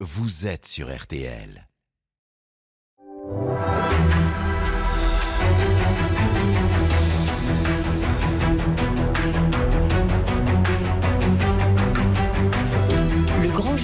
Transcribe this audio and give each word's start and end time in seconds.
vous 0.00 0.46
êtes 0.46 0.66
sur 0.66 0.94
RTL. 0.94 1.66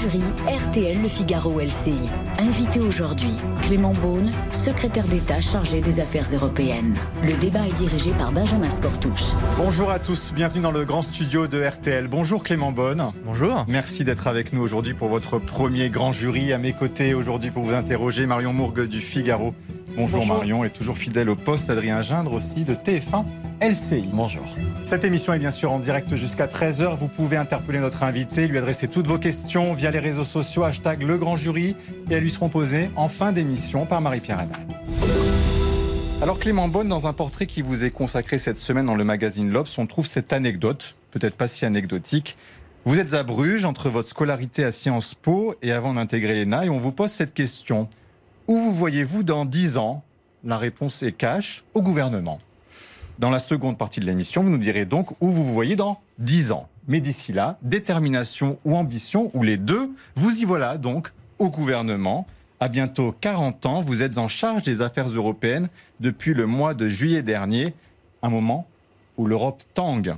Jury 0.03 0.23
RTL 0.49 1.01
Le 1.01 1.07
Figaro 1.07 1.61
LCI. 1.61 2.11
Invité 2.39 2.81
aujourd'hui, 2.81 3.37
Clément 3.63 3.93
Beaune, 3.93 4.33
secrétaire 4.51 5.07
d'État 5.07 5.41
chargé 5.41 5.81
des 5.81 6.01
affaires 6.01 6.27
européennes. 6.33 6.97
Le 7.23 7.35
débat 7.35 7.69
est 7.69 7.75
dirigé 7.75 8.11
par 8.11 8.33
Benjamin 8.33 8.69
Sportouche. 8.69 9.27
Bonjour 9.57 9.93
à 9.93 10.01
tous, 10.01 10.33
bienvenue 10.35 10.61
dans 10.61 10.73
le 10.73 10.85
grand 10.85 11.03
studio 11.03 11.47
de 11.47 11.65
RTL. 11.65 12.09
Bonjour 12.09 12.43
Clément 12.43 12.73
Beaune. 12.73 13.13
Bonjour. 13.25 13.65
Merci 13.69 14.03
d'être 14.03 14.27
avec 14.27 14.53
nous 14.53 14.61
aujourd'hui 14.61 14.95
pour 14.95 15.09
votre 15.09 15.39
premier 15.39 15.89
grand 15.89 16.11
jury. 16.11 16.53
À 16.53 16.59
mes 16.59 16.73
côtés 16.73 17.15
aujourd'hui 17.15 17.53
pour 17.53 17.63
vous 17.63 17.75
interroger, 17.75 18.27
Marion 18.27 18.53
Mourgue 18.53 18.89
du 18.89 18.99
Figaro. 18.99 19.55
Bonjour, 19.95 20.27
Marion, 20.27 20.65
et 20.65 20.71
toujours 20.71 20.97
fidèle 20.97 21.29
au 21.29 21.37
poste, 21.37 21.69
Adrien 21.69 22.01
Gindre 22.01 22.33
aussi 22.33 22.65
de 22.65 22.75
TF1 22.75 23.25
LCI. 23.61 24.09
Bonjour. 24.11 24.45
Cette 24.87 25.05
émission 25.05 25.35
est 25.35 25.39
bien 25.39 25.51
sûr 25.51 25.71
en 25.71 25.81
direct 25.81 26.17
jusqu'à 26.17 26.47
13h. 26.47 26.97
Vous 26.97 27.09
pouvez 27.09 27.37
interpeller 27.37 27.79
notre 27.79 28.03
invité, 28.03 28.49
lui 28.49 28.57
adresser 28.57 28.89
toutes 28.89 29.07
vos 29.07 29.19
questions 29.19 29.75
via 29.75 29.91
les 29.91 29.99
réseaux 29.99 30.25
sociaux, 30.25 30.65
hashtag 30.65 31.03
le 31.03 31.19
grand 31.19 31.37
jury, 31.37 31.77
et 32.11 32.15
elles 32.15 32.23
lui 32.23 32.31
seront 32.31 32.49
posées 32.49 32.91
en 32.97 33.09
fin 33.09 33.33
d'émission 33.33 33.85
par 33.85 34.01
Marie-Pierre 34.01 34.41
Haddad. 34.41 34.73
Alors 36.23 36.39
Clément 36.39 36.69
Bonne, 36.69 36.89
dans 36.89 37.07
un 37.07 37.13
portrait 37.13 37.47
qui 37.47 37.61
vous 37.61 37.85
est 37.85 37.91
consacré 37.91 38.39
cette 38.39 38.59
semaine 38.59 38.87
dans 38.87 38.95
le 38.95 39.05
magazine 39.05 39.51
L'Obs, 39.51 39.77
on 39.77 39.87
trouve 39.87 40.07
cette 40.07 40.33
anecdote, 40.33 40.95
peut-être 41.11 41.37
pas 41.37 41.49
si 41.49 41.67
anecdotique. 41.67 42.39
Vous 42.85 42.99
êtes 42.99 43.13
à 43.13 43.23
Bruges 43.25 43.65
entre 43.65 43.91
votre 43.91 44.09
scolarité 44.09 44.65
à 44.65 44.73
Sciences 44.73 45.15
Po 45.15 45.55
et 45.63 45.71
avant 45.71 45.95
d'intégrer 45.95 46.45
l'ENA, 46.45 46.65
et 46.65 46.71
on 46.71 46.79
vous 46.79 46.93
pose 46.93 47.11
cette 47.11 47.35
question. 47.35 47.89
Où 48.53 48.59
vous 48.59 48.75
voyez-vous 48.75 49.23
dans 49.23 49.47
10 49.47 49.79
ans 49.79 50.05
La 50.45 50.59
réponse 50.59 51.03
est 51.03 51.13
cash 51.13 51.65
au 51.73 51.81
gouvernement. 51.81 52.39
Dans 53.19 53.31
la 53.31 53.39
seconde 53.39 53.79
partie 53.79 53.99
de 53.99 54.05
l'émission, 54.05 54.43
vous 54.43 54.51
nous 54.51 54.59
direz 54.59 54.85
donc 54.85 55.13
où 55.23 55.31
vous 55.31 55.43
vous 55.43 55.55
voyez 55.55 55.75
dans 55.75 56.03
10 56.19 56.53
ans. 56.53 56.69
Mais 56.87 57.01
d'ici 57.01 57.33
là, 57.33 57.57
détermination 57.63 58.59
ou 58.67 58.77
ambition, 58.77 59.31
ou 59.33 59.43
les 59.43 59.57
deux, 59.57 59.89
vous 60.17 60.43
y 60.43 60.45
voilà 60.45 60.77
donc 60.77 61.15
au 61.39 61.49
gouvernement. 61.49 62.27
À 62.61 62.69
bientôt 62.69 63.17
40 63.19 63.65
ans, 63.65 63.81
vous 63.81 64.03
êtes 64.03 64.19
en 64.19 64.29
charge 64.29 64.65
des 64.65 64.83
affaires 64.83 65.09
européennes 65.09 65.71
depuis 66.01 66.35
le 66.35 66.45
mois 66.45 66.75
de 66.75 66.91
juillet 66.91 67.23
dernier, 67.23 67.73
un 68.21 68.29
moment 68.29 68.67
où 69.17 69.25
l'Europe 69.25 69.63
tangue. 69.73 70.15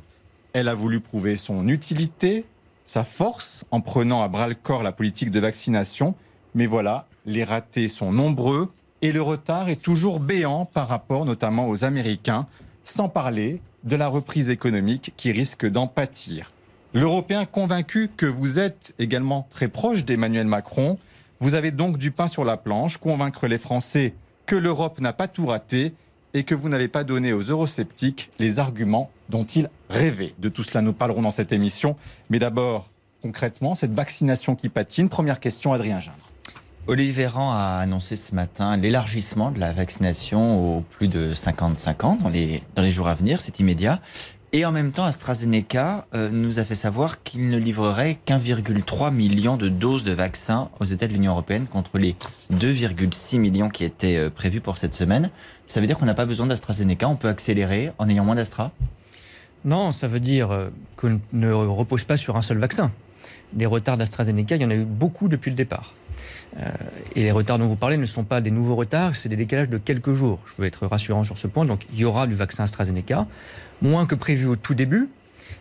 Elle 0.55 0.67
a 0.67 0.75
voulu 0.75 0.99
prouver 0.99 1.37
son 1.37 1.69
utilité, 1.69 2.47
sa 2.85 3.05
force, 3.05 3.65
en 3.71 3.81
prenant 3.81 4.25
à 4.25 4.29
bras 4.29 4.49
le 4.49 4.57
corps 4.57 4.83
la 4.83 4.91
politique 4.91 5.31
de 5.31 5.39
vaccination. 5.39 6.17
Mais 6.57 6.67
voilà, 6.67 7.07
les 7.27 7.45
ratés 7.45 7.89
sont 7.89 8.13
nombreux 8.13 8.71
et 9.03 9.13
le 9.13 9.23
retard 9.23 9.69
est 9.69 9.81
toujours 9.81 10.21
béant 10.21 10.65
par 10.65 10.89
rapport 10.89 11.25
notamment 11.25 11.69
aux 11.69 11.85
Américains, 11.85 12.47
sans 12.85 13.09
parler 13.09 13.61
de 13.85 13.97
la 13.97 14.09
reprise 14.09 14.49
économique 14.49 15.13
qui 15.17 15.33
risque 15.33 15.67
d'en 15.67 15.87
pâtir. 15.87 16.53
L'Européen 16.95 17.45
convaincu 17.45 18.09
que 18.17 18.27
vous 18.27 18.59
êtes 18.59 18.95
également 18.99 19.47
très 19.51 19.69
proche 19.69 20.05
d'Emmanuel 20.05 20.47
Macron, 20.47 20.99
vous 21.41 21.55
avez 21.55 21.71
donc 21.71 21.99
du 21.99 22.11
pain 22.11 22.29
sur 22.29 22.45
la 22.45 22.57
planche, 22.57 22.99
convaincre 22.99 23.47
les 23.47 23.59
Français 23.59 24.15
que 24.47 24.57
l'Europe 24.57 25.01
n'a 25.01 25.13
pas 25.13 25.29
tout 25.29 25.47
raté 25.47 25.93
et 26.35 26.45
que 26.45 26.55
vous 26.55 26.69
n'avez 26.69 26.89
pas 26.89 27.05
donné 27.05 27.33
aux 27.33 27.43
eurosceptiques 27.43 28.31
les 28.39 28.59
arguments 28.59 29.11
dont 29.29 29.45
ils 29.45 29.69
rêvaient. 29.89 30.35
De 30.39 30.49
tout 30.49 30.63
cela, 30.63 30.83
nous 30.83 30.93
parlerons 30.93 31.23
dans 31.23 31.31
cette 31.31 31.53
émission. 31.53 31.97
Mais 32.29 32.39
d'abord, 32.39 32.91
concrètement, 33.23 33.75
cette 33.75 33.95
vaccination 33.95 34.55
qui 34.57 34.69
patine. 34.69 35.09
Première 35.09 35.41
question, 35.41 35.73
Adrien 35.73 36.01
Gindre. 36.01 36.34
Olivier 36.87 37.13
Véran 37.13 37.51
a 37.55 37.79
annoncé 37.81 38.15
ce 38.15 38.35
matin 38.35 38.77
l'élargissement 38.77 39.51
de 39.51 39.59
la 39.59 39.73
vaccination 39.73 40.77
aux 40.77 40.81
plus 40.83 41.09
de 41.09 41.33
55 41.33 42.05
ans 42.05 42.19
dans 42.23 42.29
les, 42.29 42.91
jours 42.91 43.09
à 43.09 43.15
venir, 43.15 43.41
c'est 43.41 43.59
immédiat. 43.59 44.01
Et 44.53 44.67
en 44.67 44.71
même 44.71 44.93
temps, 44.93 45.05
AstraZeneca 45.05 46.07
euh, 46.15 46.29
nous 46.31 46.61
a 46.61 46.65
fait 46.65 46.75
savoir 46.75 47.23
qu'il 47.23 47.49
ne 47.49 47.57
livrerait 47.57 48.19
qu'1,3 48.27 49.15
million 49.15 49.57
de 49.57 49.71
doses 49.71 50.05
de 50.05 50.13
vaccins 50.13 50.69
aux 50.79 50.85
États 50.85 51.07
de 51.09 51.15
l'Union 51.15 51.33
européenne 51.33 51.67
contre 51.67 51.97
les 51.97 52.17
2,6 52.53 53.39
millions 53.39 53.71
qui 53.71 53.85
étaient 53.85 54.17
euh, 54.17 54.29
prévus 54.29 54.61
pour 54.61 54.77
cette 54.77 54.95
semaine. 54.95 55.31
Ça 55.67 55.81
veut 55.81 55.87
dire 55.87 55.97
qu'on 55.97 56.05
n'a 56.05 56.15
pas 56.15 56.27
besoin 56.27 56.47
d'AstraZeneca, 56.47 57.09
on 57.09 57.17
peut 57.17 57.29
accélérer 57.29 57.93
en 57.97 58.11
ayant 58.11 58.27
moins 58.27 58.35
d'Astra? 58.35 58.73
Non, 59.65 59.91
ça 59.91 60.07
veut 60.07 60.21
dire 60.21 60.51
euh, 60.51 60.69
qu'on 60.99 61.19
ne 61.33 61.51
repose 61.51 62.05
pas 62.05 62.19
sur 62.19 62.37
un 62.37 62.43
seul 62.43 62.59
vaccin. 62.59 62.93
Les 63.57 63.67
retards 63.67 63.97
d'AstraZeneca, 63.97 64.57
il 64.57 64.63
y 64.63 64.65
en 64.67 64.71
a 64.71 64.75
eu 64.75 64.85
beaucoup 64.85 65.29
depuis 65.29 65.51
le 65.51 65.57
départ. 65.57 65.95
Euh, 66.59 66.71
et 67.17 67.23
les 67.23 67.33
retards 67.33 67.59
dont 67.59 67.67
vous 67.67 67.77
parlez 67.77 67.97
ne 67.97 68.05
sont 68.05 68.25
pas 68.25 68.41
des 68.41 68.51
nouveaux 68.51 68.75
retards, 68.75 69.17
c'est 69.17 69.29
des 69.29 69.37
décalages 69.37 69.69
de 69.69 69.79
quelques 69.79 70.13
jours. 70.13 70.39
Je 70.47 70.61
veux 70.61 70.67
être 70.67 70.87
rassurant 70.87 71.25
sur 71.25 71.39
ce 71.39 71.47
point. 71.47 71.65
Donc 71.65 71.87
il 71.93 71.99
y 71.99 72.05
aura 72.05 72.27
du 72.27 72.35
vaccin 72.35 72.65
AstraZeneca, 72.65 73.27
moins 73.83 74.07
que 74.07 74.15
prévu 74.15 74.47
au 74.47 74.57
tout 74.57 74.75
début, 74.75 75.09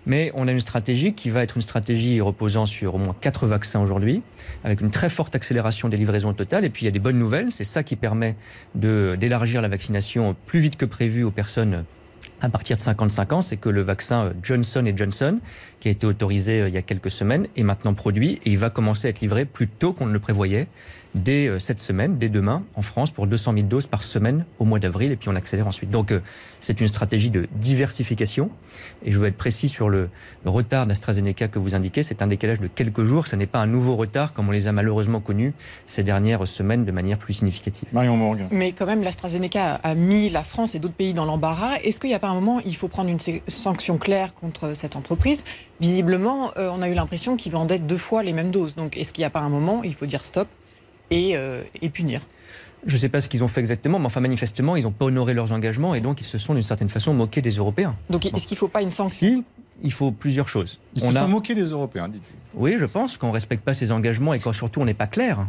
mais 0.06 0.32
on 0.36 0.48
a 0.48 0.52
une 0.52 0.60
stratégie 0.60 1.14
qui 1.14 1.30
va 1.30 1.44
être 1.44 1.56
une 1.56 1.62
stratégie 1.62 2.22
reposant 2.22 2.66
sur 2.66 2.96
au 2.96 2.98
moins 2.98 3.16
quatre 3.20 3.48
vaccins 3.48 3.82
aujourd'hui, 3.82 4.22
avec 4.64 4.82
une 4.82 4.92
très 4.92 5.10
forte 5.10 5.36
accélération 5.36 5.90
des 5.90 5.98
livraisons 5.98 6.34
totales. 6.34 6.66
Et 6.66 6.70
puis 6.70 6.84
il 6.84 6.86
y 6.86 6.90
a 6.90 6.92
des 6.92 7.00
bonnes 7.00 7.20
nouvelles, 7.20 7.52
c'est 7.52 7.64
ça 7.64 7.84
qui 7.84 7.96
permet 7.96 8.36
d'élargir 8.76 9.62
la 9.62 9.68
vaccination 9.68 10.36
plus 10.46 10.60
vite 10.60 10.78
que 10.78 10.86
prévu 10.86 11.24
aux 11.24 11.32
personnes 11.32 11.86
à 12.44 12.50
partir 12.50 12.76
de 12.76 12.82
55 12.82 13.34
ans, 13.34 13.42
c'est 13.42 13.56
que 13.56 13.70
le 13.70 13.82
vaccin 13.82 14.34
Johnson 14.44 14.86
Johnson, 14.96 15.40
qui 15.80 15.88
a 15.88 15.92
été 15.92 16.06
autorisé 16.06 16.62
euh, 16.62 16.68
il 16.68 16.74
y 16.74 16.78
a 16.78 16.82
quelques 16.82 17.10
semaines, 17.10 17.48
est 17.56 17.64
maintenant 17.64 17.94
produit 17.94 18.40
et 18.44 18.52
il 18.52 18.58
va 18.58 18.70
commencer 18.70 19.08
à 19.08 19.10
être 19.12 19.22
livré 19.22 19.46
plus 19.46 19.68
tôt 19.68 19.94
qu'on 19.94 20.06
ne 20.06 20.12
le 20.12 20.20
prévoyait 20.20 20.68
dès 21.16 21.48
euh, 21.48 21.60
cette 21.60 21.80
semaine, 21.80 22.18
dès 22.18 22.30
demain, 22.30 22.64
en 22.76 22.82
France, 22.82 23.12
pour 23.12 23.28
200 23.28 23.54
000 23.54 23.68
doses 23.68 23.88
par 23.88 24.04
semaine 24.04 24.46
au 24.60 24.66
mois 24.66 24.80
d'avril, 24.80 25.12
et 25.12 25.16
puis 25.16 25.30
on 25.30 25.36
accélère 25.36 25.68
ensuite. 25.68 25.90
Donc 25.90 26.12
euh, 26.12 26.20
c'est 26.60 26.82
une 26.82 26.88
stratégie 26.88 27.30
de 27.30 27.48
diversification, 27.56 28.50
et 29.04 29.12
je 29.12 29.20
veux 29.20 29.28
être 29.28 29.38
précis 29.38 29.70
sur 29.70 29.90
le, 29.90 30.10
retard 30.46 30.86
d'AstraZeneca 30.86 31.48
que 31.48 31.60
vous 31.60 31.76
indiquez, 31.76 32.04
c'est 32.04 32.22
un 32.22 32.28
décalage 32.28 32.60
de 32.60 32.68
quelques 32.68 33.04
jours, 33.04 33.28
ce 33.28 33.36
n'est 33.36 33.48
pas 33.48 33.60
un 33.60 33.68
nouveau 33.68 33.96
retard 33.96 34.34
comme 34.34 34.50
on 34.50 34.52
les 34.52 34.68
a 34.68 34.72
malheureusement 34.72 35.20
connus 35.20 35.54
ces 35.88 36.04
dernières 36.04 36.48
semaines 36.48 36.86
de 36.86 36.92
manière 36.92 37.18
plus 37.18 37.34
significative. 37.34 37.88
Marion 37.94 38.18
Morgan. 38.18 38.48
Mais 38.52 38.72
quand 38.72 38.86
même, 38.86 39.04
l'AstraZeneca 39.04 39.76
a 39.76 39.96
mis 39.96 40.30
la 40.30 40.44
France 40.44 40.76
et 40.76 40.80
d'autres 40.80 40.94
pays 40.94 41.14
dans 41.14 41.26
l'embarras. 41.26 41.78
Est-ce 41.84 42.00
qu'il 42.00 42.10
n'y 42.10 42.16
a 42.16 42.20
pas 42.20 42.30
un 42.30 42.34
moment, 42.34 42.60
il 42.66 42.76
faut 42.76 42.88
prendre 42.88 43.10
une 43.10 43.20
sanction 43.48 43.98
claire 43.98 44.34
contre 44.34 44.76
cette 44.76 44.96
entreprise? 44.96 45.46
Visiblement, 45.80 46.52
euh, 46.58 46.70
on 46.72 46.82
a 46.82 46.90
eu 46.90 46.94
l'impression 46.94 47.36
qu'ils 47.38 47.52
vendaient 47.52 47.80
deux 47.80 47.98
fois 47.98 48.24
les 48.24 48.34
mêmes 48.34 48.52
doses. 48.52 48.76
Donc 48.76 48.98
est-ce 48.98 49.12
qu'il 49.12 49.22
n'y 49.22 49.28
a 49.28 49.30
pas 49.30 49.42
un 49.42 49.50
moment, 49.50 49.84
il 49.84 49.94
faut 49.94 50.06
dire 50.06 50.26
stop? 50.26 50.48
Euh, 51.12 51.64
et, 51.82 51.90
punir. 51.90 52.22
Je 52.86 52.94
ne 52.94 52.98
sais 52.98 53.10
pas 53.10 53.22
ce 53.22 53.30
qu'ils 53.30 53.44
ont 53.44 53.48
fait 53.48 53.62
exactement, 53.62 54.00
mais 54.00 54.06
enfin 54.06 54.20
manifestement, 54.20 54.76
ils 54.76 54.84
n'ont 54.84 54.92
pas 54.92 55.06
honoré 55.06 55.34
leurs 55.34 55.52
engagements 55.52 55.96
et 55.96 56.02
donc 56.02 56.22
ils 56.22 56.26
se 56.26 56.38
sont 56.38 56.54
d'une 56.54 56.64
certaine 56.64 56.90
façon 56.90 57.14
moqués 57.14 57.42
des 57.42 57.52
Européens. 57.52 57.96
Donc 58.10 58.26
est-ce 58.26 58.48
qu'il 58.48 58.56
ne 58.56 58.60
faut 58.60 58.68
pas 58.68 58.82
une 58.82 58.92
sanction? 58.92 59.28
Si, 59.28 59.44
il 59.84 59.92
faut 59.92 60.12
plusieurs 60.12 60.50
choses. 60.50 60.80
Ils 60.96 61.04
on 61.06 61.12
se 61.12 61.18
sont 61.18 61.28
moqués 61.28 61.56
des 61.56 61.66
Européens, 61.66 62.08
dites-vous. 62.10 62.60
Oui, 62.62 62.76
je 62.80 62.86
pense 62.86 63.18
qu'on 63.18 63.28
ne 63.28 63.34
respecte 63.34 63.64
pas 63.64 63.74
ses 63.74 63.92
engagements 63.92 64.34
et 64.34 64.40
quand 64.40 64.54
surtout 64.54 64.82
on 64.82 64.86
n'est 64.86 64.94
pas 64.94 65.08
clair, 65.08 65.46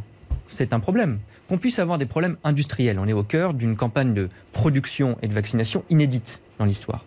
c'est 0.49 0.73
un 0.73 0.81
problème. 0.81 1.19
Qu'on 1.49 1.59
puisse 1.59 1.79
avoir 1.79 1.99
des 1.99 2.07
problèmes 2.07 2.37
industriels. 2.45 2.99
On 2.99 3.07
est 3.07 3.13
au 3.13 3.23
cœur 3.23 3.55
d'une 3.55 3.77
campagne 3.77 4.15
de 4.15 4.29
production 4.53 5.17
et 5.23 5.29
de 5.29 5.35
vaccination 5.35 5.85
inédite 5.91 6.41
dans 6.59 6.65
l'histoire. 6.65 7.05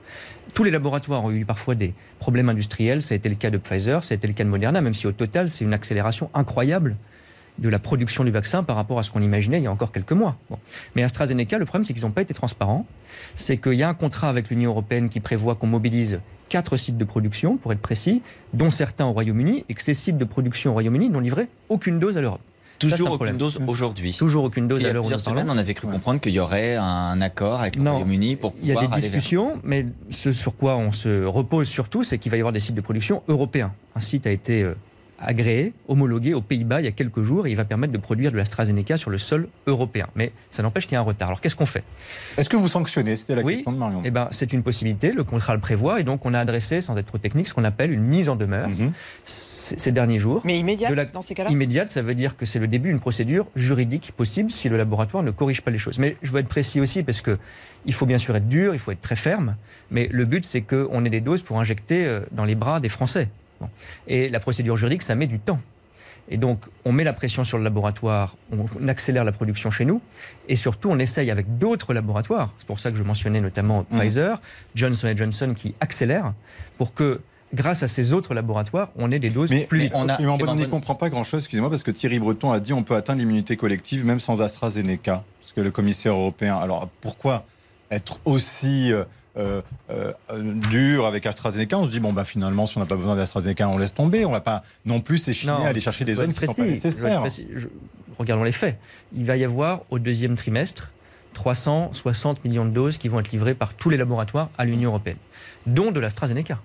Tous 0.54 0.64
les 0.64 0.72
laboratoires 0.72 1.24
ont 1.24 1.32
eu 1.32 1.46
parfois 1.46 1.76
des 1.76 1.94
problèmes 2.20 2.50
industriels. 2.50 3.02
Ça 3.02 3.14
a 3.14 3.16
été 3.16 3.30
le 3.30 3.36
cas 3.36 3.50
de 3.50 3.58
Pfizer, 3.58 4.04
ça 4.04 4.14
a 4.14 4.16
été 4.16 4.28
le 4.28 4.34
cas 4.34 4.44
de 4.44 4.50
Moderna, 4.50 4.82
même 4.82 4.96
si 4.96 5.08
au 5.08 5.12
total, 5.12 5.50
c'est 5.50 5.64
une 5.64 5.74
accélération 5.74 6.30
incroyable 6.34 6.96
de 7.60 7.70
la 7.70 7.80
production 7.80 8.24
du 8.24 8.32
vaccin 8.32 8.64
par 8.64 8.76
rapport 8.76 9.00
à 9.00 9.04
ce 9.04 9.12
qu'on 9.12 9.22
imaginait 9.22 9.58
il 9.58 9.64
y 9.64 9.68
a 9.68 9.72
encore 9.72 9.92
quelques 9.92 10.12
mois. 10.12 10.38
Mais 10.96 11.04
AstraZeneca, 11.04 11.58
le 11.58 11.66
problème, 11.66 11.86
c'est 11.86 11.94
qu'ils 11.94 12.04
n'ont 12.04 12.12
pas 12.12 12.22
été 12.22 12.34
transparents. 12.34 12.86
C'est 13.36 13.58
qu'il 13.58 13.74
y 13.74 13.84
a 13.84 13.90
un 13.90 13.94
contrat 13.94 14.30
avec 14.30 14.50
l'Union 14.50 14.72
européenne 14.72 15.10
qui 15.10 15.20
prévoit 15.20 15.56
qu'on 15.56 15.68
mobilise 15.68 16.20
quatre 16.50 16.78
sites 16.78 16.98
de 16.98 17.04
production, 17.04 17.58
pour 17.58 17.74
être 17.74 17.82
précis, 17.82 18.22
dont 18.54 18.72
certains 18.72 19.06
au 19.06 19.12
Royaume-Uni, 19.12 19.66
et 19.68 19.74
que 19.74 19.82
ces 19.82 19.94
sites 19.94 20.18
de 20.18 20.26
production 20.26 20.72
au 20.72 20.74
Royaume-Uni 20.74 21.10
n'ont 21.10 21.20
livré 21.20 21.48
aucune 21.70 22.00
dose 22.00 22.18
à 22.18 22.22
l'Europe. 22.22 22.42
Toujours 22.80 23.12
aucune 23.12 23.38
dose 23.38 23.60
aujourd'hui. 23.66 24.14
Toujours 24.14 24.44
aucune 24.44 24.68
dose 24.68 24.86
à 24.86 24.94
l'heure 24.94 25.06
où 25.06 25.10
nous 25.10 25.20
semaines, 25.20 25.50
on 25.50 25.58
avait 25.58 25.74
cru 25.74 25.88
comprendre 25.88 26.20
qu'il 26.20 26.34
y 26.34 26.40
aurait 26.40 26.76
un 26.76 27.20
accord 27.22 27.62
avec 27.62 27.76
le 27.76 27.90
Royaume-Uni 27.90 28.36
pour 28.36 28.54
pouvoir. 28.54 28.68
Il 28.68 28.74
y 28.74 28.78
a 28.78 28.88
des 28.88 29.02
discussions, 29.02 29.60
mais 29.64 29.86
ce 30.10 30.32
sur 30.32 30.56
quoi 30.56 30.78
on 30.78 30.92
se 30.92 31.26
repose 31.26 31.68
surtout, 31.68 32.04
c'est 32.04 32.18
qu'il 32.18 32.32
va 32.32 32.38
y 32.38 32.40
avoir 32.40 32.54
des 32.54 32.60
sites 32.60 32.76
de 32.76 32.82
production 32.82 33.24
européens. 33.28 33.74
Un 33.96 34.02
site 34.02 34.28
a 34.28 34.32
été 34.32 34.62
euh, 34.62 34.76
agréé, 35.20 35.74
homologué 35.88 36.34
aux 36.34 36.42
Pays-Bas 36.42 36.82
il 36.82 36.86
y 36.86 36.88
a 36.88 36.92
quelques 36.92 37.24
jours 37.24 37.48
et 37.48 37.52
il 37.52 37.56
va 37.56 37.66
permettre 37.66 37.94
de 37.94 37.98
produire 37.98 38.32
de 38.32 38.38
l'AstraZeneca 38.38 38.98
sur 38.98 39.10
le 39.10 39.18
sol 39.18 39.48
européen. 39.66 40.08
Mais 40.16 40.32
ça 40.52 40.64
n'empêche 40.64 40.86
qu'il 40.86 40.94
y 40.94 40.98
a 40.98 41.00
un 41.00 41.04
retard. 41.04 41.30
Alors 41.30 41.42
qu'est-ce 41.42 41.56
qu'on 41.56 41.66
fait? 41.66 41.84
Est-ce 42.38 42.50
que 42.50 42.58
vous 42.58 42.68
sanctionnez? 42.68 43.16
C'était 43.16 43.36
la 43.36 43.44
question 43.44 43.72
de 43.72 43.78
Marion. 43.78 44.02
Eh 44.06 44.12
ben, 44.12 44.28
c'est 44.32 44.54
une 44.54 44.64
possibilité, 44.64 45.12
le 45.12 45.24
contrat 45.24 45.54
le 45.54 45.60
prévoit 45.60 46.00
et 46.00 46.04
donc 46.04 46.26
on 46.26 46.34
a 46.34 46.40
adressé, 46.40 46.82
sans 46.82 46.96
être 46.98 47.08
trop 47.08 47.18
technique, 47.18 47.48
ce 47.48 47.54
qu'on 47.54 47.64
appelle 47.64 47.92
une 47.92 48.04
mise 48.04 48.30
en 48.30 48.36
demeure 48.36 48.70
mhm. 48.70 48.92
ces 49.24 49.92
derniers 49.92 50.20
jours. 50.20 50.42
Mais 50.46 50.60
immédiate 50.60 51.12
dans 51.14 51.22
ces 51.22 51.34
cas-là? 51.34 51.50
Immédiate, 51.50 51.90
ça 51.90 52.02
veut 52.02 52.16
dire 52.16 52.38
que 52.38 52.46
c'est 52.46 52.60
le 52.60 52.68
début 52.68 52.90
d'une 52.90 53.00
procédure 53.00 53.48
juridique 53.56 54.12
possible 54.16 54.52
si 54.52 54.70
le 54.70 54.78
laboratoire 54.78 55.24
ne 55.24 55.32
corrige 55.32 55.62
pas 55.62 55.72
les 55.72 55.78
choses. 55.78 56.00
Mais 56.00 56.16
je 56.22 56.32
veux 56.32 56.40
être 56.40 56.48
précis 56.48 56.80
aussi 56.80 57.04
parce 57.04 57.22
que 57.22 57.38
il 57.86 57.94
faut 57.94 58.06
bien 58.06 58.18
sûr 58.18 58.36
être 58.36 58.48
dur, 58.48 58.74
il 58.74 58.80
faut 58.80 58.92
être 58.92 59.02
très 59.02 59.16
ferme, 59.16 59.56
mais 59.92 60.10
le 60.12 60.26
but 60.26 60.46
c'est 60.46 60.62
qu'on 60.62 61.06
ait 61.06 61.10
des 61.10 61.22
doses 61.22 61.42
pour 61.42 61.60
injecter 61.60 62.06
euh, 62.06 62.22
dans 62.32 62.46
les 62.46 62.56
bras 62.56 62.80
des 62.80 62.90
Français. 62.90 63.30
Et 64.08 64.30
la 64.30 64.40
procédure 64.40 64.78
juridique, 64.78 65.02
ça 65.02 65.16
met 65.16 65.28
du 65.28 65.40
temps. 65.40 65.60
Et 66.30 66.36
donc, 66.38 66.66
on 66.84 66.92
met 66.92 67.06
la 67.06 67.14
pression 67.14 67.46
sur 67.46 67.58
le 67.58 67.64
laboratoire, 67.64 68.36
on 68.52 68.88
accélère 68.90 69.24
la 69.24 69.32
production 69.32 69.72
chez 69.72 69.86
nous, 69.86 70.02
et 70.50 70.56
surtout, 70.56 70.90
on 70.90 71.00
essaye 71.00 71.32
avec 71.32 71.58
d'autres 71.58 71.94
laboratoires. 71.94 72.54
C'est 72.60 72.68
pour 72.68 72.80
ça 72.80 72.92
que 72.92 72.98
je 72.98 73.04
mentionnais 73.04 73.40
notamment 73.40 73.86
Mmh. 73.90 73.98
Pfizer, 74.00 74.42
Johnson 74.76 75.14
Johnson 75.16 75.54
qui 75.56 75.74
accélère 75.80 76.34
pour 76.78 76.94
que, 76.94 77.22
grâce 77.54 77.82
à 77.82 77.88
ces 77.88 78.12
autres 78.12 78.34
laboratoires, 78.34 78.90
on 78.98 79.10
ait 79.10 79.20
des 79.20 79.30
doses 79.30 79.52
Mais, 79.52 79.66
plus 79.68 79.78
mais 79.78 79.84
vite. 79.86 79.94
on 79.96 80.10
a- 80.10 80.56
n'y 80.56 80.68
comprend 80.68 80.96
pas 80.96 81.10
grand-chose, 81.10 81.44
excusez-moi, 81.44 81.70
parce 81.70 81.84
que 81.84 81.92
Thierry 81.92 82.20
Breton 82.20 82.52
a 82.52 82.60
dit 82.60 82.74
on 82.74 82.84
peut 82.84 82.96
atteindre 82.96 83.20
l'immunité 83.20 83.56
collective 83.56 84.04
même 84.06 84.20
sans 84.20 84.42
AstraZeneca. 84.42 85.24
Parce 85.40 85.54
que 85.54 85.62
le 85.62 85.72
commissaire 85.72 86.12
européen. 86.12 86.58
Alors 86.58 86.90
pourquoi 87.00 87.46
être 87.90 88.20
aussi 88.26 88.92
euh, 88.92 89.06
euh, 89.38 89.62
euh, 89.92 90.14
dur 90.70 91.06
avec 91.06 91.26
AstraZeneca 91.26 91.78
On 91.78 91.86
se 91.86 91.90
dit 91.92 92.00
bon, 92.00 92.14
bah, 92.14 92.24
finalement, 92.26 92.66
si 92.66 92.78
on 92.78 92.82
n'a 92.82 92.86
pas 92.88 92.96
besoin 92.96 93.16
d'AstraZeneca, 93.16 93.68
on 93.70 93.78
laisse 93.78 93.94
tomber. 93.94 94.26
On 94.26 94.30
ne 94.30 94.34
va 94.36 94.42
pas 94.42 94.64
non 94.86 95.00
plus 95.00 95.18
s'échiner 95.20 95.52
à 95.54 95.68
aller 95.68 95.80
chercher 95.80 96.06
des 96.06 96.16
zones 96.16 96.34
qui 96.34 96.42
ne 96.42 96.48
sont 96.48 96.54
pas 96.62 96.68
nécessaires. 96.68 97.24
Je- 97.56 97.68
regardons 98.18 98.44
les 98.44 98.52
faits. 98.52 98.78
Il 99.16 99.26
va 99.26 99.38
y 99.38 99.44
avoir 99.44 99.82
au 99.92 100.00
deuxième 100.00 100.36
trimestre 100.36 100.92
360 101.34 102.44
millions 102.46 102.66
de 102.66 102.72
doses 102.72 102.98
qui 102.98 103.08
vont 103.10 103.20
être 103.20 103.32
livrées 103.32 103.54
par 103.54 103.74
tous 103.76 103.90
les 103.90 103.98
laboratoires 103.98 104.50
à 104.58 104.66
l'Union 104.66 104.90
européenne, 104.90 105.18
dont 105.68 105.92
de 105.92 106.00
l'AstraZeneca. 106.00 106.60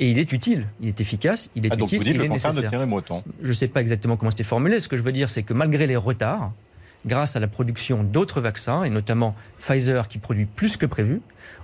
Et 0.00 0.10
il 0.10 0.18
est 0.18 0.32
utile, 0.32 0.66
il 0.80 0.88
est 0.88 1.00
efficace, 1.00 1.50
il 1.56 1.66
est 1.66 1.70
Ah, 1.72 1.76
donc 1.76 1.86
utile, 1.88 1.98
vous 1.98 2.04
dites 2.04 2.14
il 2.14 2.18
le 2.18 2.24
est 2.24 2.54
de. 2.62 2.68
Thierry 2.68 2.86
Breton. 2.86 3.22
Je 3.42 3.48
ne 3.48 3.52
sais 3.52 3.68
pas 3.68 3.80
exactement 3.80 4.16
comment 4.16 4.30
c'était 4.30 4.44
formulé. 4.44 4.80
Ce 4.80 4.88
que 4.88 4.96
je 4.96 5.02
veux 5.02 5.12
dire, 5.12 5.30
c'est 5.30 5.42
que 5.42 5.54
malgré 5.54 5.86
les 5.86 5.96
retards, 5.96 6.52
grâce 7.08 7.34
à 7.34 7.40
la 7.40 7.48
production 7.48 8.04
d'autres 8.04 8.40
vaccins, 8.40 8.84
et 8.84 8.90
notamment 8.90 9.34
Pfizer 9.58 10.06
qui 10.06 10.18
produit 10.18 10.46
plus 10.46 10.76
que 10.76 10.86
prévu, 10.86 11.20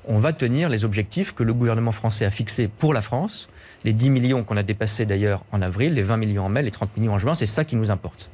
on 0.09 0.19
va 0.19 0.33
tenir 0.33 0.69
les 0.69 0.85
objectifs 0.85 1.33
que 1.33 1.45
le 1.45 1.55
gouvernement 1.55 1.93
français 1.93 2.25
a 2.25 2.31
fixés 2.31 2.67
pour 2.67 2.93
la 2.93 3.03
France. 3.03 3.49
Les 3.85 3.93
10 3.93 4.11
millions 4.11 4.43
qu'on 4.43 4.57
a 4.57 4.63
dépassés 4.63 5.07
d'ailleurs 5.07 5.45
en 5.53 5.63
avril, 5.63 5.95
les 5.95 6.03
20 6.03 6.17
millions 6.17 6.47
en 6.47 6.49
mai, 6.49 6.63
les 6.63 6.73
30 6.73 6.97
millions 6.97 7.15
en 7.15 7.19
juin, 7.19 7.35
c'est 7.37 7.47
ça 7.47 7.65
qui 7.65 7.77
nous 7.77 7.93
importe. 7.93 8.31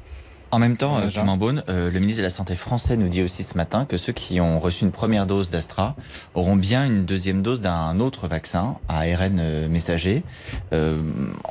En 0.52 0.58
même 0.58 0.76
temps, 0.76 0.99
Ouais, 0.99 1.17
euh, 1.17 1.37
Beaune, 1.37 1.62
euh, 1.69 1.93
le 1.93 2.00
ministre 2.00 2.19
de 2.19 2.25
la 2.25 2.31
Santé 2.31 2.56
français 2.56 2.97
nous 2.97 3.08
dit 3.08 3.23
aussi 3.23 3.44
ce 3.44 3.56
matin 3.56 3.85
que 3.85 3.97
ceux 3.97 4.12
qui 4.12 4.41
ont 4.41 4.58
reçu 4.58 4.85
une 4.85 4.91
première 4.91 5.26
dose 5.26 5.50
d'Astra 5.50 5.94
auront 6.35 6.56
bien 6.56 6.85
une 6.87 7.05
deuxième 7.05 7.43
dose 7.43 7.61
d'un 7.61 8.00
autre 8.00 8.26
vaccin 8.26 8.76
à 8.88 9.02
ARN 9.02 9.38
euh, 9.38 9.69
messager. 9.69 10.25
Euh, 10.73 11.00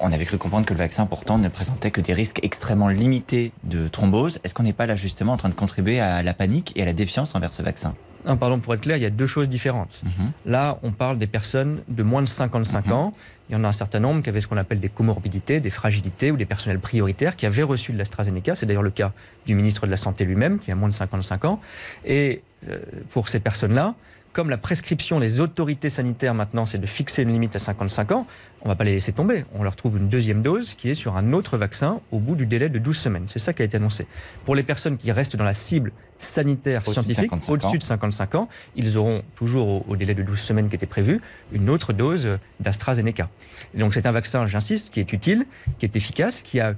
on 0.01 0.12
avait 0.12 0.25
cru 0.25 0.38
comprendre 0.38 0.66
que 0.66 0.74
le 0.74 0.80
vaccin 0.80 1.06
pourtant 1.06 1.38
ne 1.38 1.48
présentait 1.48 1.92
que 1.92 2.01
des 2.01 2.13
risques 2.13 2.40
extrêmement 2.44 2.90
limités 2.90 3.54
de 3.63 3.88
thrombose. 3.88 4.40
Est-ce 4.44 4.54
qu'on 4.54 4.63
n'est 4.63 4.74
pas 4.74 4.86
là 4.86 4.98
justement 4.98 5.31
en 5.31 5.38
train 5.38 5.50
de 5.50 5.54
contribuer 5.54 6.02
à 6.02 6.22
la 6.22 6.34
panique 6.34 6.74
et 6.75 6.81
à 6.81 6.86
la 6.86 6.94
défiance 6.94 7.36
envers 7.36 7.54
ce 7.54 7.62
vaccin? 7.62 7.94
Non, 8.30 8.38
pardon, 8.38 8.60
pour 8.60 8.74
être 8.74 8.81
clair, 8.81 8.98
il 8.98 9.04
y 9.04 9.06
a 9.06 9.10
deux 9.10 9.26
choses 9.26 9.50
différentes. 9.50 10.02
Mhm. 10.04 10.31
Là, 10.46 10.78
on 10.84 10.92
parle 10.92 11.18
des 11.18 11.28
personnes 11.28 11.80
de 11.88 12.04
moins 12.04 12.22
de 12.22 12.28
55 12.28 12.86
Mhm. 12.88 12.92
ans. 12.94 13.14
Il 13.50 13.54
y 13.54 13.56
en 13.56 13.64
a 13.64 13.68
un 13.68 13.72
certain 13.74 14.00
nombre 14.00 14.22
qui 14.22 14.30
avaient 14.30 14.42
ce 14.42 14.48
qu'on 14.48 14.58
appelle 14.58 14.80
des 14.80 14.90
comorbidités, 14.90 15.60
des 15.60 15.72
fragilités 15.72 16.30
ou 16.31 16.38
des 16.38 16.46
personnels 16.46 16.80
prioritaires 16.80 17.36
qui 17.36 17.46
avaient 17.48 17.64
reçu 17.64 17.92
de 17.92 17.98
l'AstraZeneca. 17.98 18.56
C'est 18.56 18.68
d'ailleurs 18.68 18.84
le 18.84 18.92
cas 18.92 19.12
du 19.48 19.56
ministre 19.56 19.86
de 19.88 19.92
la 19.92 19.98
Santé 19.98 20.24
lui-même, 20.26 20.60
qui 20.60 20.72
a 20.72 20.76
moins 20.76 20.90
de 20.90 20.94
55 20.94 21.46
ans. 21.46 21.60
Et 22.06 22.42
euh, 22.70 22.78
pour 23.10 23.28
ces 23.30 23.40
personnes-là, 23.40 23.96
comme 24.34 24.52
la 24.52 24.58
prescription 24.60 25.20
des 25.20 25.40
autorités 25.42 25.90
sanitaires 25.90 26.36
maintenant, 26.36 26.68
c'est 26.68 26.78
de 26.78 26.86
fixer 26.86 27.24
une 27.24 27.31
limite 27.31 27.56
à 27.56 27.60
55 27.60 28.12
ans, 28.12 28.28
on 28.62 28.66
ne 28.66 28.72
va 28.72 28.76
pas 28.76 28.84
les 28.84 28.92
laisser 28.92 29.12
tomber. 29.12 29.44
On 29.56 29.64
leur 29.64 29.76
trouve 29.76 29.98
une 29.98 30.08
deuxième 30.08 30.44
dose 30.44 30.76
qui 30.76 30.92
est 30.92 30.94
sur 30.96 31.18
un 31.18 31.34
autre 31.34 31.58
vaccin 31.58 32.00
au 32.12 32.20
bout 32.20 32.36
du 32.36 32.46
délai 32.46 32.70
de 32.70 32.78
12 32.78 32.96
semaines. 32.96 33.24
C'est 33.28 33.40
ça 33.40 33.54
qui 33.54 33.64
a 33.64 33.66
été 33.66 33.78
annoncé. 33.78 34.06
Pour 34.46 34.54
les 34.54 34.62
personnes 34.62 34.98
qui 34.98 35.12
restent 35.12 35.36
dans 35.36 35.44
la 35.46 35.56
cible 35.56 35.92
sanitaire 36.19 36.81
de 36.83 36.92
scientifique, 36.92 37.30
55 37.30 37.50
ans. 37.50 37.54
au-dessus 37.54 37.77
de 37.77 37.83
55 37.83 38.36
ans, 38.36 38.50
ils 38.75 38.98
auront 38.98 39.24
toujours 39.36 39.68
au, 39.68 39.86
au 39.88 39.95
délai 39.95 40.13
de 40.13 40.24
12 40.24 40.39
semaines 40.39 40.69
qui 40.69 40.75
était 40.75 40.86
prévu 40.86 41.21
une 41.51 41.69
autre 41.69 41.94
dose 41.94 42.27
d'AstraZeneca. 42.60 43.30
Donc 43.74 43.94
c'est 43.94 44.06
un 44.06 44.12
vaccin, 44.12 44.45
j'insiste, 44.48 44.94
qui 44.94 45.00
est 45.00 45.13
utile, 45.13 45.45
qui 45.80 45.86
est 45.86 45.95
efficace, 45.95 46.42
qui 46.42 46.60
a 46.60 46.75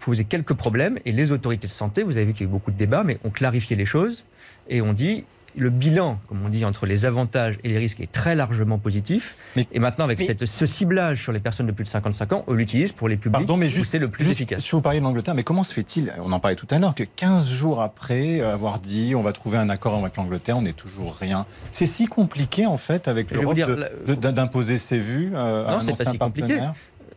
posé 0.00 0.24
quelques 0.24 0.54
problèmes 0.54 0.98
et 1.04 1.12
les 1.12 1.32
autorités 1.32 1.66
de 1.66 1.72
santé, 1.72 2.02
vous 2.02 2.16
avez 2.16 2.26
vu 2.26 2.32
qu'il 2.32 2.46
y 2.46 2.48
a 2.48 2.48
eu 2.48 2.52
beaucoup 2.52 2.70
de 2.70 2.76
débats, 2.76 3.04
mais 3.04 3.18
ont 3.24 3.30
clarifié 3.30 3.76
les 3.76 3.86
choses 3.86 4.24
et 4.68 4.80
ont 4.80 4.92
dit 4.92 5.24
le 5.56 5.70
bilan, 5.70 6.18
comme 6.28 6.44
on 6.44 6.48
dit, 6.48 6.64
entre 6.64 6.86
les 6.86 7.04
avantages 7.04 7.58
et 7.64 7.68
les 7.68 7.78
risques 7.78 8.00
est 8.00 8.10
très 8.10 8.34
largement 8.34 8.78
positif. 8.78 9.36
Mais- 9.56 9.66
et 9.72 9.78
maintenant, 9.78 10.04
avec 10.04 10.18
mais- 10.20 10.26
cette, 10.26 10.46
ce 10.46 10.66
ciblage 10.66 11.22
sur 11.22 11.32
les 11.32 11.40
personnes 11.40 11.66
de 11.66 11.72
plus 11.72 11.84
de 11.84 11.88
55 11.88 12.32
ans, 12.32 12.44
on 12.46 12.54
l'utilise 12.54 12.92
pour 12.92 13.08
les 13.08 13.16
publics 13.16 13.46
Pardon, 13.46 13.56
mais 13.56 13.66
où 13.66 13.70
juste, 13.70 13.92
c'est 13.92 13.98
le 13.98 14.08
plus 14.08 14.24
juste, 14.24 14.36
efficace. 14.36 14.62
Si 14.62 14.70
vous 14.70 14.80
parliez 14.80 15.00
de 15.00 15.04
l'Angleterre, 15.04 15.34
mais 15.34 15.42
comment 15.42 15.62
se 15.62 15.74
fait-il, 15.74 16.12
on 16.22 16.32
en 16.32 16.40
parlait 16.40 16.56
tout 16.56 16.66
à 16.70 16.78
l'heure, 16.78 16.94
que 16.94 17.04
15 17.04 17.48
jours 17.48 17.82
après 17.82 18.40
avoir 18.40 18.78
dit 18.78 19.14
on 19.14 19.22
va 19.22 19.32
trouver 19.32 19.58
un 19.58 19.68
accord 19.68 19.98
avec 19.98 20.16
l'Angleterre, 20.16 20.56
on 20.58 20.62
n'est 20.62 20.72
toujours 20.72 21.16
rien? 21.20 21.46
C'est 21.72 21.86
si 21.86 22.06
compliqué 22.06 22.66
en 22.66 22.78
fait 22.78 23.08
avec 23.08 23.30
l'Europe 23.30 23.58
d'imposer 24.06 24.78
ses 24.78 24.98
vues 24.98 25.32
euh, 25.34 25.68
Non, 25.68 25.80
c'est 25.80 26.04
pas 26.04 26.10
si 26.10 26.18
compliqué. 26.18 26.60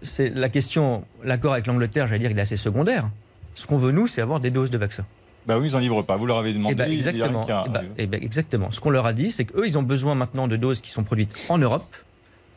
C'est 0.02 0.30
la 0.30 0.50
question, 0.50 1.04
l'accord 1.24 1.54
avec 1.54 1.68
l'Angleterre, 1.68 2.08
j'allais 2.08 2.20
dire, 2.20 2.32
il 2.32 2.38
est 2.38 2.42
assez 2.42 2.58
secondaire. 2.58 3.10
Ce 3.56 3.66
qu'on 3.66 3.78
veut, 3.78 3.92
nous, 3.92 4.08
c'est 4.08 4.22
avoir 4.22 4.40
des 4.40 4.52
doses 4.52 4.70
de 4.70 4.78
vaccins. 4.78 5.06
Bah 5.46 5.60
oui, 5.60 5.68
ils 5.70 5.74
n'en 5.74 5.80
livrent 5.80 6.04
pas. 6.04 6.18
Vous 6.18 6.26
leur 6.26 6.38
avez 6.38 6.54
demandé. 6.54 6.74
Eh 6.74 6.76
ben, 6.76 6.86
il 6.88 6.94
y 6.94 6.96
a 6.96 6.98
exactement. 6.98 7.46
Eh 7.48 7.70
ben, 7.70 7.84
eh 7.98 8.08
ben, 8.08 8.24
exactement. 8.24 8.72
Ce 8.72 8.80
qu'on 8.80 8.90
leur 8.90 9.06
a 9.06 9.14
dit, 9.14 9.32
c'est 9.32 9.46
qu'eux, 9.46 9.66
ils 9.66 9.78
ont 9.78 9.84
besoin 9.84 10.16
maintenant 10.16 10.48
de 10.48 10.56
doses 10.56 10.80
qui 10.80 10.90
sont 10.90 11.04
produites 11.04 11.48
en 11.50 11.58
Europe, 11.58 11.96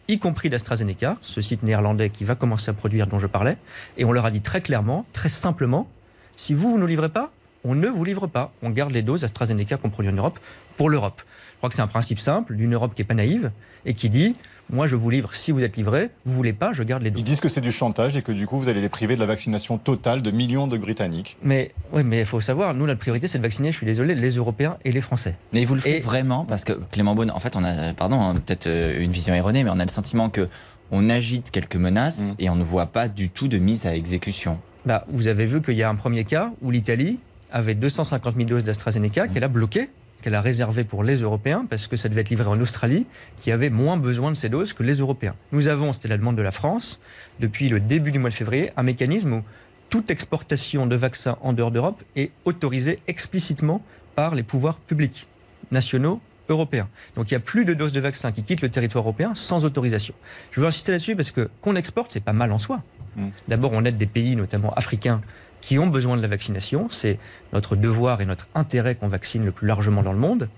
y 0.08 0.18
compris 0.18 0.48
d'AstraZeneca, 0.48 1.18
ce 1.20 1.40
site 1.42 1.62
néerlandais 1.62 2.08
qui 2.10 2.24
va 2.24 2.34
commencer 2.34 2.70
à 2.70 2.74
produire 2.74 3.06
dont 3.06 3.18
je 3.18 3.26
parlais. 3.26 3.56
Et 3.98 4.04
on 4.04 4.12
leur 4.12 4.24
a 4.24 4.30
dit 4.30 4.40
très 4.40 4.60
clairement, 4.60 5.04
très 5.12 5.28
simplement, 5.28 5.88
si 6.36 6.54
vous, 6.54 6.70
vous 6.70 6.76
ne 6.76 6.82
nous 6.82 6.86
livrez 6.86 7.10
pas, 7.10 7.30
on 7.64 7.74
ne 7.74 7.88
vous 7.88 8.04
livre 8.04 8.26
pas. 8.26 8.52
On 8.62 8.70
garde 8.70 8.92
les 8.92 9.02
doses 9.02 9.24
AstraZeneca 9.24 9.76
qu'on 9.76 9.90
produit 9.90 10.10
en 10.10 10.14
Europe 10.14 10.38
pour 10.76 10.88
l'Europe. 10.88 11.22
Je 11.52 11.56
crois 11.58 11.68
que 11.68 11.74
c'est 11.74 11.82
un 11.82 11.88
principe 11.88 12.20
simple 12.20 12.54
d'une 12.54 12.72
Europe 12.72 12.94
qui 12.94 13.02
n'est 13.02 13.06
pas 13.06 13.14
naïve 13.14 13.50
et 13.84 13.94
qui 13.94 14.08
dit, 14.08 14.36
moi, 14.70 14.86
je 14.86 14.96
vous 14.96 15.08
livre 15.10 15.34
si 15.34 15.50
vous 15.52 15.62
êtes 15.62 15.76
livré, 15.76 16.10
vous 16.24 16.34
voulez 16.34 16.52
pas, 16.52 16.72
je 16.72 16.82
garde 16.82 17.02
les 17.02 17.10
doses. 17.10 17.20
Ils 17.20 17.24
disent 17.24 17.40
que 17.40 17.48
c'est 17.48 17.60
du 17.60 17.72
chantage 17.72 18.16
et 18.16 18.22
que 18.22 18.32
du 18.32 18.46
coup 18.46 18.58
vous 18.58 18.68
allez 18.68 18.80
les 18.80 18.88
priver 18.88 19.14
de 19.14 19.20
la 19.20 19.26
vaccination 19.26 19.78
totale 19.78 20.22
de 20.22 20.30
millions 20.30 20.66
de 20.66 20.76
Britanniques. 20.78 21.36
Mais 21.42 21.72
oui, 21.92 22.02
mais 22.04 22.20
il 22.20 22.26
faut 22.26 22.40
savoir, 22.40 22.74
nous, 22.74 22.86
notre 22.86 23.00
priorité, 23.00 23.28
c'est 23.28 23.38
de 23.38 23.42
vacciner, 23.42 23.72
je 23.72 23.76
suis 23.76 23.86
désolé, 23.86 24.14
les 24.14 24.30
Européens 24.36 24.76
et 24.84 24.92
les 24.92 25.00
Français. 25.00 25.34
Mais 25.52 25.64
vous 25.64 25.74
le 25.74 25.80
faites 25.80 25.98
Et- 25.98 26.00
vraiment 26.00 26.44
parce 26.44 26.64
que 26.64 26.72
Clément 26.92 27.14
Beaune, 27.14 27.30
en 27.30 27.40
fait, 27.40 27.56
on 27.56 27.64
a, 27.64 27.92
pardon, 27.94 28.20
hein, 28.20 28.34
peut-être 28.34 28.66
euh, 28.66 29.00
une 29.00 29.12
vision 29.12 29.34
erronée, 29.34 29.64
mais 29.64 29.70
on 29.70 29.78
a 29.80 29.84
le 29.84 29.90
sentiment 29.90 30.28
que 30.28 30.48
on 30.90 31.08
agite 31.10 31.50
quelques 31.50 31.76
menaces 31.76 32.30
Mm. 32.30 32.34
et 32.38 32.50
on 32.50 32.56
ne 32.56 32.64
voit 32.64 32.86
pas 32.86 33.08
du 33.08 33.28
tout 33.30 33.48
de 33.48 33.58
mise 33.58 33.86
à 33.86 33.94
exécution. 33.94 34.58
Bah, 34.86 35.04
vous 35.08 35.28
avez 35.28 35.44
vu 35.44 35.60
qu'il 35.60 35.74
y 35.76 35.82
a 35.82 35.88
un 35.90 35.94
premier 35.96 36.24
cas 36.24 36.50
où 36.62 36.70
l'Italie 36.70 37.18
avait 37.50 37.74
250 37.74 38.36
000 38.36 38.46
doses 38.48 38.64
d'AstraZeneca 38.64 39.28
qu'elle 39.28 39.44
a 39.44 39.48
bloquées, 39.48 39.88
qu'elle 40.22 40.34
a 40.34 40.40
réservées 40.40 40.84
pour 40.84 41.04
les 41.04 41.16
Européens 41.16 41.66
parce 41.68 41.86
que 41.86 41.96
ça 41.96 42.08
devait 42.08 42.22
être 42.22 42.30
livré 42.30 42.48
en 42.48 42.60
Australie, 42.60 43.06
qui 43.40 43.52
avait 43.52 43.70
moins 43.70 43.96
besoin 43.96 44.30
de 44.30 44.36
ces 44.36 44.48
doses 44.48 44.72
que 44.72 44.82
les 44.82 44.94
Européens. 44.94 45.34
Nous 45.52 45.68
avons, 45.68 45.92
c'était 45.92 46.08
la 46.08 46.18
demande 46.18 46.36
de 46.36 46.42
la 46.42 46.50
France, 46.50 47.00
depuis 47.40 47.68
le 47.68 47.80
début 47.80 48.10
du 48.10 48.18
mois 48.18 48.30
de 48.30 48.34
février, 48.34 48.70
un 48.76 48.82
mécanisme 48.82 49.32
où 49.34 49.42
toute 49.90 50.10
exportation 50.10 50.86
de 50.86 50.96
vaccins 50.96 51.38
en 51.40 51.52
dehors 51.52 51.70
d'Europe 51.70 52.02
est 52.16 52.30
autorisée 52.44 52.98
explicitement 53.06 53.82
par 54.14 54.34
les 54.34 54.42
pouvoirs 54.42 54.76
publics, 54.76 55.26
nationaux, 55.70 56.20
européens. 56.48 56.88
Donc 57.14 57.30
il 57.30 57.34
n'y 57.34 57.38
a 57.38 57.40
plus 57.40 57.64
de 57.64 57.74
doses 57.74 57.92
de 57.92 58.00
vaccins 58.00 58.32
qui 58.32 58.42
quittent 58.42 58.62
le 58.62 58.70
territoire 58.70 59.04
européen 59.04 59.34
sans 59.34 59.64
autorisation. 59.64 60.14
Je 60.50 60.60
veux 60.60 60.66
insister 60.66 60.92
là-dessus 60.92 61.16
parce 61.16 61.30
que 61.30 61.48
qu'on 61.60 61.76
exporte, 61.76 62.12
c'est 62.12 62.24
pas 62.24 62.32
mal 62.32 62.52
en 62.52 62.58
soi. 62.58 62.82
Mm. 63.16 63.28
D'abord, 63.48 63.72
on 63.72 63.84
aide 63.84 63.96
des 63.96 64.06
pays, 64.06 64.36
notamment 64.36 64.72
africains, 64.74 65.20
qui 65.60 65.78
ont 65.78 65.86
besoin 65.86 66.16
de 66.16 66.22
la 66.22 66.28
vaccination. 66.28 66.88
C'est 66.90 67.18
notre 67.52 67.76
devoir 67.76 68.20
et 68.20 68.26
notre 68.26 68.48
intérêt 68.54 68.94
qu'on 68.94 69.08
vaccine 69.08 69.44
le 69.44 69.52
plus 69.52 69.66
largement 69.66 70.02
dans 70.02 70.12
le 70.12 70.18
monde. 70.18 70.48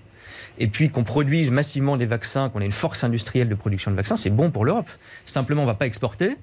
Et 0.57 0.67
puis 0.67 0.89
qu'on 0.89 1.03
produise 1.03 1.51
massivement 1.51 1.97
des 1.97 2.05
vaccins, 2.05 2.49
qu'on 2.49 2.61
ait 2.61 2.65
une 2.65 2.71
force 2.71 3.03
industrielle 3.03 3.49
de 3.49 3.55
production 3.55 3.91
de 3.91 3.95
vaccins, 3.95 4.17
c'est 4.17 4.29
bon 4.29 4.51
pour 4.51 4.65
l'Europe. 4.65 4.89
Simplement, 5.25 5.61
on 5.61 5.65
ne 5.65 5.71
va 5.71 5.75
pas 5.75 5.87
exporter, 5.87 6.37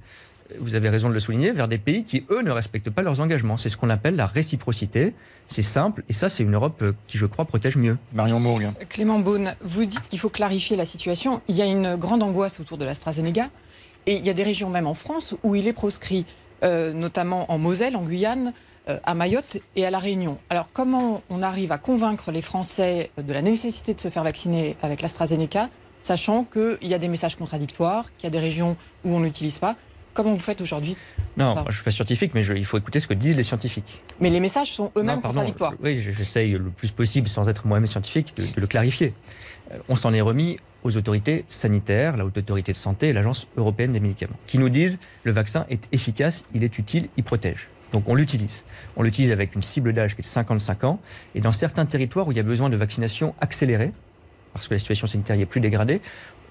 vous 0.58 0.74
avez 0.74 0.88
raison 0.88 1.08
de 1.08 1.14
le 1.14 1.20
souligner, 1.20 1.52
vers 1.52 1.68
des 1.68 1.78
pays 1.78 2.04
qui, 2.04 2.24
eux, 2.30 2.42
ne 2.42 2.50
respectent 2.50 2.90
pas 2.90 3.02
leurs 3.02 3.20
engagements. 3.20 3.56
C'est 3.56 3.68
ce 3.68 3.76
qu'on 3.76 3.90
appelle 3.90 4.16
la 4.16 4.26
réciprocité. 4.26 5.14
C'est 5.46 5.62
simple, 5.62 6.04
et 6.08 6.12
ça, 6.12 6.28
c'est 6.28 6.42
une 6.42 6.54
Europe 6.54 6.82
euh, 6.82 6.92
qui, 7.06 7.18
je 7.18 7.26
crois, 7.26 7.44
protège 7.44 7.76
mieux. 7.76 7.98
Marion 8.12 8.40
Mourgue. 8.40 8.70
Clément 8.88 9.18
Beaune, 9.18 9.54
vous 9.60 9.84
dites 9.84 10.08
qu'il 10.08 10.18
faut 10.18 10.28
clarifier 10.30 10.76
la 10.76 10.84
situation. 10.84 11.42
Il 11.48 11.56
y 11.56 11.62
a 11.62 11.66
une 11.66 11.96
grande 11.96 12.22
angoisse 12.22 12.60
autour 12.60 12.78
de 12.78 12.84
l'AstraZeneca. 12.84 13.50
Et 14.06 14.16
il 14.16 14.24
y 14.24 14.30
a 14.30 14.32
des 14.32 14.42
régions, 14.42 14.70
même 14.70 14.86
en 14.86 14.94
France, 14.94 15.34
où 15.42 15.54
il 15.54 15.68
est 15.68 15.72
proscrit, 15.74 16.24
euh, 16.62 16.92
notamment 16.92 17.50
en 17.50 17.58
Moselle, 17.58 17.96
en 17.96 18.02
Guyane, 18.02 18.52
euh, 18.88 18.98
à 19.04 19.14
Mayotte 19.14 19.58
et 19.76 19.84
à 19.84 19.90
La 19.90 19.98
Réunion. 19.98 20.38
Alors, 20.50 20.68
comment 20.72 21.22
on 21.30 21.42
arrive 21.42 21.72
à 21.72 21.78
convaincre 21.78 22.30
les 22.30 22.42
Français 22.42 23.10
de 23.18 23.32
la 23.32 23.42
nécessité 23.42 23.94
de 23.94 24.00
se 24.00 24.08
faire 24.08 24.24
vacciner 24.24 24.76
avec 24.82 25.02
l'AstraZeneca, 25.02 25.68
sachant 26.00 26.44
qu'il 26.44 26.88
y 26.88 26.94
a 26.94 26.98
des 26.98 27.08
messages 27.08 27.36
contradictoires, 27.36 28.10
qu'il 28.12 28.24
y 28.24 28.26
a 28.26 28.30
des 28.30 28.38
régions 28.38 28.76
où 29.04 29.10
on 29.14 29.20
n'utilise 29.20 29.58
pas 29.58 29.76
Comment 30.18 30.32
vous 30.34 30.40
faites 30.40 30.60
aujourd'hui 30.60 30.96
Non, 31.36 31.44
Enfin. 31.50 31.62
je 31.66 31.68
ne 31.68 31.72
suis 31.74 31.84
pas 31.84 31.92
scientifique, 31.92 32.32
mais 32.34 32.42
je- 32.42 32.52
il 32.54 32.64
faut 32.64 32.76
écouter 32.76 32.98
ce 32.98 33.06
que 33.06 33.14
disent 33.14 33.36
les 33.36 33.44
scientifiques. 33.44 34.02
Mais 34.18 34.30
les 34.30 34.40
messages 34.40 34.72
sont 34.72 34.90
eux-mêmes 34.96 35.20
contradictoires. 35.20 35.74
Oui, 35.80 36.00
j'essaye 36.02 36.50
le 36.54 36.70
plus 36.70 36.90
possible, 36.90 37.28
sans 37.28 37.48
être 37.48 37.68
moi-même 37.68 37.86
scientifique, 37.86 38.34
de, 38.36 38.42
de 38.42 38.60
le 38.60 38.66
clarifier. 38.66 39.14
Euh, 39.70 39.76
On 39.88 39.94
s'en 39.94 40.12
est 40.12 40.20
remis 40.20 40.58
aux 40.82 40.96
autorités 40.96 41.44
sanitaires, 41.46 42.16
la 42.16 42.24
Haute 42.24 42.36
Autorité 42.36 42.72
de 42.72 42.76
Santé 42.76 43.10
et 43.10 43.12
l'Agence 43.12 43.46
européenne 43.56 43.92
des 43.92 44.00
médicaments, 44.00 44.34
qui 44.48 44.58
nous 44.58 44.68
disent 44.70 44.98
le 45.22 45.30
vaccin 45.30 45.66
est 45.70 45.86
efficace, 45.92 46.44
il 46.52 46.64
est 46.64 46.76
utile, 46.80 47.08
il 47.16 47.22
protège. 47.22 47.68
Donc 47.92 48.08
on 48.08 48.16
l'utilise. 48.16 48.64
On 48.96 49.04
l'utilise 49.04 49.30
avec 49.30 49.54
une 49.54 49.62
cible 49.62 49.92
d'âge 49.92 50.16
qui 50.16 50.20
est 50.20 50.22
de 50.22 50.26
55 50.26 50.82
ans. 50.82 50.98
Et 51.36 51.40
dans 51.40 51.52
certains 51.52 51.86
territoires 51.86 52.26
où 52.26 52.32
il 52.32 52.36
y 52.36 52.40
a 52.40 52.42
besoin 52.42 52.70
de 52.70 52.76
vaccination 52.76 53.36
accélérée, 53.40 53.92
parce 54.52 54.66
que 54.66 54.74
la 54.74 54.80
situation 54.80 55.06
sanitaire 55.06 55.36
y 55.36 55.42
est 55.42 55.46
plus 55.46 55.60
dégradée, 55.60 56.00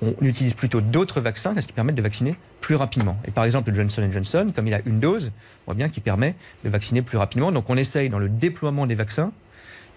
on 0.01 0.13
utilise 0.21 0.53
plutôt 0.53 0.81
d'autres 0.81 1.21
vaccins 1.21 1.53
parce 1.53 1.65
qu'ils 1.65 1.75
permettent 1.75 1.95
de 1.95 2.01
vacciner 2.01 2.35
plus 2.61 2.75
rapidement. 2.75 3.17
Et 3.27 3.31
par 3.31 3.45
exemple, 3.45 3.69
le 3.69 3.75
Johnson 3.75 4.07
Johnson, 4.11 4.51
comme 4.55 4.67
il 4.67 4.73
a 4.73 4.81
une 4.85 4.99
dose, 4.99 5.31
on 5.65 5.71
voit 5.71 5.75
bien 5.75 5.89
qu'il 5.89 6.03
permet 6.03 6.35
de 6.63 6.69
vacciner 6.69 7.01
plus 7.01 7.17
rapidement. 7.17 7.51
Donc 7.51 7.69
on 7.69 7.77
essaye 7.77 8.09
dans 8.09 8.19
le 8.19 8.29
déploiement 8.29 8.85
des 8.85 8.95
vaccins 8.95 9.31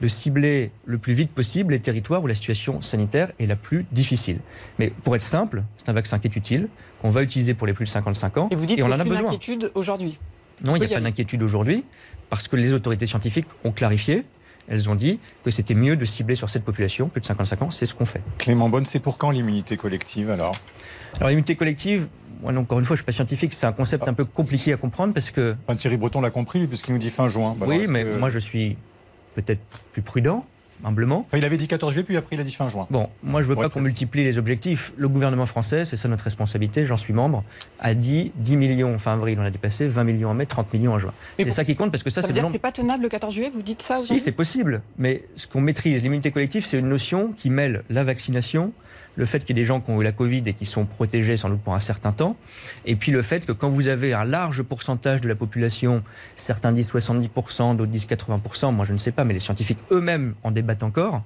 de 0.00 0.08
cibler 0.08 0.70
le 0.86 0.98
plus 0.98 1.12
vite 1.12 1.30
possible 1.30 1.74
les 1.74 1.80
territoires 1.80 2.22
où 2.22 2.26
la 2.26 2.34
situation 2.34 2.80
sanitaire 2.82 3.32
est 3.38 3.46
la 3.46 3.56
plus 3.56 3.84
difficile. 3.92 4.38
Mais 4.78 4.92
pour 5.04 5.14
être 5.14 5.22
simple, 5.22 5.62
c'est 5.76 5.88
un 5.88 5.92
vaccin 5.92 6.18
qui 6.18 6.28
est 6.28 6.36
utile, 6.36 6.68
qu'on 7.00 7.10
va 7.10 7.22
utiliser 7.22 7.54
pour 7.54 7.66
les 7.66 7.74
plus 7.74 7.84
de 7.84 7.90
55 7.90 8.36
ans. 8.38 8.48
Et 8.50 8.56
vous 8.56 8.66
dites 8.66 8.76
qu'il 8.76 8.84
on 8.84 8.88
n'y 8.88 8.94
en 8.94 9.00
a 9.00 9.04
besoin. 9.04 9.30
d'inquiétude 9.30 9.70
aujourd'hui 9.74 10.18
Non, 10.64 10.76
il 10.76 10.80
n'y 10.80 10.86
a 10.86 10.88
pas 10.88 11.00
d'inquiétude 11.00 11.42
aujourd'hui, 11.42 11.84
parce 12.30 12.48
que 12.48 12.56
les 12.56 12.72
autorités 12.72 13.06
scientifiques 13.06 13.46
ont 13.64 13.72
clarifié. 13.72 14.24
Elles 14.70 14.88
ont 14.88 14.94
dit 14.94 15.18
que 15.44 15.50
c'était 15.50 15.74
mieux 15.74 15.96
de 15.96 16.04
cibler 16.04 16.34
sur 16.36 16.48
cette 16.48 16.64
population, 16.64 17.08
plus 17.08 17.20
de 17.20 17.26
55 17.26 17.62
ans, 17.62 17.70
c'est 17.70 17.86
ce 17.86 17.92
qu'on 17.94 18.06
fait. 18.06 18.22
Clément 18.38 18.68
Bonne, 18.68 18.84
c'est 18.86 19.00
pour 19.00 19.18
quand 19.18 19.30
l'immunité 19.30 19.76
collective 19.76 20.30
alors? 20.30 20.54
Alors 21.16 21.28
l'immunité 21.28 21.56
collective, 21.56 22.06
moi, 22.40 22.54
encore 22.56 22.78
une 22.78 22.84
fois, 22.84 22.94
je 22.96 23.00
ne 23.00 23.02
suis 23.02 23.06
pas 23.06 23.12
scientifique, 23.12 23.52
c'est 23.52 23.66
un 23.66 23.72
concept 23.72 24.06
un 24.08 24.14
peu 24.14 24.24
compliqué 24.24 24.72
à 24.72 24.76
comprendre 24.76 25.12
parce 25.12 25.30
que, 25.30 25.56
Enfin, 25.66 25.76
Thierry 25.76 25.96
Breton 25.96 26.20
l'a 26.20 26.30
compris, 26.30 26.66
puisqu'il 26.66 26.92
nous 26.92 26.98
dit 26.98 27.10
fin 27.10 27.28
juin. 27.28 27.54
Bah, 27.58 27.66
oui, 27.68 27.86
mais 27.88 28.04
que- 28.04 28.16
moi 28.16 28.30
je 28.30 28.38
suis 28.38 28.78
peut-être 29.34 29.60
plus 29.92 30.02
prudent, 30.02 30.46
humblement. 30.84 31.24
Enfin, 31.26 31.38
il 31.38 31.44
avait 31.44 31.56
dit 31.56 31.66
14 31.68 31.92
juillet, 31.92 32.04
puis 32.04 32.16
après 32.16 32.36
il 32.36 32.40
a 32.40 32.44
dit 32.44 32.54
fin 32.54 32.68
juin. 32.68 32.86
Bon, 32.90 33.08
moi 33.22 33.42
je 33.42 33.46
veux 33.46 33.56
pas 33.56 33.68
qu'on 33.68 33.80
multiplie 33.80 34.24
les 34.24 34.38
objectifs. 34.38 34.92
Le 34.96 35.08
gouvernement 35.08 35.46
français, 35.46 35.84
c'est 35.84 35.96
ça 35.96 36.08
notre 36.08 36.24
responsabilité, 36.24 36.86
j'en 36.86 36.96
suis 36.96 37.12
membre, 37.12 37.44
a 37.78 37.94
dit 37.94 38.32
10 38.36 38.56
millions 38.56 38.98
fin 38.98 39.12
avril, 39.14 39.38
on 39.40 39.44
a 39.44 39.50
dépassé 39.50 39.86
20 39.86 40.04
millions 40.04 40.30
en 40.30 40.34
mai, 40.34 40.46
30 40.46 40.72
millions 40.74 40.92
en 40.92 40.98
juin. 40.98 41.12
C'est 41.38 41.50
ça 41.50 41.64
qui 41.64 41.76
compte 41.76 41.90
parce 41.90 42.02
que 42.02 42.10
ça, 42.10 42.22
Ça, 42.22 42.28
c'est 42.28 42.32
veut 42.32 42.34
le 42.34 42.34
dire 42.34 42.42
que 42.42 42.46
nombre. 42.46 42.52
c'est 42.54 42.58
pas 42.58 42.72
tenable 42.72 43.02
le 43.04 43.08
14 43.08 43.34
juillet 43.34 43.50
Vous 43.54 43.62
dites 43.62 43.82
ça 43.82 43.96
Si, 43.96 44.04
aujourd'hui 44.04 44.20
c'est 44.20 44.32
possible, 44.32 44.82
mais 44.98 45.24
ce 45.36 45.46
qu'on 45.46 45.60
maîtrise, 45.60 46.02
l'immunité 46.02 46.30
collective, 46.30 46.64
c'est 46.64 46.78
une 46.78 46.88
notion 46.88 47.32
qui 47.36 47.50
mêle 47.50 47.82
la 47.90 48.04
vaccination, 48.04 48.72
le 49.16 49.26
fait 49.26 49.40
qu'il 49.40 49.56
y 49.56 49.60
ait 49.60 49.62
des 49.62 49.66
gens 49.66 49.80
qui 49.80 49.90
ont 49.90 50.00
eu 50.00 50.04
la 50.04 50.12
Covid 50.12 50.42
et 50.46 50.52
qui 50.52 50.66
sont 50.66 50.84
protégés 50.84 51.36
sans 51.36 51.50
doute 51.50 51.60
pour 51.60 51.74
un 51.74 51.80
certain 51.80 52.12
temps, 52.12 52.36
et 52.84 52.96
puis 52.96 53.12
le 53.12 53.22
fait 53.22 53.44
que 53.46 53.52
quand 53.52 53.68
vous 53.68 53.88
avez 53.88 54.14
un 54.14 54.24
large 54.24 54.62
pourcentage 54.62 55.20
de 55.20 55.28
la 55.28 55.34
population, 55.34 56.02
certains 56.36 56.72
disent 56.72 56.92
70%, 56.92 57.76
d'autres 57.76 57.90
disent 57.90 58.06
80%, 58.06 58.74
moi 58.74 58.84
je 58.84 58.92
ne 58.92 58.98
sais 58.98 59.12
pas, 59.12 59.24
mais 59.24 59.34
les 59.34 59.40
scientifiques 59.40 59.78
eux-mêmes 59.90 60.34
en 60.42 60.50
débattent 60.50 60.82
encore, 60.82 61.22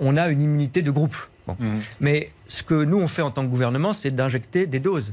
on 0.00 0.16
a 0.16 0.28
une 0.28 0.42
immunité 0.42 0.82
de 0.82 0.90
groupe. 0.90 1.16
Bon. 1.46 1.56
Mhm. 1.58 1.80
Mais 2.00 2.30
ce 2.48 2.62
que 2.62 2.84
nous 2.84 2.98
on 2.98 3.06
fait 3.06 3.22
en 3.22 3.30
tant 3.30 3.42
que 3.42 3.50
gouvernement, 3.50 3.92
c'est 3.92 4.10
d'injecter 4.10 4.66
des 4.66 4.80
doses. 4.80 5.12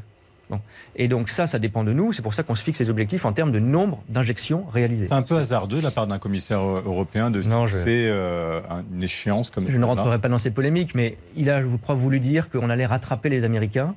Bon. 0.54 0.62
Et 0.96 1.08
donc 1.08 1.30
ça, 1.30 1.48
ça 1.48 1.60
dépend 1.60 1.84
de 1.84 1.94
nous. 1.94 2.14
C'est 2.14 2.22
pour 2.22 2.34
ça 2.34 2.44
qu'on 2.44 2.56
se 2.56 2.64
fixe 2.64 2.80
les 2.80 2.90
objectifs 2.90 3.26
en 3.26 3.34
termes 3.34 3.52
de 3.52 3.60
nombre 3.60 4.04
d'injections 4.10 4.66
réalisées. 4.72 5.08
C'est 5.08 5.14
un 5.14 5.22
peu 5.22 5.38
hasardeux 5.38 5.78
de 5.80 5.84
la 5.84 5.92
part 5.92 6.08
d'un 6.08 6.20
commissaire 6.20 6.62
européen 6.62 7.32
de 7.32 7.42
Non, 7.44 7.66
je- 7.66 7.76
fixer 7.78 8.08
euh, 8.10 8.62
un- 8.70 8.84
une 8.94 9.04
échéance 9.04 9.50
comme 9.50 9.66
Je 9.70 9.78
ne 9.78 9.86
rentrerai 9.86 10.20
pas 10.20 10.30
dans 10.30 10.38
ces 10.38 10.52
polémiques, 10.52 10.96
mais 10.96 11.18
il 11.36 11.50
a, 11.50 11.62
je 11.62 11.76
crois, 11.78 11.96
voulu 11.96 12.20
dire 12.20 12.50
qu'on 12.50 12.70
allait 12.70 12.86
rattraper 12.86 13.30
les 13.30 13.44
Américains 13.44 13.96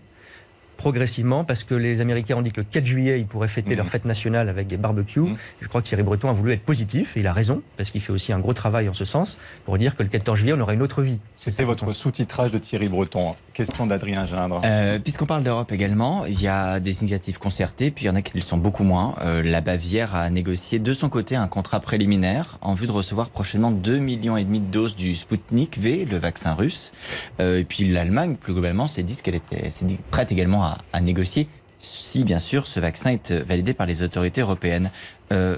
progressivement 0.77 1.45
parce 1.45 1.65
que 1.65 1.75
les 1.75 2.01
Américains 2.01 2.37
ont 2.37 2.43
dit 2.43 2.53
que 2.53 2.61
le 2.61 2.67
4 2.71 2.85
juillet, 2.85 3.21
ils 3.21 3.27
pourraient 3.27 3.49
fêter 3.49 3.75
leur 3.75 3.89
fête 3.89 4.05
nationale 4.05 4.49
avec 4.49 4.67
des 4.67 4.77
barbecues. 4.77 5.21
Mhm. 5.21 5.37
Je 5.61 5.69
crois 5.69 5.83
que 5.83 5.87
Thierry 5.87 6.03
Breton 6.03 6.29
a 6.29 6.33
voulu 6.33 6.53
être 6.53 6.63
positif, 6.63 7.17
et 7.17 7.21
il 7.21 7.27
a 7.27 7.33
raison, 7.33 7.63
parce 7.77 7.91
qu'il 7.91 8.01
fait 8.01 8.13
aussi 8.13 8.33
un 8.33 8.39
gros 8.39 8.53
travail 8.53 8.89
en 8.89 8.95
ce 8.95 9.05
sens, 9.05 9.39
pour 9.65 9.79
dire 9.79 9.97
que 9.97 10.03
le 10.03 10.09
14 10.09 10.39
juillet, 10.39 10.53
on 10.53 10.61
aura 10.61 10.75
une 10.75 10.83
autre 10.83 11.03
vie. 11.03 11.19
C'était 11.37 11.65
votre 11.65 11.93
sous-titrage 11.93 12.53
de 12.53 12.59
Thierry 12.59 12.89
Breton. 12.89 13.35
Question 13.53 13.87
d'Adrien 13.87 14.27
Gindre. 14.27 14.61
Euh, 14.65 14.99
Puisqu'on 14.99 15.27
parle 15.27 15.43
d'Europe 15.43 15.73
également, 15.73 16.27
il 16.27 16.41
y 16.41 16.49
a 16.49 16.79
des 16.81 17.01
initiatives 17.01 17.39
concertées, 17.39 17.91
puis 17.91 18.05
il 18.05 18.09
y 18.09 18.11
en 18.11 18.15
a 18.15 18.23
qui 18.23 18.37
le 18.37 18.43
sont 18.43 18.59
beaucoup 18.59 18.85
moins. 18.85 19.15
Euh, 19.23 19.43
la 19.43 19.61
Bavière 19.61 20.15
a 20.15 20.29
négocié 20.31 20.79
de 20.79 20.93
son 20.93 21.09
côté 21.09 21.37
un 21.37 21.49
contrat 21.49 21.81
préliminaire 21.81 22.59
en 22.61 22.75
vue 22.75 22.87
de 22.87 22.93
recevoir 22.93 23.31
prochainement 23.31 23.73
2,5 23.73 24.01
millions 24.01 24.37
et 24.37 24.45
demi 24.45 24.61
de 24.61 24.67
doses 24.67 24.97
du 24.97 25.15
Sputnik 25.15 25.79
V, 25.79 26.05
le 26.05 26.19
vaccin 26.19 26.55
russe. 26.55 26.93
Euh, 27.41 27.61
et 27.61 27.65
puis 27.65 27.89
l'Allemagne, 27.89 28.37
plus 28.37 28.53
globalement, 28.53 28.87
s'est 28.87 29.03
dit 29.03 29.17
qu'elle 29.23 29.37
était 29.37 29.71
s'est 29.71 29.85
dit 29.85 29.99
prête 30.11 30.33
également 30.33 30.65
à, 30.65 30.66
à 30.93 31.01
négocier, 31.01 31.49
si 31.79 32.25
bien 32.25 32.39
sûr 32.39 32.67
ce 32.67 32.81
vaccin 32.81 33.11
est 33.13 33.33
validé 33.33 33.75
par 33.75 33.87
les 33.87 34.03
autorités 34.03 34.41
européennes. 34.41 34.91
Euh, 35.33 35.57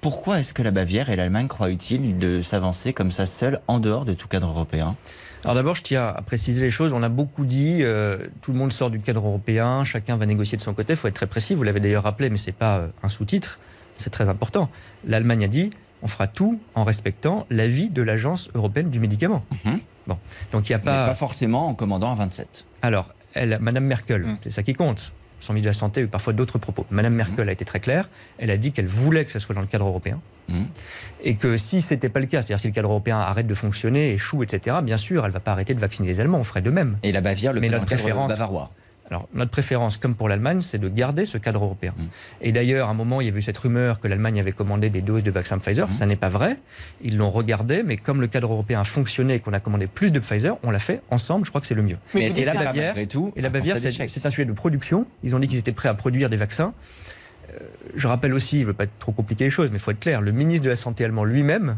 pourquoi 0.00 0.40
est-ce 0.40 0.54
que 0.54 0.62
la 0.62 0.70
Bavière 0.70 1.10
et 1.10 1.16
l'Allemagne 1.16 1.46
croient 1.46 1.70
utile 1.70 2.18
de 2.18 2.40
s'avancer 2.42 2.92
comme 2.94 3.12
ça 3.12 3.26
seule 3.26 3.60
en 3.68 3.78
dehors 3.78 4.04
de 4.06 4.14
tout 4.14 4.28
cadre 4.28 4.48
européen? 4.48 4.96
Alors 5.44 5.54
d'abord, 5.54 5.74
je 5.74 5.82
tiens 5.82 6.06
à 6.08 6.22
préciser 6.22 6.60
les 6.60 6.70
choses. 6.70 6.92
On 6.92 7.02
a 7.02 7.08
beaucoup 7.08 7.44
dit, 7.44 7.78
euh, 7.82 8.16
tout 8.42 8.52
le 8.52 8.58
monde 8.58 8.72
sort 8.72 8.90
du 8.90 9.00
cadre 9.00 9.20
européen, 9.26 9.84
chacun 9.84 10.16
va 10.16 10.26
négocier 10.26 10.56
de 10.58 10.62
son 10.62 10.72
côté. 10.74 10.94
Il 10.94 10.96
faut 10.96 11.08
être 11.08 11.14
très 11.14 11.26
précis. 11.26 11.54
Vous 11.54 11.62
l'avez 11.62 11.80
d'ailleurs 11.80 12.02
rappelé, 12.04 12.30
mais 12.30 12.36
c'est 12.38 12.52
pas 12.52 12.78
euh, 12.78 12.86
un 13.02 13.08
sous-titre. 13.08 13.58
C'est 13.96 14.10
très 14.10 14.28
important. 14.28 14.70
L'Allemagne 15.06 15.44
a 15.44 15.48
dit, 15.48 15.70
on 16.02 16.08
fera 16.08 16.26
tout 16.26 16.60
en 16.74 16.82
respectant 16.84 17.46
l'avis 17.50 17.90
de 17.90 18.00
l'Agence 18.02 18.48
européenne 18.54 18.88
du 18.90 19.00
médicament. 19.00 19.44
Mhm. 19.64 19.80
Bon, 20.06 20.18
donc 20.52 20.68
il 20.68 20.72
n'y 20.72 20.76
a 20.76 20.78
Mais 20.78 20.84
pas. 20.84 21.06
pas 21.08 21.14
forcément 21.14 21.68
en 21.68 21.74
commandant 21.74 22.10
à 22.12 22.14
27. 22.14 22.64
Alors, 22.82 23.12
elle, 23.34 23.58
Madame 23.60 23.84
Merkel, 23.84 24.22
Mm. 24.22 24.38
c'est 24.42 24.50
ça 24.50 24.62
qui 24.62 24.72
compte. 24.74 25.12
Son 25.40 25.54
ministre 25.54 25.64
de 25.66 25.70
la 25.70 25.74
Santé 25.78 26.00
a 26.00 26.04
eu 26.04 26.06
parfois 26.06 26.34
d'autres 26.34 26.58
propos. 26.58 26.84
Madame 26.90 27.14
Merkel 27.14 27.48
a 27.48 27.52
été 27.52 27.64
très 27.64 27.80
claire. 27.80 28.10
Elle 28.38 28.50
a 28.50 28.58
dit 28.58 28.72
qu'elle 28.72 28.86
voulait 28.86 29.24
que 29.24 29.32
ça 29.32 29.38
soit 29.38 29.54
dans 29.54 29.62
le 29.62 29.66
cadre 29.66 29.86
européen. 29.86 30.20
Mhm. 30.48 30.66
Et 31.24 31.36
que 31.36 31.56
si 31.56 31.80
ce 31.80 31.94
n'était 31.94 32.10
pas 32.10 32.20
le 32.20 32.26
cas, 32.26 32.42
c'est-à-dire 32.42 32.60
si 32.60 32.66
le 32.68 32.74
cadre 32.74 32.90
européen 32.90 33.18
arrête 33.18 33.46
de 33.46 33.54
fonctionner, 33.54 34.10
échoue, 34.12 34.42
etc., 34.42 34.76
bien 34.82 34.98
sûr, 34.98 35.22
elle 35.24 35.30
ne 35.30 35.32
va 35.32 35.40
pas 35.40 35.52
arrêter 35.52 35.72
de 35.72 35.80
vacciner 35.80 36.08
les 36.08 36.20
Allemands. 36.20 36.38
On 36.40 36.44
ferait 36.44 36.60
de 36.60 36.70
même. 36.70 36.98
Et 37.02 37.12
la 37.12 37.22
Bavière, 37.22 37.54
le 37.54 37.60
Mais 37.60 37.68
notre 37.68 37.86
préférence- 37.86 38.28
bavarois. 38.28 38.70
Alors, 39.10 39.28
notre 39.34 39.50
préférence, 39.50 39.96
comme 39.96 40.14
pour 40.14 40.28
l'Allemagne, 40.28 40.60
c'est 40.60 40.78
de 40.78 40.88
garder 40.88 41.26
ce 41.26 41.36
cadre 41.36 41.64
européen. 41.64 41.94
Mm. 41.96 42.04
Et 42.42 42.52
d'ailleurs, 42.52 42.88
à 42.88 42.90
un 42.92 42.94
moment, 42.94 43.20
il 43.20 43.26
y 43.26 43.28
avait 43.28 43.40
eu 43.40 43.42
cette 43.42 43.58
rumeur 43.58 44.00
que 44.00 44.06
l'Allemagne 44.06 44.38
avait 44.38 44.52
commandé 44.52 44.88
des 44.88 45.00
doses 45.00 45.24
de 45.24 45.30
vaccin 45.32 45.58
Pfizer. 45.58 45.88
Mm. 45.88 45.90
Ça 45.90 46.06
n'est 46.06 46.16
pas 46.16 46.28
vrai. 46.28 46.56
Ils 47.02 47.16
l'ont 47.16 47.30
regardé, 47.30 47.82
mais 47.82 47.96
comme 47.96 48.20
le 48.20 48.28
cadre 48.28 48.52
européen 48.52 48.80
a 48.80 48.84
fonctionné 48.84 49.34
et 49.34 49.40
qu'on 49.40 49.52
a 49.52 49.60
commandé 49.60 49.88
plus 49.88 50.12
de 50.12 50.20
Pfizer, 50.20 50.56
on 50.62 50.70
l'a 50.70 50.78
fait 50.78 51.02
ensemble. 51.10 51.44
Je 51.44 51.50
crois 51.50 51.60
que 51.60 51.66
c'est 51.66 51.74
le 51.74 51.82
mieux. 51.82 51.98
Mais 52.14 52.30
et 52.30 52.44
la 52.44 52.54
Bavière- 52.54 52.94
tout, 53.08 53.32
Et 53.34 53.42
la 53.42 53.50
Bavière, 53.50 53.78
c'est 53.78 54.26
un 54.26 54.30
sujet 54.30 54.44
de 54.44 54.52
production. 54.52 55.06
Ils 55.24 55.34
ont 55.34 55.40
dit 55.40 55.48
qu'ils 55.48 55.58
étaient 55.58 55.72
prêts 55.72 55.88
à 55.88 55.94
produire 55.94 56.30
des 56.30 56.36
vaccins. 56.36 56.72
Euh, 57.50 57.58
je 57.96 58.06
rappelle 58.06 58.32
aussi, 58.32 58.58
je 58.58 58.62
ne 58.62 58.66
veux 58.68 58.74
pas 58.74 58.86
trop 58.86 59.12
compliquer 59.12 59.44
les 59.44 59.50
choses, 59.50 59.70
mais 59.70 59.78
il 59.78 59.80
faut 59.80 59.90
être 59.90 59.98
clair, 59.98 60.20
le 60.20 60.30
ministre 60.30 60.64
de 60.64 60.70
la 60.70 60.76
Santé 60.76 61.04
allemand 61.04 61.24
lui-même 61.24 61.76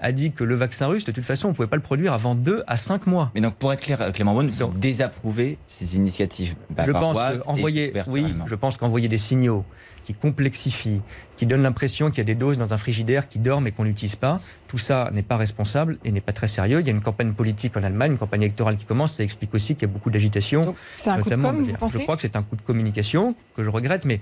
a 0.00 0.12
dit 0.12 0.32
que 0.32 0.44
le 0.44 0.54
vaccin 0.54 0.86
russe, 0.86 1.04
de 1.04 1.12
toute 1.12 1.24
façon, 1.24 1.48
on 1.48 1.50
ne 1.50 1.56
pouvait 1.56 1.68
pas 1.68 1.76
le 1.76 1.82
produire 1.82 2.12
avant 2.12 2.34
2 2.34 2.62
à 2.66 2.76
5 2.76 3.06
mois. 3.06 3.30
Mais 3.34 3.40
donc, 3.40 3.54
pour 3.56 3.72
être 3.72 3.80
clair, 3.80 4.12
Clément 4.12 4.34
Beaune, 4.34 4.48
vous 4.48 4.58
Donc- 4.58 4.78
désapprouvez 4.78 5.58
ces 5.66 5.96
initiatives 5.96 6.54
Je 6.84 6.92
pense 6.92 7.16
ouverture 7.16 8.04
oui, 8.08 8.34
je 8.46 8.54
pense 8.54 8.76
qu'envoyer 8.76 9.08
des 9.08 9.18
signaux 9.18 9.64
qui 10.04 10.14
complexifient, 10.14 11.02
qui 11.36 11.44
donnent 11.44 11.62
l'impression 11.62 12.08
qu'il 12.08 12.18
y 12.18 12.20
a 12.22 12.24
des 12.24 12.34
doses 12.34 12.56
dans 12.56 12.72
un 12.72 12.78
frigidaire 12.78 13.28
qui 13.28 13.38
dorment 13.38 13.66
et 13.66 13.72
qu'on 13.72 13.84
n'utilise 13.84 14.16
pas, 14.16 14.40
tout 14.66 14.78
ça 14.78 15.10
n'est 15.12 15.22
pas 15.22 15.36
responsable 15.36 15.98
et 16.02 16.10
n'est 16.12 16.22
pas 16.22 16.32
très 16.32 16.48
sérieux. 16.48 16.80
Il 16.80 16.86
y 16.86 16.88
a 16.88 16.92
une 16.92 17.02
campagne 17.02 17.32
politique 17.34 17.76
en 17.76 17.82
Allemagne, 17.82 18.12
une 18.12 18.18
campagne 18.18 18.40
électorale 18.42 18.78
qui 18.78 18.86
commence. 18.86 19.12
Ça 19.12 19.22
explique 19.22 19.52
aussi 19.54 19.74
qu'il 19.74 19.86
y 19.86 19.90
a 19.90 19.92
beaucoup 19.92 20.10
d'agitation. 20.10 20.74
C'est 20.96 21.10
un 21.10 21.20
coup 21.20 21.28
de 21.28 21.36
com', 21.36 21.62
je 21.88 21.98
vous 21.98 22.02
crois 22.04 22.16
que 22.16 22.22
c'est 22.22 22.36
un 22.36 22.42
coup 22.42 22.56
de 22.56 22.62
communication 22.62 23.34
que 23.54 23.62
je 23.62 23.68
regrette, 23.68 24.06
mais 24.06 24.20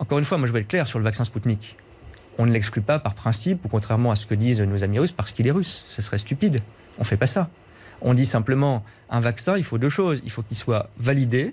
encore 0.00 0.18
une 0.18 0.24
fois, 0.24 0.38
moi 0.38 0.48
je 0.48 0.52
vais 0.52 0.60
être 0.60 0.68
clair 0.68 0.88
sur 0.88 0.98
le 0.98 1.04
vaccin 1.04 1.22
Sputnik. 1.22 1.76
On 2.38 2.46
ne 2.46 2.52
l'exclut 2.52 2.82
pas 2.82 2.98
par 2.98 3.14
principe, 3.14 3.64
ou 3.64 3.68
contrairement 3.68 4.10
à 4.10 4.16
ce 4.16 4.26
que 4.26 4.34
disent 4.34 4.60
nos 4.60 4.84
amis 4.84 4.98
russes, 4.98 5.12
parce 5.12 5.32
qu'il 5.32 5.46
est 5.46 5.52
russe. 5.52 5.84
Ce 5.88 6.02
serait 6.02 6.18
stupide. 6.18 6.60
On 6.98 7.02
ne 7.02 7.06
fait 7.06 7.16
pas 7.16 7.26
ça. 7.26 7.48
On 8.00 8.14
dit 8.14 8.26
simplement, 8.26 8.84
un 9.10 9.20
vaccin, 9.20 9.56
il 9.56 9.64
faut 9.64 9.78
deux 9.78 9.88
choses. 9.88 10.22
Il 10.24 10.30
faut 10.30 10.42
qu'il 10.42 10.56
soit 10.56 10.88
validé, 10.98 11.52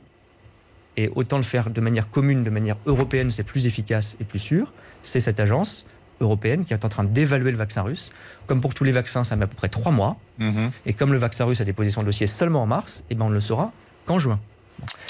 et 0.97 1.09
autant 1.15 1.37
le 1.37 1.43
faire 1.43 1.69
de 1.69 1.81
manière 1.81 2.09
commune, 2.09 2.43
de 2.43 2.49
manière 2.49 2.77
européenne, 2.85 3.31
c'est 3.31 3.43
plus 3.43 3.65
efficace 3.65 4.15
et 4.21 4.23
plus 4.23 4.39
sûr. 4.39 4.71
C'est 5.03 5.19
cette 5.19 5.39
agence 5.39 5.85
européenne 6.21 6.63
qui 6.63 6.73
est 6.73 6.85
en 6.85 6.89
train 6.89 7.03
d'évaluer 7.03 7.51
le 7.51 7.57
vaccin 7.57 7.81
russe. 7.81 8.11
Comme 8.47 8.61
pour 8.61 8.73
tous 8.73 8.83
les 8.83 8.93
vaccins, 8.93 9.23
ça 9.23 9.35
met 9.35 9.43
à 9.43 9.47
peu 9.47 9.55
près 9.55 9.67
trois 9.67 9.91
mois. 9.91 10.17
Mhm. 10.39 10.71
Et 10.85 10.93
comme 10.93 11.11
le 11.11 11.17
vaccin 11.17 11.45
russe 11.45 11.59
a 11.61 11.65
déposé 11.65 11.89
son 11.89 12.03
dossier 12.03 12.27
seulement 12.27 12.63
en 12.63 12.67
mars, 12.67 13.03
eh 13.09 13.15
ben 13.15 13.25
on 13.25 13.29
ne 13.29 13.33
le 13.33 13.41
saura 13.41 13.73
qu'en 14.05 14.19
juin. 14.19 14.39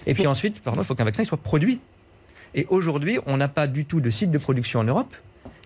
Et 0.07 0.13
puis 0.13 0.25
ensuite, 0.25 0.61
pardon, 0.61 0.81
il 0.81 0.85
faut 0.85 0.95
qu'un 0.95 1.03
vaccin 1.03 1.23
soit 1.23 1.37
produit. 1.37 1.79
Et 2.55 2.65
aujourd'hui, 2.69 3.19
on 3.25 3.37
n'a 3.37 3.47
pas 3.47 3.67
du 3.67 3.85
tout 3.85 3.99
de 3.99 4.09
site 4.09 4.31
de 4.31 4.37
production 4.37 4.79
en 4.79 4.83
Europe 4.83 5.15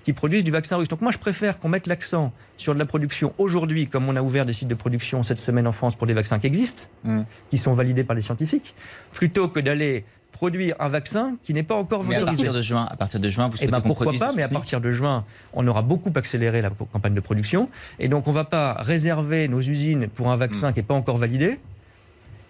qui 0.10 0.14
produisent 0.14 0.44
du 0.44 0.50
vaccin 0.50 0.76
russe. 0.78 0.88
Donc 0.88 1.02
moi, 1.02 1.12
je 1.12 1.20
préfère 1.20 1.60
qu'on 1.60 1.70
mette 1.70 1.86
l'accent 1.86 2.32
sur 2.58 2.74
de 2.74 2.80
la 2.80 2.86
production 2.88 3.32
aujourd'hui, 3.38 3.88
comme 3.88 4.10
on 4.10 4.16
a 4.16 4.24
ouvert 4.24 4.44
des 4.44 4.54
sites 4.54 4.68
de 4.68 4.74
production 4.74 5.22
cette 5.22 5.40
semaine 5.40 5.68
en 5.68 5.72
France 5.72 5.94
pour 5.94 6.08
des 6.08 6.16
vaccins 6.16 6.40
qui 6.40 6.48
existent, 6.48 6.90
Mm. 7.04 7.22
qui 7.52 7.60
sont 7.60 7.74
validés 7.74 8.04
par 8.04 8.16
les 8.16 8.22
scientifiques, 8.24 8.74
plutôt 9.12 9.50
que 9.50 9.60
d'aller 9.60 10.06
produire 10.32 10.76
un 10.80 10.90
vaccin 10.90 11.36
qui 11.44 11.54
n'est 11.54 11.62
pas 11.62 11.76
encore 11.76 12.04
Mais 12.04 12.16
à 12.16 12.20
valorisé. 12.22 12.44
partir 12.44 12.54
de 12.54 12.62
juin, 12.64 12.88
à 12.90 12.96
partir 12.96 13.20
de 13.20 13.30
juin, 13.30 13.50
vous 13.50 13.54
Eh 13.54 13.58
souhaitez 13.60 13.72
ben 13.72 13.82
qu'on 13.82 13.90
pourquoi 13.90 14.14
pas, 14.14 14.32
mais 14.36 14.42
à 14.42 14.48
partir 14.50 14.82
de 14.82 14.92
juin, 14.92 15.26
on 15.54 15.68
aura 15.68 15.84
beaucoup 15.84 16.12
accéléré 16.16 16.64
la 16.64 16.72
campagne 16.72 17.14
de 17.14 17.20
production. 17.20 17.70
Et 18.00 18.08
donc, 18.08 18.28
on 18.28 18.32
ne 18.32 18.36
va 18.36 18.46
pas 18.46 18.74
réserver 18.80 19.48
nos 19.48 19.60
usines 19.62 20.08
pour 20.08 20.32
un 20.32 20.36
Mm. 20.38 20.40
vaccin 20.40 20.72
qui 20.74 20.80
n'est 20.80 20.84
pas 20.88 20.96
encore 20.96 21.18
validé, 21.18 21.60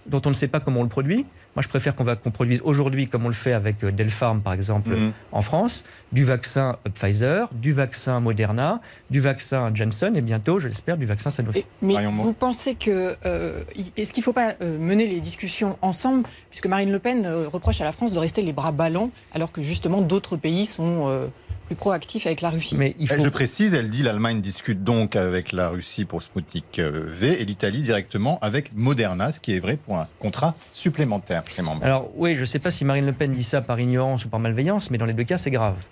dont 0.10 0.22
on 0.25 0.30
ne 0.30 0.34
sait 0.34 0.48
pas 0.48 0.60
comment 0.60 0.82
on 0.82 0.84
le 0.84 0.89
produit. 0.89 1.25
Moi, 1.56 1.63
je 1.63 1.68
préfère 1.68 1.96
qu'on 1.96 2.04
va- 2.04 2.16
qu'on 2.16 2.32
produise 2.32 2.62
aujourd'hui, 2.63 3.08
comme 3.08 3.25
on 3.25 3.30
le 3.30 3.34
fait 3.34 3.54
avec 3.54 3.84
euh, 3.84 3.92
Delpharm, 3.92 4.42
par 4.42 4.54
exemple, 4.54 4.89
Mhm. 4.89 5.12
en 5.32 5.42
France, 5.42 5.84
du 6.12 6.24
vaccin 6.24 6.78
Pfizer, 6.94 7.50
du 7.54 7.72
vaccin 7.72 8.20
Moderna, 8.20 8.82
du 9.10 9.20
vaccin 9.20 9.72
Johnson 9.74 10.12
et 10.16 10.22
bientôt, 10.22 10.60
je 10.60 10.68
l'espère, 10.68 10.98
du 10.98 11.06
vaccin 11.06 11.30
Sanofi. 11.30 11.60
Et- 11.60 11.66
mais 11.82 11.94
Marion 11.94 12.12
Moore. 12.12 12.25
vous 12.25 12.34
pensez 12.34 12.75
que 12.75 13.16
euh, 13.25 13.63
est-ce 13.98 14.13
qu'il 14.13 14.22
ne 14.22 14.25
faut 14.25 14.34
pas 14.34 14.56
euh, 14.62 14.78
mener 14.80 15.08
les 15.08 15.20
discussions 15.22 15.78
ensemble, 15.82 16.24
puisque 16.50 16.68
Marine 16.68 16.92
Le 16.92 17.00
Pen 17.00 17.25
euh, 17.25 17.48
reproche 17.48 17.82
à 17.82 17.84
la 17.84 17.92
France 17.92 18.13
de 18.13 18.20
rester 18.20 18.42
les 18.42 18.54
bras 18.54 18.72
ballants, 18.72 19.10
alors 19.34 19.51
que 19.51 19.62
justement 19.62 20.01
d'autres 20.01 20.38
pays 20.38 20.66
sont 20.66 21.06
euh, 21.08 21.28
plus 21.69 21.75
proactif 21.75 22.25
avec 22.25 22.41
la 22.41 22.49
Russie. 22.49 22.75
Mais 22.75 22.95
il 22.97 23.07
faut... 23.07 23.23
Je 23.23 23.29
précise, 23.29 23.75
elle 23.75 23.91
dit 23.91 24.01
l'Allemagne 24.01 24.41
discute 24.41 24.83
donc 24.83 25.15
avec 25.15 25.51
la 25.51 25.69
Russie 25.69 26.03
pour 26.03 26.23
Sputnik 26.23 26.79
V 26.79 27.39
et 27.39 27.45
l'Italie 27.45 27.83
directement 27.83 28.39
avec 28.41 28.75
Moderna, 28.75 29.31
ce 29.31 29.39
qui 29.39 29.55
est 29.55 29.59
vrai 29.59 29.77
pour 29.77 29.97
un 29.97 30.07
contrat 30.17 30.55
supplémentaire. 30.71 31.43
Alors 31.83 32.09
oui, 32.15 32.33
je 32.33 32.41
ne 32.41 32.45
sais 32.45 32.57
pas 32.57 32.71
si 32.71 32.85
Marine 32.85 33.05
Le 33.05 33.13
Pen 33.13 33.31
dit 33.31 33.43
ça 33.43 33.61
par 33.61 33.79
ignorance 33.79 34.25
ou 34.25 34.29
par 34.29 34.39
malveillance, 34.39 34.89
mais 34.89 34.97
dans 34.97 35.05
les 35.05 35.13
deux 35.13 35.25
cas, 35.25 35.38
c'est 35.38 35.51
grave. 35.51 35.85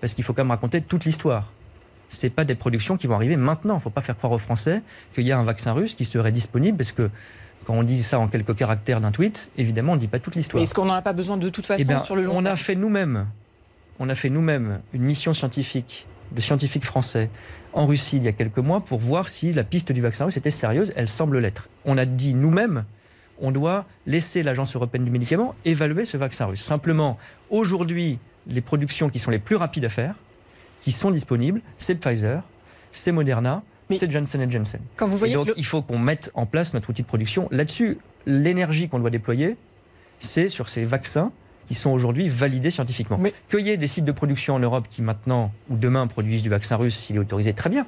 Parce 0.00 0.14
qu'il 0.14 0.22
faut 0.22 0.32
quand 0.32 0.44
même 0.44 0.52
raconter 0.52 0.80
toute 0.80 1.04
l'histoire. 1.04 1.50
Ce 2.08 2.28
pas 2.28 2.44
des 2.44 2.54
productions 2.54 2.96
qui 2.96 3.08
vont 3.08 3.16
arriver 3.16 3.36
maintenant. 3.36 3.74
Il 3.74 3.78
ne 3.78 3.82
faut 3.82 3.90
pas 3.90 4.00
faire 4.02 4.16
croire 4.16 4.32
aux 4.32 4.38
Français 4.38 4.82
qu'il 5.12 5.26
y 5.26 5.32
a 5.32 5.38
un 5.38 5.42
vaccin 5.42 5.72
russe 5.72 5.96
qui 5.96 6.04
serait 6.04 6.30
disponible, 6.30 6.76
parce 6.76 6.92
que 6.92 7.10
quand 7.64 7.74
on 7.74 7.82
dit 7.82 8.00
ça 8.02 8.20
en 8.20 8.28
quelques 8.28 8.54
caractères 8.54 9.00
d'un 9.00 9.10
tweet, 9.10 9.50
évidemment, 9.58 9.92
on 9.92 9.96
ne 9.96 10.00
dit 10.00 10.06
pas 10.06 10.20
toute 10.20 10.36
l'histoire. 10.36 10.62
Est-ce 10.62 10.72
qu'on 10.72 10.84
n'en 10.84 10.94
a 10.94 11.02
pas 11.02 11.12
besoin 11.12 11.36
de 11.36 11.48
toute 11.48 11.66
façon 11.66 11.82
eh 11.88 12.04
sur 12.04 12.14
le 12.14 12.24
long 12.24 12.36
On 12.36 12.44
a 12.44 12.54
fait 12.54 12.76
nous-mêmes, 12.76 13.26
on 13.98 14.08
a 14.08 14.14
fait 14.14 14.30
nous-mêmes 14.30 14.80
une 14.92 15.02
mission 15.02 15.32
scientifique 15.32 16.06
de 16.32 16.40
scientifiques 16.40 16.84
français 16.84 17.30
en 17.72 17.86
Russie 17.86 18.16
il 18.16 18.24
y 18.24 18.28
a 18.28 18.32
quelques 18.32 18.58
mois 18.58 18.80
pour 18.80 18.98
voir 18.98 19.28
si 19.28 19.52
la 19.52 19.64
piste 19.64 19.92
du 19.92 20.00
vaccin 20.00 20.24
russe 20.24 20.36
était 20.36 20.50
sérieuse. 20.50 20.92
Elle 20.96 21.08
semble 21.08 21.38
l'être. 21.38 21.68
On 21.84 21.98
a 21.98 22.04
dit 22.04 22.34
nous-mêmes, 22.34 22.84
on 23.40 23.50
doit 23.50 23.84
laisser 24.06 24.42
l'Agence 24.42 24.74
européenne 24.74 25.04
du 25.04 25.10
médicament 25.10 25.54
évaluer 25.64 26.04
ce 26.04 26.16
vaccin 26.16 26.46
russe. 26.46 26.62
Simplement, 26.62 27.18
aujourd'hui, 27.50 28.18
les 28.48 28.60
productions 28.60 29.08
qui 29.08 29.18
sont 29.18 29.30
les 29.30 29.38
plus 29.38 29.56
rapides 29.56 29.84
à 29.84 29.88
faire, 29.88 30.14
qui 30.80 30.92
sont 30.92 31.10
disponibles, 31.10 31.60
c'est 31.78 31.94
Pfizer, 31.96 32.42
c'est 32.92 33.12
Moderna, 33.12 33.62
c'est 33.90 34.10
Johnson 34.10 34.46
Johnson. 34.48 34.78
Quand 34.96 35.06
vous 35.06 35.18
voyez 35.18 35.34
donc, 35.34 35.52
il 35.56 35.64
faut 35.64 35.82
qu'on 35.82 35.98
mette 35.98 36.30
en 36.34 36.46
place 36.46 36.74
notre 36.74 36.90
outil 36.90 37.02
de 37.02 37.06
production. 37.06 37.48
Là-dessus, 37.50 37.98
l'énergie 38.26 38.88
qu'on 38.88 38.98
doit 38.98 39.10
déployer, 39.10 39.56
c'est 40.18 40.48
sur 40.48 40.68
ces 40.68 40.84
vaccins 40.84 41.30
qui 41.66 41.74
sont 41.74 41.90
aujourd'hui 41.90 42.28
validés 42.28 42.70
scientifiquement. 42.70 43.18
Mais... 43.18 43.32
Qu'il 43.48 43.60
y 43.60 43.70
ait 43.70 43.76
des 43.76 43.86
sites 43.86 44.04
de 44.04 44.12
production 44.12 44.54
en 44.54 44.58
Europe 44.58 44.86
qui 44.90 45.02
maintenant 45.02 45.52
ou 45.68 45.76
demain 45.76 46.06
produisent 46.06 46.42
du 46.42 46.48
vaccin 46.48 46.76
russe 46.76 46.96
s'il 46.96 47.16
est 47.16 47.20
autorisé, 47.20 47.52
très 47.52 47.70
bien. 47.70 47.86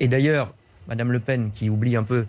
Et 0.00 0.08
d'ailleurs, 0.08 0.52
Madame 0.88 1.12
Le 1.12 1.20
Pen, 1.20 1.50
qui 1.52 1.70
oublie 1.70 1.96
un 1.96 2.02
peu 2.02 2.26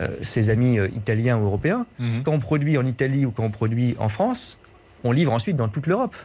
euh, 0.00 0.08
ses 0.22 0.50
amis 0.50 0.78
euh, 0.78 0.88
italiens 0.88 1.38
ou 1.38 1.44
européens, 1.44 1.86
mhm. 1.98 2.22
quand 2.24 2.32
on 2.32 2.40
produit 2.40 2.78
en 2.78 2.86
Italie 2.86 3.24
ou 3.26 3.30
quand 3.30 3.44
on 3.44 3.50
produit 3.50 3.94
en 3.98 4.08
France, 4.08 4.58
on 5.04 5.12
livre 5.12 5.32
ensuite 5.32 5.56
dans 5.56 5.68
toute 5.68 5.86
l'Europe. 5.86 6.16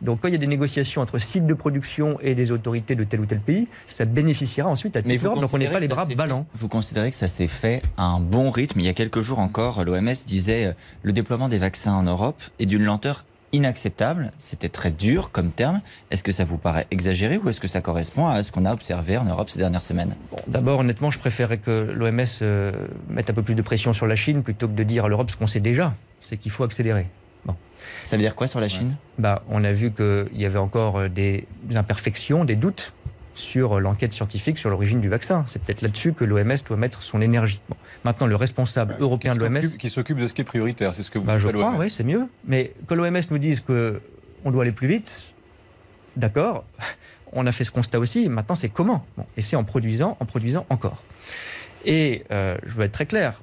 Donc 0.00 0.20
quand 0.20 0.28
il 0.28 0.32
y 0.32 0.34
a 0.34 0.38
des 0.38 0.48
négociations 0.48 1.00
entre 1.00 1.18
sites 1.18 1.46
de 1.46 1.54
production 1.54 2.18
et 2.20 2.34
des 2.34 2.50
autorités 2.50 2.96
de 2.96 3.04
tel 3.04 3.20
ou 3.20 3.26
tel 3.26 3.38
pays, 3.38 3.68
ça 3.86 4.04
bénéficiera 4.04 4.68
ensuite 4.68 4.96
à 4.96 5.02
toute 5.02 5.22
l'Europe. 5.22 5.40
Donc 5.40 5.54
on 5.54 5.58
n'est 5.58 5.70
pas 5.70 5.78
les 5.78 5.86
bras 5.86 6.04
ballants. 6.16 6.46
Vous 6.54 6.68
considérez 6.68 7.10
que 7.10 7.16
ça 7.16 7.28
s'est 7.28 7.46
fait 7.46 7.82
à 7.96 8.04
un 8.04 8.18
bon 8.18 8.50
rythme 8.50 8.80
Il 8.80 8.86
y 8.86 8.88
a 8.88 8.94
quelques 8.94 9.20
jours 9.20 9.38
encore, 9.38 9.84
l'OMS 9.84 10.12
disait 10.26 10.66
euh, 10.66 10.72
le 11.02 11.12
déploiement 11.12 11.48
des 11.48 11.58
vaccins 11.58 11.94
en 11.94 12.02
Europe 12.02 12.42
est 12.58 12.66
d'une 12.66 12.82
lenteur 12.82 13.24
inacceptable. 13.52 14.32
C'était 14.38 14.68
très 14.68 14.90
dur 14.90 15.30
comme 15.30 15.50
terme. 15.50 15.80
Est-ce 16.10 16.22
que 16.22 16.32
ça 16.32 16.44
vous 16.44 16.58
paraît 16.58 16.86
exagéré 16.90 17.38
ou 17.38 17.48
est-ce 17.48 17.60
que 17.60 17.68
ça 17.68 17.80
correspond 17.80 18.26
à 18.26 18.42
ce 18.42 18.52
qu'on 18.52 18.64
a 18.64 18.72
observé 18.72 19.16
en 19.16 19.24
Europe 19.24 19.50
ces 19.50 19.58
dernières 19.58 19.82
semaines? 19.82 20.14
D'abord, 20.46 20.80
honnêtement, 20.80 21.10
je 21.10 21.18
préférerais 21.18 21.58
que 21.58 21.92
l'OMS 21.94 22.24
euh, 22.42 22.72
mette 23.08 23.30
un 23.30 23.34
peu 23.34 23.42
plus 23.42 23.54
de 23.54 23.62
pression 23.62 23.92
sur 23.92 24.06
la 24.06 24.16
Chine 24.16 24.42
plutôt 24.42 24.68
que 24.68 24.74
de 24.74 24.82
dire 24.82 25.04
à 25.04 25.08
l'Europe 25.08 25.30
ce 25.30 25.36
qu'on 25.36 25.46
sait 25.46 25.60
déjà, 25.60 25.94
c'est 26.20 26.36
qu'il 26.36 26.50
faut 26.52 26.64
accélérer. 26.64 27.06
Bon. 27.44 27.56
Ça 28.04 28.16
veut 28.16 28.22
dire 28.22 28.34
quoi 28.34 28.46
sur 28.46 28.60
la 28.60 28.68
Chine? 28.68 28.96
Bah, 29.18 29.42
On 29.48 29.64
a 29.64 29.72
vu 29.72 29.90
qu'il 29.92 30.28
y 30.40 30.44
avait 30.44 30.58
encore 30.58 30.98
euh, 30.98 31.08
des 31.08 31.46
imperfections, 31.74 32.44
des 32.44 32.56
doutes 32.56 32.92
sur 33.34 33.80
l'enquête 33.80 34.12
scientifique 34.12 34.58
sur 34.58 34.70
l'origine 34.70 35.00
du 35.00 35.08
vaccin. 35.08 35.44
C'est 35.46 35.62
peut-être 35.62 35.82
là-dessus 35.82 36.12
que 36.12 36.24
l'OMS 36.24 36.56
doit 36.66 36.76
mettre 36.76 37.02
son 37.02 37.20
énergie. 37.20 37.60
Maintenant, 38.04 38.26
le 38.26 38.36
responsable 38.36 38.96
européen 38.98 39.34
de 39.34 39.40
l'OMS... 39.40 39.60
Qui 39.78 39.90
s'occupe 39.90 40.18
de 40.18 40.26
ce 40.26 40.34
qui 40.34 40.42
est 40.42 40.44
prioritaire, 40.44 40.94
c'est 40.94 41.02
ce 41.02 41.10
que 41.10 41.18
vous 41.18 41.24
bah, 41.24 41.38
Je 41.38 41.48
crois, 41.48 41.74
oui, 41.78 41.90
c'est 41.90 42.04
mieux. 42.04 42.28
Mais 42.46 42.72
que 42.86 42.94
l'OMS 42.94 43.20
nous 43.30 43.38
dise 43.38 43.60
qu'on 43.60 44.50
doit 44.50 44.62
aller 44.62 44.72
plus 44.72 44.88
vite, 44.88 45.32
d'accord, 46.16 46.64
on 47.32 47.46
a 47.46 47.52
fait 47.52 47.64
ce 47.64 47.70
constat 47.70 47.98
aussi, 47.98 48.28
maintenant 48.28 48.54
c'est 48.54 48.68
comment 48.68 49.06
Et 49.36 49.42
c'est 49.42 49.56
en 49.56 49.64
produisant, 49.64 50.16
en 50.20 50.24
produisant 50.24 50.66
encore. 50.68 51.02
Et 51.84 52.24
euh, 52.30 52.56
je 52.64 52.72
veux 52.72 52.84
être 52.84 52.92
très 52.92 53.06
clair 53.06 53.40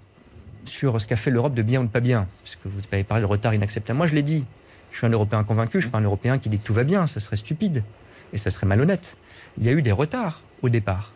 sur 0.65 1.01
ce 1.01 1.07
qu'a 1.07 1.15
fait 1.15 1.31
l'Europe 1.31 1.55
de 1.55 1.61
bien 1.61 1.81
ou 1.81 1.85
de 1.85 1.89
pas 1.89 1.99
bien, 1.99 2.27
puisque 2.43 2.65
vous 2.65 2.81
avez 2.91 3.03
parlé 3.03 3.23
de 3.23 3.27
retard 3.27 3.53
inacceptable. 3.53 3.97
Moi, 3.97 4.07
je 4.07 4.13
l'ai 4.13 4.21
dit, 4.21 4.45
je 4.91 4.97
suis 4.97 5.07
un 5.07 5.09
Européen 5.09 5.43
convaincu, 5.43 5.73
je 5.73 5.77
ne 5.77 5.81
suis 5.81 5.89
pas 5.89 5.97
un 5.97 6.03
Européen 6.03 6.37
qui 6.37 6.49
dit 6.49 6.59
que 6.59 6.65
tout 6.65 6.73
va 6.73 6.83
bien, 6.83 7.07
ça 7.07 7.19
serait 7.19 7.37
stupide 7.37 7.83
et 8.33 8.37
ça 8.37 8.51
serait 8.51 8.67
malhonnête 8.67 9.17
il 9.57 9.65
y 9.65 9.69
a 9.69 9.71
eu 9.71 9.81
des 9.81 9.91
retards 9.91 10.41
au 10.61 10.69
départ. 10.69 11.11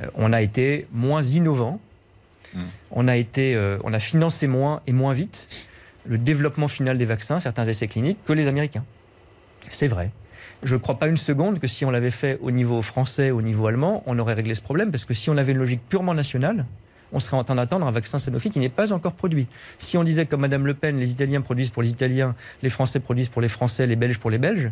Euh, 0.00 0.06
on 0.14 0.32
a 0.32 0.42
été 0.42 0.86
moins 0.92 1.22
innovant, 1.22 1.80
hmm. 2.54 2.60
on, 2.90 3.08
a 3.08 3.16
été, 3.16 3.54
euh, 3.54 3.78
on 3.84 3.92
a 3.92 3.98
financé 3.98 4.46
moins 4.46 4.80
et 4.86 4.92
moins 4.92 5.12
vite 5.12 5.68
le 6.06 6.18
développement 6.18 6.68
final 6.68 6.98
des 6.98 7.06
vaccins, 7.06 7.40
certains 7.40 7.64
essais 7.64 7.88
cliniques, 7.88 8.18
que 8.26 8.34
les 8.34 8.46
Américains. 8.46 8.84
C'est 9.70 9.88
vrai. 9.88 10.10
Je 10.62 10.74
ne 10.74 10.80
crois 10.80 10.98
pas 10.98 11.06
une 11.06 11.16
seconde 11.16 11.60
que 11.60 11.66
si 11.66 11.86
on 11.86 11.90
l'avait 11.90 12.10
fait 12.10 12.38
au 12.42 12.50
niveau 12.50 12.82
français, 12.82 13.30
au 13.30 13.40
niveau 13.40 13.66
allemand, 13.66 14.02
on 14.04 14.18
aurait 14.18 14.34
réglé 14.34 14.54
ce 14.54 14.60
problème, 14.60 14.90
parce 14.90 15.06
que 15.06 15.14
si 15.14 15.30
on 15.30 15.38
avait 15.38 15.52
une 15.52 15.58
logique 15.58 15.80
purement 15.88 16.12
nationale, 16.12 16.66
on 17.12 17.20
serait 17.20 17.38
en 17.38 17.44
train 17.44 17.54
d'attendre 17.54 17.86
un 17.86 17.90
vaccin 17.90 18.18
Sanofi 18.18 18.50
qui 18.50 18.58
n'est 18.58 18.68
pas 18.68 18.92
encore 18.92 19.12
produit. 19.12 19.46
Si 19.78 19.96
on 19.96 20.04
disait 20.04 20.26
comme 20.26 20.40
Madame 20.40 20.66
Le 20.66 20.74
Pen, 20.74 20.98
les 20.98 21.10
Italiens 21.10 21.40
produisent 21.40 21.70
pour 21.70 21.82
les 21.82 21.90
Italiens, 21.90 22.34
les 22.62 22.70
Français 22.70 23.00
produisent 23.00 23.28
pour 23.28 23.40
les 23.40 23.48
Français, 23.48 23.86
les 23.86 23.96
Belges 23.96 24.18
pour 24.18 24.30
les 24.30 24.38
Belges, 24.38 24.70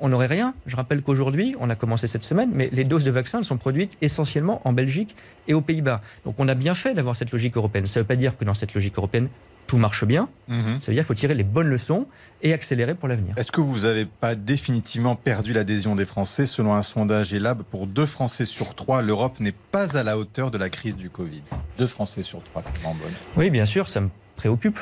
on 0.00 0.08
n'aurait 0.08 0.26
rien. 0.26 0.54
Je 0.66 0.76
rappelle 0.76 1.02
qu'aujourd'hui, 1.02 1.54
on 1.60 1.70
a 1.70 1.74
commencé 1.74 2.06
cette 2.06 2.24
semaine, 2.24 2.50
mais 2.52 2.68
les 2.72 2.84
doses 2.84 3.04
de 3.04 3.10
vaccins 3.10 3.42
sont 3.42 3.56
produites 3.56 3.96
essentiellement 4.02 4.60
en 4.64 4.72
Belgique 4.72 5.14
et 5.46 5.54
aux 5.54 5.60
Pays-Bas. 5.60 6.00
Donc 6.24 6.36
on 6.38 6.48
a 6.48 6.54
bien 6.54 6.74
fait 6.74 6.94
d'avoir 6.94 7.16
cette 7.16 7.32
logique 7.32 7.56
européenne. 7.56 7.86
Ça 7.86 8.00
ne 8.00 8.04
veut 8.04 8.08
pas 8.08 8.16
dire 8.16 8.36
que 8.36 8.44
dans 8.44 8.54
cette 8.54 8.74
logique 8.74 8.96
européenne, 8.96 9.28
tout 9.66 9.76
marche 9.76 10.04
bien. 10.04 10.28
Mhm. 10.48 10.80
Ça 10.80 10.90
veut 10.90 10.94
dire 10.94 11.02
qu'il 11.02 11.04
faut 11.04 11.14
tirer 11.14 11.34
les 11.34 11.44
bonnes 11.44 11.68
leçons 11.68 12.06
et 12.42 12.52
accélérer 12.52 12.94
pour 12.94 13.06
l'avenir. 13.06 13.34
Est-ce 13.36 13.52
que 13.52 13.60
vous 13.60 13.80
n'avez 13.80 14.06
pas 14.06 14.34
définitivement 14.34 15.14
perdu 15.14 15.52
l'adhésion 15.52 15.94
des 15.94 16.06
Français? 16.06 16.46
Selon 16.46 16.74
un 16.74 16.82
sondage 16.82 17.34
ELAB, 17.34 17.62
pour 17.64 17.86
deux 17.86 18.06
Français 18.06 18.46
sur 18.46 18.74
trois, 18.74 19.02
l'Europe 19.02 19.40
n'est 19.40 19.52
pas 19.52 19.96
à 19.96 20.02
la 20.02 20.16
hauteur 20.16 20.50
de 20.50 20.58
la 20.58 20.70
crise 20.70 20.96
du 20.96 21.10
Covid. 21.10 21.42
Deux 21.76 21.86
Français 21.86 22.22
sur 22.22 22.42
trois, 22.42 22.64
en 22.84 22.94
bonne. 22.94 23.12
Oui, 23.36 23.50
bien 23.50 23.66
sûr, 23.66 23.88
ça 23.88 24.00
me 24.00 24.08
préoccupe. 24.36 24.78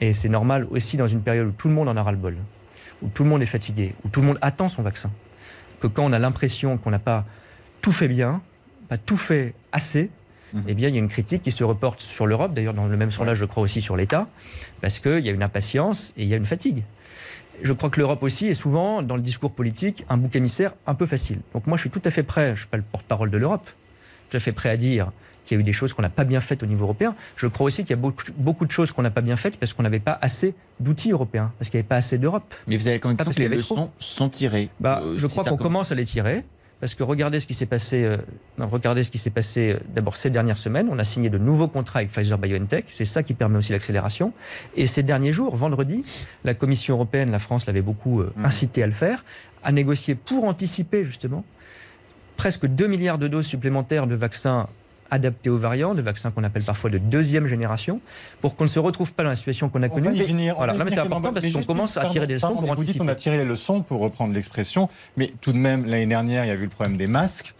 Et 0.00 0.12
c'est 0.14 0.28
normal 0.28 0.66
aussi 0.70 0.96
dans 0.96 1.08
une 1.08 1.20
période 1.20 1.48
où 1.48 1.52
tout 1.52 1.68
le 1.68 1.74
monde 1.74 1.88
en 1.88 1.96
a 1.96 2.02
ras-le-bol 2.02 2.36
où 3.02 3.08
tout 3.08 3.24
le 3.24 3.30
monde 3.30 3.42
est 3.42 3.46
fatigué, 3.46 3.94
où 4.04 4.08
tout 4.08 4.20
le 4.20 4.26
monde 4.26 4.38
attend 4.42 4.68
son 4.68 4.82
vaccin, 4.82 5.10
que 5.80 5.86
quand 5.86 6.04
on 6.04 6.12
a 6.12 6.18
l'impression 6.18 6.78
qu'on 6.78 6.90
n'a 6.90 6.98
pas 6.98 7.24
tout 7.80 7.92
fait 7.92 8.08
bien, 8.08 8.42
pas 8.88 8.98
tout 8.98 9.16
fait 9.16 9.54
assez, 9.72 10.10
mhm. 10.52 10.64
eh 10.68 10.74
bien, 10.74 10.88
il 10.88 10.94
y 10.94 10.98
a 10.98 11.00
une 11.00 11.08
critique 11.08 11.42
qui 11.42 11.50
se 11.50 11.64
reporte 11.64 12.00
sur 12.00 12.26
l'Europe, 12.26 12.54
d'ailleurs 12.54 12.74
dans 12.74 12.86
le 12.86 12.96
même 12.96 13.12
sondage, 13.12 13.38
je 13.38 13.44
crois 13.44 13.62
aussi 13.62 13.80
sur 13.80 13.96
l'État, 13.96 14.28
parce 14.80 14.98
qu'il 14.98 15.20
y 15.20 15.28
a 15.28 15.32
une 15.32 15.42
impatience 15.42 16.12
et 16.16 16.22
il 16.22 16.28
y 16.28 16.34
a 16.34 16.36
une 16.36 16.46
fatigue. 16.46 16.82
Je 17.62 17.72
crois 17.72 17.88
que 17.88 17.98
l'Europe 17.98 18.22
aussi 18.22 18.48
est 18.48 18.54
souvent, 18.54 19.02
dans 19.02 19.16
le 19.16 19.22
discours 19.22 19.52
politique, 19.52 20.04
un 20.08 20.16
bouc 20.18 20.34
émissaire 20.36 20.74
un 20.86 20.94
peu 20.94 21.06
facile. 21.06 21.40
Donc 21.54 21.66
moi, 21.66 21.76
je 21.76 21.82
suis 21.82 21.90
tout 21.90 22.02
à 22.04 22.10
fait 22.10 22.22
prêt, 22.22 22.48
je 22.48 22.50
ne 22.50 22.56
suis 22.56 22.66
pas 22.66 22.76
le 22.76 22.82
porte-parole 22.82 23.30
de 23.30 23.38
l'Europe, 23.38 23.66
tout 24.30 24.36
à 24.36 24.40
fait 24.40 24.52
prêt 24.52 24.68
à 24.68 24.76
dire 24.76 25.10
qu'il 25.46 25.56
y 25.56 25.58
a 25.58 25.60
eu 25.60 25.64
des 25.64 25.72
choses 25.72 25.92
qu'on 25.92 26.02
n'a 26.02 26.10
pas 26.10 26.24
bien 26.24 26.40
faites 26.40 26.62
au 26.62 26.66
niveau 26.66 26.84
européen. 26.84 27.14
Je 27.36 27.46
crois 27.46 27.66
aussi 27.66 27.82
qu'il 27.82 27.90
y 27.90 27.98
a 27.98 28.02
beaucoup, 28.02 28.24
beaucoup 28.36 28.66
de 28.66 28.70
choses 28.70 28.92
qu'on 28.92 29.02
n'a 29.02 29.10
pas 29.10 29.22
bien 29.22 29.36
faites 29.36 29.58
parce 29.58 29.72
qu'on 29.72 29.82
n'avait 29.82 30.00
pas 30.00 30.18
assez 30.20 30.54
d'outils 30.80 31.12
européens, 31.12 31.52
parce 31.58 31.70
qu'il 31.70 31.78
n'y 31.78 31.82
avait 31.82 31.88
pas 31.88 31.96
assez 31.96 32.18
d'Europe. 32.18 32.54
Mais 32.66 32.76
vous 32.76 32.88
avez 32.88 32.98
quand 32.98 33.08
même 33.08 33.16
dit 33.16 33.24
que 33.24 33.40
les 33.40 33.48
leçons 33.48 33.90
sont 33.98 34.28
tirées. 34.28 34.68
Bah, 34.80 35.00
euh, 35.02 35.16
je 35.16 35.26
crois 35.26 35.44
qu'on 35.44 35.56
commence 35.56 35.92
à 35.92 35.94
les 35.94 36.04
tirer. 36.04 36.44
Parce 36.78 36.94
que 36.94 37.02
regardez 37.02 37.40
ce 37.40 37.46
qui 37.46 37.54
s'est 37.54 37.64
passé, 37.64 38.04
euh, 38.04 38.18
regardez 38.58 39.02
ce 39.02 39.10
qui 39.10 39.16
s'est 39.16 39.30
passé 39.30 39.72
euh, 39.72 39.78
d'abord 39.94 40.14
ces 40.14 40.28
dernières 40.28 40.58
semaines. 40.58 40.88
On 40.90 40.98
a 40.98 41.04
signé 41.04 41.30
de 41.30 41.38
nouveaux 41.38 41.68
contrats 41.68 42.00
avec 42.00 42.10
Pfizer 42.10 42.36
BioNTech. 42.36 42.84
C'est 42.88 43.06
ça 43.06 43.22
qui 43.22 43.32
permet 43.32 43.56
aussi 43.56 43.72
l'accélération. 43.72 44.34
Et 44.76 44.86
ces 44.86 45.02
derniers 45.02 45.32
jours, 45.32 45.56
vendredi, 45.56 46.04
la 46.44 46.52
Commission 46.52 46.96
européenne, 46.96 47.30
la 47.30 47.38
France 47.38 47.66
l'avait 47.66 47.80
beaucoup 47.80 48.20
mmh. 48.20 48.44
incité 48.44 48.82
à 48.82 48.86
le 48.86 48.92
faire, 48.92 49.24
à 49.64 49.72
négocier 49.72 50.16
pour 50.16 50.44
anticiper 50.44 51.06
justement 51.06 51.46
presque 52.36 52.66
2 52.66 52.86
milliards 52.86 53.18
de 53.18 53.28
doses 53.28 53.46
supplémentaires 53.46 54.06
de 54.06 54.14
vaccins 54.14 54.68
adaptés 55.10 55.50
aux 55.50 55.58
variants, 55.58 55.94
de 55.94 56.02
vaccins 56.02 56.30
qu'on 56.30 56.44
appelle 56.44 56.62
parfois 56.62 56.90
de 56.90 56.98
deuxième 56.98 57.46
génération, 57.46 58.00
pour 58.40 58.56
qu'on 58.56 58.64
ne 58.64 58.68
se 58.68 58.78
retrouve 58.78 59.12
pas 59.12 59.22
dans 59.22 59.30
la 59.30 59.36
situation 59.36 59.68
qu'on 59.68 59.82
a 59.82 59.88
connue. 59.88 60.14
y 60.14 60.22
venir. 60.22 60.56
Voilà. 60.56 60.74
c'est 60.88 60.98
important 60.98 61.32
parce 61.32 61.50
qu'on 61.50 61.62
commence 61.62 61.96
à 61.96 62.06
tirer 62.06 62.26
des 62.26 62.34
leçons 62.34 62.54
pour 62.54 62.74
Vous 62.74 62.84
dites 62.84 62.98
qu'on 62.98 63.08
a 63.08 63.14
tiré 63.14 63.38
les 63.38 63.44
leçons, 63.44 63.82
pour 63.82 64.00
reprendre 64.00 64.34
l'expression, 64.34 64.88
mais 65.16 65.32
tout 65.40 65.52
de 65.52 65.58
même, 65.58 65.84
l'année 65.86 66.06
dernière, 66.06 66.44
il 66.44 66.48
y 66.48 66.50
a 66.50 66.54
eu 66.54 66.62
le 66.62 66.68
problème 66.68 66.96
des 66.96 67.06
masques. 67.06 67.54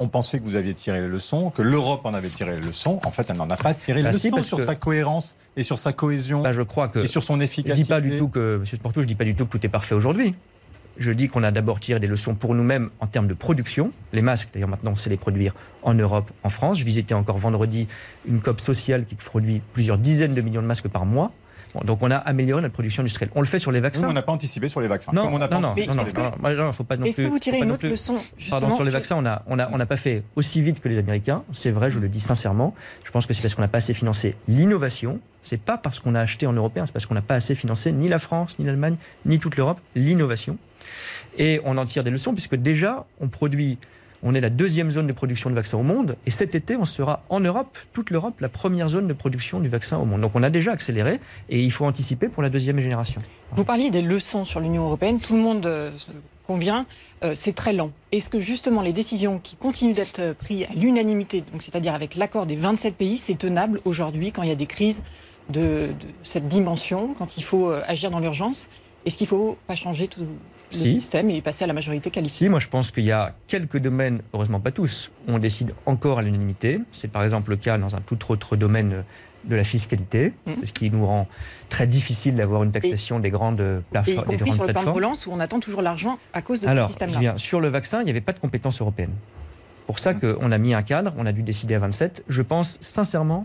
On 0.00 0.08
pensait 0.08 0.40
que 0.40 0.44
vous 0.44 0.56
aviez 0.56 0.74
tiré 0.74 1.00
les 1.00 1.06
leçons, 1.06 1.50
que 1.50 1.62
l'Europe 1.62 2.00
en 2.04 2.14
avait 2.14 2.28
tiré 2.28 2.56
les 2.56 2.66
leçons. 2.66 2.98
En 3.04 3.12
fait, 3.12 3.30
elle 3.30 3.36
n'en 3.36 3.48
a 3.48 3.56
pas 3.56 3.74
tiré 3.74 3.98
les 3.98 4.02
bah 4.02 4.10
leçons 4.10 4.42
sur 4.42 4.64
sa 4.64 4.74
cohérence 4.74 5.36
et 5.56 5.62
sur 5.62 5.78
sa 5.78 5.92
cohésion 5.92 6.42
bah, 6.42 6.52
je 6.52 6.62
crois 6.62 6.88
que 6.88 6.98
et 6.98 7.06
sur 7.06 7.22
son 7.22 7.38
efficacité. 7.38 7.76
Je 7.76 7.82
dis 7.82 7.88
pas 7.88 8.00
du 8.00 8.18
tout 8.18 8.28
que, 8.28 8.58
Monsieur 8.58 8.76
Porto, 8.78 9.02
je 9.02 9.06
dis 9.06 9.14
pas 9.14 9.24
du 9.24 9.36
tout 9.36 9.46
que 9.46 9.56
tout 9.56 9.64
est 9.64 9.70
parfait 9.70 9.94
aujourd'hui. 9.94 10.34
Je 10.96 11.12
dis 11.12 11.28
qu'on 11.28 11.42
a 11.42 11.50
d'abord 11.50 11.80
tiré 11.80 11.98
des 11.98 12.06
leçons 12.06 12.34
pour 12.34 12.54
nous-mêmes 12.54 12.90
en 13.00 13.06
termes 13.06 13.26
de 13.26 13.34
production. 13.34 13.90
Les 14.12 14.22
masques, 14.22 14.50
d'ailleurs, 14.54 14.68
maintenant, 14.68 14.92
on 14.92 14.96
sait 14.96 15.10
les 15.10 15.16
produire 15.16 15.54
en 15.82 15.94
Europe, 15.94 16.30
en 16.44 16.50
France. 16.50 16.78
Je 16.78 16.84
visitais 16.84 17.14
encore 17.14 17.36
vendredi 17.36 17.88
une 18.28 18.40
COP 18.40 18.60
sociale 18.60 19.04
qui 19.04 19.16
produit 19.16 19.60
plusieurs 19.72 19.98
dizaines 19.98 20.34
de 20.34 20.40
millions 20.40 20.62
de 20.62 20.66
masques 20.66 20.88
par 20.88 21.04
mois. 21.04 21.32
donc 21.82 21.98
on 22.02 22.10
a 22.12 22.16
amélioré 22.16 22.62
notre 22.62 22.74
production 22.74 23.02
industrielle. 23.02 23.30
On 23.34 23.40
le 23.40 23.46
fait 23.46 23.58
sur 23.58 23.72
les 23.72 23.80
vaccins. 23.80 24.08
on 24.08 24.12
n'a 24.12 24.22
pas 24.22 24.32
anticipé 24.32 24.68
sur 24.68 24.80
les 24.80 24.86
vaccins. 24.86 25.12
Non, 25.12 25.28
non, 25.30 25.38
non, 25.38 25.60
non, 25.60 26.54
non, 26.54 26.72
faut 26.72 26.84
pas 26.84 26.96
non 26.96 27.06
Est-ce 27.06 27.22
que 27.22 27.28
vous 27.28 27.40
tirez 27.40 27.58
une 27.58 27.72
autre 27.72 27.86
leçon 27.88 28.14
Pardon, 28.48 28.70
sur 28.70 28.84
les 28.84 28.90
vaccins, 28.92 29.16
on 29.16 29.22
n'a 29.22 29.42
on 29.48 29.58
a, 29.58 29.68
on 29.72 29.80
a 29.80 29.86
pas 29.86 29.96
fait 29.96 30.22
aussi 30.36 30.62
vite 30.62 30.80
que 30.80 30.88
les 30.88 30.98
Américains. 30.98 31.42
C'est 31.52 31.72
vrai, 31.72 31.90
je 31.90 31.98
le 31.98 32.08
dis 32.08 32.20
sincèrement. 32.20 32.74
Je 33.04 33.10
pense 33.10 33.26
que 33.26 33.34
c'est 33.34 33.42
parce 33.42 33.54
qu'on 33.54 33.62
n'a 33.62 33.68
pas 33.68 33.78
assez 33.78 33.94
financé 33.94 34.36
l'innovation. 34.46 35.18
C'est 35.42 35.60
pas 35.60 35.76
parce 35.76 35.98
qu'on 35.98 36.14
a 36.14 36.20
acheté 36.20 36.46
en 36.46 36.52
européen, 36.52 36.86
c'est 36.86 36.92
parce 36.92 37.04
qu'on 37.06 37.14
n'a 37.14 37.20
pas 37.22 37.34
assez 37.34 37.54
financé 37.54 37.92
ni 37.92 38.08
la 38.08 38.18
France, 38.18 38.58
ni 38.58 38.64
l'Allemagne, 38.64 38.96
ni 39.26 39.38
toute 39.40 39.56
l'Europe, 39.56 39.78
l'innovation. 39.94 40.56
Et 41.38 41.60
on 41.64 41.76
en 41.78 41.84
tire 41.84 42.04
des 42.04 42.10
leçons 42.10 42.32
puisque 42.32 42.56
déjà, 42.56 43.06
on 43.20 43.28
produit 43.28 43.78
on 44.24 44.34
est 44.34 44.40
la 44.40 44.50
deuxième 44.50 44.90
zone 44.90 45.06
de 45.06 45.12
production 45.12 45.50
de 45.50 45.54
vaccins 45.54 45.76
au 45.76 45.82
monde. 45.82 46.16
Et 46.26 46.30
cet 46.30 46.54
été, 46.54 46.76
on 46.76 46.86
sera 46.86 47.22
en 47.28 47.40
Europe, 47.40 47.78
toute 47.92 48.10
l'Europe, 48.10 48.40
la 48.40 48.48
première 48.48 48.88
zone 48.88 49.06
de 49.06 49.12
production 49.12 49.60
du 49.60 49.68
vaccin 49.68 49.98
au 49.98 50.06
monde. 50.06 50.22
Donc 50.22 50.32
on 50.34 50.42
a 50.42 50.48
déjà 50.48 50.72
accéléré 50.72 51.20
et 51.50 51.62
il 51.62 51.70
faut 51.70 51.84
anticiper 51.84 52.28
pour 52.28 52.42
la 52.42 52.48
deuxième 52.48 52.80
génération. 52.80 53.20
Vous 53.52 53.64
parliez 53.64 53.90
des 53.90 54.00
leçons 54.00 54.46
sur 54.46 54.60
l'Union 54.60 54.84
européenne. 54.84 55.20
Tout 55.20 55.36
le 55.36 55.42
monde 55.42 55.66
euh, 55.66 55.90
convient, 56.46 56.86
euh, 57.22 57.34
c'est 57.36 57.54
très 57.54 57.74
lent. 57.74 57.90
Est-ce 58.12 58.30
que 58.30 58.40
justement 58.40 58.80
les 58.80 58.94
décisions 58.94 59.38
qui 59.38 59.56
continuent 59.56 59.94
d'être 59.94 60.20
euh, 60.20 60.32
prises 60.32 60.64
à 60.70 60.74
l'unanimité, 60.74 61.44
c'est-à-dire 61.60 61.92
avec 61.92 62.14
l'accord 62.14 62.46
des 62.46 62.56
27 62.56 62.96
pays, 62.96 63.18
c'est 63.18 63.36
tenable 63.36 63.82
aujourd'hui 63.84 64.32
quand 64.32 64.42
il 64.42 64.48
y 64.48 64.52
a 64.52 64.56
des 64.56 64.66
crises 64.66 65.02
de, 65.50 65.60
de 65.60 66.06
cette 66.22 66.48
dimension, 66.48 67.14
quand 67.18 67.36
il 67.36 67.44
faut 67.44 67.70
agir 67.70 68.10
dans 68.10 68.20
l'urgence? 68.20 68.70
Est-ce 69.04 69.18
qu'il 69.18 69.26
ne 69.26 69.28
faut 69.28 69.58
pas 69.66 69.74
changer 69.74 70.08
tout, 70.08 70.26
le 70.72 70.78
système 70.78 71.30
et 71.30 71.40
passer 71.40 71.64
à 71.64 71.66
la 71.66 71.72
majorité 71.72 72.10
qualifiée. 72.10 72.46
Si, 72.46 72.50
moi 72.50 72.60
je 72.60 72.68
pense 72.68 72.90
qu'il 72.90 73.04
y 73.04 73.12
a 73.12 73.34
quelques 73.46 73.78
domaines, 73.78 74.20
heureusement 74.32 74.60
pas 74.60 74.70
tous, 74.70 75.10
où 75.26 75.32
on 75.32 75.38
décide 75.38 75.74
encore 75.86 76.18
à 76.18 76.22
l'unanimité. 76.22 76.80
C'est 76.92 77.10
par 77.10 77.22
exemple 77.22 77.50
le 77.50 77.56
cas 77.56 77.78
dans 77.78 77.94
un 77.94 78.00
tout 78.00 78.18
autre 78.30 78.56
domaine 78.56 79.04
de 79.44 79.56
la 79.56 79.64
fiscalité, 79.64 80.32
mmh. 80.46 80.52
ce 80.64 80.72
qui 80.72 80.90
nous 80.90 81.04
rend 81.04 81.28
très 81.68 81.86
difficile 81.86 82.36
d'avoir 82.36 82.62
une 82.62 82.70
taxation 82.70 83.20
des 83.20 83.30
grandes 83.30 83.82
plateformes. 83.90 84.24
Y 84.24 84.38
compris 84.38 84.52
sur 84.52 84.66
le 84.66 84.72
plan 84.72 84.84
de 84.84 84.90
relance 84.90 85.26
où 85.26 85.32
on 85.32 85.40
attend 85.40 85.60
toujours 85.60 85.82
l'argent 85.82 86.18
à 86.32 86.42
cause 86.42 86.60
de 86.60 86.68
ce 86.68 86.86
système-là. 86.86 87.34
Sur 87.36 87.60
le 87.60 87.68
vaccin, 87.68 88.00
il 88.00 88.04
n'y 88.04 88.10
avait 88.10 88.20
pas 88.20 88.32
de 88.32 88.38
compétences 88.38 88.80
européennes. 88.80 89.14
Pour 89.86 89.98
ça 89.98 90.14
mmh. 90.14 90.20
qu'on 90.20 90.50
a 90.50 90.58
mis 90.58 90.72
un 90.74 90.82
cadre, 90.82 91.12
on 91.18 91.26
a 91.26 91.32
dû 91.32 91.42
décider 91.42 91.74
à 91.74 91.78
27. 91.78 92.24
Je 92.28 92.42
pense 92.42 92.78
sincèrement, 92.80 93.44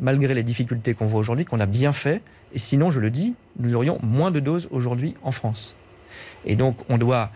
malgré 0.00 0.32
les 0.34 0.42
difficultés 0.42 0.94
qu'on 0.94 1.06
voit 1.06 1.20
aujourd'hui, 1.20 1.44
qu'on 1.44 1.60
a 1.60 1.66
bien 1.66 1.92
fait. 1.92 2.22
Et 2.54 2.58
sinon, 2.58 2.90
je 2.90 3.00
le 3.00 3.10
dis, 3.10 3.34
nous 3.58 3.74
aurions 3.74 3.98
moins 4.02 4.30
de 4.30 4.40
doses 4.40 4.68
aujourd'hui 4.70 5.14
en 5.22 5.32
France. 5.32 5.74
Et 6.44 6.56
donc, 6.56 6.76
on 6.88 6.98
doit 6.98 7.30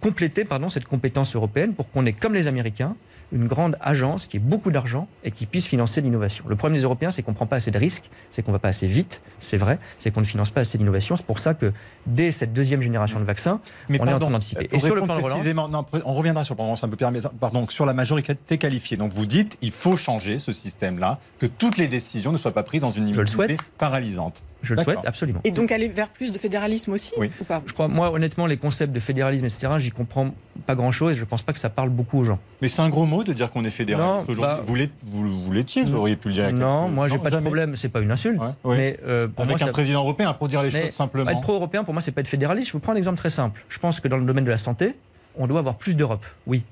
compléter 0.00 0.44
pardon, 0.44 0.68
cette 0.68 0.84
compétence 0.84 1.34
européenne 1.34 1.74
pour 1.74 1.90
qu'on 1.90 2.06
ait, 2.06 2.12
comme 2.12 2.34
les 2.34 2.46
Américains, 2.46 2.94
une 3.32 3.46
grande 3.46 3.76
agence 3.80 4.26
qui 4.26 4.36
ait 4.36 4.40
beaucoup 4.40 4.70
d'argent 4.70 5.06
et 5.24 5.30
qui 5.30 5.46
puisse 5.46 5.66
financer 5.66 6.00
l'innovation. 6.00 6.44
Le 6.48 6.56
problème 6.56 6.76
des 6.76 6.82
Européens, 6.84 7.10
c'est 7.10 7.22
qu'on 7.22 7.30
ne 7.30 7.36
prend 7.36 7.46
pas 7.46 7.56
assez 7.56 7.70
de 7.70 7.78
risques, 7.78 8.10
c'est 8.30 8.42
qu'on 8.42 8.50
ne 8.50 8.56
va 8.56 8.58
pas 8.58 8.68
assez 8.68 8.86
vite, 8.86 9.22
c'est 9.38 9.56
vrai, 9.56 9.78
c'est 9.98 10.10
qu'on 10.10 10.20
ne 10.20 10.26
finance 10.26 10.50
pas 10.50 10.62
assez 10.62 10.78
d'innovation. 10.78 11.16
C'est 11.16 11.26
pour 11.26 11.38
ça 11.38 11.54
que 11.54 11.72
dès 12.06 12.32
cette 12.32 12.52
deuxième 12.52 12.82
génération 12.82 13.20
de 13.20 13.24
vaccins, 13.24 13.60
on 13.88 13.94
est 13.94 14.00
en 14.00 14.18
train 14.18 14.30
d'anticiper. 14.30 14.68
Et 14.72 14.78
sur 14.78 14.94
le 14.94 15.02
plan 15.02 15.16
de 15.16 15.22
relance, 15.22 15.44
non, 15.44 15.86
on 16.04 16.14
reviendra 16.14 16.44
sur 16.44 16.56
un 16.60 16.88
peu 16.88 16.96
pardon, 17.40 17.66
sur 17.68 17.86
la 17.86 17.94
majorité 17.94 18.58
qualifiée. 18.58 18.96
Donc 18.96 19.12
vous 19.12 19.26
dites, 19.26 19.58
il 19.62 19.70
faut 19.70 19.96
changer 19.96 20.38
ce 20.38 20.52
système-là, 20.52 21.18
que 21.38 21.46
toutes 21.46 21.76
les 21.76 21.88
décisions 21.88 22.32
ne 22.32 22.36
soient 22.36 22.54
pas 22.54 22.62
prises 22.62 22.80
dans 22.80 22.90
une 22.90 23.08
immunité 23.08 23.56
paralysante. 23.78 24.44
Je 24.62 24.74
le 24.74 24.82
souhaite 24.82 25.04
absolument. 25.04 25.40
Et 25.44 25.50
donc 25.50 25.72
aller 25.72 25.88
vers 25.88 26.08
plus 26.08 26.32
de 26.32 26.38
fédéralisme 26.38 26.92
aussi 26.92 27.12
oui. 27.16 27.30
ou 27.40 27.44
pas? 27.44 27.62
Je 27.66 27.72
crois, 27.72 27.88
moi, 27.88 28.12
honnêtement, 28.12 28.46
les 28.46 28.56
concepts 28.56 28.92
de 28.92 29.00
fédéralisme, 29.00 29.44
etc., 29.44 29.74
j'y 29.78 29.90
comprends 29.90 30.34
pas 30.66 30.74
grand-chose 30.74 31.12
et 31.12 31.14
je 31.14 31.20
ne 31.20 31.26
pense 31.26 31.42
pas 31.42 31.52
que 31.52 31.58
ça 31.58 31.70
parle 31.70 31.88
beaucoup 31.88 32.18
aux 32.18 32.24
gens. 32.24 32.38
Mais 32.60 32.68
c'est 32.68 32.82
un 32.82 32.88
gros 32.88 33.06
mot 33.06 33.24
de 33.24 33.32
dire 33.32 33.50
qu'on 33.50 33.64
est 33.64 33.70
fédéraliste 33.70 34.28
aujourd'hui. 34.28 34.42
Bah, 34.42 34.60
vous 35.02 35.52
l'étiez, 35.52 35.84
vous 35.84 35.94
auriez 35.94 36.16
pu 36.16 36.28
le 36.28 36.34
dire. 36.34 36.52
Non, 36.52 36.88
moi, 36.88 37.08
j'ai 37.08 37.18
pas 37.18 37.30
de 37.30 37.40
problème. 37.40 37.76
C'est 37.76 37.88
pas 37.88 38.00
une 38.00 38.10
insulte. 38.10 38.40
Mais 38.64 38.98
euh, 39.06 39.28
pour 39.28 39.44
Avec 39.44 39.62
un 39.62 39.68
président 39.68 40.00
européen, 40.00 40.34
pour 40.34 40.48
dire 40.48 40.62
les 40.62 40.70
choses 40.70 40.90
simplement. 40.90 41.30
Être 41.30 41.40
pro-européen, 41.40 41.84
pour 41.84 41.94
moi, 41.94 42.02
c'est 42.02 42.12
pas 42.12 42.20
être 42.20 42.28
fédéraliste. 42.28 42.68
Je 42.68 42.72
vous 42.72 42.80
prends 42.80 42.92
un 42.92 42.96
exemple 42.96 43.18
très 43.18 43.30
simple. 43.30 43.64
Je 43.68 43.78
pense 43.78 44.00
que 44.00 44.08
dans 44.08 44.16
le 44.16 44.24
domaine 44.24 44.44
de 44.44 44.50
la 44.50 44.58
santé, 44.58 44.94
on 45.36 45.46
doit 45.46 45.58
avoir 45.58 45.76
plus 45.76 45.96
d'Europe. 45.96 46.24
Oui 46.46 46.62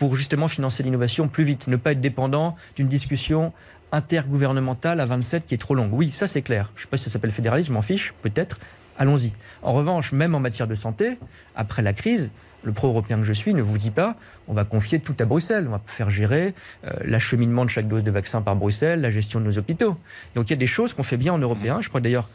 pour 0.00 0.16
justement 0.16 0.48
financer 0.48 0.82
l'innovation 0.82 1.28
plus 1.28 1.44
vite, 1.44 1.66
ne 1.68 1.76
pas 1.76 1.92
être 1.92 2.00
dépendant 2.00 2.56
d'une 2.74 2.88
discussion 2.88 3.52
intergouvernementale 3.92 5.00
à 5.00 5.04
27 5.04 5.46
qui 5.46 5.54
est 5.54 5.58
trop 5.58 5.74
longue. 5.74 5.92
Oui, 5.92 6.12
ça 6.12 6.28
c'est 6.28 6.42
clair. 6.42 6.70
Je 6.74 6.80
ne 6.80 6.82
sais 6.84 6.88
pas 6.88 6.96
si 6.96 7.04
ça 7.04 7.10
s'appelle 7.10 7.32
fédéralisme, 7.32 7.68
je 7.68 7.72
m'en 7.72 7.82
fiche, 7.82 8.14
peut-être. 8.22 8.58
Allons-y. 8.98 9.32
En 9.62 9.72
revanche, 9.72 10.12
même 10.12 10.34
en 10.34 10.40
matière 10.40 10.66
de 10.66 10.74
santé, 10.74 11.18
après 11.56 11.82
la 11.82 11.92
crise, 11.92 12.30
le 12.64 12.72
pro-européen 12.72 13.18
que 13.18 13.24
je 13.24 13.32
suis 13.32 13.54
ne 13.54 13.62
vous 13.62 13.78
dit 13.78 13.90
pas 13.90 14.16
on 14.48 14.52
va 14.52 14.64
confier 14.64 14.98
tout 14.98 15.14
à 15.18 15.24
Bruxelles, 15.24 15.66
on 15.68 15.70
va 15.70 15.80
faire 15.86 16.10
gérer 16.10 16.54
euh, 16.84 16.90
l'acheminement 17.04 17.64
de 17.64 17.70
chaque 17.70 17.88
dose 17.88 18.04
de 18.04 18.10
vaccin 18.10 18.42
par 18.42 18.56
Bruxelles, 18.56 19.00
la 19.00 19.10
gestion 19.10 19.40
de 19.40 19.46
nos 19.46 19.58
hôpitaux. 19.58 19.96
Donc 20.34 20.50
il 20.50 20.50
y 20.50 20.54
a 20.54 20.58
des 20.58 20.66
choses 20.66 20.92
qu'on 20.92 21.02
fait 21.02 21.16
bien 21.16 21.32
en 21.32 21.38
européen. 21.38 21.80
Je 21.80 21.88
crois 21.88 22.00
d'ailleurs 22.00 22.28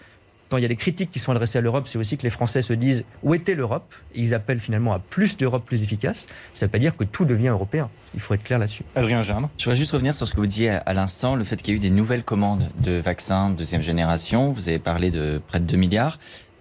quand 0.49 0.57
il 0.57 0.61
y 0.61 0.65
a 0.65 0.69
des 0.69 0.75
critiques 0.75 1.11
qui 1.11 1.19
sont 1.19 1.31
adressées 1.31 1.57
à 1.57 1.61
l'Europe, 1.61 1.87
c'est 1.87 1.97
aussi 1.97 2.17
que 2.17 2.23
les 2.23 2.29
Français 2.29 2.61
se 2.61 2.73
disent 2.73 3.03
où 3.23 3.33
était 3.33 3.55
l'Europe? 3.55 3.93
Ils 4.13 4.33
appellent 4.33 4.59
finalement 4.59 4.93
à 4.93 4.99
plus 4.99 5.37
d'Europe 5.37 5.65
plus 5.65 5.83
efficace. 5.83 6.27
Ça 6.53 6.65
ne 6.65 6.67
veut 6.67 6.71
pas 6.71 6.79
dire 6.79 6.95
que 6.95 7.03
tout 7.03 7.25
devient 7.25 7.47
européen. 7.47 7.89
Il 8.13 8.19
faut 8.19 8.33
être 8.33 8.43
clair 8.43 8.59
là-dessus. 8.59 8.83
Adrien 8.95 9.21
Germe. 9.21 9.49
Je 9.57 9.65
voudrais 9.65 9.77
juste 9.77 9.91
revenir 9.91 10.15
sur 10.15 10.27
ce 10.27 10.33
que 10.33 10.39
vous 10.39 10.45
disiez 10.45 10.69
à 10.69 10.93
l'instant, 10.93 11.35
le 11.35 11.43
fait 11.43 11.61
qu'il 11.61 11.73
y 11.73 11.75
a 11.75 11.77
eu 11.77 11.81
des 11.81 11.89
nouvelles 11.89 12.23
commandes 12.23 12.69
de 12.79 12.93
vaccins 12.93 13.49
deuxième 13.49 13.81
génération. 13.81 14.51
Vous 14.51 14.69
avez 14.69 14.79
parlé 14.79 15.11
de 15.11 15.41
près 15.47 15.59
de 15.59 15.65
2 15.65 15.77
milliards. 15.77 16.19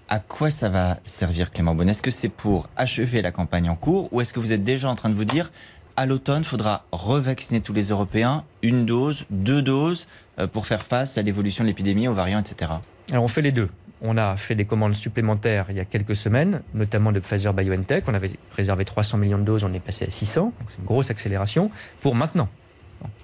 À 0.08 0.18
quoi 0.18 0.50
ça 0.50 0.68
va 0.68 0.98
servir, 1.04 1.50
Clément 1.50 1.74
Bonnet 1.74 1.92
Est-ce 1.92 2.02
que 2.02 2.10
c'est 2.10 2.28
pour 2.28 2.68
achever 2.76 3.22
la 3.22 3.32
campagne 3.32 3.70
en 3.70 3.76
cours 3.76 4.12
ou 4.12 4.20
est-ce 4.20 4.32
que 4.34 4.40
vous 4.40 4.52
êtes 4.52 4.62
déjà 4.62 4.88
en 4.88 4.94
train 4.94 5.08
de 5.08 5.14
vous 5.14 5.24
dire 5.24 5.50
à 5.96 6.06
l'automne, 6.06 6.42
il 6.42 6.44
faudra 6.44 6.84
revacciner 6.90 7.60
tous 7.60 7.72
les 7.72 7.90
Européens, 7.90 8.42
une 8.62 8.84
dose, 8.84 9.26
deux 9.30 9.62
doses, 9.62 10.08
euh, 10.40 10.48
pour 10.48 10.66
faire 10.66 10.84
face 10.84 11.18
à 11.18 11.22
l'évolution 11.22 11.62
de 11.62 11.68
l'épidémie, 11.68 12.08
aux 12.08 12.14
variants, 12.14 12.40
etc. 12.40 12.72
Alors 13.10 13.24
on 13.24 13.28
fait 13.28 13.42
les 13.42 13.52
deux. 13.52 13.68
On 14.02 14.16
a 14.16 14.36
fait 14.36 14.54
des 14.54 14.64
commandes 14.64 14.94
supplémentaires 14.94 15.66
il 15.70 15.76
y 15.76 15.80
a 15.80 15.84
quelques 15.84 16.16
semaines, 16.16 16.62
notamment 16.74 17.12
de 17.12 17.20
Pfizer 17.20 17.54
BioNTech. 17.54 18.04
On 18.06 18.14
avait 18.14 18.32
réservé 18.54 18.84
300 18.84 19.18
millions 19.18 19.38
de 19.38 19.44
doses, 19.44 19.64
on 19.64 19.72
est 19.72 19.80
passé 19.80 20.04
à 20.04 20.10
600. 20.10 20.52
C'est 20.68 20.78
une 20.78 20.84
grosse 20.84 21.10
accélération 21.10 21.70
pour 22.00 22.14
maintenant. 22.14 22.48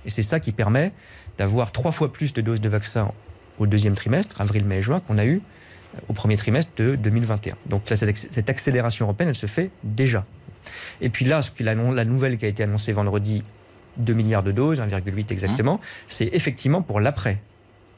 Et 0.07 0.11
c'est 0.11 0.23
ça 0.23 0.41
qui 0.41 0.53
permet 0.53 0.93
d'avoir 1.39 1.73
trois 1.73 1.93
fois 1.93 2.13
plus 2.13 2.33
de 2.33 2.41
doses 2.41 2.61
de 2.61 2.69
vaccins 2.69 3.13
au 3.59 3.67
deuxième 3.67 3.95
trimestre, 3.95 4.41
avril, 4.41 4.65
mai 4.65 4.79
et 4.79 4.83
juin, 4.83 5.01
qu'on 5.01 5.19
a 5.19 5.25
eu 5.25 5.37
euh, 5.95 5.99
au 6.09 6.13
premier 6.13 6.37
trimestre 6.37 6.73
de 6.77 6.97
2021. 6.97 7.57
Donc 7.67 7.83
cette 7.87 8.49
accélération 8.51 9.05
européenne, 9.05 9.29
elle 9.29 9.35
se 9.35 9.47
fait 9.47 9.71
déjà. 9.85 10.25
Et 11.01 11.09
puis 11.09 11.25
là, 11.25 11.43
ce 11.43 11.51
la, 11.63 11.75
la 11.75 12.05
nouvelle 12.05 12.37
qui 12.39 12.47
a 12.47 12.49
été 12.49 12.63
annoncée 12.63 12.93
vendredi, 12.93 13.43
2 13.99 14.13
milliards 14.15 14.43
de 14.43 14.53
doses, 14.53 14.81
1,8 14.81 15.31
exactement, 15.31 15.75
mmh. 15.75 15.81
c'est 16.09 16.31
effectivement 16.33 16.83
pour 16.83 17.01
l'après, 17.01 17.39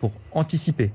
pour 0.01 0.13
anticiper. 0.33 0.91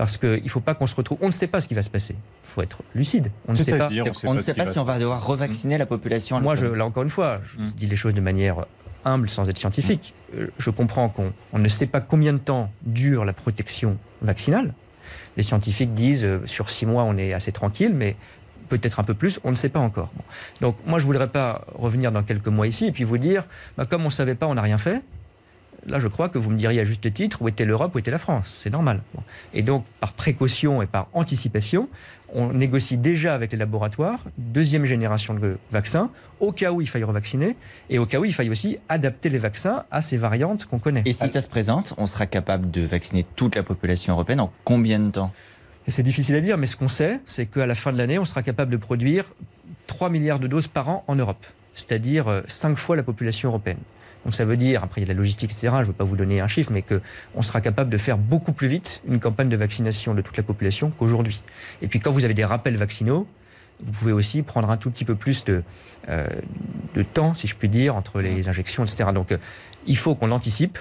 Parce 0.00 0.16
qu'il 0.16 0.42
ne 0.42 0.48
faut 0.48 0.60
pas 0.60 0.72
qu'on 0.74 0.86
se 0.86 0.94
retrouve. 0.94 1.18
On 1.20 1.26
ne 1.26 1.30
sait 1.30 1.46
pas 1.46 1.60
ce 1.60 1.68
qui 1.68 1.74
va 1.74 1.82
se 1.82 1.90
passer. 1.90 2.14
Il 2.14 2.48
faut 2.48 2.62
être 2.62 2.78
lucide. 2.94 3.30
On 3.46 3.52
ne 3.52 3.58
sait 3.58 3.76
pas. 3.76 3.90
on, 4.24 4.32
ne 4.32 4.40
sait 4.40 4.54
pas, 4.54 4.64
si 4.64 4.78
on 4.78 4.84
va 4.84 4.98
devoir 4.98 5.26
revacciner 5.26 5.76
la 5.76 5.84
population. 5.84 6.40
Moi, 6.40 6.54
je, 6.54 6.64
là 6.64 6.86
encore 6.86 7.02
une 7.02 7.10
fois, 7.10 7.42
je 7.44 7.60
mm. 7.60 7.72
dis 7.76 7.86
les 7.86 7.96
choses 7.96 8.14
de 8.14 8.22
manière 8.22 8.64
humble 9.04 9.28
sans 9.28 9.46
être 9.50 9.58
scientifique. 9.58 10.14
Euh, 10.38 10.46
je 10.56 10.70
comprends 10.70 11.10
qu'on 11.10 11.58
ne 11.58 11.68
sait 11.68 11.84
pas 11.84 12.00
combien 12.00 12.32
de 12.32 12.38
temps 12.38 12.72
dure 12.80 13.26
la 13.26 13.34
protection 13.34 13.98
vaccinale. 14.22 14.72
Les 15.36 15.42
scientifiques 15.42 15.92
disent 15.92 16.24
euh, 16.24 16.40
sur 16.46 16.70
six 16.70 16.86
mois 16.86 17.02
on 17.02 17.18
est 17.18 17.34
assez 17.34 17.52
tranquille, 17.52 17.92
mais 17.94 18.16
peut-être 18.70 19.00
un 19.00 19.04
peu 19.04 19.12
plus, 19.12 19.38
on 19.44 19.50
ne 19.50 19.54
sait 19.54 19.68
pas 19.68 19.80
encore. 19.80 20.10
Donc 20.62 20.76
moi 20.86 20.98
je 20.98 21.04
ne 21.04 21.08
voudrais 21.08 21.28
pas 21.28 21.66
revenir 21.74 22.10
dans 22.10 22.22
quelques 22.22 22.48
mois 22.48 22.66
ici 22.66 22.86
et 22.86 22.92
puis 22.92 23.04
vous 23.04 23.18
dire, 23.18 23.44
bah, 23.76 23.84
comme 23.84 24.00
on 24.00 24.06
ne 24.06 24.10
savait 24.10 24.34
pas, 24.34 24.46
on 24.46 24.54
n'a 24.54 24.62
rien 24.62 24.78
fait 24.78 25.02
là, 25.86 26.00
je 26.00 26.08
crois 26.08 26.28
que 26.28 26.38
vous 26.38 26.50
me 26.50 26.56
diriez 26.56 26.80
à 26.80 26.84
juste 26.84 27.12
titre 27.12 27.42
où 27.42 27.48
était 27.48 27.64
l'Europe, 27.64 27.94
où 27.94 27.98
était 27.98 28.10
la 28.10 28.18
France. 28.18 28.48
C'est 28.48 28.70
normal. 28.70 29.00
Et 29.54 29.62
donc, 29.62 29.84
par 30.00 30.12
précaution 30.12 30.82
et 30.82 30.86
par 30.86 31.08
anticipation, 31.12 31.88
on 32.32 32.52
négocie 32.52 32.96
déjà 32.96 33.34
avec 33.34 33.52
les 33.52 33.58
laboratoires, 33.58 34.20
deuxième 34.38 34.84
génération 34.84 35.34
de 35.34 35.58
vaccins, 35.72 36.10
au 36.38 36.52
cas 36.52 36.70
où 36.72 36.80
il 36.80 36.88
faille 36.88 37.04
revacciner, 37.04 37.56
et 37.88 37.98
au 37.98 38.06
cas 38.06 38.18
où 38.18 38.24
il 38.24 38.32
faille 38.32 38.50
aussi 38.50 38.78
adapter 38.88 39.28
les 39.28 39.38
vaccins 39.38 39.84
à 39.90 40.00
ces 40.02 40.16
variantes 40.16 40.66
qu'on 40.66 40.78
connaît. 40.78 41.02
Et 41.06 41.12
si 41.12 41.28
ça 41.28 41.40
se 41.40 41.48
présente, 41.48 41.94
on 41.96 42.06
sera 42.06 42.26
capable 42.26 42.70
de 42.70 42.82
vacciner 42.82 43.26
toute 43.36 43.56
la 43.56 43.62
population 43.62 44.14
européenne 44.14 44.40
en 44.40 44.52
combien 44.64 45.00
de 45.00 45.10
temps? 45.10 45.32
C'est 45.88 46.02
difficile 46.02 46.36
à 46.36 46.40
dire, 46.40 46.56
mais 46.56 46.66
ce 46.66 46.76
qu'on 46.76 46.88
sait, 46.88 47.20
c'est 47.26 47.46
qu'à 47.46 47.66
la 47.66 47.74
fin 47.74 47.92
de 47.92 47.98
l'année, 47.98 48.18
on 48.18 48.24
sera 48.24 48.42
capable 48.42 48.70
de 48.70 48.76
produire 48.76 49.24
3 49.88 50.08
milliards 50.10 50.38
de 50.38 50.46
doses 50.46 50.68
par 50.68 50.88
an 50.88 51.04
en 51.08 51.16
Europe, 51.16 51.44
c'est-à-dire 51.74 52.42
5 52.46 52.78
fois 52.78 52.94
la 52.94 53.02
population 53.02 53.48
européenne. 53.48 53.78
Donc 54.24 54.34
ça 54.34 54.44
veut 54.44 54.56
dire, 54.56 54.84
après 54.84 55.00
il 55.00 55.04
y 55.04 55.10
a 55.10 55.12
la 55.12 55.18
logistique, 55.18 55.52
etc., 55.52 55.68
je 55.76 55.80
ne 55.80 55.84
veux 55.84 55.92
pas 55.92 56.04
vous 56.04 56.16
donner 56.16 56.40
un 56.40 56.48
chiffre, 56.48 56.70
mais 56.72 56.82
qu'on 56.82 57.42
sera 57.42 57.60
capable 57.60 57.90
de 57.90 57.98
faire 57.98 58.18
beaucoup 58.18 58.52
plus 58.52 58.68
vite 58.68 59.00
une 59.08 59.20
campagne 59.20 59.48
de 59.48 59.56
vaccination 59.56 60.14
de 60.14 60.22
toute 60.22 60.36
la 60.36 60.42
population 60.42 60.92
qu'aujourd'hui. 60.98 61.40
Et 61.82 61.88
puis 61.88 62.00
quand 62.00 62.10
vous 62.10 62.24
avez 62.24 62.34
des 62.34 62.44
rappels 62.44 62.76
vaccinaux, 62.76 63.26
vous 63.82 63.92
pouvez 63.92 64.12
aussi 64.12 64.42
prendre 64.42 64.70
un 64.70 64.76
tout 64.76 64.90
petit 64.90 65.04
peu 65.04 65.14
plus 65.14 65.44
de, 65.44 65.62
euh, 66.08 66.26
de 66.94 67.02
temps, 67.02 67.34
si 67.34 67.46
je 67.46 67.54
puis 67.54 67.68
dire, 67.68 67.96
entre 67.96 68.20
les 68.20 68.48
injections, 68.48 68.84
etc. 68.84 69.10
Donc 69.14 69.32
euh, 69.32 69.38
il 69.86 69.96
faut 69.96 70.14
qu'on 70.14 70.30
anticipe. 70.30 70.78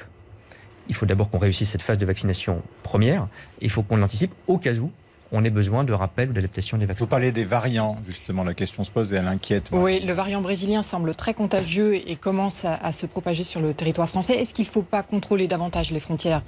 Il 0.90 0.96
faut 0.96 1.06
d'abord 1.06 1.30
qu'on 1.30 1.38
réussisse 1.38 1.70
cette 1.70 1.84
phase 1.84 2.00
de 2.00 2.06
vaccination 2.06 2.64
première. 2.82 3.28
Il 3.62 3.70
faut 3.70 3.84
qu'on 3.84 3.98
l'anticipe 3.98 4.34
au 4.48 4.58
cas 4.58 4.74
où 4.74 4.92
on 5.32 5.44
ait 5.44 5.50
besoin 5.50 5.84
de 5.84 5.94
rappel 5.94 6.30
ou 6.30 6.34
d'adaptation 6.34 6.78
des 6.78 6.86
vaccins. 6.86 7.06
Vous 7.06 7.10
parlez 7.10 7.32
des 7.32 7.46
variants, 7.46 7.98
justement, 8.06 8.44
la 8.44 8.54
question 8.54 8.84
se 8.84 8.92
pose 8.92 9.14
et 9.14 9.18
elle 9.18 9.28
inquiète. 9.28 9.70
Oui, 9.72 10.00
le 10.00 10.14
variant 10.14 10.42
brésilien 10.42 10.82
semble 10.82 11.14
très 11.16 11.34
contagieux 11.34 11.96
et 11.96 12.16
commence 12.16 12.66
à, 12.66 12.92
se 12.92 13.06
propager 13.06 13.44
sur 13.44 13.62
le 13.62 13.74
territoire 13.74 14.10
français. 14.10 14.36
Est-ce 14.36 14.54
qu'il 14.54 14.66
ne 14.66 14.72
faut 14.72 14.82
pas 14.82 15.04
contrôler 15.04 15.48
davantage 15.48 15.92
les 15.92 16.00
frontières, 16.00 16.42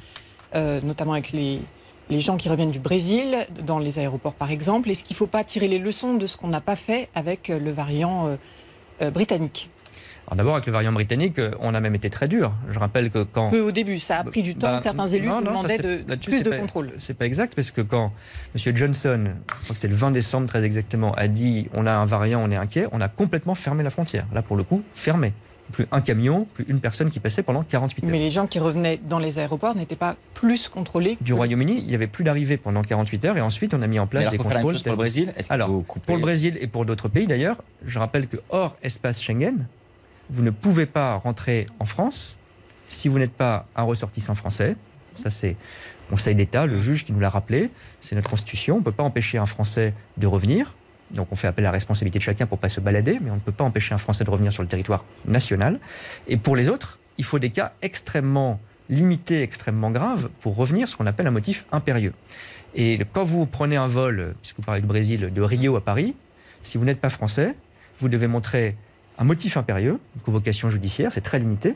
euh, 0.55 0.81
notamment 0.81 1.13
avec 1.13 1.31
les, 1.31 1.59
gens 2.09 2.37
qui 2.37 2.49
reviennent 2.49 2.71
du 2.71 2.79
Brésil, 2.79 3.47
dans 3.65 3.79
les 3.79 3.99
aéroports 3.99 4.33
par 4.33 4.51
exemple? 4.51 4.89
Est-ce 4.89 5.03
qu'il 5.03 5.13
ne 5.13 5.19
faut 5.19 5.27
pas 5.27 5.43
tirer 5.43 5.67
les 5.67 5.79
leçons 5.79 6.15
de 6.15 6.27
ce 6.27 6.35
qu'on 6.35 6.49
n'a 6.49 6.61
pas 6.61 6.75
fait 6.75 7.09
avec 7.15 7.47
le 7.47 7.71
variant 7.71 8.27
euh, 8.27 8.35
euh, 9.01 9.11
britannique? 9.11 9.69
Alors 10.27 10.37
d'abord, 10.37 10.53
avec 10.55 10.65
le 10.65 10.71
variant 10.71 10.91
britannique, 10.93 11.39
euh, 11.39 11.51
on 11.59 11.73
a 11.73 11.79
même 11.81 11.95
été 11.95 12.09
très 12.09 12.27
dur. 12.27 12.53
Je 12.69 12.79
rappelle 12.79 13.09
que 13.11 13.23
quand... 13.23 13.49
Peu 13.49 13.59
au 13.61 13.71
début, 13.71 13.99
ça 13.99 14.19
a 14.19 14.23
pris 14.23 14.43
du 14.43 14.55
temps. 14.55 14.73
Bah, 14.75 14.79
Certains 14.79 15.07
élus 15.07 15.27
non, 15.27 15.41
non, 15.41 15.57
ça, 15.61 15.67
demandaient 15.67 15.75
c'est- 15.77 16.03
de, 16.03 16.09
là-dessus, 16.09 16.29
plus 16.29 16.43
de 16.43 16.49
pas- 16.51 16.57
contrôle. 16.57 16.91
C'est 16.99 17.15
pas 17.17 17.25
exact, 17.25 17.53
parce 17.55 17.71
que 17.71 17.81
quand 17.81 18.13
M. 18.55 18.75
Johnson, 18.77 19.23
je 19.25 19.53
crois 19.55 19.67
que 19.69 19.73
c'était 19.73 19.87
le 19.89 19.95
20 19.95 20.11
décembre 20.11 20.47
très 20.47 20.63
exactement, 20.63 21.11
a 21.15 21.27
dit 21.27 21.67
on 21.73 21.85
a 21.85 21.91
un 21.91 22.05
variant, 22.05 22.41
on 22.41 22.49
est 22.51 22.55
inquiet, 22.55 22.87
on 22.93 23.01
a 23.01 23.09
complètement 23.09 23.55
fermé 23.55 23.83
la 23.83 23.89
frontière. 23.89 24.25
Là, 24.33 24.41
pour 24.41 24.55
le 24.55 24.63
coup, 24.63 24.83
fermé. 24.95 25.33
Plus 25.73 25.87
un 25.93 26.01
camion, 26.01 26.47
plus 26.53 26.65
une 26.67 26.81
personne 26.81 27.09
qui 27.09 27.21
passait 27.21 27.43
pendant 27.43 27.63
48 27.63 28.03
heures. 28.03 28.11
Mais 28.11 28.19
les 28.19 28.29
gens 28.29 28.45
qui 28.45 28.59
revenaient 28.59 28.99
dans 29.07 29.19
les 29.19 29.39
aéroports 29.39 29.73
n'étaient 29.73 29.95
pas 29.95 30.17
plus 30.33 30.67
contrôlés 30.67 31.17
Du 31.21 31.33
Royaume-Uni, 31.33 31.77
il 31.79 31.85
n'y 31.87 31.95
avait 31.95 32.07
plus 32.07 32.25
d'arrivée 32.25 32.57
pendant 32.57 32.81
48 32.81 33.25
heures 33.25 33.37
et 33.37 33.41
ensuite 33.41 33.73
on 33.73 33.81
a 33.81 33.87
mis 33.87 33.97
en 33.97 34.05
place 34.07 34.23
alors, 34.23 34.31
des 34.33 34.37
contrôles. 34.37 34.61
pour 34.81 34.91
le 34.91 34.97
Brésil 34.97 35.33
Alors, 35.49 35.69
Pour 36.05 36.15
le 36.15 36.21
Brésil 36.21 36.57
et 36.59 36.67
pour 36.67 36.83
d'autres 36.85 37.07
pays 37.07 37.25
d'ailleurs, 37.25 37.55
je 37.85 37.99
rappelle 37.99 38.27
que 38.27 38.35
hors 38.49 38.75
espace 38.83 39.21
Schengen, 39.21 39.65
vous 40.31 40.43
ne 40.43 40.49
pouvez 40.49 40.85
pas 40.85 41.15
rentrer 41.15 41.65
en 41.79 41.85
France 41.85 42.37
si 42.87 43.09
vous 43.09 43.19
n'êtes 43.19 43.33
pas 43.33 43.67
un 43.75 43.83
ressortissant 43.83 44.33
français. 44.33 44.75
Ça, 45.13 45.29
c'est 45.29 45.49
le 45.49 46.09
Conseil 46.09 46.35
d'État, 46.35 46.65
le 46.65 46.79
juge 46.79 47.05
qui 47.05 47.11
nous 47.11 47.19
l'a 47.19 47.29
rappelé. 47.29 47.69
C'est 47.99 48.15
notre 48.15 48.29
Constitution. 48.29 48.75
On 48.75 48.79
ne 48.79 48.83
peut 48.83 48.91
pas 48.91 49.03
empêcher 49.03 49.37
un 49.37 49.45
Français 49.45 49.93
de 50.17 50.27
revenir. 50.27 50.73
Donc, 51.11 51.27
on 51.31 51.35
fait 51.35 51.47
appel 51.47 51.65
à 51.65 51.67
la 51.67 51.73
responsabilité 51.73 52.19
de 52.19 52.23
chacun 52.23 52.45
pour 52.45 52.57
ne 52.57 52.61
pas 52.61 52.69
se 52.69 52.79
balader, 52.79 53.19
mais 53.21 53.29
on 53.31 53.35
ne 53.35 53.39
peut 53.39 53.51
pas 53.51 53.65
empêcher 53.65 53.93
un 53.93 53.97
Français 53.97 54.23
de 54.23 54.29
revenir 54.29 54.53
sur 54.53 54.63
le 54.63 54.69
territoire 54.69 55.03
national. 55.25 55.79
Et 56.27 56.37
pour 56.37 56.55
les 56.55 56.69
autres, 56.69 56.99
il 57.17 57.25
faut 57.25 57.39
des 57.39 57.49
cas 57.49 57.73
extrêmement 57.81 58.59
limités, 58.89 59.41
extrêmement 59.41 59.91
graves 59.91 60.29
pour 60.39 60.55
revenir, 60.55 60.87
ce 60.87 60.95
qu'on 60.95 61.07
appelle 61.07 61.27
un 61.27 61.31
motif 61.31 61.65
impérieux. 61.73 62.13
Et 62.73 62.99
quand 63.11 63.25
vous 63.25 63.45
prenez 63.45 63.75
un 63.75 63.87
vol, 63.87 64.33
puisque 64.41 64.57
vous 64.57 64.63
parlez 64.63 64.81
du 64.81 64.87
Brésil, 64.87 65.31
de 65.33 65.41
Rio 65.41 65.75
à 65.75 65.83
Paris, 65.83 66.15
si 66.61 66.77
vous 66.77 66.85
n'êtes 66.85 67.01
pas 67.01 67.09
français, 67.09 67.55
vous 67.99 68.07
devez 68.07 68.27
montrer 68.27 68.75
un 69.21 69.23
motif 69.23 69.55
impérieux, 69.55 69.99
une 70.15 70.21
convocation 70.23 70.69
judiciaire, 70.71 71.13
c'est 71.13 71.21
très 71.21 71.37
limité, 71.37 71.75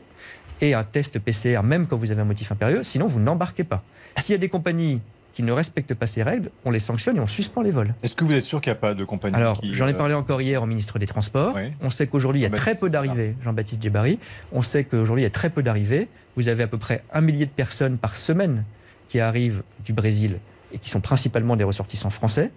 et 0.62 0.74
un 0.74 0.84
test 0.84 1.20
PCR 1.20 1.62
même 1.64 1.86
quand 1.86 1.96
vous 1.96 2.10
avez 2.10 2.22
un 2.22 2.26
motif 2.26 2.52
impérieux, 2.52 2.82
sinon 2.82 3.06
vous 3.06 3.20
n'embarquez 3.20 3.64
pas. 3.64 3.84
S'il 4.18 4.34
y 4.34 4.36
a 4.36 4.40
des 4.40 4.50
compagnies 4.50 5.00
qui 5.32 5.44
ne 5.44 5.52
respectent 5.52 5.94
pas 5.94 6.08
ces 6.08 6.24
règles, 6.24 6.50
on 6.64 6.72
les 6.72 6.80
sanctionne 6.80 7.18
et 7.18 7.20
on 7.20 7.28
suspend 7.28 7.62
les 7.62 7.70
vols. 7.70 7.94
Est-ce 8.02 8.16
que 8.16 8.24
vous 8.24 8.34
êtes 8.34 8.44
sûr 8.44 8.62
qu'il 8.62 8.72
n'y 8.72 8.78
a 8.78 8.80
pas 8.80 8.96
de 8.96 9.04
compagnie 9.04 9.36
Alors, 9.36 9.62
qui, 9.62 9.76
j'en 9.76 9.86
ai 9.86 9.94
euh, 9.94 9.98
parlé 9.98 10.16
encore 10.16 10.42
hier 10.42 10.64
au 10.64 10.66
ministre 10.66 10.98
des 10.98 11.06
Transports. 11.06 11.54
Oui. 11.56 11.72
On 11.82 11.92
sait 11.92 12.08
qu'aujourd'hui, 12.08 12.42
il 12.42 12.44
y 12.44 12.48
a 12.48 12.50
très 12.50 12.74
peu 12.74 12.90
d'arrivées, 12.90 13.36
Jean-Baptiste 13.44 13.84
Djebari. 13.84 14.18
On 14.52 14.64
sait 14.64 14.86
qu'aujourd'hui, 14.86 15.22
il 15.22 15.26
y 15.26 15.28
a 15.28 15.32
très 15.32 15.52
peu 15.52 15.62
d'arrivées. 15.62 16.08
Vous 16.38 16.48
avez 16.48 16.64
à 16.64 16.68
peu 16.68 16.80
près 16.80 17.04
un 17.14 17.22
millier 17.22 17.46
de 17.46 17.52
personnes 17.52 17.98
par 17.98 18.18
semaine 18.18 18.64
qui 19.10 19.20
arrivent 19.20 19.62
du 19.84 19.94
Brésil 19.94 20.40
et 20.74 20.80
qui 20.80 20.90
sont 20.90 21.02
principalement 21.02 21.58
des 21.58 21.64
ressortissants 21.64 22.10
français. 22.10 22.50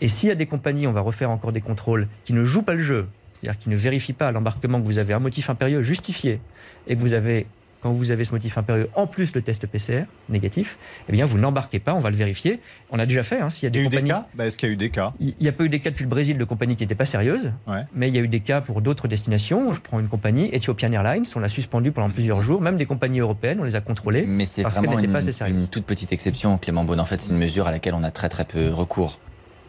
Et 0.00 0.06
s'il 0.06 0.28
y 0.28 0.32
a 0.32 0.36
des 0.36 0.46
compagnies, 0.46 0.86
on 0.86 0.92
va 0.92 1.00
refaire 1.00 1.30
encore 1.30 1.50
des 1.50 1.60
contrôles, 1.60 2.06
qui 2.24 2.34
ne 2.34 2.44
jouent 2.44 2.62
pas 2.62 2.74
le 2.74 2.82
jeu, 2.82 3.08
c'est-à-dire 3.40 3.58
qui 3.58 3.68
ne 3.70 3.76
vérifient 3.76 4.12
pas 4.12 4.28
à 4.28 4.32
l'embarquement 4.32 4.80
que 4.80 4.84
vous 4.86 4.98
avez 4.98 5.14
un 5.14 5.20
motif 5.20 5.50
impérieux 5.50 5.82
justifié 5.82 6.40
et 6.86 6.96
que 6.96 7.00
vous 7.00 7.12
avez, 7.12 7.46
quand 7.80 7.92
vous 7.92 8.10
avez 8.10 8.24
ce 8.24 8.32
motif 8.32 8.58
impérieux, 8.58 8.88
en 8.96 9.06
plus 9.06 9.32
le 9.34 9.42
test 9.42 9.66
PCR 9.68 10.02
négatif, 10.28 10.76
eh 11.08 11.12
bien, 11.12 11.24
vous 11.24 11.38
n'embarquez 11.38 11.78
pas, 11.78 11.94
on 11.94 12.00
va 12.00 12.10
le 12.10 12.16
vérifier. 12.16 12.58
On 12.90 12.98
a 12.98 13.06
déjà 13.06 13.22
fait, 13.22 13.38
hein, 13.40 13.50
s'il 13.50 13.64
y 13.64 13.66
a 13.66 13.68
Il 13.68 13.72
des 13.72 13.78
y 13.78 13.82
a 13.82 13.84
eu 13.84 13.88
des 13.88 13.96
compagnies... 13.98 14.08
cas? 14.10 14.26
Bah, 14.34 14.46
Est-ce 14.46 14.58
qu'il 14.58 14.68
y 14.68 14.70
a 14.70 14.72
eu 14.72 14.76
des 14.76 14.90
cas? 14.90 15.12
Il 15.20 15.34
n'y 15.40 15.46
a 15.48 15.52
pas 15.52 15.62
eu 15.64 15.68
des 15.68 15.78
cas 15.78 15.90
depuis 15.90 16.02
le 16.02 16.08
Brésil 16.08 16.36
de 16.38 16.44
compagnies 16.44 16.74
qui 16.74 16.82
n'étaient 16.82 16.96
pas 16.96 17.06
sérieuses, 17.06 17.52
Ouais. 17.68 17.82
mais 17.94 18.08
il 18.08 18.14
y 18.16 18.18
a 18.18 18.20
eu 18.22 18.26
des 18.28 18.40
cas 18.40 18.60
pour 18.60 18.80
d'autres 18.80 19.06
destinations. 19.06 19.72
Je 19.72 19.80
prends 19.80 20.00
une 20.00 20.08
compagnie, 20.08 20.48
Ethiopian 20.52 20.90
Airlines, 20.90 21.24
on 21.36 21.40
l'a 21.40 21.48
suspendue 21.48 21.92
pendant 21.92 22.10
plusieurs 22.10 22.42
jours. 22.42 22.60
Même 22.60 22.78
des 22.78 22.86
compagnies 22.86 23.20
européennes, 23.20 23.58
on 23.60 23.64
les 23.64 23.76
a 23.76 23.80
contrôlées. 23.80 24.24
Mais 24.26 24.44
c'est 24.44 24.62
parce 24.62 24.74
qu'elle 24.74 24.84
vraiment 24.86 24.96
n'était 24.96 25.06
une, 25.06 25.12
pas 25.12 25.18
assez 25.18 25.30
sérieuse. 25.32 25.56
une 25.56 25.68
toute 25.68 25.84
petite 25.84 26.12
exception, 26.12 26.58
Clément 26.58 26.82
Beaune. 26.82 26.98
En 27.00 27.04
fait, 27.04 27.20
c'est 27.20 27.30
une 27.30 27.38
mesure 27.38 27.68
à 27.68 27.70
laquelle 27.70 27.94
on 27.94 28.02
a 28.02 28.10
très 28.10 28.28
très 28.28 28.44
peu 28.44 28.70
recours. 28.70 29.20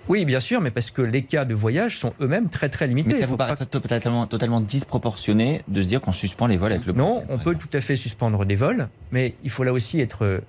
Oui, 0.09 0.25
bien 0.25 0.39
sûr, 0.39 0.59
mais 0.59 0.71
parce 0.71 0.89
que 0.91 1.01
les 1.03 1.21
cas 1.21 1.45
de 1.45 1.53
voyage 1.53 1.97
sont 1.97 2.13
eux-mêmes 2.19 2.49
très 2.49 2.67
très 2.67 2.87
limités. 2.87 3.09
Mais 3.09 3.15
ça 3.15 3.21
Il 3.21 3.25
vous 3.27 3.33
faut 3.33 3.37
paraît 3.37 3.55
pas- 3.55 3.65
totalement, 3.65 4.25
totalement 4.25 4.59
disproportionné 4.59 5.61
de 5.67 5.81
se 5.83 5.87
dire 5.87 6.01
qu'on 6.01 6.11
suspend 6.13 6.47
les 6.47 6.57
vols 6.57 6.71
avec 6.73 6.85
le 6.87 6.93
Non, 6.93 7.23
on 7.29 7.37
peut 7.37 7.55
tout 7.55 7.69
à 7.73 7.79
fait 7.79 7.95
suspendre 7.95 8.43
des 8.45 8.55
vols, 8.55 8.89
mais 9.11 9.35
il 9.43 9.49
faut 9.51 9.63
là 9.63 9.71
aussi 9.71 10.01
être 10.01 10.25
euh, 10.25 10.39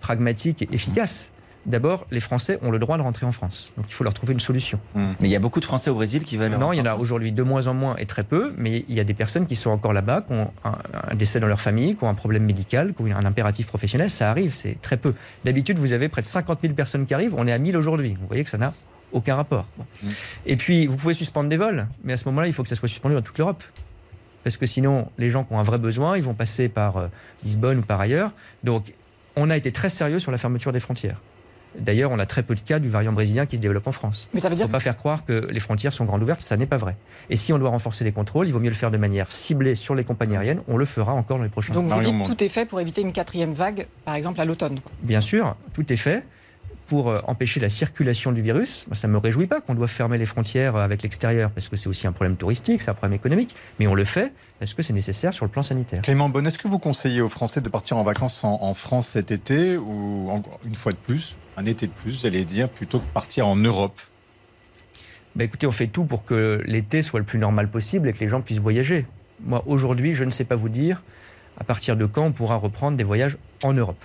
pragmatique 0.00 0.62
et 0.62 0.68
efficace. 0.72 1.32
D'abord, 1.66 2.06
les 2.10 2.20
Français 2.20 2.58
ont 2.62 2.70
le 2.70 2.78
droit 2.78 2.96
de 2.96 3.02
rentrer 3.02 3.26
en 3.26 3.32
France, 3.32 3.72
donc 3.76 3.86
il 3.88 3.92
faut 3.92 4.04
leur 4.04 4.14
trouver 4.14 4.32
une 4.32 4.40
solution. 4.40 4.80
Mais 4.94 5.28
il 5.28 5.28
y 5.28 5.36
a 5.36 5.38
beaucoup 5.38 5.60
de 5.60 5.64
Français 5.64 5.90
au 5.90 5.94
Brésil 5.94 6.24
qui 6.24 6.36
veulent. 6.36 6.56
Non, 6.56 6.72
il 6.72 6.78
y 6.78 6.80
en 6.80 6.86
a 6.86 6.94
aujourd'hui 6.94 7.32
de 7.32 7.42
moins 7.42 7.66
en 7.66 7.74
moins 7.74 7.96
et 7.96 8.06
très 8.06 8.24
peu, 8.24 8.54
mais 8.56 8.84
il 8.88 8.94
y 8.94 9.00
a 9.00 9.04
des 9.04 9.14
personnes 9.14 9.46
qui 9.46 9.56
sont 9.56 9.70
encore 9.70 9.92
là-bas, 9.92 10.22
qui 10.22 10.32
ont 10.32 10.50
un, 10.64 10.78
un 11.10 11.14
décès 11.14 11.38
dans 11.38 11.46
leur 11.46 11.60
famille, 11.60 11.96
qui 11.96 12.04
ont 12.04 12.08
un 12.08 12.14
problème 12.14 12.44
médical, 12.44 12.94
qui 12.94 13.02
ont 13.02 13.06
un 13.06 13.24
impératif 13.24 13.66
professionnel. 13.66 14.08
Ça 14.10 14.30
arrive, 14.30 14.54
c'est 14.54 14.80
très 14.80 14.96
peu. 14.96 15.14
D'habitude, 15.44 15.78
vous 15.78 15.92
avez 15.92 16.08
près 16.08 16.22
de 16.22 16.26
50 16.26 16.60
000 16.62 16.74
personnes 16.74 17.04
qui 17.06 17.14
arrivent, 17.14 17.34
on 17.36 17.46
est 17.46 17.52
à 17.52 17.58
1000 17.58 17.76
aujourd'hui. 17.76 18.14
Vous 18.20 18.26
voyez 18.26 18.44
que 18.44 18.50
ça 18.50 18.58
n'a 18.58 18.72
aucun 19.12 19.34
rapport. 19.34 19.66
Bon. 19.76 19.84
Et 20.46 20.56
puis, 20.56 20.86
vous 20.86 20.96
pouvez 20.96 21.14
suspendre 21.14 21.48
des 21.48 21.56
vols, 21.56 21.86
mais 22.04 22.12
à 22.12 22.16
ce 22.16 22.24
moment-là, 22.26 22.46
il 22.46 22.52
faut 22.52 22.62
que 22.62 22.68
ça 22.68 22.74
soit 22.74 22.88
suspendu 22.88 23.14
dans 23.14 23.22
toute 23.22 23.38
l'Europe. 23.38 23.62
Parce 24.44 24.56
que 24.56 24.66
sinon, 24.66 25.08
les 25.18 25.28
gens 25.28 25.44
qui 25.44 25.52
ont 25.52 25.58
un 25.58 25.62
vrai 25.62 25.78
besoin, 25.78 26.16
ils 26.16 26.22
vont 26.22 26.34
passer 26.34 26.68
par 26.68 26.96
euh, 26.96 27.08
Lisbonne 27.44 27.78
ou 27.78 27.82
par 27.82 28.00
ailleurs. 28.00 28.32
Donc, 28.64 28.94
on 29.36 29.50
a 29.50 29.56
été 29.56 29.70
très 29.70 29.90
sérieux 29.90 30.18
sur 30.18 30.32
la 30.32 30.38
fermeture 30.38 30.72
des 30.72 30.80
frontières. 30.80 31.20
D'ailleurs, 31.78 32.10
on 32.10 32.18
a 32.18 32.26
très 32.26 32.42
peu 32.42 32.54
de 32.54 32.60
cas 32.60 32.78
du 32.78 32.88
variant 32.88 33.12
brésilien 33.12 33.46
qui 33.46 33.56
se 33.56 33.60
développe 33.60 33.86
en 33.86 33.92
France. 33.92 34.28
Mais 34.34 34.40
ça 34.40 34.48
veut 34.48 34.54
Il 34.54 34.56
ne 34.56 34.58
dire 34.58 34.66
faut 34.66 34.72
pas 34.72 34.80
faire 34.80 34.96
croire 34.96 35.24
que 35.24 35.46
les 35.50 35.60
frontières 35.60 35.92
sont 35.92 36.04
grandes 36.04 36.22
ouvertes, 36.22 36.42
ça 36.42 36.56
n'est 36.56 36.66
pas 36.66 36.76
vrai. 36.76 36.96
Et 37.28 37.36
si 37.36 37.52
on 37.52 37.58
doit 37.58 37.70
renforcer 37.70 38.04
les 38.04 38.12
contrôles, 38.12 38.46
il 38.46 38.52
vaut 38.52 38.60
mieux 38.60 38.70
le 38.70 38.74
faire 38.74 38.90
de 38.90 38.98
manière 38.98 39.30
ciblée 39.30 39.74
sur 39.74 39.94
les 39.94 40.04
compagnies 40.04 40.36
aériennes. 40.36 40.62
On 40.68 40.76
le 40.76 40.84
fera 40.84 41.12
encore 41.12 41.38
dans 41.38 41.44
les 41.44 41.50
prochains 41.50 41.72
Donc 41.72 41.86
vous 41.86 42.00
dites 42.00 42.26
tout 42.26 42.44
est 42.44 42.48
fait 42.48 42.64
pour 42.64 42.80
éviter 42.80 43.00
une 43.02 43.12
quatrième 43.12 43.52
vague, 43.52 43.86
par 44.04 44.14
exemple 44.14 44.40
à 44.40 44.44
l'automne. 44.44 44.80
Bien 45.02 45.20
sûr, 45.20 45.56
tout 45.72 45.92
est 45.92 45.96
fait 45.96 46.24
pour 46.90 47.08
euh, 47.08 47.20
empêcher 47.28 47.60
la 47.60 47.68
circulation 47.68 48.32
du 48.32 48.42
virus. 48.42 48.84
Moi, 48.88 48.96
ça 48.96 49.06
ne 49.06 49.12
me 49.12 49.18
réjouit 49.18 49.46
pas 49.46 49.60
qu'on 49.60 49.74
doive 49.74 49.88
fermer 49.88 50.18
les 50.18 50.26
frontières 50.26 50.74
euh, 50.74 50.82
avec 50.82 51.04
l'extérieur, 51.04 51.52
parce 51.52 51.68
que 51.68 51.76
c'est 51.76 51.88
aussi 51.88 52.08
un 52.08 52.12
problème 52.12 52.36
touristique, 52.36 52.82
c'est 52.82 52.90
un 52.90 52.94
problème 52.94 53.14
économique, 53.16 53.54
mais 53.78 53.86
on 53.86 53.94
le 53.94 54.04
fait 54.04 54.32
parce 54.58 54.74
que 54.74 54.82
c'est 54.82 54.92
nécessaire 54.92 55.32
sur 55.32 55.44
le 55.44 55.52
plan 55.52 55.62
sanitaire. 55.62 56.02
Clément 56.02 56.28
Bonne, 56.28 56.48
est-ce 56.48 56.58
que 56.58 56.66
vous 56.66 56.80
conseillez 56.80 57.20
aux 57.20 57.28
Français 57.28 57.60
de 57.60 57.68
partir 57.68 57.96
en 57.96 58.02
vacances 58.02 58.42
en, 58.42 58.58
en 58.60 58.74
France 58.74 59.10
cet 59.10 59.30
été 59.30 59.76
ou 59.76 60.42
une 60.66 60.74
fois 60.74 60.90
de 60.90 60.96
plus, 60.96 61.36
un 61.60 61.66
été 61.66 61.86
de 61.86 61.92
plus, 61.92 62.22
j'allais 62.22 62.44
dire, 62.44 62.68
plutôt 62.68 62.98
que 62.98 63.12
partir 63.12 63.46
en 63.46 63.56
Europe 63.56 64.00
Bah, 65.36 65.44
écoutez, 65.44 65.66
on 65.66 65.72
fait 65.72 65.88
tout 65.88 66.04
pour 66.04 66.24
que 66.24 66.62
l'été 66.66 67.02
soit 67.02 67.20
le 67.20 67.26
plus 67.26 67.38
normal 67.38 67.68
possible 67.68 68.08
et 68.08 68.12
que 68.12 68.20
les 68.20 68.28
gens 68.28 68.40
puissent 68.40 68.58
voyager. 68.58 69.06
Moi, 69.44 69.62
aujourd'hui, 69.66 70.14
je 70.14 70.24
ne 70.24 70.30
sais 70.30 70.44
pas 70.44 70.56
vous 70.56 70.68
dire 70.68 71.02
à 71.58 71.64
partir 71.64 71.96
de 71.96 72.06
quand 72.06 72.24
on 72.24 72.32
pourra 72.32 72.56
reprendre 72.56 72.96
des 72.96 73.04
voyages 73.04 73.36
en 73.62 73.74
Europe. 73.74 74.02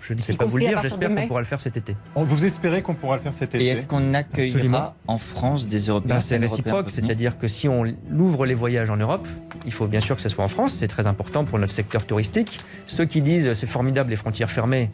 Je 0.00 0.14
ne 0.14 0.20
sais 0.20 0.34
pas 0.34 0.46
vous 0.46 0.56
le 0.56 0.64
dire, 0.66 0.82
j'espère 0.82 1.14
qu'on 1.14 1.26
pourra 1.28 1.40
le 1.40 1.46
faire 1.46 1.60
cet 1.60 1.76
été. 1.76 1.94
Vous 2.16 2.44
espérez 2.44 2.82
qu'on 2.82 2.94
pourra 2.94 3.16
le 3.16 3.22
faire 3.22 3.34
cet 3.34 3.54
été 3.54 3.64
Et 3.64 3.68
est-ce 3.68 3.86
qu'on 3.86 4.14
accueillera 4.14 4.56
Absolument. 4.56 4.94
en 5.06 5.18
France 5.18 5.68
des 5.68 5.78
Européens 5.86 6.16
Ben, 6.16 6.20
c'est 6.20 6.38
réciproque, 6.38 6.90
c'est-à-dire 6.90 7.38
que 7.38 7.46
si 7.46 7.68
on 7.68 7.84
ouvre 8.18 8.44
les 8.44 8.54
voyages 8.54 8.90
en 8.90 8.96
Europe, 8.96 9.28
il 9.64 9.72
faut 9.72 9.86
bien 9.86 10.00
sûr 10.00 10.16
que 10.16 10.22
ce 10.22 10.28
soit 10.28 10.44
en 10.44 10.48
France, 10.48 10.74
c'est 10.74 10.88
très 10.88 11.06
important 11.06 11.44
pour 11.44 11.58
notre 11.60 11.72
secteur 11.72 12.04
touristique. 12.04 12.58
Ceux 12.86 13.04
qui 13.04 13.22
disent 13.22 13.52
c'est 13.54 13.68
formidable 13.68 14.10
les 14.10 14.16
frontières 14.16 14.50
fermées, 14.50 14.90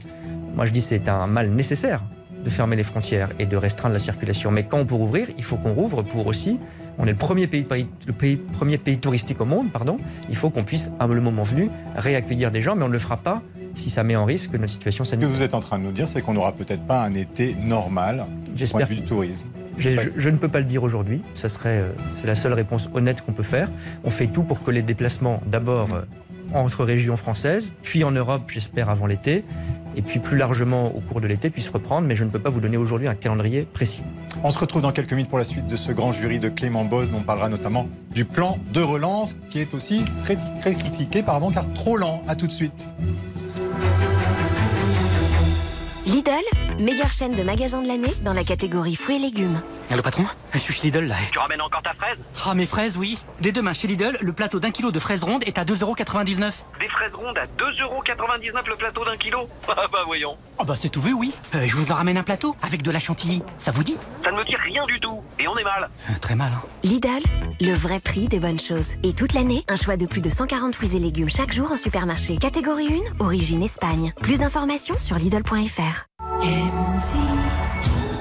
moi 0.54 0.66
je 0.66 0.72
dis 0.72 0.80
c'est 0.80 1.08
un 1.08 1.26
mal 1.26 1.50
nécessaire 1.50 2.02
de 2.44 2.50
fermer 2.50 2.76
les 2.76 2.84
frontières 2.84 3.30
et 3.40 3.46
de 3.46 3.56
restreindre 3.56 3.94
la 3.94 3.98
circulation. 3.98 4.50
Mais 4.52 4.62
quand 4.64 4.78
on 4.78 4.86
peut 4.86 4.94
rouvrir, 4.94 5.26
il 5.36 5.42
faut 5.44 5.56
qu'on 5.56 5.72
rouvre 5.74 6.02
pour 6.02 6.26
aussi, 6.28 6.58
on 6.96 7.04
est 7.06 7.10
le 7.10 7.16
premier 7.16 7.46
pays, 7.48 7.66
le 8.06 8.12
pays- 8.12 8.36
premier 8.36 8.78
pays 8.78 8.98
touristique 8.98 9.40
au 9.40 9.44
monde, 9.44 9.70
pardon, 9.72 9.96
il 10.30 10.36
faut 10.36 10.48
qu'on 10.48 10.62
puisse, 10.62 10.90
à 11.00 11.06
le 11.08 11.20
moment 11.20 11.42
venu, 11.42 11.68
réaccueillir 11.96 12.50
des 12.52 12.60
gens, 12.62 12.76
mais 12.76 12.84
on 12.84 12.88
ne 12.88 12.92
le 12.92 12.98
fera 13.00 13.16
pas 13.16 13.42
si 13.74 13.90
ça 13.90 14.04
met 14.04 14.14
en 14.16 14.24
risque 14.24 14.52
notre 14.52 14.70
situation 14.72 15.04
Ce 15.04 15.10
que 15.10 15.16
sanitaire. 15.16 15.36
vous 15.36 15.42
êtes 15.42 15.54
en 15.54 15.60
train 15.60 15.78
de 15.80 15.84
nous 15.84 15.92
dire, 15.92 16.08
c'est 16.08 16.22
qu'on 16.22 16.34
n'aura 16.34 16.52
peut-être 16.52 16.82
pas 16.82 17.02
un 17.02 17.14
été 17.14 17.56
normal 17.60 18.24
du 18.54 18.64
point 18.66 18.80
de 18.82 18.86
vue 18.86 18.94
du 18.96 19.02
tourisme. 19.02 19.46
Je, 19.76 19.90
je- 19.90 20.10
je 20.16 20.28
ne 20.28 20.36
peux 20.36 20.48
pas 20.48 20.58
le 20.58 20.64
dire 20.64 20.82
aujourd'hui. 20.82 21.20
Ça 21.36 21.48
serait, 21.48 21.78
euh, 21.78 21.88
c'est 22.16 22.26
la 22.26 22.34
seule 22.34 22.52
réponse 22.54 22.88
honnête 22.94 23.20
qu'on 23.22 23.32
peut 23.32 23.44
faire. 23.44 23.68
On 24.04 24.10
fait 24.10 24.26
tout 24.26 24.42
pour 24.42 24.62
que 24.64 24.70
les 24.72 24.82
déplacements, 24.82 25.40
d'abord 25.46 25.88
euh, 25.94 26.02
entre 26.54 26.84
régions 26.84 27.16
françaises, 27.16 27.72
puis 27.82 28.04
en 28.04 28.10
Europe, 28.10 28.42
j'espère 28.48 28.90
avant 28.90 29.06
l'été, 29.06 29.44
et 29.96 30.02
puis 30.02 30.20
plus 30.20 30.36
largement 30.36 30.94
au 30.94 31.00
cours 31.00 31.20
de 31.20 31.26
l'été, 31.26 31.50
puissent 31.50 31.68
reprendre. 31.68 32.06
Mais 32.06 32.16
je 32.16 32.24
ne 32.24 32.30
peux 32.30 32.38
pas 32.38 32.50
vous 32.50 32.60
donner 32.60 32.76
aujourd'hui 32.76 33.08
un 33.08 33.14
calendrier 33.14 33.62
précis. 33.62 34.02
On 34.44 34.50
se 34.50 34.58
retrouve 34.58 34.82
dans 34.82 34.92
quelques 34.92 35.12
minutes 35.12 35.28
pour 35.28 35.38
la 35.38 35.44
suite 35.44 35.66
de 35.66 35.76
ce 35.76 35.90
grand 35.90 36.12
jury 36.12 36.38
de 36.38 36.48
Clément 36.48 36.84
Beaune. 36.84 37.08
On 37.16 37.22
parlera 37.22 37.48
notamment 37.48 37.88
du 38.14 38.24
plan 38.24 38.58
de 38.72 38.80
relance 38.80 39.34
qui 39.50 39.60
est 39.60 39.74
aussi 39.74 40.04
très, 40.22 40.36
très 40.60 40.74
critiqué, 40.74 41.22
pardon, 41.22 41.50
car 41.50 41.70
trop 41.72 41.96
lent. 41.96 42.22
À 42.28 42.36
tout 42.36 42.46
de 42.46 42.52
suite. 42.52 42.88
Lidl, 46.06 46.30
meilleure 46.80 47.12
chaîne 47.12 47.34
de 47.34 47.42
magasins 47.42 47.82
de 47.82 47.88
l'année 47.88 48.12
dans 48.22 48.32
la 48.32 48.44
catégorie 48.44 48.96
fruits 48.96 49.16
et 49.16 49.18
légumes. 49.18 49.60
Allô 49.90 50.02
patron 50.02 50.24
Je 50.52 50.58
suis 50.58 50.72
chez 50.74 50.82
Lidl 50.84 51.06
là. 51.06 51.16
Tu 51.32 51.38
ramènes 51.38 51.60
encore 51.60 51.82
ta 51.82 51.94
fraise? 51.94 52.18
Ah 52.46 52.54
mes 52.54 52.66
fraises 52.66 52.96
oui. 52.96 53.18
Dès 53.40 53.52
demain 53.52 53.72
chez 53.74 53.88
Lidl, 53.88 54.16
le 54.20 54.32
plateau 54.32 54.60
d'un 54.60 54.70
kilo 54.70 54.90
de 54.92 54.98
fraises 54.98 55.24
rondes 55.24 55.42
est 55.46 55.58
à 55.58 55.64
2,99€. 55.64 56.52
Des 56.80 56.88
fraises 56.88 57.14
rondes 57.14 57.38
à 57.38 57.46
2,99€ 57.46 58.68
le 58.68 58.76
plateau 58.76 59.04
d'un 59.04 59.16
kilo? 59.16 59.48
Ah 59.80 59.86
bah 59.92 60.02
voyons. 60.06 60.36
Ah 60.58 60.64
bah 60.64 60.74
c'est 60.76 60.88
tout 60.88 61.00
vu 61.00 61.12
oui. 61.12 61.32
Euh, 61.54 61.66
je 61.66 61.76
vous 61.76 61.92
en 61.92 61.94
ramène 61.94 62.16
un 62.16 62.22
plateau 62.22 62.56
avec 62.62 62.82
de 62.82 62.90
la 62.90 62.98
chantilly. 62.98 63.42
Ça 63.58 63.70
vous 63.70 63.84
dit? 63.84 63.96
Ça 64.24 64.32
ne 64.32 64.36
me 64.36 64.44
dit 64.44 64.56
rien 64.56 64.84
du 64.86 64.98
tout. 64.98 65.20
Et 65.38 65.46
on 65.46 65.56
est 65.56 65.62
mal. 65.64 65.88
Euh, 66.10 66.14
Très 66.20 66.34
mal 66.34 66.52
hein. 66.52 66.62
Lidl, 66.82 67.08
le 67.60 67.72
vrai 67.74 68.00
prix 68.00 68.26
des 68.28 68.40
bonnes 68.40 68.58
choses. 68.58 68.86
Et 69.04 69.12
toute 69.14 69.34
l'année, 69.34 69.64
un 69.68 69.76
choix 69.76 69.96
de 69.96 70.06
plus 70.06 70.20
de 70.20 70.30
140 70.30 70.74
fruits 70.74 70.96
et 70.96 70.98
légumes 70.98 71.30
chaque 71.30 71.52
jour 71.52 71.70
en 71.70 71.76
supermarché. 71.76 72.36
Catégorie 72.38 73.00
1, 73.20 73.24
origine 73.24 73.62
Espagne. 73.62 74.12
Plus 74.22 74.38
d'informations 74.40 74.98
sur 74.98 75.16
Lidl.fr. 75.16 76.06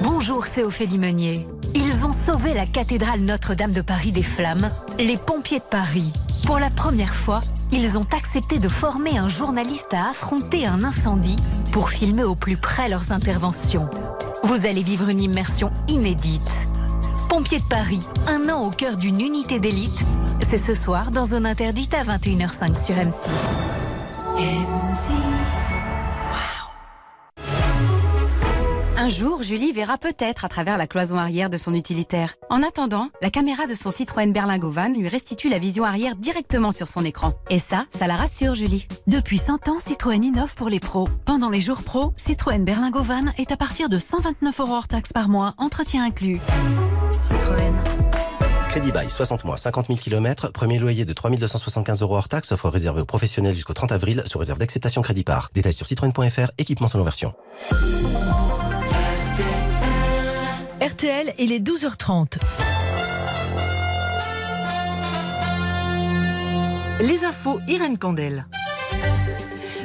Bonjour, 0.02 0.46
c'est 0.46 0.62
Ophélie 0.62 0.98
Meunier. 0.98 1.46
Ils 1.74 2.04
ont 2.04 2.12
sauvé 2.12 2.54
la 2.54 2.66
cathédrale 2.66 3.20
Notre-Dame 3.20 3.72
de 3.72 3.80
Paris 3.80 4.12
des 4.12 4.22
flammes, 4.22 4.70
les 4.98 5.16
pompiers 5.16 5.58
de 5.58 5.64
Paris. 5.64 6.12
Pour 6.44 6.58
la 6.58 6.70
première 6.70 7.14
fois, 7.14 7.40
ils 7.72 7.98
ont 7.98 8.06
accepté 8.16 8.58
de 8.58 8.68
former 8.68 9.18
un 9.18 9.28
journaliste 9.28 9.92
à 9.92 10.10
affronter 10.10 10.66
un 10.66 10.84
incendie 10.84 11.36
pour 11.72 11.90
filmer 11.90 12.24
au 12.24 12.34
plus 12.34 12.56
près 12.56 12.88
leurs 12.88 13.12
interventions. 13.12 13.88
Vous 14.42 14.66
allez 14.66 14.82
vivre 14.82 15.08
une 15.08 15.20
immersion 15.20 15.70
inédite. 15.88 16.68
Pompiers 17.28 17.60
de 17.60 17.64
Paris, 17.64 18.00
un 18.26 18.48
an 18.48 18.66
au 18.66 18.70
cœur 18.70 18.96
d'une 18.96 19.20
unité 19.20 19.60
d'élite. 19.60 20.00
C'est 20.48 20.58
ce 20.58 20.74
soir 20.74 21.10
dans 21.10 21.26
Zone 21.26 21.46
Interdite 21.46 21.94
à 21.94 22.04
21h05 22.04 22.82
sur 22.82 22.94
M6. 22.94 23.12
M6. 24.38 25.37
Un 29.08 29.10
jour, 29.10 29.42
Julie 29.42 29.72
verra 29.72 29.96
peut-être 29.96 30.44
à 30.44 30.50
travers 30.50 30.76
la 30.76 30.86
cloison 30.86 31.16
arrière 31.16 31.48
de 31.48 31.56
son 31.56 31.72
utilitaire. 31.72 32.34
En 32.50 32.62
attendant, 32.62 33.08
la 33.22 33.30
caméra 33.30 33.66
de 33.66 33.74
son 33.74 33.90
Citroën 33.90 34.30
Berlingo 34.34 34.68
Van 34.68 34.90
lui 34.90 35.08
restitue 35.08 35.48
la 35.48 35.58
vision 35.58 35.84
arrière 35.84 36.14
directement 36.14 36.72
sur 36.72 36.88
son 36.88 37.06
écran. 37.06 37.32
Et 37.48 37.58
ça, 37.58 37.86
ça 37.88 38.06
la 38.06 38.16
rassure, 38.16 38.54
Julie. 38.54 38.86
Depuis 39.06 39.38
100 39.38 39.68
ans, 39.68 39.78
Citroën 39.80 40.22
innove 40.22 40.54
pour 40.56 40.68
les 40.68 40.78
pros. 40.78 41.08
Pendant 41.24 41.48
les 41.48 41.62
jours 41.62 41.82
pros, 41.84 42.12
Citroën 42.18 42.62
Berlingo 42.62 43.00
Van 43.00 43.24
est 43.38 43.50
à 43.50 43.56
partir 43.56 43.88
de 43.88 43.98
129 43.98 44.60
euros 44.60 44.74
hors 44.74 44.88
taxes 44.88 45.14
par 45.14 45.30
mois, 45.30 45.54
entretien 45.56 46.04
inclus. 46.04 46.38
Citroën. 47.12 47.72
Crédit 48.68 48.92
Bail, 48.92 49.10
60 49.10 49.46
mois, 49.46 49.56
50 49.56 49.86
000 49.86 49.98
km, 49.98 50.52
premier 50.52 50.78
loyer 50.78 51.06
de 51.06 51.12
3275 51.14 52.02
euros 52.02 52.16
hors 52.18 52.28
taxe, 52.28 52.52
offre 52.52 52.68
réservée 52.68 53.00
aux 53.00 53.06
professionnels 53.06 53.54
jusqu'au 53.54 53.72
30 53.72 53.90
avril, 53.90 54.22
sous 54.26 54.38
réserve 54.38 54.58
d'acceptation 54.58 55.00
crédit 55.00 55.24
par. 55.24 55.48
Détails 55.54 55.72
sur 55.72 55.86
citroën.fr, 55.86 56.50
équipement 56.58 56.88
selon 56.88 57.04
version. 57.04 57.32
RTL, 60.88 61.34
il 61.38 61.52
est 61.52 61.58
12h30. 61.58 62.38
Les 67.00 67.24
infos, 67.26 67.60
Irène 67.68 67.98
Candel. 67.98 68.46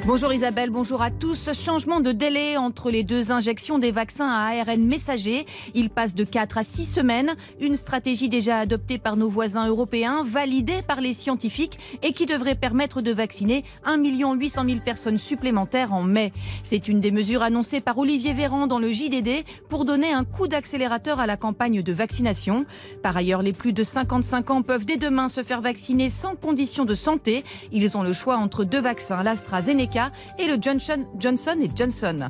Bonjour 0.06 0.34
Isabelle, 0.34 0.70
bonjour 0.70 1.02
à 1.02 1.12
tous. 1.12 1.54
Changement 1.54 2.02
de 2.02 2.12
délai 2.12 2.58
entre 2.58 2.92
les 2.92 3.04
deux 3.04 3.32
injections 3.32 3.80
des 3.80 3.92
vaccins 3.92 4.28
à 4.28 4.50
ARN 4.50 4.84
messager. 4.84 5.46
Il 5.76 5.90
passe 5.90 6.14
de 6.14 6.26
4 6.26 6.58
à 6.58 6.64
6 6.64 6.86
semaines. 6.86 7.34
Une 7.62 7.78
stratégie 7.78 8.28
déjà 8.28 8.58
adoptée 8.58 8.98
par 8.98 9.16
nos 9.16 9.30
voisins 9.30 9.66
européens, 9.66 10.22
validée 10.26 10.82
par 10.86 11.00
les 11.00 11.14
scientifiques 11.14 11.80
et 12.04 12.12
qui 12.12 12.26
devrait 12.26 12.56
permettre 12.56 13.00
de 13.00 13.14
vacciner 13.14 13.64
1 13.86 14.04
800 14.04 14.66
000 14.66 14.80
personnes 14.84 15.18
supplémentaires 15.18 15.94
en 15.94 16.04
mai. 16.04 16.34
C'est 16.64 16.90
une 16.90 17.00
des 17.00 17.12
mesures 17.12 17.42
annoncées 17.42 17.80
par 17.80 17.98
Olivier 17.98 18.34
Véran 18.34 18.68
dans 18.68 18.80
le 18.80 18.92
JDD 18.92 19.46
pour 19.70 19.86
donner 19.86 20.12
un 20.12 20.26
coup 20.26 20.50
d'accélérateur 20.50 21.22
à 21.22 21.28
la 21.28 21.38
campagne 21.38 21.82
de 21.82 21.94
vaccination. 21.94 22.66
Par 23.04 23.16
ailleurs, 23.16 23.42
les 23.42 23.54
plus 23.54 23.72
de 23.72 23.84
55 23.84 24.52
ans 24.52 24.64
peuvent 24.64 24.86
dès 24.86 24.98
demain 24.98 25.30
se 25.30 25.44
faire 25.44 25.62
vacciner 25.62 26.10
sans 26.10 26.36
condition 26.36 26.84
de 26.84 26.94
santé. 26.94 27.46
Ils 27.72 27.98
ont 27.98 28.04
le 28.04 28.12
choix 28.12 28.36
entre 28.36 28.66
deux 28.66 28.82
vaccins, 28.82 29.24
l'AstraZeneca 29.24 29.93
et 30.40 30.48
le 30.48 30.58
Johnson, 30.60 31.06
Johnson 31.20 31.58
Johnson. 31.76 32.30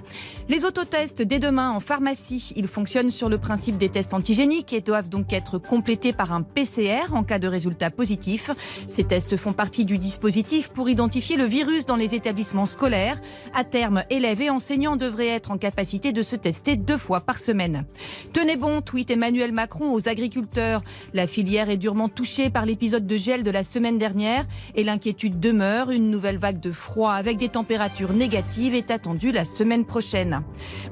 Les 0.49 0.65
autotests 0.65 1.21
dès 1.21 1.39
demain 1.39 1.71
en 1.71 1.79
pharmacie, 1.79 2.53
ils 2.55 2.67
fonctionnent 2.67 3.09
sur 3.09 3.29
le 3.29 3.37
principe 3.37 3.77
des 3.77 3.89
tests 3.89 4.13
antigéniques 4.13 4.73
et 4.73 4.81
doivent 4.81 5.09
donc 5.09 5.31
être 5.31 5.57
complétés 5.57 6.13
par 6.13 6.33
un 6.33 6.41
PCR 6.41 7.13
en 7.13 7.23
cas 7.23 7.39
de 7.39 7.47
résultat 7.47 7.89
positif. 7.89 8.51
Ces 8.87 9.03
tests 9.03 9.37
font 9.37 9.53
partie 9.53 9.85
du 9.85 9.97
dispositif 9.97 10.69
pour 10.69 10.89
identifier 10.89 11.37
le 11.37 11.45
virus 11.45 11.85
dans 11.85 11.95
les 11.95 12.15
établissements 12.15 12.65
scolaires. 12.65 13.21
À 13.53 13.63
terme, 13.63 14.03
élèves 14.09 14.41
et 14.41 14.49
enseignants 14.49 14.95
devraient 14.95 15.27
être 15.27 15.51
en 15.51 15.57
capacité 15.57 16.11
de 16.11 16.21
se 16.21 16.35
tester 16.35 16.75
deux 16.75 16.97
fois 16.97 17.21
par 17.21 17.39
semaine. 17.39 17.85
Tenez 18.33 18.57
bon, 18.57 18.81
tweet 18.81 19.11
Emmanuel 19.11 19.51
Macron 19.51 19.93
aux 19.93 20.09
agriculteurs. 20.09 20.83
La 21.13 21.27
filière 21.27 21.69
est 21.69 21.77
durement 21.77 22.09
touchée 22.09 22.49
par 22.49 22.65
l'épisode 22.65 23.07
de 23.07 23.17
gel 23.17 23.43
de 23.43 23.51
la 23.51 23.63
semaine 23.63 23.97
dernière 23.97 24.45
et 24.75 24.83
l'inquiétude 24.83 25.39
demeure. 25.39 25.91
Une 25.91 26.11
nouvelle 26.11 26.37
vague 26.37 26.59
de 26.59 26.71
froid 26.71 27.13
avec 27.13 27.37
des 27.37 27.49
température 27.53 28.13
négative 28.13 28.73
est 28.73 28.89
attendue 28.89 29.31
la 29.31 29.45
semaine 29.45 29.85
prochaine. 29.85 30.41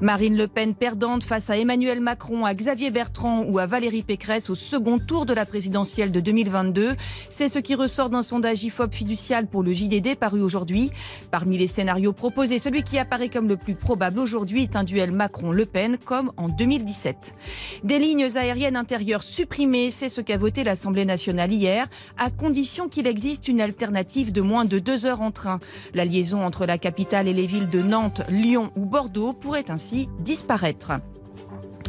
Marine 0.00 0.36
Le 0.36 0.46
Pen 0.46 0.74
perdante 0.74 1.24
face 1.24 1.50
à 1.50 1.58
Emmanuel 1.58 2.00
Macron, 2.00 2.44
à 2.44 2.54
Xavier 2.54 2.92
Bertrand 2.92 3.42
ou 3.48 3.58
à 3.58 3.66
Valérie 3.66 4.04
Pécresse 4.04 4.48
au 4.48 4.54
second 4.54 5.00
tour 5.00 5.26
de 5.26 5.32
la 5.32 5.44
présidentielle 5.44 6.12
de 6.12 6.20
2022. 6.20 6.94
C'est 7.28 7.48
ce 7.48 7.58
qui 7.58 7.74
ressort 7.74 8.10
d'un 8.10 8.22
sondage 8.22 8.62
IFOP 8.62 8.94
fiducial 8.94 9.48
pour 9.48 9.64
le 9.64 9.72
JDD 9.72 10.14
paru 10.14 10.40
aujourd'hui. 10.40 10.92
Parmi 11.32 11.58
les 11.58 11.66
scénarios 11.66 12.12
proposés, 12.12 12.58
celui 12.58 12.84
qui 12.84 12.96
apparaît 12.96 13.28
comme 13.28 13.48
le 13.48 13.56
plus 13.56 13.74
probable 13.74 14.20
aujourd'hui 14.20 14.62
est 14.62 14.76
un 14.76 14.84
duel 14.84 15.10
Macron-Le 15.10 15.66
Pen 15.66 15.98
comme 15.98 16.30
en 16.36 16.48
2017. 16.48 17.34
Des 17.82 17.98
lignes 17.98 18.28
aériennes 18.36 18.76
intérieures 18.76 19.24
supprimées, 19.24 19.90
c'est 19.90 20.08
ce 20.08 20.20
qu'a 20.20 20.36
voté 20.36 20.62
l'Assemblée 20.62 21.06
nationale 21.06 21.52
hier, 21.52 21.88
à 22.18 22.30
condition 22.30 22.88
qu'il 22.88 23.08
existe 23.08 23.48
une 23.48 23.60
alternative 23.60 24.30
de 24.30 24.42
moins 24.42 24.64
de 24.64 24.78
deux 24.78 25.06
heures 25.06 25.22
en 25.22 25.32
train. 25.32 25.58
La 25.92 26.04
liaison 26.04 26.44
entre 26.44 26.51
entre 26.52 26.66
la 26.66 26.76
capitale 26.76 27.28
et 27.28 27.32
les 27.32 27.46
villes 27.46 27.70
de 27.70 27.80
Nantes, 27.80 28.20
Lyon 28.28 28.70
ou 28.76 28.84
Bordeaux 28.84 29.32
pourraient 29.32 29.70
ainsi 29.70 30.10
disparaître. 30.18 30.92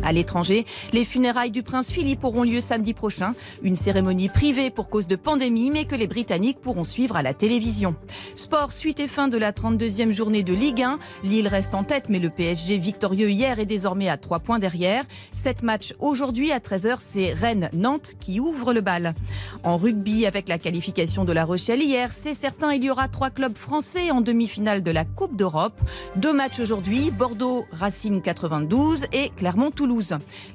À 0.02 0.12
l'étranger, 0.12 0.66
les 0.92 1.06
funérailles 1.06 1.52
du 1.52 1.64
prince 1.64 1.92
Philippe 1.92 2.24
auront 2.24 2.44
lieu 2.44 2.62
samedi 2.62 2.94
prochain. 2.94 3.34
Une 3.62 3.76
cérémonie 3.76 4.30
privée 4.30 4.70
pour 4.70 4.90
cause 4.90 5.08
de 5.08 5.16
pandémie, 5.16 5.72
mais 5.72 5.86
que 5.86 5.96
les 5.96 6.08
Britanniques 6.08 6.60
pourront 6.60 6.84
suivre 6.84 7.16
à 7.16 7.22
la 7.22 7.34
télévision. 7.34 7.96
Sport, 8.36 8.72
suite 8.72 9.00
et 9.00 9.08
fin 9.08 9.28
de 9.28 9.38
la 9.38 9.52
32e 9.52 10.12
journée 10.12 10.44
de 10.44 10.54
Ligue 10.54 10.82
1. 10.82 11.00
Lille 11.24 11.48
reste 11.48 11.76
en 11.76 11.84
tête, 11.84 12.10
mais 12.10 12.20
le 12.20 12.30
PSG 12.30 12.78
victorieux 12.78 13.30
hier 13.30 13.60
est 13.60 13.66
désormais 13.66 14.10
à 14.10 14.18
3 14.18 14.40
points 14.40 14.60
derrière. 14.60 15.04
Sept 15.32 15.64
matchs 15.64 15.94
aujourd'hui 16.00 16.52
à 16.52 16.60
13h, 16.60 16.96
c'est 17.00 17.34
Rennes-Nantes 17.34 18.14
qui 18.20 18.40
ouvre 18.40 18.74
le 18.74 18.82
bal. 18.82 19.14
En 19.64 19.78
rugby, 19.78 20.26
avec 20.26 20.50
la 20.50 20.58
qualification 20.58 21.26
de 21.26 21.34
La 21.34 21.46
Rochelle 21.46 21.82
hier, 21.82 22.14
c'est 22.14 22.34
certain, 22.34 22.74
il 22.74 22.84
y 22.84 22.90
aura 22.90 23.08
trois 23.08 23.30
clubs 23.30 23.58
français 23.58 24.12
en 24.12 24.22
demi-finale 24.22 24.84
de 24.84 24.92
la 24.92 25.06
Coupe 25.06 25.36
d'Europe. 25.36 25.80
Deux 26.16 26.34
matchs 26.34 26.60
aujourd'hui, 26.60 27.12
Bordeaux, 27.12 27.66
Racing 27.72 28.22
92 28.22 29.06
et 29.12 29.32
Clermont-Toulouse. 29.36 29.83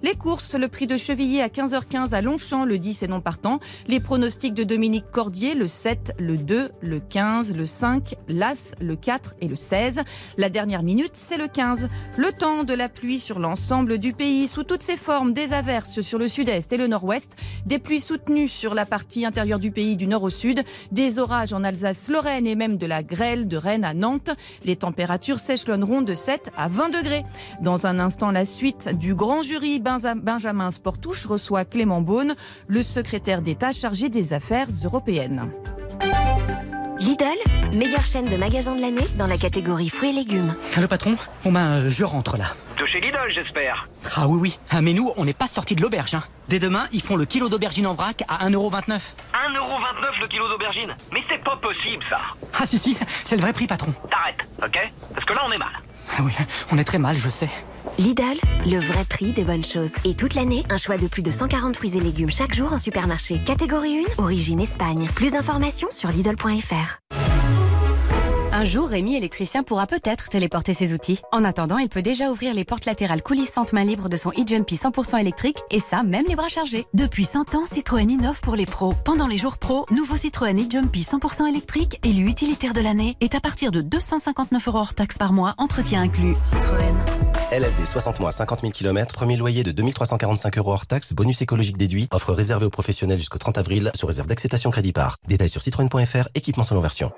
Les 0.03 0.15
courses, 0.15 0.55
le 0.55 0.69
prix 0.69 0.87
de 0.87 0.97
Chevilly 0.97 1.43
à 1.43 1.49
15h15 1.49 2.15
à 2.15 2.23
Longchamp, 2.23 2.65
le 2.65 2.79
10 2.79 3.03
et 3.03 3.09
non 3.09 3.21
partant. 3.21 3.61
Les 3.87 4.01
pronostics 4.01 4.55
de 4.55 4.65
Dominique 4.65 5.11
Cordier, 5.13 5.55
le 5.55 5.67
7, 5.67 6.13
le 6.19 6.39
2, 6.39 6.71
le 6.81 7.01
15, 7.01 7.55
le 7.55 7.67
5, 7.67 8.15
l'As, 8.29 8.75
le 8.81 8.97
4 8.97 9.37
et 9.43 9.49
le 9.49 9.57
16. 9.57 10.01
La 10.39 10.49
dernière 10.49 10.83
minute, 10.83 11.13
c'est 11.13 11.37
le 11.37 11.47
15. 11.47 11.89
Le 12.17 12.33
temps 12.33 12.65
de 12.65 12.73
la 12.73 12.89
pluie 12.89 13.21
sur 13.21 13.39
l'ensemble 13.39 13.99
du 13.99 14.15
pays, 14.15 14.49
sous 14.49 14.65
toutes 14.65 14.83
ses 14.83 14.97
formes, 14.97 15.35
des 15.35 15.53
averses 15.53 16.01
sur 16.01 16.19
le 16.19 16.27
sud-est 16.27 16.73
et 16.73 16.79
le 16.79 16.87
nord-ouest, 16.87 17.37
des 17.67 17.79
pluies 17.79 18.01
soutenues 18.01 18.49
sur 18.49 18.75
la 18.75 18.87
partie 18.87 19.27
intérieure 19.27 19.61
du 19.61 19.71
pays 19.71 19.97
du 19.97 20.07
nord 20.07 20.23
au 20.23 20.31
sud, 20.31 20.63
des 20.91 21.19
orages 21.19 21.53
en 21.53 21.65
Alsace-Lorraine 21.65 22.47
et 22.47 22.55
même 22.55 22.79
de 22.79 22.87
la 22.87 23.03
grêle 23.03 23.47
de 23.47 23.57
Rennes 23.59 23.85
à 23.85 23.93
Nantes. 23.93 24.31
Les 24.65 24.77
températures 24.77 25.39
s'échelonneront 25.39 26.01
de 26.01 26.15
7 26.15 26.51
à 26.57 26.69
20 26.69 26.89
degrés. 26.89 27.25
Dans 27.61 27.87
un 27.87 27.99
instant, 27.99 28.31
la 28.31 28.47
suite 28.47 28.89
du 28.97 29.15
grand 29.19 29.43
jury 29.43 29.81
Benjamin 29.81 30.71
Sportouche 30.71 31.27
reçoit 31.27 31.65
Clément 31.65 32.01
Beaune, 32.01 32.37
le 32.69 32.85
secrétaire 32.85 33.43
d'État 33.43 33.73
chargé 33.73 34.09
des 34.09 34.33
affaires 34.33 34.69
européennes. 34.85 35.51
Lidl, 37.01 37.25
meilleure 37.77 38.07
chaîne 38.07 38.29
de 38.29 38.37
magasins 38.37 38.77
de 38.77 38.81
l'année 38.81 39.07
dans 39.17 39.27
la 39.27 39.37
catégorie 39.37 39.89
fruits 39.89 40.11
et 40.11 40.13
légumes. 40.13 40.55
Allô 40.77 40.87
patron 40.87 41.17
Bon 41.43 41.51
ben, 41.51 41.89
je 41.89 42.05
rentre 42.05 42.37
là. 42.37 42.45
De 42.79 42.87
chez 42.87 43.01
Lidl, 43.01 43.29
j'espère. 43.31 43.89
Ah 44.15 44.29
oui, 44.29 44.39
oui. 44.41 44.59
Ah, 44.71 44.83
mais 44.83 44.93
nous, 44.93 45.11
on 45.17 45.25
n'est 45.25 45.33
pas 45.33 45.49
sorti 45.49 45.75
de 45.75 45.83
l'auberge. 45.83 46.15
Hein. 46.15 46.23
Dès 46.47 46.61
demain, 46.61 46.87
ils 46.93 47.03
font 47.03 47.17
le 47.17 47.25
kilo 47.25 47.49
d'aubergine 47.49 47.89
en 47.89 47.95
vrac 47.95 48.23
à 48.29 48.49
1,29€. 48.49 48.87
1,29€ 48.89 50.21
le 50.21 50.29
kilo 50.29 50.49
d'aubergine 50.49 50.95
Mais 51.13 51.25
c'est 51.29 51.43
pas 51.43 51.57
possible, 51.57 52.05
ça. 52.09 52.21
Ah 52.57 52.67
si, 52.67 52.79
si, 52.79 52.97
c'est 53.25 53.35
le 53.35 53.43
vrai 53.43 53.53
prix, 53.53 53.67
patron. 53.67 53.93
T'arrêtes, 54.09 54.47
ok? 54.65 54.93
Parce 55.13 55.25
que 55.25 55.33
là, 55.33 55.41
on 55.45 55.51
est 55.51 55.59
mal. 55.59 55.73
Ah 56.17 56.23
oui, 56.23 56.33
on 56.73 56.79
est 56.79 56.85
très 56.85 56.99
mal, 56.99 57.17
je 57.17 57.29
sais. 57.31 57.51
Lidl, 57.99 58.39
le 58.67 58.79
vrai 58.79 59.05
prix 59.05 59.33
des 59.33 59.45
bonnes 59.45 59.65
choses. 59.65 59.93
Et 60.05 60.15
toute 60.15 60.35
l'année, 60.35 60.65
un 60.71 60.77
choix 60.77 60.99
de 60.99 61.07
plus 61.07 61.23
de 61.23 61.31
140 61.31 61.77
fruits 61.77 61.97
et 61.97 62.01
légumes 62.01 62.31
chaque 62.31 62.55
jour 62.55 62.73
en 62.73 62.79
supermarché. 62.79 63.41
Catégorie 63.45 64.05
1, 64.19 64.23
origine 64.23 64.61
Espagne. 64.61 65.09
Plus 65.15 65.33
d'informations 65.33 65.89
sur 65.91 66.11
Lidl.fr. 66.11 67.28
Un 68.59 68.65
jour, 68.65 68.89
Rémi, 68.89 69.15
électricien, 69.15 69.63
pourra 69.63 69.87
peut-être 69.87 70.31
téléporter 70.31 70.75
ses 70.75 70.93
outils. 70.93 71.21
En 71.31 71.45
attendant, 71.45 71.79
il 71.79 71.89
peut 71.89 72.03
déjà 72.03 72.29
ouvrir 72.29 72.55
les 72.55 72.65
portes 72.65 72.87
latérales 72.87 73.23
coulissantes 73.23 73.73
main 73.73 73.85
libre 73.85 74.09
de 74.09 74.17
son 74.17 74.31
e-Jumpy 74.31 74.75
100% 74.75 75.21
électrique, 75.21 75.59
et 75.71 75.79
ça, 75.79 76.03
même 76.03 76.25
les 76.27 76.35
bras 76.35 76.49
chargés. 76.49 76.85
Depuis 76.93 77.25
100 77.25 77.55
ans, 77.55 77.67
Citroën 77.67 78.11
innove 78.11 78.41
pour 78.41 78.57
les 78.57 78.67
pros. 78.67 78.95
Pendant 79.05 79.29
les 79.29 79.39
jours 79.39 79.59
pros, 79.59 79.87
nouveau 79.93 80.17
Citroën 80.17 80.59
e-Jumpy 80.59 81.03
100% 81.03 81.47
électrique, 81.47 82.01
élu 82.03 82.27
utilitaire 82.27 82.73
de 82.73 82.81
l'année, 82.81 83.17
est 83.21 83.37
à 83.37 83.41
partir 83.41 83.71
de 83.71 83.81
259 83.81 84.67
euros 84.67 84.79
hors 84.79 84.95
taxes 84.95 85.19
par 85.19 85.33
mois, 85.33 85.55
entretien 85.59 86.03
inclus. 86.03 86.35
Citroën. 86.35 86.97
LLD 87.53 87.87
60 87.87 88.19
mois, 88.19 88.33
50 88.33 88.63
000 88.63 88.73
km, 88.73 89.15
premier 89.15 89.37
loyer 89.37 89.63
de 89.63 89.71
2345 89.71 90.59
euros 90.59 90.73
hors 90.73 90.87
taxes, 90.87 91.13
bonus 91.13 91.41
écologique 91.43 91.79
déduit, 91.79 92.09
offre 92.11 92.33
réservée 92.33 92.67
aux 92.67 92.71
professionnels 92.71 93.21
jusqu'au 93.21 93.39
30 93.39 93.57
avril, 93.57 93.93
sous 93.95 94.09
réserve 94.09 94.27
d'acceptation 94.27 94.73
crédit 94.73 94.93
par. 94.93 95.15
Détails 95.29 95.49
sur 95.49 95.63
citroën.fr, 95.63 96.29
équipement 96.35 96.65
selon 96.65 96.81
version. 96.81 97.13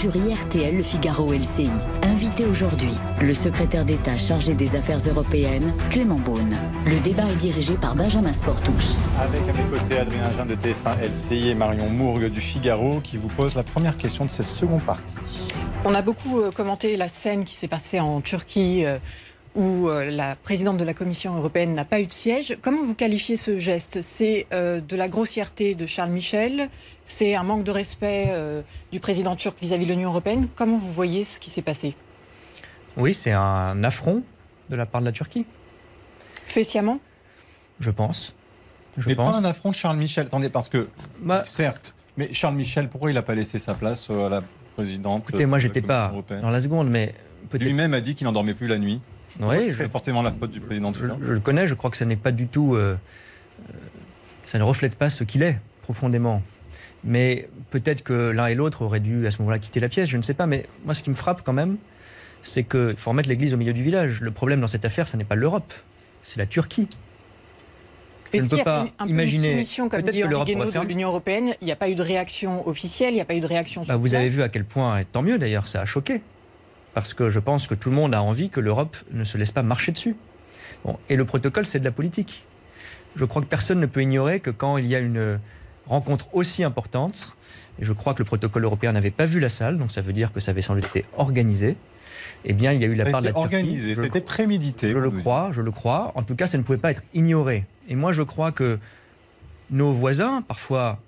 Jury 0.00 0.32
RTL 0.32 0.76
Le 0.76 0.82
Figaro 0.82 1.32
LCI. 1.32 1.68
Invité 2.02 2.46
aujourd'hui, 2.46 2.92
le 3.20 3.34
secrétaire 3.34 3.84
d'État 3.84 4.16
chargé 4.16 4.54
des 4.54 4.76
affaires 4.76 5.00
européennes, 5.08 5.74
Clément 5.90 6.20
Beaune. 6.20 6.56
Le 6.86 7.00
débat 7.00 7.28
est 7.28 7.36
dirigé 7.36 7.74
par 7.74 7.96
Benjamin 7.96 8.32
Sportouche. 8.32 8.94
Avec 9.20 9.40
à 9.48 9.52
mes 9.52 9.76
côtés 9.76 9.98
Adrien 9.98 10.30
Jean 10.36 10.46
de 10.46 10.54
TF1 10.54 11.10
LCI 11.10 11.48
et 11.48 11.54
Marion 11.56 11.88
Mourgue 11.88 12.30
du 12.30 12.40
Figaro 12.40 13.00
qui 13.00 13.16
vous 13.16 13.26
pose 13.26 13.56
la 13.56 13.64
première 13.64 13.96
question 13.96 14.24
de 14.24 14.30
cette 14.30 14.46
seconde 14.46 14.82
partie. 14.82 15.16
On 15.84 15.92
a 15.94 16.02
beaucoup 16.02 16.40
euh, 16.40 16.52
commenté 16.52 16.96
la 16.96 17.08
scène 17.08 17.44
qui 17.44 17.56
s'est 17.56 17.66
passée 17.66 17.98
en 17.98 18.20
Turquie. 18.20 18.84
euh, 18.84 18.98
où 19.58 19.88
euh, 19.88 20.10
la 20.10 20.36
présidente 20.36 20.76
de 20.76 20.84
la 20.84 20.94
Commission 20.94 21.36
européenne 21.36 21.74
n'a 21.74 21.84
pas 21.84 22.00
eu 22.00 22.06
de 22.06 22.12
siège. 22.12 22.56
Comment 22.62 22.82
vous 22.82 22.94
qualifiez 22.94 23.36
ce 23.36 23.58
geste? 23.58 24.00
C'est 24.02 24.46
euh, 24.52 24.80
de 24.80 24.96
la 24.96 25.08
grossièreté 25.08 25.74
de 25.74 25.84
Charles 25.86 26.10
Michel 26.10 26.68
C'est 27.10 27.34
un 27.34 27.42
manque 27.42 27.64
de 27.64 27.70
respect 27.70 28.26
euh, 28.28 28.60
du 28.92 29.00
président 29.00 29.34
turc 29.34 29.56
vis-à-vis 29.60 29.86
de 29.86 29.90
l'Union 29.92 30.10
européenne 30.10 30.46
Comment 30.54 30.76
vous 30.76 30.92
voyez 30.92 31.24
ce 31.24 31.40
qui 31.40 31.50
s'est 31.50 31.62
passé? 31.62 31.94
Oui, 32.98 33.14
c'est 33.14 33.32
un 33.32 33.82
affront 33.82 34.22
de 34.68 34.76
la 34.76 34.84
part 34.84 35.00
de 35.00 35.06
la 35.06 35.12
Turquie. 35.12 35.46
Fait 36.44 36.64
sciemment 36.64 36.98
Je 37.80 37.90
pense. 37.90 38.34
Je 38.98 39.08
mais 39.08 39.14
pense. 39.14 39.32
pas 39.32 39.38
un 39.38 39.44
affront 39.46 39.70
de 39.70 39.74
Charles 39.74 39.96
Michel. 39.96 40.26
Attendez, 40.26 40.50
parce 40.50 40.68
que, 40.68 40.86
Bah- 41.22 41.44
certes, 41.46 41.94
mais 42.18 42.32
Charles 42.34 42.56
Michel, 42.56 42.88
pourquoi 42.88 43.10
il 43.10 43.14
n'a 43.14 43.22
pas 43.22 43.34
laissé 43.34 43.58
sa 43.58 43.72
place 43.74 44.08
euh, 44.10 44.26
à 44.26 44.28
la 44.28 44.42
présidente 44.76 45.22
Écoutez, 45.28 45.46
moi, 45.46 45.58
j'étais 45.58 45.80
pas 45.80 46.10
européenne? 46.12 46.42
dans 46.42 46.50
la 46.50 46.60
seconde, 46.60 46.90
mais 46.90 47.14
peut-être. 47.48 47.64
Lui-même 47.64 47.94
a 47.94 48.00
dit 48.02 48.14
qu'il 48.16 48.26
n'endormait 48.26 48.54
plus 48.54 48.66
la 48.66 48.78
nuit. 48.78 49.00
Oui, 49.40 49.64
Ce 49.64 49.72
serait 49.72 49.84
je- 49.86 49.90
forcément 49.90 50.20
la 50.20 50.32
faute 50.32 50.50
du 50.50 50.60
président 50.60 50.92
Je, 50.92 51.06
turc. 51.06 51.18
je 51.22 51.32
le 51.32 51.40
connais, 51.40 51.66
je 51.66 51.74
crois 51.74 51.90
que 51.90 51.96
ça 51.96 52.04
n'est 52.04 52.16
pas 52.16 52.32
du 52.32 52.48
tout. 52.48 52.74
euh, 52.74 52.96
ça 54.44 54.58
ne 54.58 54.62
reflète 54.64 54.94
pas 54.96 55.08
ce 55.10 55.24
qu'il 55.24 55.42
est, 55.42 55.58
profondément. 55.82 56.42
Mais 57.04 57.48
peut-être 57.70 58.02
que 58.02 58.30
l'un 58.30 58.46
et 58.48 58.54
l'autre 58.54 58.82
auraient 58.82 59.00
dû 59.00 59.26
à 59.26 59.30
ce 59.30 59.38
moment-là 59.38 59.58
quitter 59.58 59.80
la 59.80 59.88
pièce, 59.88 60.08
je 60.08 60.16
ne 60.16 60.22
sais 60.22 60.34
pas. 60.34 60.46
Mais 60.46 60.66
moi, 60.84 60.94
ce 60.94 61.02
qui 61.02 61.10
me 61.10 61.14
frappe 61.14 61.42
quand 61.44 61.52
même, 61.52 61.76
c'est 62.42 62.64
qu'il 62.64 62.94
faut 62.96 63.10
remettre 63.10 63.28
l'église 63.28 63.54
au 63.54 63.56
milieu 63.56 63.72
du 63.72 63.82
village. 63.82 64.20
Le 64.20 64.30
problème 64.30 64.60
dans 64.60 64.66
cette 64.66 64.84
affaire, 64.84 65.06
ce 65.06 65.16
n'est 65.16 65.24
pas 65.24 65.34
l'Europe, 65.36 65.72
c'est 66.22 66.38
la 66.38 66.46
Turquie. 66.46 66.88
Je 68.34 68.42
ne 68.42 68.48
peux 68.48 68.62
pas 68.62 68.86
un 68.98 69.06
imaginer. 69.06 69.54
Peut-être 69.56 70.12
que 70.12 70.26
l'Europe 70.26 70.50
pourrait 70.50 70.66
de 70.66 70.70
faire. 70.70 70.84
l'Union 70.84 71.08
européenne 71.08 71.54
Il 71.62 71.64
n'y 71.64 71.72
a 71.72 71.76
pas 71.76 71.88
eu 71.88 71.94
de 71.94 72.02
réaction 72.02 72.66
officielle, 72.68 73.12
il 73.12 73.16
n'y 73.16 73.20
a 73.22 73.24
pas 73.24 73.34
eu 73.34 73.40
de 73.40 73.46
réaction 73.46 73.84
sur 73.84 73.92
Bah, 73.92 73.96
vous 73.96 74.04
place. 74.04 74.14
avez 74.14 74.28
vu 74.28 74.42
à 74.42 74.48
quel 74.48 74.64
point, 74.64 74.98
et 74.98 75.04
tant 75.06 75.22
mieux 75.22 75.38
d'ailleurs, 75.38 75.66
ça 75.66 75.80
a 75.80 75.84
choqué. 75.86 76.20
Parce 76.94 77.14
que 77.14 77.30
je 77.30 77.38
pense 77.38 77.66
que 77.66 77.74
tout 77.74 77.90
le 77.90 77.96
monde 77.96 78.14
a 78.14 78.22
envie 78.22 78.50
que 78.50 78.60
l'Europe 78.60 78.96
ne 79.12 79.24
se 79.24 79.38
laisse 79.38 79.50
pas 79.50 79.62
marcher 79.62 79.92
dessus. 79.92 80.16
Bon, 80.84 80.98
et 81.08 81.16
le 81.16 81.24
protocole, 81.24 81.64
c'est 81.64 81.78
de 81.78 81.84
la 81.84 81.90
politique. 81.90 82.44
Je 83.16 83.24
crois 83.24 83.40
que 83.40 83.46
personne 83.46 83.80
ne 83.80 83.86
peut 83.86 84.02
ignorer 84.02 84.40
que 84.40 84.50
quand 84.50 84.76
il 84.76 84.86
y 84.86 84.94
a 84.94 84.98
une 84.98 85.40
rencontre 85.88 86.28
aussi 86.34 86.62
importante, 86.64 87.36
et 87.80 87.84
je 87.84 87.92
crois 87.92 88.14
que 88.14 88.20
le 88.20 88.24
protocole 88.24 88.64
européen 88.64 88.92
n'avait 88.92 89.10
pas 89.10 89.26
vu 89.26 89.40
la 89.40 89.48
salle, 89.48 89.78
donc 89.78 89.90
ça 89.92 90.00
veut 90.00 90.12
dire 90.12 90.32
que 90.32 90.40
ça 90.40 90.50
avait 90.50 90.62
sans 90.62 90.74
doute 90.74 90.86
été 90.86 91.04
organisé, 91.16 91.76
eh 92.44 92.52
bien 92.52 92.72
il 92.72 92.80
y 92.80 92.84
a 92.84 92.86
eu 92.86 92.94
la 92.94 93.04
Ça 93.04 93.10
part 93.10 93.20
de 93.20 93.26
la 93.26 93.32
Turquie. 93.32 93.44
organisé, 93.56 93.94
c'était 93.94 94.20
prémédité. 94.20 94.90
je 94.92 94.98
le 94.98 95.10
crois, 95.10 95.50
je 95.52 95.60
le 95.62 95.70
crois. 95.70 96.12
En 96.14 96.22
tout 96.22 96.34
cas, 96.34 96.46
ça 96.46 96.58
ne 96.58 96.62
pouvait 96.62 96.78
pas 96.78 96.90
être 96.90 97.02
ignoré. 97.14 97.64
Et 97.88 97.96
moi, 97.96 98.12
je 98.12 98.22
crois 98.22 98.52
que 98.52 98.78
nos 99.70 99.92
voisins, 99.92 100.42
parfois 100.42 100.98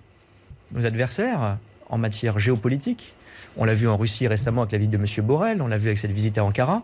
nos 0.73 0.87
adversaires 0.87 1.59
en 1.89 1.99
matière 1.99 2.39
géopolitique, 2.39 3.15
on 3.57 3.65
l'a 3.65 3.75
vu 3.75 3.89
en 3.89 3.97
Russie 3.97 4.29
récemment 4.29 4.63
avec 4.63 4.73
la 4.73 4.79
visite 4.79 4.93
de 4.93 4.97
M. 4.97 5.27
Borrell, 5.27 5.63
on 5.63 5.67
l'a 5.67 5.79
vu 5.79 5.89
avec 5.89 5.99
cette 5.99 6.13
visite 6.13 6.39
à 6.39 6.45
Ankara, 6.45 6.83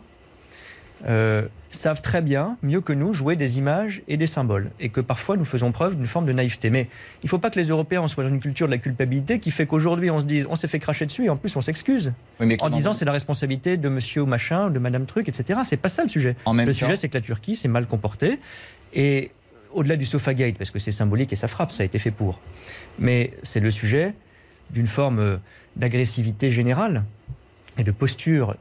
euh, 1.07 1.43
savent 1.71 2.01
très 2.01 2.23
bien, 2.23 2.57
mieux 2.63 2.81
que 2.81 2.93
nous, 2.93 3.13
jouer 3.13 3.37
des 3.37 3.59
images 3.59 4.03
et 4.09 4.17
des 4.17 4.27
symboles. 4.27 4.71
Et 4.81 4.89
que 4.89 5.01
parfois, 5.01 5.37
nous 5.37 5.45
faisons 5.45 5.73
preuve 5.73 5.97
d'une 5.97 6.07
forme 6.07 6.25
de 6.25 6.33
naïveté. 6.33 6.71
Mais 6.71 6.89
il 7.23 7.27
ne 7.27 7.29
faut 7.29 7.39
pas 7.39 7.51
que 7.51 7.61
les 7.61 7.67
Européens 7.69 8.07
soient 8.09 8.25
dans 8.25 8.31
une 8.31 8.41
culture 8.41 8.67
de 8.67 8.73
la 8.73 8.79
culpabilité 8.79 9.39
qui 9.39 9.51
fait 9.51 9.67
qu'aujourd'hui, 9.67 10.11
on 10.11 10.21
se 10.21 10.25
dise, 10.25 10.47
on 10.49 10.57
s'est 10.57 10.69
fait 10.69 10.79
cracher 10.79 11.05
dessus 11.05 11.25
et 11.27 11.29
en 11.31 11.37
plus, 11.37 11.55
on 11.57 11.61
s'excuse. 11.61 12.13
Oui, 12.41 12.57
en 12.61 12.71
disant, 12.71 12.93
c'est 12.95 13.05
la 13.05 13.13
responsabilité 13.13 13.77
de 13.77 13.89
monsieur 13.89 14.25
machin, 14.25 14.71
de 14.71 14.79
madame 14.79 15.05
truc, 15.07 15.29
etc. 15.29 15.61
C'est 15.65 15.77
pas 15.77 15.91
ça 15.91 16.03
le 16.03 16.09
sujet. 16.09 16.35
En 16.47 16.55
même 16.55 16.67
le 16.67 16.73
temps- 16.73 16.79
sujet, 16.79 16.97
c'est 16.97 17.09
que 17.09 17.19
la 17.19 17.23
Turquie 17.23 17.57
s'est 17.57 17.69
mal 17.69 17.87
comportée. 17.87 18.39
Et 18.95 19.33
au-delà 19.73 19.97
du 19.97 20.07
Sofagate, 20.07 20.57
parce 20.57 20.71
que 20.71 20.79
c'est 20.79 20.93
symbolique 20.93 21.33
et 21.33 21.37
ça 21.37 21.49
frappe, 21.49 21.73
ça 21.73 21.83
a 21.83 21.87
été 21.87 21.99
fait 21.99 22.11
pour. 22.11 22.41
Mais 22.99 23.33
c'est 23.43 23.61
le 23.61 23.71
sujet 23.71 24.15
d'une 24.71 24.87
forme 24.87 25.19
euh, 25.19 25.37
d'agressivité 25.77 26.51
générale 26.51 27.05
et 27.79 27.85
de 27.85 27.91
posture 27.93 28.57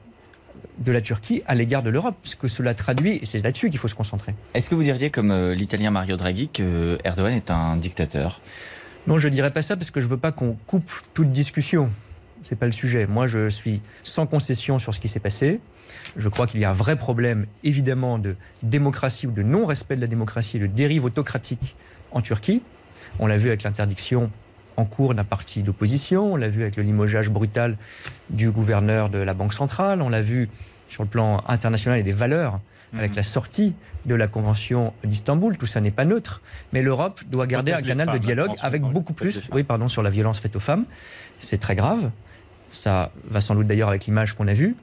de 0.78 0.91
la 0.91 1.01
Turquie 1.01 1.41
à 1.47 1.55
l'égard 1.55 1.84
de 1.84 1.89
l'Europe, 1.89 2.15
ce 2.23 2.36
que 2.36 2.47
cela 2.47 2.73
traduit, 2.73 3.17
et 3.21 3.26
c'est 3.26 3.43
là-dessus 3.43 3.69
qu'il 3.69 3.80
faut 3.80 3.88
se 3.88 3.95
concentrer. 3.95 4.34
Est-ce 4.53 4.69
que 4.69 4.76
vous 4.76 4.84
diriez, 4.84 5.09
comme 5.09 5.32
euh, 5.32 5.55
l'italien 5.55 5.91
Mario 5.91 6.17
Draghi, 6.17 6.49
que 6.49 6.97
Erdogan 7.03 7.34
est 7.34 7.51
un 7.51 7.78
dictateur? 7.78 8.41
Non, 9.07 9.19
je 9.19 9.30
dirais 9.30 9.51
pas 9.51 9.61
ça 9.61 9.76
parce 9.76 9.91
que 9.91 10.01
je 10.01 10.07
veux 10.07 10.17
pas 10.17 10.32
qu'on 10.32 10.57
coupe 10.65 10.91
toute 11.13 11.32
discussion. 11.32 11.89
C'est 12.43 12.57
pas 12.57 12.65
le 12.65 12.71
sujet. 12.71 13.07
Moi, 13.07 13.28
je 13.28 13.49
suis 13.49 13.82
sans 14.03 14.28
concession 14.28 14.80
sur 14.80 14.93
ce 14.93 14.99
qui 14.99 15.07
s'est 15.07 15.19
passé. 15.19 15.59
Je 16.15 16.30
crois 16.30 16.47
qu'il 16.47 16.59
y 16.59 16.65
a 16.65 16.69
un 16.69 16.73
vrai 16.73 16.95
problème, 16.95 17.45
évidemment, 17.63 18.19
de 18.19 18.36
démocratie 18.63 19.28
ou 19.28 19.32
de 19.32 19.43
non-respect 19.43 19.95
de 19.95 20.01
la 20.01 20.07
démocratie, 20.07 20.59
de 20.59 20.67
dérive 20.67 21.05
autocratique 21.05 21.76
en 22.11 22.21
Turquie. 22.21 22.61
On 23.19 23.28
l'a 23.28 23.38
vu 23.38 23.47
avec 23.47 23.63
l'interdiction 23.63 24.32
en 24.78 24.86
cours 24.86 25.13
d'un 25.15 25.23
parti 25.23 25.63
d'opposition, 25.63 26.34
on 26.34 26.36
l'a 26.36 26.49
vu 26.49 26.61
avec 26.63 26.76
le 26.76 26.84
limogeage 26.84 27.30
brutal 27.30 27.78
du 28.30 28.51
gouverneur 28.51 29.09
de 29.09 29.19
la 29.19 29.34
Banque 29.34 29.53
centrale, 29.53 30.01
on 30.01 30.09
l'a 30.09 30.21
vu 30.21 30.49
sur 30.88 31.03
le 31.03 31.09
plan 31.09 31.43
international 31.47 31.99
et 31.99 32.03
des 32.03 32.11
valeurs, 32.11 32.59
avec 32.97 33.15
la 33.15 33.23
sortie 33.23 33.73
de 34.05 34.15
la 34.15 34.28
Convention 34.28 34.93
d'Istanbul. 35.03 35.57
Tout 35.57 35.65
ça 35.65 35.82
n'est 35.82 35.91
pas 35.91 36.05
neutre. 36.05 36.41
Mais 36.71 36.82
l'Europe 36.82 37.21
doit 37.30 37.47
garder 37.47 37.73
un 37.73 37.82
canal 37.82 38.07
de 38.07 38.11
femmes, 38.13 38.19
dialogue 38.19 38.51
avec 38.61 38.82
beaucoup 38.82 39.13
plus, 39.13 39.49
oui, 39.51 39.63
pardon, 39.63 39.89
sur 39.89 40.01
la 40.01 40.09
violence 40.09 40.39
faite 40.39 40.55
aux 40.55 40.61
femmes. 40.61 40.86
C'est 41.39 41.57
très 41.59 41.76
grave. 41.76 42.11
Ça 42.71 43.11
va 43.30 43.41
sans 43.41 43.55
doute 43.55 43.67
d'ailleurs 43.67 43.89
avec 43.89 44.05
l'image 44.05 44.34
qu'on 44.34 44.47
a 44.47 44.53
vue. 44.53 44.76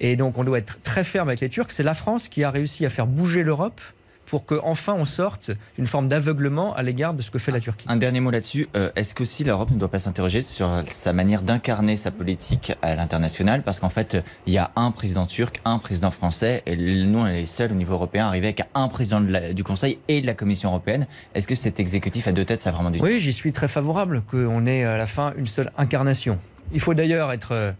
Et 0.00 0.16
donc 0.16 0.38
on 0.38 0.44
doit 0.44 0.58
être 0.58 0.80
très 0.82 1.04
ferme 1.04 1.28
avec 1.28 1.40
les 1.40 1.48
Turcs. 1.48 1.70
C'est 1.70 1.82
la 1.82 1.94
France 1.94 2.28
qui 2.28 2.44
a 2.44 2.50
réussi 2.50 2.84
à 2.84 2.90
faire 2.90 3.06
bouger 3.06 3.42
l'Europe 3.42 3.80
pour 4.28 4.44
qu'enfin 4.46 4.94
on 4.94 5.04
sorte 5.04 5.50
d'une 5.76 5.86
forme 5.86 6.06
d'aveuglement 6.08 6.74
à 6.74 6.82
l'égard 6.82 7.14
de 7.14 7.22
ce 7.22 7.30
que 7.30 7.38
fait 7.38 7.50
la 7.52 7.60
Turquie. 7.60 7.86
Un 7.88 7.96
dernier 7.96 8.20
mot 8.20 8.30
là-dessus. 8.30 8.68
Euh, 8.76 8.90
Est-ce 8.94 9.14
que 9.14 9.24
si 9.24 9.42
l'Europe 9.44 9.70
ne 9.70 9.78
doit 9.78 9.90
pas 9.90 9.98
s'interroger 9.98 10.42
sur 10.42 10.70
sa 10.90 11.12
manière 11.12 11.42
d'incarner 11.42 11.96
sa 11.96 12.10
politique 12.10 12.72
à 12.82 12.94
l'international? 12.94 13.62
Parce 13.62 13.80
qu'en 13.80 13.88
fait, 13.88 14.18
il 14.46 14.52
y 14.52 14.58
a 14.58 14.70
un 14.76 14.90
président 14.90 15.26
turc, 15.26 15.60
un 15.64 15.78
président 15.78 16.10
français, 16.10 16.62
et 16.66 16.76
nous, 16.76 17.18
on 17.20 17.26
est 17.26 17.34
les 17.34 17.46
seuls 17.46 17.72
au 17.72 17.74
niveau 17.74 17.94
européen 17.94 18.26
à 18.26 18.28
arriver 18.28 18.48
avec 18.48 18.62
un 18.74 18.88
président 18.88 19.20
la- 19.20 19.52
du 19.52 19.64
Conseil 19.64 19.98
et 20.08 20.20
de 20.20 20.26
la 20.26 20.34
Commission 20.34 20.68
européenne. 20.70 21.06
Est-ce 21.34 21.48
que 21.48 21.54
cet 21.54 21.80
exécutif 21.80 22.28
à 22.28 22.32
deux 22.32 22.44
têtes, 22.44 22.60
ça 22.62 22.70
a 22.70 22.72
vraiment 22.72 22.90
du 22.90 23.00
Oui, 23.00 23.18
j'y 23.20 23.32
suis 23.32 23.52
très 23.52 23.68
favorable 23.68 24.22
qu'on 24.30 24.66
ait 24.66 24.84
à 24.84 24.96
la 24.96 25.06
fin 25.06 25.32
une 25.36 25.46
seule 25.46 25.70
incarnation. 25.78 26.38
Il 26.72 26.80
faut 26.80 26.92
d'ailleurs 26.94 27.32
être 27.32 27.52
euh, 27.52 27.72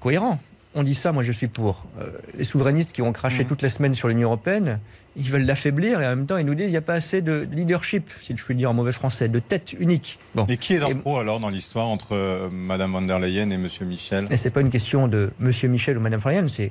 cohérent. 0.00 0.38
On 0.74 0.82
dit 0.82 0.94
ça, 0.94 1.12
moi 1.12 1.22
je 1.22 1.32
suis 1.32 1.46
pour. 1.48 1.86
Euh, 2.00 2.06
les 2.36 2.44
souverainistes 2.44 2.92
qui 2.92 3.02
ont 3.02 3.12
craché 3.12 3.44
toute 3.44 3.62
la 3.62 3.68
semaine 3.68 3.94
sur 3.94 4.06
l'Union 4.08 4.28
européenne, 4.28 4.78
ils 5.18 5.30
veulent 5.30 5.44
l'affaiblir 5.44 6.00
et 6.00 6.06
en 6.06 6.10
même 6.10 6.26
temps 6.26 6.36
ils 6.38 6.46
nous 6.46 6.54
disent 6.54 6.66
qu'il 6.66 6.70
n'y 6.72 6.76
a 6.78 6.80
pas 6.80 6.94
assez 6.94 7.20
de 7.20 7.46
leadership, 7.52 8.08
si 8.20 8.34
je 8.36 8.42
puis 8.44 8.54
le 8.54 8.58
dire 8.58 8.70
en 8.70 8.74
mauvais 8.74 8.92
français, 8.92 9.28
de 9.28 9.38
tête 9.40 9.74
unique. 9.78 10.18
Bon. 10.34 10.46
Mais 10.48 10.56
qui 10.56 10.74
est 10.74 10.78
dans 10.78 10.94
pro 10.94 11.18
alors 11.18 11.40
dans 11.40 11.50
l'histoire 11.50 11.86
entre 11.88 12.14
euh, 12.14 12.48
Madame 12.50 12.92
von 12.92 13.02
der 13.02 13.18
Leyen 13.18 13.50
et 13.50 13.58
Monsieur 13.58 13.84
Michel? 13.84 14.26
Mais 14.30 14.36
c'est 14.36 14.50
pas 14.50 14.60
une 14.60 14.70
question 14.70 15.08
de 15.08 15.30
Monsieur 15.40 15.68
Michel 15.68 15.98
ou 15.98 16.00
Madame 16.00 16.20
Florian, 16.20 16.46
c'est 16.48 16.70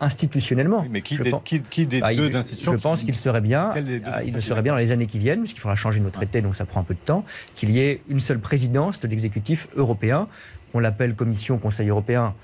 institutionnellement. 0.00 0.84
Mais 0.90 1.02
qui 1.02 1.16
des, 1.18 1.30
pense- 1.30 1.42
qui, 1.44 1.60
qui 1.62 1.86
des 1.86 2.00
Ah, 2.02 2.14
deux 2.14 2.28
il- 2.28 2.36
institutions 2.36 2.72
Je 2.72 2.78
pense 2.78 3.04
qu'il 3.04 3.14
serait 3.14 3.40
bien, 3.40 3.72
ah, 4.06 4.22
il 4.24 4.42
serait 4.42 4.62
bien 4.62 4.72
dans 4.72 4.78
les 4.78 4.90
années 4.90 5.06
qui 5.06 5.18
viennent, 5.18 5.40
puisqu'il 5.40 5.60
faudra 5.60 5.76
changer 5.76 6.00
nos 6.00 6.10
traités, 6.10 6.40
donc 6.40 6.56
ça 6.56 6.64
prend 6.64 6.80
un 6.80 6.84
peu 6.84 6.94
de 6.94 6.98
temps, 6.98 7.24
qu'il 7.54 7.70
y 7.70 7.80
ait 7.80 8.00
une 8.08 8.20
seule 8.20 8.40
présidence 8.40 8.98
de 9.00 9.06
l'exécutif 9.06 9.68
européen, 9.76 10.26
qu'on 10.72 10.80
l'appelle 10.80 11.14
Commission, 11.14 11.58
Conseil 11.58 11.88
européen. 11.88 12.34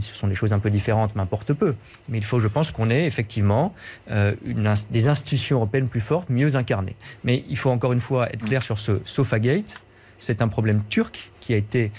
Ce 0.00 0.14
sont 0.14 0.28
des 0.28 0.34
choses 0.34 0.52
un 0.52 0.58
peu 0.58 0.70
différentes, 0.70 1.14
m'importe 1.16 1.52
peu. 1.52 1.74
Mais 2.08 2.18
il 2.18 2.24
faut, 2.24 2.40
je 2.40 2.48
pense, 2.48 2.70
qu'on 2.70 2.90
ait 2.90 3.06
effectivement 3.06 3.74
euh, 4.10 4.34
une 4.44 4.72
des 4.90 5.08
institutions 5.08 5.56
européennes 5.56 5.88
plus 5.88 6.00
fortes, 6.00 6.30
mieux 6.30 6.56
incarnées. 6.56 6.96
Mais 7.24 7.44
il 7.48 7.56
faut 7.56 7.70
encore 7.70 7.92
une 7.92 8.00
fois 8.00 8.32
être 8.32 8.44
clair 8.44 8.62
sur 8.62 8.78
ce 8.78 9.00
Sofagate. 9.04 9.80
C'est 10.18 10.42
un 10.42 10.48
problème 10.48 10.82
turc 10.88 11.30
qui 11.40 11.54
a 11.54 11.56
été 11.56 11.90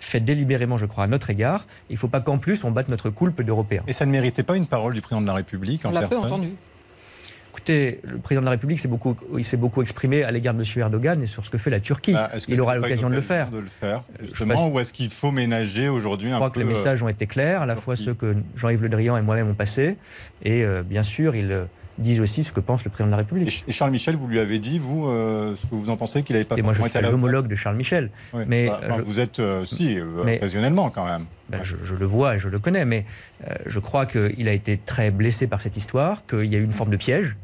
fait 0.00 0.20
délibérément, 0.20 0.76
je 0.76 0.86
crois, 0.86 1.04
à 1.04 1.06
notre 1.06 1.30
égard. 1.30 1.66
Il 1.90 1.94
ne 1.94 1.98
faut 1.98 2.08
pas 2.08 2.20
qu'en 2.20 2.38
plus 2.38 2.64
on 2.64 2.70
batte 2.70 2.88
notre 2.88 3.10
coulpe 3.10 3.42
d'Européens. 3.42 3.82
Et 3.86 3.92
ça 3.92 4.06
ne 4.06 4.10
méritait 4.10 4.42
pas 4.42 4.56
une 4.56 4.66
parole 4.66 4.94
du 4.94 5.00
président 5.00 5.22
de 5.22 5.26
la 5.26 5.34
République 5.34 5.84
en 5.84 5.90
On 5.90 5.92
l'a 5.92 6.02
peu 6.02 6.08
personne 6.08 6.26
entendu. 6.26 6.50
Écoutez, 7.58 7.98
le 8.04 8.18
président 8.18 8.40
de 8.42 8.44
la 8.44 8.52
République 8.52 8.78
s'est 8.78 8.86
beaucoup, 8.86 9.16
il 9.36 9.44
s'est 9.44 9.56
beaucoup 9.56 9.82
exprimé 9.82 10.22
à 10.22 10.30
l'égard 10.30 10.54
de 10.54 10.60
M. 10.60 10.64
Erdogan 10.76 11.20
et 11.20 11.26
sur 11.26 11.44
ce 11.44 11.50
que 11.50 11.58
fait 11.58 11.70
la 11.70 11.80
Turquie. 11.80 12.12
Bah, 12.12 12.30
que 12.32 12.38
il 12.46 12.60
aura 12.60 12.76
l'occasion 12.76 13.10
de 13.10 13.16
le 13.16 13.20
faire. 13.20 13.50
de 13.50 13.58
le 13.58 13.66
faire 13.66 14.04
je 14.20 14.26
justement, 14.26 14.68
ou 14.68 14.78
est-ce 14.78 14.92
qu'il 14.92 15.10
faut 15.10 15.32
ménager 15.32 15.88
aujourd'hui 15.88 16.28
Je 16.28 16.34
un 16.34 16.36
crois 16.36 16.50
peu 16.52 16.60
que 16.60 16.64
les 16.64 16.72
euh, 16.72 16.76
messages 16.76 17.02
ont 17.02 17.08
été 17.08 17.26
clairs, 17.26 17.62
à 17.62 17.66
la 17.66 17.74
fois 17.74 17.96
ceux 17.96 18.14
que 18.14 18.36
Jean-Yves 18.54 18.82
Le 18.82 18.88
Drian 18.88 19.16
et 19.16 19.22
moi-même 19.22 19.48
ont 19.50 19.54
passés, 19.54 19.96
et 20.44 20.62
euh, 20.62 20.84
bien 20.84 21.02
sûr, 21.02 21.34
ils 21.34 21.50
euh, 21.50 21.64
disent 21.98 22.20
aussi 22.20 22.44
ce 22.44 22.52
que 22.52 22.60
pense 22.60 22.84
le 22.84 22.90
président 22.90 23.08
de 23.08 23.10
la 23.10 23.16
République. 23.18 23.64
Et 23.66 23.72
Charles 23.72 23.90
Michel, 23.90 24.14
vous 24.14 24.28
lui 24.28 24.38
avez 24.38 24.60
dit, 24.60 24.78
vous, 24.78 25.08
euh, 25.08 25.56
ce 25.56 25.66
que 25.66 25.74
vous 25.74 25.90
en 25.90 25.96
pensez 25.96 26.22
qu'il 26.22 26.34
n'avait 26.34 26.44
pas 26.44 26.56
Et 26.56 26.62
moi, 26.62 26.74
je 26.74 26.82
suis 26.82 27.02
l'homologue 27.02 27.48
de 27.48 27.56
Charles 27.56 27.76
Michel. 27.76 28.10
Oui, 28.32 28.44
mais 28.46 28.68
bah, 28.68 28.80
je- 28.98 29.02
vous 29.02 29.18
êtes, 29.18 29.40
euh, 29.40 29.64
si, 29.64 29.98
euh, 29.98 30.04
Mais- 30.24 30.36
occasionnellement 30.36 30.90
quand 30.90 31.04
même. 31.04 31.24
Ben, 31.48 31.60
je, 31.64 31.76
je 31.82 31.94
le 31.94 32.06
vois 32.06 32.36
et 32.36 32.38
je 32.38 32.48
le 32.48 32.58
connais, 32.58 32.84
mais 32.84 33.04
euh, 33.48 33.54
je 33.66 33.78
crois 33.78 34.06
qu'il 34.06 34.48
a 34.48 34.52
été 34.52 34.76
très 34.76 35.10
blessé 35.10 35.46
par 35.46 35.60
cette 35.60 35.76
histoire, 35.76 36.24
qu'il 36.26 36.44
y 36.44 36.54
a 36.54 36.58
eu 36.58 36.64
une 36.64 36.72
forme 36.72 36.90
de 36.90 36.96
piège, 36.96 37.36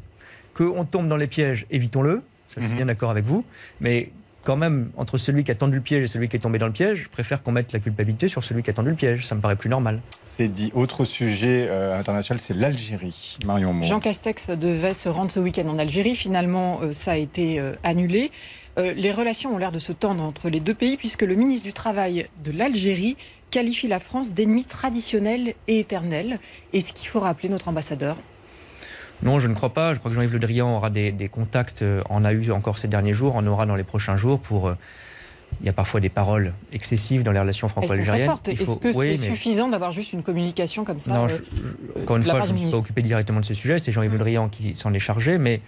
qu'on 0.55 0.85
tombe 0.85 1.07
dans 1.07 1.17
les 1.17 1.27
pièges, 1.27 1.65
évitons-le, 1.69 2.23
ça 2.47 2.61
je 2.61 2.67
suis 2.67 2.75
bien 2.75 2.85
d'accord 2.85 3.11
avec 3.11 3.25
vous, 3.25 3.45
mais 3.81 4.11
quand 4.45 4.55
même, 4.55 4.91
entre 4.95 5.17
celui 5.17 5.43
qui 5.43 5.51
a 5.51 5.55
tendu 5.55 5.77
le 5.77 5.81
piège 5.81 6.03
et 6.03 6.07
celui 6.07 6.29
qui 6.29 6.35
est 6.35 6.39
tombé 6.39 6.59
dans 6.59 6.67
le 6.67 6.71
piège, 6.71 7.03
je 7.05 7.09
préfère 7.09 7.41
qu'on 7.41 7.51
mette 7.51 7.73
la 7.73 7.79
culpabilité 7.79 8.27
sur 8.27 8.43
celui 8.43 8.61
qui 8.63 8.69
a 8.69 8.73
tendu 8.73 8.89
le 8.89 8.95
piège. 8.95 9.25
Ça 9.25 9.33
me 9.35 9.41
paraît 9.41 9.55
plus 9.55 9.69
normal. 9.69 10.01
C'est 10.23 10.47
dit. 10.47 10.71
Autre 10.75 11.03
sujet 11.03 11.65
euh, 11.69 11.99
international, 11.99 12.39
c'est 12.39 12.53
l'Algérie. 12.53 13.39
Marion 13.43 13.73
Moore. 13.73 13.89
Jean 13.89 13.99
Castex 13.99 14.51
devait 14.51 14.93
se 14.93 15.09
rendre 15.09 15.31
ce 15.31 15.39
week-end 15.39 15.67
en 15.67 15.79
Algérie. 15.79 16.15
Finalement, 16.15 16.79
euh, 16.81 16.93
ça 16.93 17.13
a 17.13 17.17
été 17.17 17.59
euh, 17.59 17.73
annulé. 17.83 18.31
Euh, 18.77 18.93
les 18.93 19.11
relations 19.11 19.55
ont 19.55 19.57
l'air 19.57 19.71
de 19.71 19.79
se 19.79 19.91
tendre 19.91 20.23
entre 20.23 20.49
les 20.49 20.59
deux 20.59 20.73
pays 20.73 20.97
puisque 20.97 21.23
le 21.23 21.35
ministre 21.35 21.65
du 21.65 21.73
Travail 21.73 22.27
de 22.43 22.51
l'Algérie 22.51 23.17
qualifie 23.49 23.87
la 23.87 23.99
France 23.99 24.33
d'ennemi 24.33 24.65
traditionnel 24.65 25.55
et 25.67 25.79
éternel. 25.79 26.39
Est-ce 26.73 26.93
qu'il 26.93 27.07
faut 27.07 27.21
rappeler 27.21 27.49
notre 27.49 27.67
ambassadeur 27.67 28.17
Non, 29.23 29.39
je 29.39 29.47
ne 29.47 29.53
crois 29.53 29.73
pas. 29.73 29.93
Je 29.93 29.99
crois 29.99 30.09
que 30.11 30.15
Jean-Yves 30.15 30.33
Le 30.33 30.39
Drian 30.39 30.75
aura 30.75 30.89
des, 30.89 31.11
des 31.11 31.27
contacts, 31.29 31.81
euh, 31.81 32.01
en 32.09 32.25
a 32.25 32.33
eu 32.33 32.51
encore 32.51 32.77
ces 32.77 32.87
derniers 32.87 33.13
jours, 33.13 33.35
en 33.35 33.45
aura 33.47 33.65
dans 33.65 33.75
les 33.75 33.83
prochains 33.83 34.17
jours 34.17 34.39
pour. 34.39 34.67
euh, 34.67 34.75
il 35.61 35.65
y 35.67 35.69
a 35.69 35.73
parfois 35.73 36.01
des 36.01 36.09
paroles 36.09 36.51
excessives 36.73 37.23
dans 37.23 37.31
les 37.31 37.39
relations 37.39 37.69
franco-algériennes. 37.69 38.29
Est-ce 38.47 38.65
faut- 38.65 38.75
que 38.75 38.91
c'est 38.91 38.99
mais- 38.99 39.17
suffisant 39.17 39.69
d'avoir 39.69 39.93
juste 39.93 40.11
une 40.11 40.21
communication 40.23 40.83
comme 40.83 40.99
ça 40.99 41.13
Non, 41.13 41.25
euh, 41.25 41.27
je- 41.29 42.01
Encore 42.01 42.17
une 42.17 42.23
fois, 42.23 42.41
je 42.41 42.47
ne 42.47 42.53
me 42.53 42.57
suis 42.57 42.71
pas 42.71 42.77
occupé 42.77 43.01
directement 43.01 43.39
de 43.39 43.45
ce 43.45 43.53
sujet, 43.53 43.79
c'est 43.79 43.91
Jean-Yves 43.93 44.11
Le 44.11 44.17
Drian 44.17 44.49
qui 44.49 44.75
s'en 44.75 44.91
est 44.93 44.99
chargé, 44.99 45.37
mais 45.37 45.61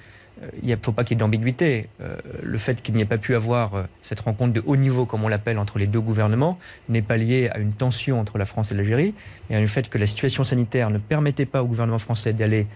il 0.61 0.69
ne 0.69 0.75
faut 0.83 0.91
pas 0.91 1.03
qu'il 1.05 1.15
y 1.15 1.17
ait 1.17 1.21
d'ambiguïté. 1.21 1.85
Euh, 2.01 2.17
le 2.43 2.57
fait 2.57 2.81
qu'il 2.81 2.95
n'y 2.95 3.01
ait 3.01 3.05
pas 3.05 3.17
pu 3.17 3.33
avoir 3.35 3.75
euh, 3.75 3.83
cette 4.01 4.19
rencontre 4.19 4.51
de 4.51 4.61
haut 4.65 4.75
niveau, 4.75 5.05
comme 5.05 5.23
on 5.23 5.29
l'appelle, 5.29 5.57
entre 5.57 5.79
les 5.79 5.87
deux 5.87 6.01
gouvernements, 6.01 6.59
n'est 6.89 7.01
pas 7.01 7.15
lié 7.15 7.47
à 7.53 7.59
une 7.59 7.71
tension 7.71 8.19
entre 8.19 8.37
la 8.37 8.45
France 8.45 8.71
et 8.71 8.75
l'Algérie, 8.75 9.13
mais 9.49 9.55
à 9.55 9.61
le 9.61 9.67
fait 9.67 9.87
que 9.89 9.97
la 9.97 10.05
situation 10.07 10.43
sanitaire 10.43 10.89
ne 10.89 10.97
permettait 10.97 11.45
pas 11.45 11.63
au 11.63 11.65
gouvernement 11.65 11.99
français 11.99 12.33
d'aller 12.33 12.67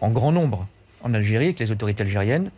en 0.00 0.10
grand 0.10 0.32
nombre 0.32 0.66
en 1.02 1.14
Algérie 1.14 1.54
que 1.54 1.60
les 1.60 1.70
autorités 1.70 2.02
algériennes 2.02 2.50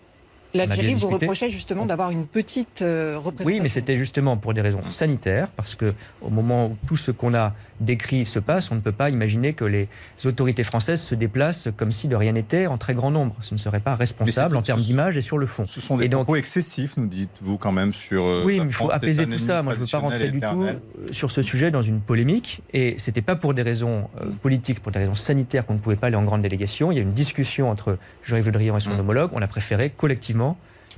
L'Algérie 0.67 0.95
vous 0.95 1.09
reprochait 1.09 1.51
justement 1.51 1.87
d'avoir 1.87 2.11
une 2.11 2.27
petite 2.27 2.83
euh, 2.83 3.17
représentation. 3.17 3.47
Oui, 3.47 3.61
mais 3.61 3.69
c'était 3.69 3.97
justement 3.97 4.37
pour 4.37 4.55
des 4.55 4.61
raisons 4.61 4.83
sanitaires, 4.91 5.49
parce 5.57 5.75
que 5.75 5.95
au 6.21 6.31
moment 6.31 6.67
où 6.67 6.77
tout 6.87 6.97
ce 6.97 7.11
qu'on 7.11 7.35
a 7.35 7.55
décrit 7.81 8.27
se 8.27 8.39
passe, 8.39 8.71
on 8.71 8.75
ne 8.75 8.81
peut 8.81 8.93
pas 8.93 9.11
imaginer 9.11 9.53
que 9.53 9.65
les 9.65 9.89
autorités 10.25 10.65
françaises 10.65 11.01
se 11.01 11.15
déplacent 11.15 11.69
comme 11.77 11.93
si 11.93 12.09
de 12.09 12.17
rien 12.17 12.33
n'était 12.33 12.67
en 12.67 12.79
très 12.79 12.95
grand 12.95 13.11
nombre. 13.11 13.37
Ce 13.41 13.55
ne 13.55 13.59
serait 13.59 13.81
pas 13.81 13.95
responsable 13.95 14.57
en 14.57 14.63
termes 14.63 14.81
d'image 14.81 15.17
et 15.17 15.21
sur 15.21 15.39
le 15.39 15.47
fond. 15.47 15.65
Ce 15.67 15.81
sont 15.81 15.97
des 15.97 16.07
et 16.07 16.09
donc, 16.09 16.25
propos 16.25 16.37
excessifs, 16.37 16.97
nous 16.97 17.07
dites-vous 17.07 17.57
quand 17.57 17.73
même, 17.73 17.93
sur. 17.93 18.25
euh, 18.25 18.43
oui, 18.45 18.59
mais 18.61 18.67
il 18.67 18.73
faut 18.73 18.91
apaiser 18.91 19.27
tout 19.27 19.39
ça. 19.39 19.63
Moi, 19.63 19.75
je 19.75 19.81
ne 19.81 19.85
veux 19.85 19.91
pas 19.91 19.99
rentrer 19.99 20.31
du 20.31 20.41
tout 20.41 20.63
euh, 20.63 20.75
sur 21.13 21.31
ce 21.31 21.43
sujet 21.43 21.71
dans 21.71 21.83
une 21.83 22.01
polémique. 22.01 22.63
Et 22.73 22.95
c'était 22.99 23.23
pas 23.23 23.37
pour 23.37 23.55
des 23.55 23.63
raisons 23.63 24.09
euh, 24.21 24.27
politiques, 24.43 24.81
pour 24.81 24.93
des 24.93 24.99
raisons 24.99 25.15
sanitaires 25.15 25.67
qu'on 25.67 25.75
ne 25.75 25.79
pouvait 25.79 25.97
pas 25.97 26.09
aller 26.09 26.17
en 26.17 26.25
grande 26.25 26.43
délégation. 26.43 26.91
Il 26.91 26.97
y 26.97 26.99
a 26.99 27.01
eu 27.03 27.05
une 27.05 27.13
discussion 27.13 27.71
entre 27.71 27.99
Jean-Yves 28.25 28.47
Le 28.47 28.53
Drian 28.53 28.77
et 28.77 28.81
son 28.81 28.99
homologue. 28.99 29.31
On 29.35 29.43
a 29.43 29.47
préféré 29.47 29.91
collectivement 29.91 30.48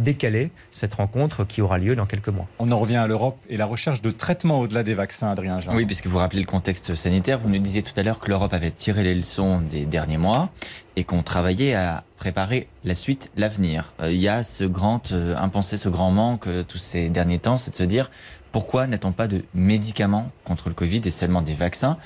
décaler 0.01 0.51
cette 0.72 0.94
rencontre 0.94 1.44
qui 1.44 1.62
aura 1.62 1.78
lieu 1.78 1.94
dans 1.94 2.07
quelques 2.07 2.28
mois. 2.28 2.46
On 2.59 2.72
en 2.72 2.78
revient 2.78 2.96
à 2.96 3.07
l'Europe 3.07 3.38
et 3.48 3.57
la 3.57 3.66
recherche 3.66 4.03
de 4.03 4.11
traitement 4.11 4.61
au-delà 4.61 4.82
des 4.82 4.94
vaccins, 4.94 5.28
Adrien 5.30 5.61
Jean. 5.61 5.74
Oui, 5.74 5.86
puisque 5.86 6.07
vous 6.07 6.18
rappelez 6.18 6.40
le 6.40 6.46
contexte 6.46 6.94
sanitaire, 6.94 7.38
vous 7.38 7.48
nous 7.48 7.59
disiez 7.59 7.82
tout 7.82 7.92
à 7.96 8.03
l'heure 8.03 8.18
que 8.18 8.28
l'Europe 8.28 8.53
avait 8.53 8.70
tiré 8.70 9.05
les 9.05 9.14
leçons 9.14 9.61
des 9.61 9.84
derniers 9.84 10.18
mois 10.18 10.51
et 10.96 11.05
qu'on 11.05 11.22
travaillait 11.22 11.74
à 11.74 12.05
préparer 12.16 12.68
la 12.84 12.94
suite, 12.94 13.30
l'avenir. 13.36 13.92
Euh, 14.01 14.12
Il 14.12 14.20
y 14.20 14.28
a 14.28 14.42
ce 14.42 14.64
grand 14.64 15.12
euh, 15.12 15.36
impensé, 15.36 15.76
ce 15.76 15.88
grand 15.88 16.11
manque 16.11 16.46
euh, 16.46 16.62
tous 16.62 16.78
ces 16.78 17.09
derniers 17.09 17.38
temps, 17.38 17.57
c'est 17.57 17.70
de 17.70 17.76
se 17.76 17.82
dire 17.84 18.11
pourquoi 18.53 18.86
n'a-t-on 18.86 19.12
pas 19.12 19.28
de 19.28 19.44
médicaments 19.55 20.30
contre 20.44 20.68
le 20.68 20.74
Covid 20.74 21.01
et 21.05 21.11
seulement 21.11 21.42
des 21.42 21.55
vaccins? 21.55 21.96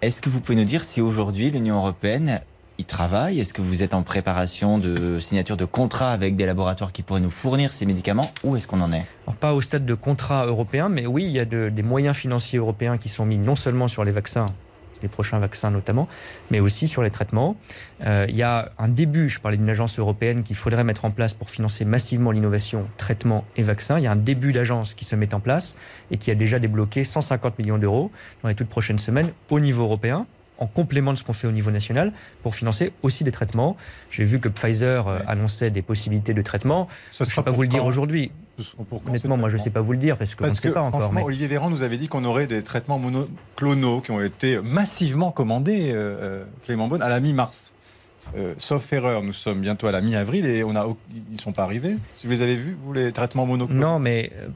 Est-ce 0.00 0.22
que 0.22 0.30
vous 0.30 0.40
pouvez 0.40 0.56
nous 0.56 0.64
dire 0.64 0.84
si 0.84 1.00
aujourd'hui 1.00 1.50
l'Union 1.50 1.76
européenne 1.76 2.40
y 2.78 2.84
travaille? 2.84 3.40
Est-ce 3.40 3.52
que 3.52 3.60
vous 3.62 3.82
êtes 3.82 3.92
en 3.94 4.02
préparation 4.02 4.78
de 4.78 5.18
signature 5.18 5.56
de 5.56 5.64
contrats 5.64 6.12
avec 6.12 6.36
des 6.36 6.46
laboratoires 6.46 6.92
qui 6.92 7.02
pourraient 7.02 7.20
nous 7.20 7.30
fournir 7.30 7.74
ces 7.74 7.86
médicaments? 7.86 8.30
Où 8.44 8.56
est-ce 8.56 8.66
qu'on 8.68 8.80
en 8.80 8.92
est? 8.92 9.04
Pas 9.40 9.52
au 9.52 9.60
stade 9.60 9.84
de 9.84 9.94
contrat 9.94 10.46
européen, 10.46 10.88
mais 10.88 11.06
oui, 11.06 11.24
il 11.24 11.30
y 11.32 11.40
a 11.40 11.44
de- 11.44 11.68
des 11.68 11.82
moyens 11.82 12.16
financiers 12.16 12.58
européens 12.58 12.96
qui 12.98 13.08
sont 13.08 13.26
mis 13.26 13.36
non 13.38 13.56
seulement 13.56 13.88
sur 13.88 14.04
les 14.04 14.12
vaccins, 14.12 14.46
les 15.02 15.08
prochains 15.08 15.38
vaccins 15.38 15.70
notamment, 15.70 16.08
mais 16.50 16.60
aussi 16.60 16.88
sur 16.88 17.02
les 17.02 17.10
traitements. 17.10 17.56
Euh, 18.04 18.26
il 18.28 18.36
y 18.36 18.42
a 18.42 18.70
un 18.78 18.88
début, 18.88 19.28
je 19.28 19.38
parlais 19.40 19.56
d'une 19.56 19.70
agence 19.70 19.98
européenne 19.98 20.42
qu'il 20.44 20.56
faudrait 20.56 20.84
mettre 20.84 21.04
en 21.04 21.10
place 21.10 21.34
pour 21.34 21.50
financer 21.50 21.84
massivement 21.84 22.30
l'innovation, 22.30 22.86
traitement 22.96 23.44
et 23.56 23.62
vaccins. 23.64 23.98
Il 23.98 24.04
y 24.04 24.08
a 24.08 24.12
un 24.12 24.16
début 24.16 24.52
d'agence 24.52 24.94
qui 24.94 25.04
se 25.04 25.14
met 25.16 25.34
en 25.34 25.40
place 25.40 25.76
et 26.10 26.16
qui 26.16 26.30
a 26.30 26.34
déjà 26.34 26.58
débloqué 26.58 27.02
150 27.04 27.58
millions 27.58 27.78
d'euros 27.78 28.10
dans 28.42 28.48
les 28.48 28.54
toutes 28.54 28.68
prochaines 28.68 28.98
semaines 28.98 29.30
au 29.50 29.60
niveau 29.60 29.82
européen 29.82 30.26
en 30.58 30.66
complément 30.66 31.12
de 31.12 31.18
ce 31.18 31.24
qu'on 31.24 31.32
fait 31.32 31.46
au 31.46 31.52
niveau 31.52 31.70
national 31.70 32.12
pour 32.42 32.54
financer 32.54 32.92
aussi 33.02 33.24
des 33.24 33.30
traitements. 33.30 33.76
J'ai 34.10 34.24
vu 34.24 34.40
que 34.40 34.48
Pfizer 34.48 35.06
euh, 35.08 35.18
annonçait 35.26 35.70
des 35.70 35.82
possibilités 35.82 36.34
de 36.34 36.42
traitement. 36.42 36.88
Ça 37.12 37.24
je 37.24 37.30
ne 37.30 37.36
peux 37.36 37.42
pas 37.44 37.50
vous 37.50 37.62
le 37.62 37.68
dire 37.68 37.84
aujourd'hui. 37.84 38.30
Honnêtement, 39.06 39.36
moi 39.36 39.48
je 39.50 39.56
ne 39.56 39.60
sais 39.62 39.70
pas 39.70 39.80
vous 39.80 39.92
le 39.92 39.98
dire 39.98 40.16
parce 40.16 40.34
qu'on 40.34 40.46
ne 40.46 40.54
sait 40.54 40.70
pas 40.72 40.80
encore. 40.82 41.12
mais- 41.12 41.22
Olivier 41.22 41.46
Véran 41.46 41.70
nous 41.70 41.82
avait 41.82 41.96
dit 41.96 42.08
qu'on 42.08 42.24
aurait 42.24 42.46
des 42.48 42.62
traitements 42.62 42.98
monoclonaux 42.98 44.00
qui 44.00 44.10
ont 44.10 44.20
été 44.20 44.58
massivement 44.60 45.30
commandés, 45.30 45.90
euh, 45.92 45.94
euh, 46.20 46.44
Clément 46.64 46.88
Beaune, 46.88 47.02
à 47.02 47.08
la 47.08 47.20
mi-mars. 47.20 47.72
Euh, 48.36 48.54
sauf 48.58 48.92
erreur, 48.92 49.22
nous 49.22 49.32
sommes 49.32 49.60
bientôt 49.60 49.86
à 49.86 49.92
la 49.92 50.00
mi-avril 50.00 50.44
et 50.46 50.62
on 50.64 50.76
a, 50.76 50.86
ils 51.14 51.34
ne 51.34 51.38
sont 51.40 51.52
pas 51.52 51.62
arrivés. 51.62 51.96
Si 52.14 52.26
vous 52.26 52.32
les 52.32 52.42
avez 52.42 52.56
vus, 52.56 52.76
vous, 52.82 52.92
les 52.92 53.12
traitements 53.12 53.46
monoclonaux 53.46 53.80
Non, 53.80 53.98
mais 53.98 54.30
euh, 54.36 54.48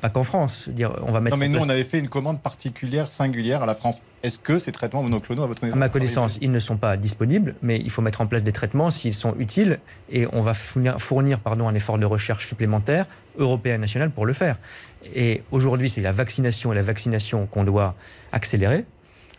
pas 0.00 0.10
qu'en 0.10 0.24
France. 0.24 0.68
Dire, 0.68 0.92
on 1.06 1.12
va 1.12 1.20
mettre 1.20 1.36
Non, 1.36 1.40
mais 1.40 1.48
nous, 1.48 1.54
place- 1.56 1.66
on 1.66 1.70
avait 1.70 1.84
fait 1.84 1.98
une 1.98 2.08
commande 2.08 2.40
particulière, 2.42 3.10
singulière 3.10 3.62
à 3.62 3.66
la 3.66 3.74
France. 3.74 4.02
Est-ce 4.22 4.36
que 4.38 4.58
ces 4.58 4.72
traitements 4.72 5.02
monoclonaux, 5.02 5.42
à 5.42 5.46
votre 5.46 5.58
À 5.58 5.60
connaissance 5.60 5.78
ma 5.78 5.88
connaissance, 5.88 6.38
ils 6.42 6.50
ne 6.52 6.58
sont 6.60 6.76
pas 6.76 6.96
disponibles, 6.96 7.54
mais 7.62 7.78
il 7.78 7.90
faut 7.90 8.02
mettre 8.02 8.20
en 8.20 8.26
place 8.26 8.42
des 8.42 8.52
traitements 8.52 8.90
s'ils 8.90 9.14
sont 9.14 9.34
utiles 9.38 9.78
et 10.10 10.26
on 10.32 10.42
va 10.42 10.52
fournir, 10.54 11.00
fournir, 11.00 11.40
pardon, 11.40 11.68
un 11.68 11.74
effort 11.74 11.98
de 11.98 12.06
recherche 12.06 12.46
supplémentaire, 12.46 13.06
européen 13.38 13.74
et 13.76 13.78
national, 13.78 14.10
pour 14.10 14.26
le 14.26 14.32
faire. 14.34 14.58
Et 15.14 15.42
aujourd'hui, 15.50 15.88
c'est 15.88 16.00
la 16.02 16.12
vaccination 16.12 16.72
et 16.72 16.76
la 16.76 16.82
vaccination 16.82 17.46
qu'on 17.46 17.64
doit 17.64 17.94
accélérer, 18.32 18.84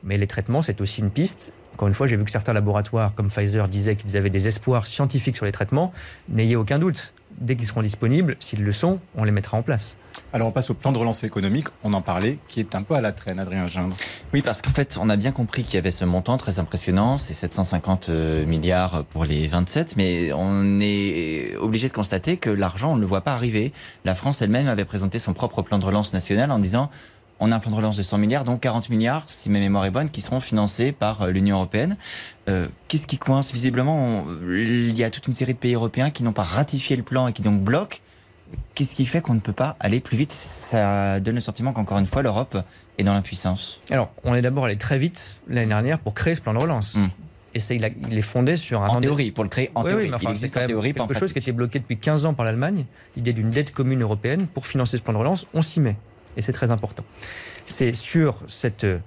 mais 0.03 0.17
les 0.17 0.27
traitements, 0.27 0.61
c'est 0.61 0.81
aussi 0.81 1.01
une 1.01 1.09
piste. 1.11 1.53
Encore 1.75 1.89
une 1.89 1.93
fois, 1.93 2.07
j'ai 2.07 2.15
vu 2.15 2.23
que 2.23 2.31
certains 2.31 2.53
laboratoires 2.53 3.13
comme 3.15 3.29
Pfizer 3.29 3.67
disaient 3.67 3.97
qu'ils 3.97 4.15
avaient 4.15 4.29
des 4.29 4.47
espoirs 4.47 4.87
scientifiques 4.87 5.35
sur 5.35 5.43
les 5.43 5.51
traitements. 5.51 5.91
N'ayez 6.29 6.55
aucun 6.55 6.79
doute. 6.79 7.13
Dès 7.37 7.57
qu'ils 7.57 7.65
seront 7.65 7.81
disponibles, 7.81 8.37
s'ils 8.39 8.63
le 8.63 8.71
sont, 8.71 9.01
on 9.17 9.25
les 9.25 9.33
mettra 9.33 9.57
en 9.57 9.61
place. 9.61 9.97
Alors 10.31 10.47
on 10.47 10.51
passe 10.51 10.69
au 10.69 10.73
plan 10.73 10.93
de 10.93 10.97
relance 10.97 11.25
économique, 11.25 11.67
on 11.83 11.93
en 11.93 12.01
parlait, 12.01 12.39
qui 12.47 12.61
est 12.61 12.75
un 12.75 12.83
peu 12.83 12.93
à 12.93 13.01
la 13.01 13.11
traîne, 13.11 13.39
Adrien 13.39 13.67
Gindre. 13.67 13.95
Oui, 14.33 14.41
parce 14.41 14.61
qu'en 14.61 14.71
fait, 14.71 14.97
on 14.99 15.09
a 15.09 15.17
bien 15.17 15.31
compris 15.31 15.63
qu'il 15.63 15.75
y 15.75 15.77
avait 15.77 15.91
ce 15.91 16.05
montant 16.05 16.37
très 16.37 16.59
impressionnant, 16.59 17.17
c'est 17.17 17.33
750 17.33 18.07
euh, 18.07 18.45
milliards 18.45 19.03
pour 19.05 19.25
les 19.25 19.47
27, 19.47 19.95
mais 19.97 20.31
on 20.33 20.79
est 20.79 21.55
obligé 21.57 21.89
de 21.89 21.93
constater 21.93 22.37
que 22.37 22.49
l'argent, 22.49 22.93
on 22.93 22.95
ne 22.95 23.01
le 23.01 23.05
voit 23.05 23.21
pas 23.21 23.33
arriver. 23.33 23.73
La 24.03 24.15
France 24.15 24.41
elle-même 24.41 24.67
avait 24.67 24.85
présenté 24.85 25.19
son 25.19 25.33
propre 25.33 25.61
plan 25.61 25.77
de 25.77 25.85
relance 25.85 26.13
national 26.13 26.51
en 26.51 26.59
disant 26.59 26.89
on 27.39 27.51
a 27.51 27.55
un 27.55 27.59
plan 27.59 27.71
de 27.71 27.75
relance 27.75 27.97
de 27.97 28.01
100 28.01 28.17
milliards, 28.17 28.43
donc 28.45 28.61
40 28.61 28.89
milliards, 28.89 29.25
si 29.27 29.49
ma 29.49 29.59
mémoire 29.59 29.85
est 29.85 29.91
bonne, 29.91 30.09
qui 30.09 30.21
seront 30.21 30.39
financés 30.39 30.91
par 30.91 31.23
euh, 31.23 31.31
l'Union 31.31 31.57
européenne. 31.57 31.97
Euh, 32.49 32.67
Qu'est-ce 32.87 33.07
qui 33.07 33.17
coince? 33.17 33.51
Visiblement, 33.51 33.97
on- 33.97 34.25
il 34.51 34.97
y 34.97 35.03
a 35.03 35.09
toute 35.09 35.27
une 35.27 35.33
série 35.33 35.53
de 35.53 35.59
pays 35.59 35.73
européens 35.73 36.09
qui 36.11 36.23
n'ont 36.23 36.31
pas 36.33 36.43
ratifié 36.43 36.95
le 36.95 37.03
plan 37.03 37.27
et 37.27 37.33
qui 37.33 37.41
donc 37.41 37.61
bloquent. 37.61 37.97
Qu'est-ce 38.75 38.95
qui 38.95 39.05
fait 39.05 39.21
qu'on 39.21 39.33
ne 39.33 39.39
peut 39.39 39.53
pas 39.53 39.75
aller 39.79 39.99
plus 39.99 40.17
vite? 40.17 40.31
Ça 40.31 41.19
donne 41.19 41.35
le 41.35 41.41
sentiment 41.41 41.73
qu'encore 41.73 41.97
une 41.97 42.07
fois, 42.07 42.21
l'Europe 42.21 42.57
est 42.97 43.03
dans 43.03 43.13
l'impuissance. 43.13 43.79
Alors, 43.89 44.11
on 44.23 44.33
est 44.35 44.41
d'abord 44.41 44.65
allé 44.65 44.77
très 44.77 44.97
vite 44.97 45.37
l'année 45.47 45.67
dernière 45.67 45.99
pour 45.99 46.13
créer 46.13 46.35
ce 46.35 46.41
plan 46.41 46.53
de 46.53 46.59
relance. 46.59 46.95
Et 47.53 47.59
c'est- 47.59 47.75
il, 47.75 47.83
a- 47.85 47.89
il 48.09 48.17
est 48.17 48.21
fondé 48.21 48.55
sur 48.57 48.81
un 48.83 48.87
En 48.89 48.99
théorie, 48.99 49.31
pour 49.31 49.43
le 49.43 49.49
créer 49.49 49.71
en 49.75 49.81
Oui, 49.81 49.87
théorie. 49.89 50.03
oui, 50.03 50.09
mais 50.09 50.15
enfin, 50.15 50.25
Il 50.29 50.31
existe 50.31 50.57
en 50.57 50.67
théorie, 50.67 50.93
quelque 50.93 51.17
chose 51.17 51.33
qui 51.33 51.39
a 51.39 51.41
été 51.41 51.51
bloqué 51.53 51.79
depuis 51.79 51.97
15 51.97 52.25
ans 52.25 52.33
par 52.33 52.45
l'Allemagne. 52.45 52.85
L'idée 53.15 53.33
d'une 53.33 53.49
dette 53.49 53.71
commune 53.73 54.01
européenne 54.03 54.45
pour 54.47 54.67
financer 54.67 54.97
ce 54.97 55.01
plan 55.01 55.13
de 55.13 55.17
relance, 55.19 55.45
on 55.53 55.61
s'y 55.61 55.79
met. 55.79 55.95
Et 56.37 56.41
c'est 56.41 56.53
très 56.53 56.71
important. 56.71 57.03
C'est 57.67 57.93
sur 57.93 58.39
cette, 58.47 58.83
euh, 58.83 58.97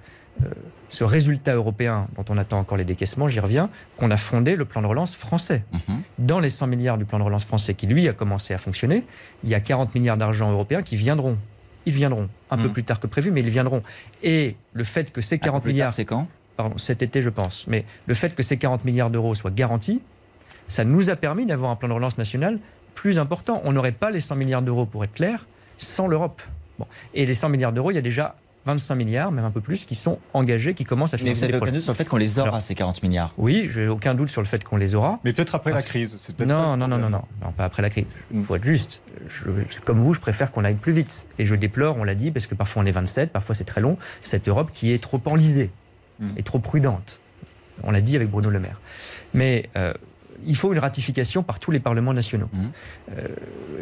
ce 0.89 1.03
résultat 1.03 1.53
européen 1.53 2.07
dont 2.15 2.25
on 2.29 2.37
attend 2.37 2.59
encore 2.59 2.77
les 2.77 2.85
décaissements, 2.85 3.27
j'y 3.29 3.39
reviens, 3.39 3.69
qu'on 3.97 4.11
a 4.11 4.17
fondé 4.17 4.55
le 4.55 4.65
plan 4.65 4.81
de 4.81 4.87
relance 4.87 5.15
français. 5.15 5.63
Mhm. 5.71 6.01
Dans 6.19 6.39
les 6.39 6.49
100 6.49 6.67
milliards 6.67 6.97
du 6.97 7.05
plan 7.05 7.19
de 7.19 7.23
relance 7.23 7.45
français 7.45 7.73
qui, 7.73 7.87
lui, 7.87 8.07
a 8.07 8.13
commencé 8.13 8.53
à 8.53 8.57
fonctionner, 8.57 9.03
il 9.43 9.49
y 9.49 9.55
a 9.55 9.59
40 9.59 9.93
milliards 9.95 10.17
d'argent 10.17 10.51
européens 10.51 10.81
qui 10.81 10.95
viendront. 10.95 11.37
Ils 11.85 11.93
viendront 11.93 12.27
un 12.51 12.57
peu 12.57 12.63
Mhm. 12.67 12.73
plus 12.73 12.83
tard 12.83 12.99
que 12.99 13.07
prévu, 13.07 13.31
mais 13.31 13.41
ils 13.41 13.49
viendront. 13.49 13.81
Et 14.23 14.55
le 14.73 14.83
fait 14.83 15.11
que 15.11 15.21
ces 15.21 15.39
40 15.39 15.63
plus 15.63 15.71
tard, 15.71 15.73
milliards. 15.75 15.93
c'est 15.93 16.05
quand? 16.05 16.27
Pardon, 16.57 16.77
cet 16.77 17.01
été, 17.01 17.21
je 17.21 17.29
pense. 17.29 17.67
Mais 17.67 17.85
le 18.05 18.13
fait 18.13 18.35
que 18.35 18.43
ces 18.43 18.57
40 18.57 18.83
milliards 18.83 19.09
d'euros 19.09 19.33
soient 19.35 19.51
garantis, 19.51 20.01
ça 20.67 20.83
nous 20.83 21.09
a 21.09 21.15
permis 21.15 21.45
d'avoir 21.45 21.71
un 21.71 21.75
plan 21.75 21.87
de 21.87 21.93
relance 21.93 22.17
national 22.17 22.59
plus 22.95 23.17
important. 23.17 23.61
On 23.63 23.71
n'aurait 23.71 23.93
pas 23.93 24.11
les 24.11 24.19
100 24.19 24.35
milliards 24.35 24.61
d'euros, 24.61 24.85
pour 24.85 25.03
être 25.05 25.13
clair, 25.13 25.47
sans 25.77 26.05
l'Europe. 26.07 26.41
Bon. 26.79 26.85
Et 27.13 27.25
les 27.25 27.33
100 27.35 27.49
milliards 27.49 27.71
d'euros, 27.73 27.91
il 27.91 27.95
y 27.95 27.97
a 27.99 28.01
déjà 28.01 28.35
25 28.65 28.95
milliards, 28.95 29.31
même 29.31 29.45
un 29.45 29.51
peu 29.51 29.61
plus, 29.61 29.85
qui 29.85 29.95
sont 29.95 30.19
engagés, 30.33 30.73
qui 30.73 30.83
commencent 30.83 31.13
à 31.13 31.17
Mais 31.17 31.23
financer 31.23 31.39
vous 31.39 31.43
avez 31.45 31.53
les 31.53 31.57
aucun 31.59 31.71
doute 31.71 31.81
sur 31.81 31.93
le 31.93 31.97
fait 31.97 32.09
qu'on 32.09 32.17
les 32.17 32.39
aura, 32.39 32.61
ces 32.61 32.75
40 32.75 33.01
milliards? 33.03 33.33
Oui, 33.37 33.69
j'ai 33.71 33.87
aucun 33.87 34.13
doute 34.15 34.29
sur 34.29 34.41
le 34.41 34.47
fait 34.47 34.63
qu'on 34.63 34.77
les 34.77 34.95
aura. 34.95 35.19
Mais 35.23 35.33
peut-être 35.33 35.55
après 35.55 35.71
la 35.71 35.81
crise. 35.81 36.17
c'est 36.19 36.35
peut-être 36.35 36.49
ça 36.49 36.55
Non, 36.55 36.77
non, 36.77 36.87
non, 36.87 36.97
non, 36.97 37.09
non, 37.09 37.21
non, 37.41 37.51
pas 37.51 37.63
après 37.65 37.81
la 37.81 37.89
crise. 37.89 38.05
Il 38.33 38.43
faut 38.43 38.55
être 38.55 38.63
juste. 38.65 39.01
Je- 39.27 39.79
comme 39.81 39.99
vous, 39.99 40.13
je 40.13 40.19
préfère 40.19 40.51
qu'on 40.51 40.63
aille 40.65 40.75
plus 40.75 40.91
vite. 40.93 41.25
Et 41.39 41.45
je 41.45 41.55
déplore, 41.55 41.97
on 41.97 42.03
l'a 42.03 42.15
dit, 42.15 42.31
parce 42.31 42.47
que 42.47 42.55
parfois 42.55 42.83
on 42.83 42.85
est 42.85 42.91
27, 42.91 43.31
parfois 43.31 43.55
c'est 43.55 43.63
très 43.63 43.81
long, 43.81 43.97
cette 44.21 44.47
Europe 44.49 44.71
qui 44.73 44.91
est 44.91 45.01
trop 45.01 45.21
enlisée 45.25 45.69
Mm. 46.19 46.27
et 46.37 46.43
trop 46.43 46.59
prudente. 46.59 47.21
On 47.83 47.91
l'a 47.91 48.01
dit 48.01 48.17
avec 48.17 48.29
Bruno 48.29 48.49
Le 48.49 48.59
Maire. 48.59 48.79
Mais 49.33 49.69
euh, 49.77 49.93
il 50.45 50.55
faut 50.55 50.71
une 50.73 50.79
ratification 50.79 51.43
par 51.43 51.59
tous 51.59 51.71
les 51.71 51.79
parlements 51.79 52.13
nationaux. 52.13 52.49
Mmh. 52.51 52.65
Euh, 53.17 53.27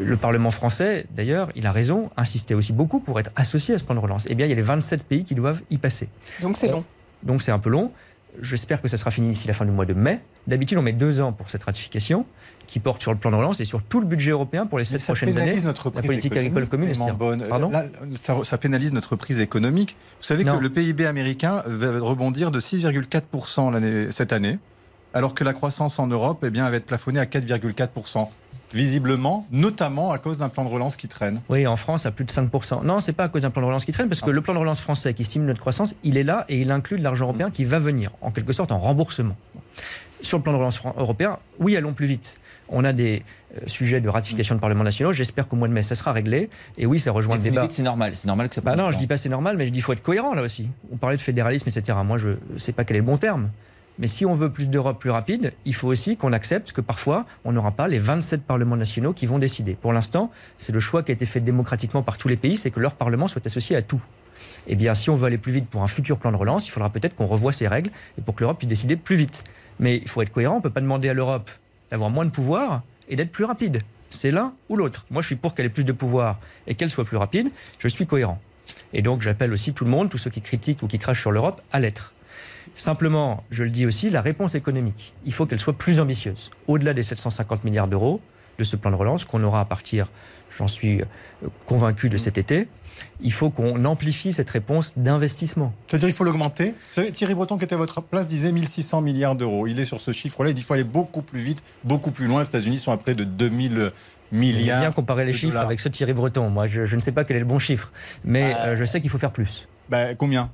le 0.03 0.17
Parlement 0.17 0.51
français, 0.51 1.05
d'ailleurs, 1.15 1.49
il 1.55 1.65
a 1.67 1.71
raison, 1.71 2.09
insistait 2.17 2.53
aussi 2.53 2.73
beaucoup 2.73 2.99
pour 2.99 3.19
être 3.19 3.31
associé 3.35 3.75
à 3.75 3.79
ce 3.79 3.83
plan 3.83 3.95
de 3.95 3.99
relance. 3.99 4.25
Eh 4.29 4.35
bien, 4.35 4.45
il 4.45 4.49
y 4.49 4.53
a 4.53 4.55
les 4.55 4.61
27 4.61 5.03
pays 5.03 5.23
qui 5.23 5.35
doivent 5.35 5.61
y 5.69 5.77
passer. 5.77 6.09
Donc 6.41 6.55
c'est 6.57 6.67
long. 6.69 6.83
Donc 7.23 7.41
c'est 7.41 7.51
un 7.51 7.59
peu 7.59 7.69
long. 7.69 7.91
J'espère 8.39 8.83
que 8.83 8.87
ça 8.87 8.97
sera 8.97 9.09
fini 9.09 9.29
d'ici 9.29 9.47
la 9.47 9.55
fin 9.55 9.65
du 9.65 9.71
mois 9.71 9.85
de 9.85 9.93
mai. 9.95 10.19
D'habitude, 10.45 10.77
on 10.77 10.83
met 10.83 10.93
deux 10.93 11.21
ans 11.21 11.33
pour 11.33 11.49
cette 11.49 11.63
ratification 11.63 12.25
qui 12.67 12.77
porte 12.79 13.01
sur 13.01 13.11
le 13.11 13.17
plan 13.17 13.31
de 13.31 13.35
relance 13.35 13.59
et 13.61 13.65
sur 13.65 13.81
tout 13.81 13.99
le 13.99 14.05
budget 14.05 14.29
européen 14.29 14.67
pour 14.67 14.77
les 14.77 14.83
sept 14.83 14.99
ça 14.99 15.07
prochaines 15.13 15.33
pénalise 15.33 15.53
années. 15.59 15.65
notre 15.65 15.85
la 15.87 15.91
prise 15.93 16.05
politique 16.05 16.31
économique, 16.33 16.51
agricole 16.51 16.69
commune, 16.69 16.89
etc. 16.89 17.11
Beaune. 17.17 17.45
Pardon 17.49 17.69
Là, 17.69 17.85
ça, 18.21 18.37
ça 18.43 18.57
pénalise 18.59 18.93
notre 18.93 19.15
prise 19.15 19.39
économique. 19.39 19.95
Vous 20.19 20.25
savez 20.25 20.43
Non. 20.43 20.57
que 20.57 20.61
le 20.61 20.69
PIB 20.69 21.07
américain 21.07 21.63
va 21.65 21.99
rebondir 21.99 22.51
de 22.51 22.59
6,4% 22.59 23.71
l'année- 23.71 24.11
cette 24.11 24.31
année, 24.33 24.59
alors 25.17 25.33
que 25.33 25.43
la 25.43 25.53
croissance 25.53 25.97
en 25.97 26.05
Europe 26.05 26.43
eh 26.45 26.51
bien, 26.51 26.69
va 26.69 26.75
être 26.75 26.85
plafonnée 26.85 27.19
à 27.19 27.25
4,4%. 27.25 28.27
Visiblement, 28.73 29.47
notamment 29.51 30.11
à 30.11 30.19
cause 30.19 30.37
d'un 30.37 30.49
plan 30.49 30.63
de 30.63 30.69
relance 30.69 30.95
qui 30.95 31.07
traîne. 31.07 31.41
Oui, 31.49 31.65
en 31.65 31.75
France, 31.75 32.05
à 32.05 32.11
plus 32.11 32.23
de 32.25 32.31
5%. 32.31 32.83
Non, 32.83 32.99
c'est 32.99 33.13
pas 33.13 33.23
à 33.23 33.27
cause 33.29 33.41
d'un 33.41 33.49
plan 33.49 33.61
de 33.63 33.67
relance 33.67 33.83
qui 33.85 33.93
traîne, 33.93 34.09
parce 34.09 34.21
Ah. 34.21 34.25
que 34.27 34.31
le 34.31 34.41
plan 34.41 34.53
de 34.53 34.59
relance 34.59 34.81
français 34.81 35.13
qui 35.15 35.23
stimule 35.23 35.47
notre 35.47 35.61
croissance, 35.61 35.95
il 36.03 36.17
est 36.17 36.23
là 36.23 36.45
et 36.49 36.59
il 36.59 36.69
inclut 36.69 36.99
de 36.99 37.03
l'argent 37.03 37.25
européen 37.25 37.49
qui 37.49 37.63
va 37.65 37.79
venir, 37.79 38.11
en 38.21 38.29
quelque 38.29 38.53
sorte 38.53 38.71
en 38.71 38.77
remboursement. 38.77 39.35
Sur 40.21 40.37
le 40.37 40.43
plan 40.43 40.51
de 40.51 40.57
relance 40.57 40.81
européen, 40.97 41.37
oui, 41.59 41.77
allons 41.77 41.93
plus 41.93 42.07
vite. 42.07 42.39
On 42.69 42.83
a 42.83 42.91
des 42.93 43.23
euh, 43.55 43.61
sujets 43.67 44.01
de 44.01 44.09
ratification 44.09 44.53
de 44.55 44.59
Parlement 44.59 44.83
nationaux. 44.83 45.13
J'espère 45.13 45.47
qu'au 45.47 45.55
mois 45.55 45.67
de 45.69 45.73
mai, 45.73 45.81
ça 45.83 45.95
sera 45.95 46.11
réglé. 46.11 46.49
Et 46.77 46.85
oui, 46.85 46.99
ça 46.99 47.11
rejoint 47.11 47.35
Et 47.35 47.37
le 47.37 47.43
débat. 47.45 47.67
c'est 47.69 47.83
normal, 47.83 48.15
c'est 48.15 48.27
normal 48.27 48.49
que 48.49 48.55
ça 48.55 48.61
Bah 48.61 48.75
non, 48.75 48.91
je 48.91 48.97
dis 48.97 49.07
pas 49.07 49.15
c'est 49.17 49.29
normal, 49.29 49.55
mais 49.57 49.65
je 49.65 49.71
dis 49.71 49.79
faut 49.81 49.93
être 49.93 50.03
cohérent 50.03 50.33
là 50.33 50.41
aussi. 50.41 50.69
On 50.91 50.97
parlait 50.97 51.15
de 51.17 51.21
fédéralisme, 51.21 51.69
etc. 51.69 51.97
Moi, 52.03 52.17
je 52.17 52.29
ne 52.29 52.57
sais 52.57 52.73
pas 52.73 52.83
quel 52.83 52.97
est 52.97 52.99
le 52.99 53.05
bon 53.05 53.17
terme. 53.17 53.49
Mais 53.99 54.07
si 54.07 54.25
on 54.25 54.35
veut 54.35 54.51
plus 54.51 54.69
d'Europe 54.69 54.99
plus 54.99 55.09
rapide, 55.09 55.53
il 55.65 55.73
faut 55.73 55.87
aussi 55.87 56.17
qu'on 56.17 56.33
accepte 56.33 56.71
que 56.71 56.81
parfois, 56.81 57.25
on 57.45 57.51
n'aura 57.51 57.71
pas 57.71 57.87
les 57.87 57.99
27 57.99 58.43
parlements 58.43 58.77
nationaux 58.77 59.13
qui 59.13 59.25
vont 59.25 59.39
décider. 59.39 59.75
Pour 59.75 59.93
l'instant, 59.93 60.31
c'est 60.59 60.71
le 60.71 60.79
choix 60.79 61.03
qui 61.03 61.11
a 61.11 61.13
été 61.13 61.25
fait 61.25 61.39
démocratiquement 61.39 62.03
par 62.03 62.17
tous 62.17 62.27
les 62.27 62.37
pays, 62.37 62.57
c'est 62.57 62.71
que 62.71 62.79
leur 62.79 62.93
parlement 62.93 63.27
soit 63.27 63.45
associé 63.45 63.75
à 63.75 63.81
tout. 63.81 64.01
Eh 64.67 64.75
bien, 64.75 64.93
si 64.93 65.09
on 65.09 65.15
veut 65.15 65.25
aller 65.25 65.37
plus 65.37 65.51
vite 65.51 65.67
pour 65.67 65.83
un 65.83 65.87
futur 65.87 66.19
plan 66.19 66.31
de 66.31 66.37
relance, 66.37 66.67
il 66.67 66.71
faudra 66.71 66.89
peut-être 66.89 67.15
qu'on 67.15 67.25
revoie 67.25 67.53
ces 67.53 67.67
règles 67.67 67.89
et 68.17 68.21
pour 68.21 68.35
que 68.35 68.41
l'Europe 68.41 68.59
puisse 68.59 68.69
décider 68.69 68.95
plus 68.95 69.15
vite. 69.15 69.43
Mais 69.79 69.97
il 69.97 70.07
faut 70.07 70.21
être 70.21 70.31
cohérent, 70.31 70.55
on 70.55 70.57
ne 70.57 70.63
peut 70.63 70.69
pas 70.69 70.81
demander 70.81 71.09
à 71.09 71.13
l'Europe 71.13 71.49
d'avoir 71.89 72.09
moins 72.09 72.25
de 72.25 72.29
pouvoir 72.29 72.83
et 73.09 73.15
d'être 73.15 73.31
plus 73.31 73.45
rapide. 73.45 73.81
C'est 74.09 74.31
l'un 74.31 74.53
ou 74.69 74.75
l'autre. 74.75 75.05
Moi, 75.09 75.21
je 75.21 75.27
suis 75.27 75.35
pour 75.35 75.55
qu'elle 75.55 75.65
ait 75.65 75.69
plus 75.69 75.83
de 75.83 75.91
pouvoir 75.91 76.39
et 76.65 76.75
qu'elle 76.75 76.89
soit 76.89 77.03
plus 77.03 77.17
rapide. 77.17 77.49
Je 77.79 77.87
suis 77.87 78.05
cohérent. 78.05 78.39
Et 78.93 79.01
donc, 79.01 79.21
j'appelle 79.21 79.53
aussi 79.53 79.73
tout 79.73 79.85
le 79.85 79.89
monde, 79.91 80.09
tous 80.09 80.17
ceux 80.17 80.29
qui 80.29 80.41
critiquent 80.41 80.83
ou 80.83 80.87
qui 80.87 80.99
crachent 80.99 81.21
sur 81.21 81.31
l'Europe, 81.31 81.61
à 81.71 81.79
l'être. 81.79 82.13
Simplement, 82.77 83.43
je 83.49 83.63
le 83.63 83.69
dis 83.71 83.85
aussi, 83.87 84.09
la 84.11 84.21
réponse 84.21 84.53
économique, 84.55 85.13
il 85.25 85.33
faut 85.33 85.45
qu'elle 85.47 85.59
soit 85.59 85.73
plus 85.77 85.99
ambitieuse. 85.99 86.51
Au-delà 86.67 86.93
des 86.93 87.01
750 87.03 87.63
milliards 87.63 87.87
d'euros 87.87 88.21
de 88.59 88.63
ce 88.63 88.75
plan 88.75 88.91
de 88.91 88.95
relance 88.95 89.25
qu'on 89.25 89.43
aura 89.43 89.61
à 89.61 89.65
partir, 89.65 90.07
j'en 90.57 90.67
suis 90.67 91.01
euh, 91.01 91.47
convaincu, 91.65 92.07
de 92.09 92.17
cet 92.17 92.37
été, 92.37 92.67
il 93.19 93.33
faut 93.33 93.49
qu'on 93.49 93.83
amplifie 93.85 94.31
cette 94.31 94.49
réponse 94.51 94.97
d'investissement. 94.97 95.73
C'est-à-dire 95.87 96.09
il 96.09 96.13
faut 96.13 96.23
l'augmenter. 96.23 96.65
Vous 96.69 96.73
savez, 96.93 97.11
Thierry 97.11 97.33
Breton, 97.35 97.57
qui 97.57 97.65
était 97.65 97.73
à 97.75 97.77
votre 97.79 98.01
place, 98.01 98.27
disait 98.27 98.51
1600 98.51 99.01
milliards 99.01 99.35
d'euros. 99.35 99.65
Il 99.67 99.79
est 99.79 99.85
sur 99.85 99.99
ce 99.99 100.11
chiffre-là. 100.11 100.49
Il 100.51 100.53
dit 100.53 100.61
qu'il 100.61 100.67
faut 100.67 100.73
aller 100.75 100.83
beaucoup 100.83 101.21
plus 101.23 101.41
vite, 101.41 101.63
beaucoup 101.83 102.11
plus 102.11 102.27
loin. 102.27 102.41
Les 102.41 102.47
États-Unis 102.47 102.77
sont 102.77 102.91
à 102.91 102.97
près 102.97 103.13
de 103.15 103.23
2000 103.23 103.91
Il 104.31 104.37
milliards. 104.37 104.81
bien 104.81 104.91
comparer 104.91 105.25
les 105.25 105.33
chiffres 105.33 105.53
dollars. 105.53 105.65
avec 105.65 105.79
ceux 105.79 105.89
de 105.89 105.95
Thierry 105.95 106.13
Breton. 106.13 106.49
Moi, 106.49 106.67
je, 106.67 106.85
je 106.85 106.95
ne 106.95 107.01
sais 107.01 107.11
pas 107.11 107.23
quel 107.23 107.37
est 107.37 107.41
le 107.41 107.45
bon 107.45 107.59
chiffre, 107.59 107.91
mais 108.23 108.51
Bah, 108.53 108.59
euh, 108.67 108.75
je 108.75 108.85
sais 108.85 109.01
qu'il 109.01 109.09
faut 109.09 109.17
faire 109.19 109.31
plus. 109.31 109.67
Bah, 109.89 110.15
combien? 110.15 110.49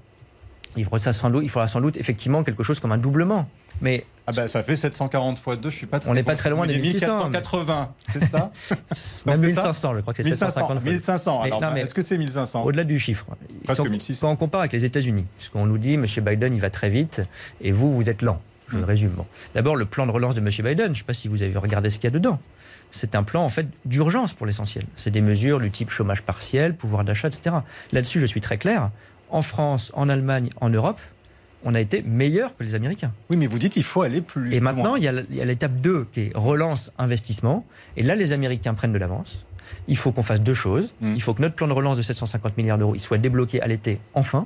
Il 0.76 0.86
faudra, 0.86 1.14
sans 1.14 1.30
doute, 1.30 1.44
il 1.44 1.50
faudra 1.50 1.68
sans 1.68 1.82
doute 1.82 1.98
effectivement 1.98 2.44
quelque 2.44 2.64
chose 2.64 2.80
comme 2.80 2.92
un 2.92 2.98
doublement. 2.98 3.48
Mais 3.82 4.06
ah 4.28 4.32
bah, 4.32 4.48
Ça 4.48 4.64
fait 4.64 4.76
740 4.76 5.40
fois 5.40 5.56
2, 5.56 5.70
je 5.70 5.76
suis 5.76 5.86
pas 5.86 6.00
très 6.00 6.10
On 6.10 6.14
n'est 6.14 6.24
pas 6.24 6.36
très 6.36 6.50
loin 6.50 6.66
des 6.66 6.74
dites 6.74 6.94
1600, 6.94 7.30
1480, 7.30 7.94
c'est 8.12 8.26
ça 8.28 8.52
même 9.26 9.38
c'est 9.38 9.48
1500, 9.48 9.96
je 9.96 10.00
crois 10.02 10.14
que 10.14 10.24
c'est 10.24 10.30
1500, 10.30 10.46
750 10.46 10.82
fois. 10.82 10.92
1500. 10.92 11.40
Mais 11.42 11.48
Alors, 11.48 11.60
bah, 11.62 11.80
est-ce 11.80 11.94
que 11.94 12.02
c'est 12.02 12.18
1500 12.18 12.64
Au-delà 12.64 12.84
du 12.84 13.00
chiffre. 13.00 13.26
Presque 13.66 13.82
quand, 13.84 13.90
1600. 13.90 14.28
quand 14.28 14.34
on 14.34 14.36
compare 14.36 14.62
avec 14.62 14.74
les 14.74 14.86
États-Unis, 14.86 15.26
parce 15.38 15.50
qu'on 15.50 15.66
nous 15.66 15.78
dit 15.78 15.94
M. 15.94 16.06
Biden, 16.22 16.54
il 16.54 16.62
va 16.62 16.70
très 16.70 16.90
vite, 16.90 17.22
et 17.62 17.72
vous, 17.72 17.94
vous 17.96 18.10
êtes 18.10 18.22
lent. 18.22 18.40
Je 18.68 18.78
Mm. 18.78 18.80
le 18.80 18.86
résume. 18.86 19.12
Bon. 19.12 19.26
D'abord, 19.56 19.76
le 19.76 19.86
plan 19.86 20.06
de 20.06 20.12
relance 20.12 20.36
de 20.36 20.40
M. 20.40 20.50
Biden, 20.50 20.86
je 20.86 20.90
ne 20.90 20.96
sais 20.96 21.04
pas 21.04 21.14
si 21.14 21.28
vous 21.28 21.42
avez 21.44 21.58
regardé 21.58 21.90
ce 21.90 21.98
qu'il 21.98 22.06
y 22.06 22.08
a 22.08 22.12
dedans. 22.12 22.40
C'est 22.92 23.16
un 23.16 23.24
plan 23.24 23.44
en 23.44 23.50
fait 23.50 23.66
d'urgence 23.86 24.34
pour 24.34 24.46
l'essentiel. 24.46 24.86
C'est 24.96 25.10
des 25.10 25.22
mesures 25.22 25.60
du 25.60 25.72
type 25.72 25.90
chômage 25.90 26.22
partiel, 26.22 26.76
pouvoir 26.76 27.04
d'achat, 27.04 27.28
etc. 27.28 27.56
Là-dessus, 27.92 28.20
je 28.20 28.28
suis 28.28 28.42
très 28.42 28.58
clair. 28.58 28.92
En 29.34 29.42
France, 29.42 29.92
en 29.96 30.10
Allemagne, 30.10 30.50
en 30.62 30.70
Europe, 30.70 31.00
on 31.66 31.74
a 31.74 31.80
été 31.82 32.04
meilleur 32.04 32.56
que 32.56 32.64
les 32.64 32.76
Américains. 32.76 33.12
Oui, 33.32 33.36
mais 33.38 33.48
vous 33.48 33.58
dites 33.58 33.74
qu'il 33.74 33.84
faut 33.84 34.04
aller 34.04 34.22
plus 34.22 34.54
Et 34.54 34.60
loin. 34.60 34.72
maintenant, 34.72 34.96
il 34.96 35.04
y 35.04 35.08
a 35.08 35.14
il 35.28 35.36
y 35.36 35.42
a 35.42 35.46
l'étape 35.46 35.76
2 35.82 36.08
qui 36.12 36.22
est 36.22 36.32
relance, 36.36 36.92
investissement. 37.00 37.66
Et 37.98 38.04
là, 38.04 38.16
les 38.16 38.32
Américains 38.32 38.76
prennent 38.76 38.94
de 38.94 39.00
l'avance. 39.00 39.44
Il 39.88 39.98
faut 39.98 40.12
qu'on 40.12 40.22
fasse 40.22 40.42
deux 40.42 40.54
choses. 40.54 40.94
Mm. 41.02 41.16
Il 41.16 41.22
faut 41.22 41.34
que 41.34 41.42
notre 41.42 41.56
plan 41.56 41.68
de 41.68 41.74
relance 41.74 41.98
de 41.98 42.04
750 42.04 42.58
milliards 42.58 42.78
d'euros 42.78 42.94
il 42.94 43.00
soit 43.00 43.18
débloqué 43.18 43.60
à 43.60 43.68
l'été, 43.68 44.00
enfin. 44.14 44.46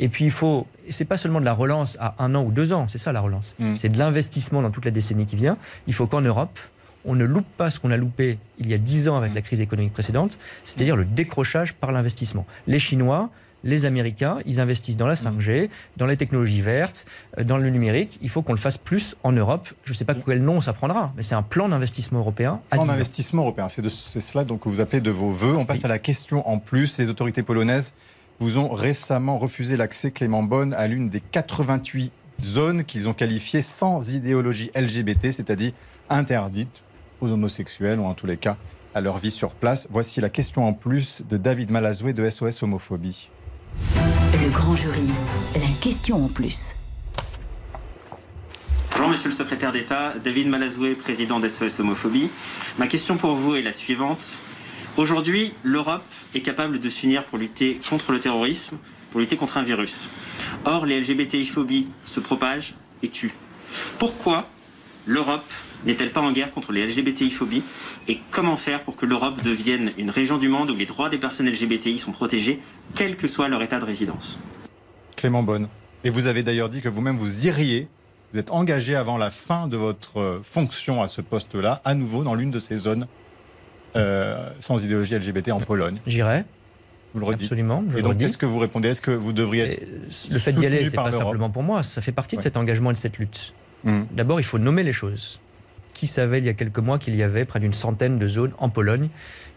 Et 0.00 0.08
puis 0.08 0.24
il 0.24 0.30
faut, 0.32 0.66
et 0.86 0.90
c'est 0.90 1.04
pas 1.04 1.16
seulement 1.16 1.38
de 1.38 1.44
la 1.44 1.54
relance 1.54 1.96
à 2.00 2.16
un 2.18 2.34
an 2.34 2.42
ou 2.42 2.50
deux 2.50 2.72
ans, 2.72 2.86
c'est 2.88 2.98
ça 2.98 3.12
la 3.12 3.20
relance. 3.20 3.54
Mm. 3.60 3.76
C'est 3.76 3.88
de 3.88 3.98
l'investissement 3.98 4.62
dans 4.62 4.70
toute 4.70 4.84
la 4.84 4.90
décennie 4.90 5.26
qui 5.26 5.36
vient. 5.36 5.58
Il 5.86 5.94
faut 5.94 6.08
qu'en 6.08 6.22
Europe, 6.22 6.58
on 7.04 7.14
ne 7.14 7.24
loupe 7.24 7.46
pas 7.56 7.70
ce 7.70 7.78
qu'on 7.78 7.92
a 7.92 7.96
loupé 7.96 8.38
il 8.58 8.68
y 8.68 8.74
a 8.74 8.78
dix 8.78 9.08
ans 9.08 9.16
avec 9.16 9.32
la 9.32 9.42
crise 9.42 9.60
économique 9.60 9.92
précédente, 9.92 10.38
c'est-à-dire 10.64 10.96
le 10.96 11.04
décrochage 11.04 11.74
par 11.74 11.92
l'investissement. 11.92 12.46
Les 12.66 12.80
Chinois, 12.80 13.30
les 13.64 13.84
Américains, 13.84 14.38
ils 14.46 14.60
investissent 14.60 14.96
dans 14.96 15.06
la 15.06 15.14
5G, 15.14 15.68
dans 15.96 16.06
les 16.06 16.16
technologies 16.16 16.60
vertes, 16.60 17.06
euh, 17.38 17.44
dans 17.44 17.58
le 17.58 17.70
numérique. 17.70 18.18
Il 18.22 18.28
faut 18.28 18.42
qu'on 18.42 18.52
le 18.52 18.58
fasse 18.58 18.78
plus 18.78 19.16
en 19.22 19.32
Europe. 19.32 19.68
Je 19.84 19.92
ne 19.92 19.96
sais 19.96 20.04
pas 20.04 20.14
quel 20.14 20.42
nom 20.42 20.60
ça 20.60 20.72
prendra, 20.72 21.12
mais 21.16 21.22
c'est 21.22 21.34
un 21.34 21.42
plan 21.42 21.68
d'investissement 21.68 22.20
européen 22.20 22.60
Plan 22.70 22.82
10 22.82 22.88
ans. 22.88 22.92
d'investissement 22.92 23.42
européen, 23.42 23.68
c'est 23.68 23.88
cela 23.88 24.44
donc 24.44 24.60
que 24.60 24.68
vous 24.68 24.80
appelez 24.80 25.00
de 25.00 25.10
vos 25.10 25.30
voeux. 25.30 25.56
On 25.56 25.64
passe 25.64 25.84
à 25.84 25.88
la 25.88 25.98
question 25.98 26.48
en 26.48 26.58
plus. 26.58 26.98
Les 26.98 27.10
autorités 27.10 27.42
polonaises 27.42 27.94
vous 28.40 28.58
ont 28.58 28.68
récemment 28.68 29.38
refusé 29.38 29.76
l'accès 29.76 30.10
Clément 30.10 30.42
Bonne 30.42 30.74
à 30.74 30.86
l'une 30.86 31.08
des 31.08 31.20
88 31.20 32.12
zones 32.40 32.84
qu'ils 32.84 33.08
ont 33.08 33.12
qualifiées 33.14 33.62
sans 33.62 34.12
idéologie 34.12 34.70
LGBT, 34.76 35.32
c'est-à-dire 35.32 35.72
interdites 36.08 36.82
aux 37.20 37.28
homosexuels 37.28 37.98
ou 37.98 38.04
en 38.04 38.14
tous 38.14 38.26
les 38.26 38.36
cas 38.36 38.56
à 38.94 39.00
leur 39.00 39.18
vie 39.18 39.30
sur 39.30 39.50
place. 39.50 39.88
Voici 39.90 40.20
la 40.20 40.28
question 40.28 40.66
en 40.66 40.72
plus 40.72 41.22
de 41.28 41.36
David 41.36 41.70
Malazoué 41.70 42.12
de 42.12 42.28
SOS 42.28 42.62
Homophobie. 42.62 43.28
Le 44.32 44.50
grand 44.50 44.74
jury, 44.74 45.08
la 45.54 45.68
question 45.80 46.24
en 46.24 46.28
plus. 46.28 46.74
Bonjour 48.92 49.08
Monsieur 49.08 49.28
le 49.28 49.34
Secrétaire 49.34 49.72
d'État, 49.72 50.14
David 50.22 50.48
Malazoué, 50.48 50.94
président 50.94 51.40
d'SOS 51.40 51.80
Homophobie. 51.80 52.30
Ma 52.78 52.86
question 52.86 53.16
pour 53.16 53.34
vous 53.34 53.54
est 53.54 53.62
la 53.62 53.72
suivante. 53.72 54.40
Aujourd'hui, 54.96 55.52
l'Europe 55.62 56.02
est 56.34 56.40
capable 56.40 56.80
de 56.80 56.88
s'unir 56.88 57.24
pour 57.24 57.38
lutter 57.38 57.80
contre 57.88 58.10
le 58.10 58.20
terrorisme, 58.20 58.76
pour 59.10 59.20
lutter 59.20 59.36
contre 59.36 59.56
un 59.56 59.62
virus. 59.62 60.08
Or, 60.64 60.86
les 60.86 61.00
LGBTI-phobies 61.00 61.86
se 62.04 62.20
propagent 62.20 62.74
et 63.02 63.08
tuent. 63.08 63.34
Pourquoi 63.98 64.48
l'Europe 65.06 65.52
n'est-elle 65.86 66.10
pas 66.10 66.20
en 66.20 66.32
guerre 66.32 66.50
contre 66.50 66.72
les 66.72 66.86
LGBTI-phobies 66.86 67.62
Et 68.08 68.18
comment 68.30 68.56
faire 68.56 68.80
pour 68.82 68.96
que 68.96 69.06
l'Europe 69.06 69.42
devienne 69.42 69.92
une 69.98 70.10
région 70.10 70.38
du 70.38 70.48
monde 70.48 70.70
où 70.70 70.76
les 70.76 70.86
droits 70.86 71.08
des 71.08 71.18
personnes 71.18 71.48
LGBTI 71.48 71.98
sont 71.98 72.12
protégés, 72.12 72.60
quel 72.94 73.16
que 73.16 73.28
soit 73.28 73.48
leur 73.48 73.62
état 73.62 73.78
de 73.78 73.84
résidence 73.84 74.38
Clément 75.16 75.42
Bonne. 75.42 75.68
Et 76.04 76.10
vous 76.10 76.26
avez 76.26 76.42
d'ailleurs 76.42 76.68
dit 76.68 76.80
que 76.80 76.88
vous-même 76.88 77.18
vous 77.18 77.46
iriez, 77.46 77.88
vous 78.32 78.38
êtes 78.38 78.50
engagé 78.50 78.94
avant 78.94 79.16
la 79.16 79.30
fin 79.30 79.68
de 79.68 79.76
votre 79.76 80.20
euh, 80.20 80.40
fonction 80.42 81.02
à 81.02 81.08
ce 81.08 81.20
poste-là, 81.20 81.80
à 81.84 81.94
nouveau 81.94 82.24
dans 82.24 82.34
l'une 82.34 82.50
de 82.50 82.58
ces 82.58 82.76
zones 82.76 83.06
euh, 83.96 84.50
sans 84.60 84.84
idéologie 84.84 85.14
LGBT 85.16 85.50
en 85.52 85.60
Pologne. 85.60 85.98
J'irai. 86.06 86.44
Vous 87.14 87.20
le 87.20 87.26
redites. 87.26 87.42
Absolument. 87.42 87.82
je 87.90 87.98
Et 87.98 88.02
donc, 88.02 88.18
qu'est-ce 88.18 88.36
que 88.36 88.46
vous 88.46 88.58
répondez 88.58 88.88
Est-ce 88.88 89.00
que 89.00 89.10
vous 89.10 89.32
devriez 89.32 89.64
être 89.64 89.88
Le 90.30 90.38
fait 90.38 90.52
d'y 90.52 90.66
aller, 90.66 90.88
c'est 90.88 90.96
pas 90.96 91.10
simplement 91.10 91.50
pour 91.50 91.62
moi, 91.62 91.82
ça 91.82 92.00
fait 92.00 92.12
partie 92.12 92.36
de 92.36 92.42
cet 92.42 92.56
engagement 92.56 92.90
et 92.90 92.94
de 92.94 92.98
cette 92.98 93.18
lutte. 93.18 93.54
Hmm. 93.84 94.02
D'abord, 94.10 94.40
il 94.40 94.44
faut 94.44 94.58
nommer 94.58 94.82
les 94.82 94.92
choses. 94.92 95.40
Qui 95.98 96.06
savait 96.06 96.38
il 96.38 96.44
y 96.44 96.48
a 96.48 96.54
quelques 96.54 96.78
mois 96.78 96.96
qu'il 97.00 97.16
y 97.16 97.24
avait 97.24 97.44
près 97.44 97.58
d'une 97.58 97.72
centaine 97.72 98.20
de 98.20 98.28
zones 98.28 98.52
en 98.58 98.68
Pologne 98.68 99.08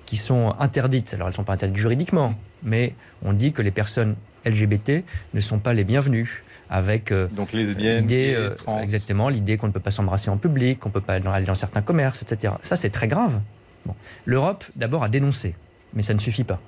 qui 0.07 0.17
sont 0.17 0.55
interdites 0.57 1.13
Alors, 1.13 1.27
elles 1.27 1.33
ne 1.33 1.35
sont 1.35 1.43
pas 1.43 1.53
interdites 1.53 1.77
juridiquement, 1.77 2.33
mais 2.63 2.95
on 3.23 3.31
dit 3.33 3.51
que 3.51 3.61
les 3.61 3.69
personnes 3.69 4.15
LGBT 4.43 5.03
ne 5.35 5.39
sont 5.39 5.59
pas 5.59 5.73
les 5.73 5.83
bienvenues, 5.83 6.43
avec 6.71 7.11
euh, 7.11 7.27
Donc 7.27 7.53
lesbiennes, 7.53 8.01
l'idée, 8.01 8.33
euh, 8.35 8.55
exactement, 8.81 9.29
l'idée 9.29 9.57
qu'on 9.57 9.67
ne 9.67 9.71
peut 9.71 9.79
pas 9.79 9.91
s'embrasser 9.91 10.31
en 10.31 10.37
public, 10.37 10.79
qu'on 10.79 10.89
ne 10.89 10.93
peut 10.93 10.99
pas 11.01 11.13
aller 11.13 11.23
dans- 11.23 11.31
aller 11.31 11.45
dans 11.45 11.53
certains 11.53 11.83
commerces, 11.83 12.23
etc. 12.23 12.55
Ça, 12.63 12.75
c'est 12.75 12.89
très 12.89 13.07
grave. 13.07 13.39
Bon. 13.85 13.93
L'Europe, 14.25 14.65
d'abord, 14.75 15.03
a 15.03 15.09
dénoncé, 15.09 15.53
mais 15.93 16.01
ça 16.01 16.15
ne 16.15 16.19
suffit 16.19 16.43
pas. 16.43 16.59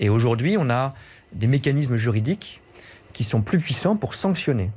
Et 0.00 0.08
aujourd'hui, 0.08 0.56
on 0.58 0.70
a 0.70 0.92
des 1.32 1.46
mécanismes 1.46 1.94
juridiques 1.94 2.60
qui 3.12 3.22
sont 3.22 3.42
plus 3.42 3.60
puissants 3.60 3.94
pour 3.94 4.14
sanctionner. 4.14 4.70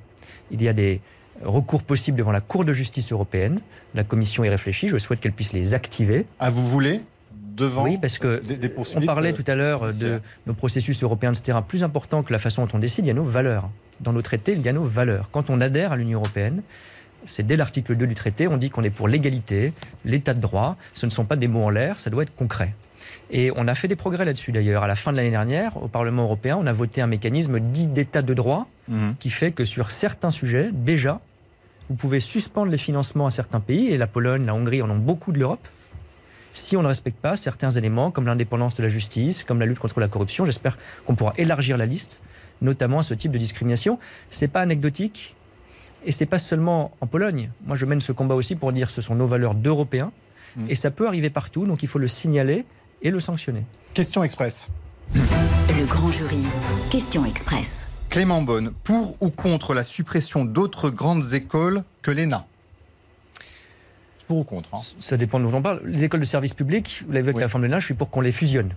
Il 0.52 0.62
y 0.62 0.68
a 0.68 0.74
des 0.74 1.02
recours 1.44 1.82
possibles 1.82 2.20
devant 2.20 2.32
la 2.32 2.42
Cour 2.42 2.66
de 2.66 2.74
justice 2.74 3.12
européenne. 3.12 3.62
La 3.94 4.04
Commission 4.04 4.44
y 4.44 4.50
réfléchit. 4.50 4.88
Je 4.88 4.98
souhaite 4.98 5.20
qu'elle 5.20 5.34
puisse 5.34 5.54
les 5.54 5.74
activer. 5.74 6.26
Ah, 6.40 6.50
vous 6.50 6.66
voulez 6.68 7.02
devant 7.34 7.84
Oui, 7.84 7.98
parce 8.00 8.18
que 8.18 8.42
des, 8.46 8.56
des 8.58 8.72
on 8.96 9.02
parlait 9.02 9.34
euh, 9.34 9.36
tout 9.36 9.44
à 9.48 9.56
l'heure 9.56 9.82
de 9.82 9.88
judiciaires. 9.92 10.20
nos 10.48 10.54
processus 10.54 11.04
européens, 11.04 11.34
etc. 11.34 11.58
Plus 11.68 11.84
important 11.84 12.24
que 12.24 12.32
la 12.32 12.40
façon 12.40 12.66
dont 12.66 12.72
on 12.78 12.80
décide, 12.80 13.06
il 13.06 13.10
y 13.10 13.12
a 13.12 13.14
nos 13.16 13.24
valeurs. 13.26 13.70
Dans 14.00 14.14
nos 14.14 14.22
traités, 14.22 14.54
il 14.54 14.62
y 14.62 14.70
a 14.70 14.74
nos 14.74 14.86
valeurs. 14.86 15.30
Quand 15.32 15.50
on 15.50 15.60
adhère 15.62 15.92
à 15.92 15.98
l'Union 15.98 16.20
européenne, 16.20 16.62
C'est 17.26 17.46
dès 17.46 17.56
l'article 17.56 17.96
2 17.96 18.08
du 18.08 18.16
traité, 18.16 18.48
on 18.48 18.58
dit 18.58 18.72
qu'on 18.72 18.84
est 18.84 18.90
pour 18.90 19.08
l'égalité, 19.08 19.74
l'état 20.06 20.34
de 20.34 20.40
droit. 20.40 20.76
Ce 20.94 21.06
ne 21.06 21.12
sont 21.12 21.24
pas 21.26 21.36
des 21.36 21.48
mots 21.48 21.66
en 21.66 21.70
l'air, 21.70 22.00
ça 22.00 22.10
doit 22.10 22.24
être 22.24 22.34
concret. 22.34 22.74
Et 23.30 23.52
on 23.56 23.68
a 23.68 23.76
fait 23.76 23.88
des 23.88 23.96
progrès 23.96 24.26
là-dessus 24.26 24.52
d'ailleurs. 24.52 24.82
À 24.84 24.88
la 24.88 24.96
fin 24.96 25.12
de 25.12 25.18
l'année 25.18 25.30
dernière, 25.30 25.78
au 25.84 25.88
Parlement 25.88 26.24
européen, 26.24 26.58
on 26.60 26.66
a 26.66 26.74
voté 26.74 27.00
un 27.00 27.06
mécanisme 27.08 27.60
dit 27.60 27.86
d'état 27.88 28.22
de 28.24 28.34
droit 28.34 28.68
Mhm. 28.88 29.16
qui 29.20 29.30
fait 29.30 29.52
que 29.52 29.66
sur 29.66 29.92
certains 29.92 30.32
sujets, 30.32 30.70
déjà, 30.74 31.20
vous 31.90 31.96
pouvez 31.96 32.20
suspendre 32.20 32.72
les 32.72 32.78
financements 32.78 33.28
à 33.28 33.32
certains 33.32 33.60
pays, 33.60 33.88
et 33.88 33.98
la 33.98 34.08
Pologne, 34.08 34.46
la 34.46 34.56
Hongrie 34.56 34.82
en 34.82 34.90
ont 34.90 34.98
beaucoup 34.98 35.32
de 35.32 35.40
l'Europe, 35.40 35.68
si 36.54 36.76
on 36.76 36.82
ne 36.82 36.88
respecte 36.88 37.18
pas 37.18 37.36
certains 37.36 37.72
éléments 37.72 38.12
comme 38.12 38.26
l'indépendance 38.26 38.76
de 38.76 38.84
la 38.84 38.90
justice, 38.90 39.44
comme 39.44 39.60
la 39.60 39.66
lutte 39.66 39.80
contre 39.80 40.00
la 40.00 40.08
corruption. 40.08 40.46
J'espère 40.46 40.78
qu'on 41.06 41.16
pourra 41.16 41.34
élargir 41.38 41.78
la 41.78 41.86
liste, 41.86 42.24
notamment 42.62 43.00
à 43.00 43.04
ce 43.04 43.14
type 43.14 43.32
de 43.32 43.38
discrimination. 43.38 44.00
C'est 44.30 44.50
pas 44.50 44.62
anecdotique, 44.62 45.36
et 46.06 46.12
c'est 46.12 46.26
pas 46.26 46.40
seulement 46.40 46.92
en 47.00 47.08
Pologne. 47.08 47.52
Moi, 47.66 47.76
je 47.76 47.86
mène 47.86 48.02
ce 48.02 48.12
combat 48.12 48.36
aussi 48.36 48.56
pour 48.56 48.72
dire 48.74 48.88
que 48.88 48.94
ce 48.94 49.02
sont 49.02 49.16
nos 49.16 49.28
valeurs 49.28 49.56
d'Européens, 49.56 50.12
et 50.68 50.76
ça 50.76 50.92
peut 50.92 51.08
arriver 51.08 51.30
partout, 51.30 51.66
donc 51.66 51.84
il 51.84 51.88
faut 51.88 52.00
le 52.00 52.10
signaler 52.10 52.66
et 53.02 53.12
le 53.12 53.20
sanctionner. 53.20 53.64
Question 53.94 54.24
express. 54.24 54.68
Le 55.14 55.86
grand 55.86 56.12
jury. 56.12 56.44
Question 56.90 57.26
express. 57.26 57.88
Clément 58.12 58.42
Beaune, 58.42 58.72
pour 58.84 59.16
ou 59.22 59.30
contre 59.30 59.74
la 59.74 59.84
suppression 59.84 60.44
d'autres 60.44 60.90
grandes 60.90 61.34
écoles 61.34 61.84
que 62.02 62.12
l'ENA? 62.12 62.46
Pour 64.28 64.40
ou 64.40 64.44
contre 64.44 64.76
hein 64.76 64.80
Ça 65.00 65.16
dépend 65.16 65.40
de 65.40 65.46
où 65.46 65.56
on 65.56 65.62
parle. 65.62 65.82
Les 65.86 66.04
écoles 66.04 66.20
de 66.20 66.26
service 66.26 66.54
public, 66.54 67.04
vous 67.08 67.14
l'avez 67.14 67.22
vu 67.24 67.28
avec 67.30 67.38
Oui. 67.38 67.42
la 67.42 67.48
forme 67.48 67.64
de 67.64 67.68
l'âge, 67.70 67.84
je 67.84 67.86
suis 67.88 67.94
pour 67.94 68.10
qu'on 68.10 68.20
les 68.20 68.34
fusionne. 68.34 68.74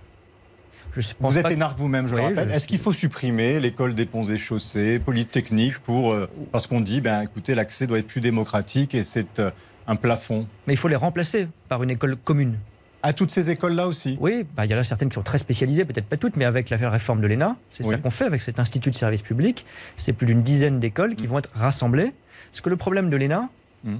Je 0.95 1.01
pense 1.19 1.33
Vous 1.33 1.37
êtes 1.37 1.47
que- 1.47 1.51
énarque 1.51 1.77
vous-même, 1.77 2.07
je 2.07 2.15
le 2.15 2.21
rappelle. 2.21 2.47
je 2.49 2.53
Est-ce 2.55 2.65
qu'il 2.65 2.79
faut 2.79 2.93
supprimer 2.93 3.59
l'école 3.59 3.93
des 3.93 4.05
ponts 4.05 4.23
et 4.29 4.37
chaussées, 4.37 4.99
Polytechnique, 4.99 5.79
pour, 5.79 6.13
euh, 6.13 6.29
parce 6.53 6.65
qu'on 6.67 6.79
dit, 6.79 7.01
ben, 7.01 7.21
écoutez, 7.23 7.55
l'accès 7.55 7.87
doit 7.87 7.99
être 7.99 8.07
plus 8.07 8.21
démocratique 8.21 8.95
et 8.95 9.03
c'est 9.03 9.39
euh, 9.39 9.51
un 9.87 9.97
plafond? 9.97 10.47
Mais 10.65 10.73
il 10.73 10.77
faut 10.77 10.87
les 10.87 10.95
remplacer 10.95 11.49
par 11.67 11.83
une 11.83 11.89
école 11.89 12.15
commune. 12.15 12.57
À 13.05 13.13
toutes 13.13 13.29
ces 13.29 13.51
écoles-là 13.51 13.87
aussi 13.87 14.17
Oui, 14.19 14.47
bah, 14.55 14.65
il 14.65 14.71
y 14.71 14.73
en 14.73 14.79
a 14.79 14.83
certaines 14.83 15.09
qui 15.09 15.13
sont 15.15 15.21
très 15.21 15.37
spécialisées, 15.37 15.85
peut-être 15.85 16.07
pas 16.07 16.17
toutes, 16.17 16.37
mais 16.37 16.45
avec 16.45 16.71
la 16.71 16.77
réforme 16.89 17.21
de 17.21 17.27
l'ENA, 17.27 17.55
c'est 17.69 17.83
ça 17.83 17.97
qu'on 17.97 18.09
fait 18.09 18.25
avec 18.25 18.41
cet 18.41 18.59
institut 18.59 18.89
de 18.89 18.95
service 18.95 19.21
public. 19.21 19.63
C'est 19.95 20.11
plus 20.11 20.25
d'une 20.25 20.41
dizaine 20.41 20.79
d'écoles 20.79 21.11
Mm. 21.11 21.15
qui 21.15 21.27
vont 21.27 21.37
être 21.37 21.51
rassemblées. 21.53 22.13
Parce 22.49 22.61
que 22.61 22.69
le 22.69 22.77
problème 22.77 23.11
de 23.11 23.15
l'ENA, 23.17 23.47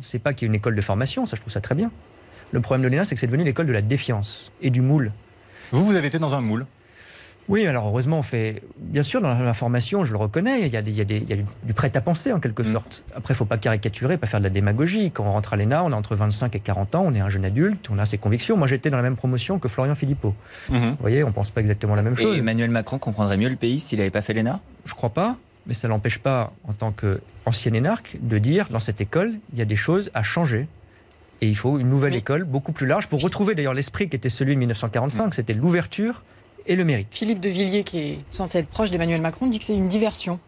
c'est 0.02 0.18
pas 0.18 0.34
qu'il 0.34 0.48
y 0.48 0.48
ait 0.48 0.50
une 0.50 0.56
école 0.56 0.76
de 0.76 0.82
formation, 0.82 1.28
ça 1.28 1.36
je 1.36 1.42
trouve 1.42 1.54
ça 1.54 1.62
très 1.62 1.76
bien. 1.76 1.92
Le 2.52 2.62
problème 2.62 2.84
de 2.84 2.88
l'ENA, 2.92 3.06
c'est 3.06 3.14
que 3.14 3.22
c'est 3.22 3.28
devenu 3.28 3.44
l'école 3.44 3.68
de 3.68 3.74
la 3.74 3.84
défiance 3.84 4.52
et 4.64 4.72
du 4.72 4.82
moule. 4.82 5.12
Vous, 5.72 5.86
vous 5.86 5.96
avez 5.96 6.08
été 6.08 6.18
dans 6.18 6.34
un 6.34 6.42
moule 6.42 6.66
Oui, 7.48 7.68
alors 7.68 7.86
heureusement, 7.88 8.20
on 8.20 8.24
fait. 8.24 8.64
Bien 8.80 9.04
sûr, 9.04 9.22
dans 9.22 9.38
la 9.38 9.54
formation, 9.54 10.04
je 10.04 10.12
le 10.12 10.18
reconnais, 10.18 10.62
il 10.62 10.68
y 10.74 10.78
a, 10.78 10.82
des- 10.82 10.90
il 10.92 10.98
y 10.98 11.02
a 11.02 11.06
des- 11.06 11.18
il 11.18 11.30
y 11.30 11.34
a 11.34 11.36
du, 11.64 11.74
prêt-à-penser 11.74 12.32
en 12.34 12.40
quelque 12.40 12.64
sorte. 12.64 13.04
Après, 13.16 13.34
il 13.34 13.36
ne 13.36 13.38
faut 13.38 13.46
pas 13.46 13.60
caricaturer, 13.60 14.18
pas 14.18 14.26
faire 14.26 14.40
de 14.40 14.46
la 14.46 14.50
démagogie. 14.50 15.12
Quand 15.12 15.26
on 15.26 15.32
rentre 15.32 15.54
à 15.54 15.56
l'ENA, 15.58 15.84
on 15.84 15.92
a 15.92 15.96
entre 15.96 16.16
25 16.16 16.56
et 16.56 16.60
40 16.60 16.96
ans, 16.96 17.04
on 17.06 17.14
est 17.14 17.20
un 17.20 17.30
jeune 17.30 17.46
adulte, 17.46 17.88
on 17.92 18.00
a 18.00 18.06
ses 18.06 18.18
convictions. 18.18 18.58
Moi, 18.58 18.66
j'étais 18.68 18.90
dans 18.90 18.98
la 18.98 19.04
même 19.04 19.16
promotion 19.16 19.60
que 19.60 19.68
Florian 19.68 19.94
Philippot. 19.94 20.34
Vous 20.70 20.98
voyez, 21.00 21.24
on 21.24 21.28
ne 21.28 21.34
pense 21.34 21.52
pas 21.52 21.62
exactement 21.62 21.94
la 21.94 22.02
même 22.02 22.16
chose. 22.16 22.36
Et 22.36 22.40
Emmanuel 22.40 22.72
Macron 22.72 22.98
comprendrait 22.98 23.38
mieux 23.38 23.50
le 23.50 23.56
pays 23.58 23.80
s'il 23.80 24.00
n'avait 24.00 24.10
pas 24.10 24.22
fait 24.22 24.34
l'ENA? 24.34 24.60
Je 24.86 24.96
crois 24.96 25.12
pas, 25.12 25.36
mais 25.68 25.76
ça 25.76 25.88
n'empêche 25.88 26.18
pas, 26.18 26.52
en 26.68 26.74
tant 26.74 26.92
qu'ancien 26.92 27.74
énarque, 27.74 28.18
de 28.22 28.40
dire 28.40 28.70
dans 28.72 28.80
cette 28.80 29.02
école, 29.02 29.34
il 29.54 29.60
y 29.60 29.62
a 29.62 29.66
des 29.66 29.76
choses 29.76 30.10
à 30.16 30.24
changer. 30.24 30.68
Et 31.42 31.48
il 31.50 31.56
faut 31.56 31.78
une 31.78 31.90
nouvelle 31.90 32.16
école 32.16 32.44
beaucoup 32.46 32.72
plus 32.72 32.88
large 32.88 33.08
pour 33.08 33.22
retrouver 33.22 33.54
d'ailleurs 33.56 33.74
l'esprit 33.76 34.10
qui 34.10 34.16
était 34.16 34.30
celui 34.30 34.56
de 34.56 34.60
1945, 34.60 35.34
c'était 35.36 35.54
l'ouverture 35.54 36.24
et 36.68 36.76
le 36.76 36.84
mérite. 36.86 37.08
Philippe 37.12 37.40
de 37.40 37.50
Villiers, 37.50 37.84
qui 37.84 38.00
est 38.00 38.20
censé 38.32 38.60
être 38.60 38.68
proche 38.68 38.92
d'Emmanuel 38.92 39.22
Macron, 39.22 39.48
dit 39.48 39.60
que 39.60 39.66
c'est 39.66 39.76
une 39.76 39.88
diversion. 39.88 40.40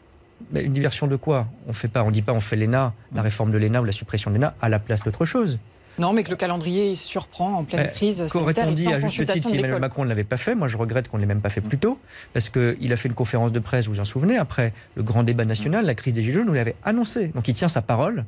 Mais 0.52 0.62
une 0.62 0.74
diversion 0.74 1.08
de 1.08 1.16
quoi? 1.16 1.48
On 1.68 1.74
fait 1.74 1.88
pas, 1.88 2.04
on 2.04 2.12
dit 2.12 2.22
pas 2.22 2.34
on 2.34 2.40
fait 2.40 2.56
l'ENA, 2.56 2.94
la 3.14 3.22
réforme 3.22 3.52
de 3.52 3.58
l'ENA 3.58 3.82
ou 3.82 3.86
la 3.86 3.92
suppression 3.92 4.30
de 4.32 4.36
l'ENA 4.36 4.56
à 4.62 4.70
la 4.70 4.80
place 4.80 5.02
d'autre 5.02 5.26
chose. 5.26 5.58
Non, 6.00 6.14
mais 6.14 6.24
que 6.24 6.30
le 6.30 6.36
calendrier 6.36 6.94
surprend 6.94 7.56
en 7.56 7.64
pleine 7.64 7.88
Euh, 7.88 7.90
crise 7.90 8.24
Qu'aurait-on 8.32 8.66
sanitaire 8.66 8.72
dit 8.72 8.94
à 8.94 9.00
juste 9.00 9.34
titre 9.34 9.50
si 9.50 9.58
Emmanuel 9.58 9.80
Macron 9.80 10.04
ne 10.04 10.10
l'avait 10.10 10.24
pas 10.24 10.38
fait? 10.38 10.54
Moi, 10.54 10.68
je 10.68 10.78
regrette 10.78 11.08
qu'on 11.08 11.18
ne 11.18 11.22
l'ait 11.24 11.28
même 11.28 11.42
pas 11.42 11.50
fait 11.50 11.62
plus 11.62 11.80
tôt, 11.80 12.00
parce 12.34 12.50
qu'il 12.50 12.94
a 12.94 12.96
fait 12.96 13.10
une 13.10 13.16
conférence 13.16 13.52
de 13.52 13.60
presse, 13.60 13.88
vous 13.88 13.94
vous 13.94 14.00
en 14.00 14.06
souvenez, 14.06 14.38
après 14.38 14.74
le 14.96 15.02
grand 15.02 15.24
débat 15.24 15.46
national, 15.46 15.86
la 15.88 15.96
crise 15.96 16.14
des 16.14 16.22
Gilets 16.22 16.36
jaunes, 16.36 16.50
où 16.50 16.56
il 16.56 16.60
avait 16.60 16.76
annoncé. 16.84 17.28
Donc 17.30 17.48
il 17.48 17.56
tient 17.56 17.68
sa 17.68 17.82
parole. 17.82 18.26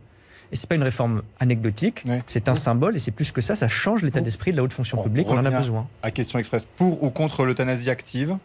Et 0.52 0.56
c'est 0.56 0.68
pas 0.68 0.76
une 0.76 0.84
réforme 0.84 1.22
anecdotique, 1.40 2.04
c'est 2.28 2.50
un 2.50 2.56
symbole, 2.56 2.96
et 2.96 3.00
c'est 3.00 3.12
plus 3.12 3.32
que 3.32 3.42
ça, 3.42 3.56
ça 3.56 3.68
change 3.68 4.02
l'état 4.04 4.22
d'esprit 4.22 4.52
de 4.52 4.58
la 4.58 4.64
haute 4.64 4.74
fonction 4.74 5.02
publique, 5.04 5.28
on 5.30 5.38
en 5.38 5.46
a 5.46 5.52
besoin. 5.52 5.88
À 6.04 6.12
question 6.12 6.40
express, 6.40 6.66
pour 6.76 7.04
ou 7.04 7.10
contre 7.10 7.46
l'euthanasie 7.46 7.90
active? 7.90 8.36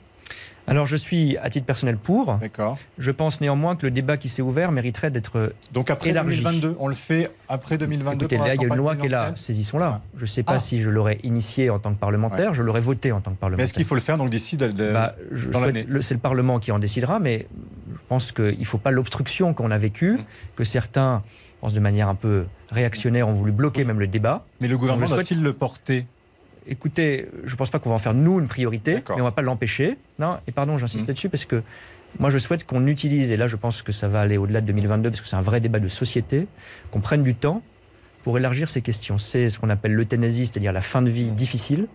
Alors 0.67 0.87
je 0.87 0.97
suis 0.97 1.37
à 1.39 1.51
titre 1.51 1.67
personnel 1.67 1.99
pour. 1.99 2.37
D'accord. 2.37 2.79
Je 2.99 3.11
pense 3.11 3.43
néanmoins 3.43 3.77
que 3.77 3.85
le 3.87 3.91
débat 3.91 4.17
qui 4.17 4.31
s'est 4.31 4.41
ouvert 4.41 4.73
mériterait 4.73 5.11
d'être 5.11 5.53
Donc 5.73 5.91
après 5.91 6.09
élargi. 6.09 6.39
2022, 6.43 6.77
on 6.81 6.89
le 6.89 6.95
fait 6.95 7.31
après 7.51 7.77
2022 7.77 8.17
Écoutez, 8.25 8.39
là, 8.39 8.55
il 8.55 8.63
y 8.63 8.65
a 8.65 8.69
une 8.69 8.75
loi 8.77 8.97
qui 8.97 9.05
est 9.05 9.11
là, 9.11 9.33
saisissons-la. 9.35 10.01
Je 10.17 10.23
ne 10.23 10.27
sais 10.27 10.43
pas 10.43 10.55
Ah. 10.55 10.59
si 10.59 10.81
je 10.81 10.89
l'aurais 10.89 11.19
initié 11.23 11.69
en 11.69 11.79
tant 11.79 11.93
que 11.93 11.99
parlementaire, 11.99 12.55
je 12.55 12.63
l'aurais 12.63 12.81
voté 12.81 13.13
en 13.13 13.21
tant 13.21 13.31
que 13.33 13.37
Mais 13.37 13.41
parlementaire. 13.41 13.65
est-ce 13.67 13.75
qu'il 13.75 13.85
faut 13.85 13.95
le 13.95 14.01
faire 14.01 14.17
donc 14.17 14.31
d'ici 14.31 14.57
de, 14.57 14.69
de- 14.69 14.91
Bah, 14.91 15.15
C'est 16.01 16.15
le 16.15 16.21
Parlement 16.21 16.59
qui 16.59 16.73
en 16.73 16.79
décidera, 16.79 17.19
mais 17.19 17.47
je 17.93 18.01
pense 18.09 18.33
qu'il 18.33 18.59
ne 18.59 18.65
faut 18.65 18.79
pas 18.79 18.91
l'obstruction 18.91 19.53
qu'on 19.53 19.71
a 19.71 19.77
vécue, 19.77 20.19
que 20.57 20.65
certains, 20.65 21.23
pense 21.65 21.73
de 21.73 21.81
manière 21.81 22.11
un 22.11 22.15
peu 22.15 22.45
réactionnaire, 22.71 23.27
ont 23.27 23.33
voulu 23.33 23.51
bloquer 23.51 23.85
même 23.85 23.99
le 23.99 24.07
débat. 24.07 24.45
Mais 24.61 24.69
le 24.69 24.77
gouvernement 24.77 25.07
doit-il 25.07 25.43
le 25.43 25.55
porter? 25.55 26.05
Écoutez, 26.67 27.27
je 27.45 27.53
ne 27.53 27.57
pense 27.57 27.71
pas 27.71 27.79
qu'on 27.79 27.89
va 27.89 27.95
en 27.95 27.99
faire 27.99 28.13
nous 28.13 28.39
une 28.39 28.49
priorité, 28.49 28.97
mais 28.97 29.15
on 29.15 29.19
ne 29.19 29.23
va 29.23 29.31
pas 29.31 29.41
l'empêcher. 29.41 29.97
Non, 30.19 30.37
et 30.47 30.53
pardon, 30.53 30.77
j'insiste 30.77 31.09
là-dessus 31.09 31.31
parce 31.31 31.47
que 31.47 31.63
moi 32.19 32.29
je 32.29 32.37
souhaite 32.37 32.65
qu'on 32.67 32.87
utilise, 32.87 33.33
et 33.33 33.39
là 33.39 33.47
je 33.47 33.57
pense 33.57 33.81
que 33.81 33.93
ça 33.93 34.09
va 34.09 34.21
aller 34.21 34.37
au-delà 34.37 34.61
de 34.61 34.67
2022 34.67 35.09
parce 35.11 35.23
que 35.23 35.27
c'est 35.27 35.37
un 35.37 35.43
vrai 35.43 35.61
débat 35.61 35.79
de 35.79 35.89
société, 35.89 36.47
qu'on 36.91 37.01
prenne 37.01 37.23
du 37.23 37.35
temps 37.35 37.63
pour 38.25 38.37
élargir 38.37 38.69
ces 38.69 38.83
questions. 38.83 39.17
C'est 39.17 39.49
ce 39.49 39.59
qu'on 39.59 39.71
appelle 39.71 39.95
l'euthanasie, 39.95 40.47
c'est-à-dire 40.47 40.73
la 40.73 40.83
fin 40.83 41.01
de 41.01 41.09
vie 41.09 41.31
difficile. 41.31 41.87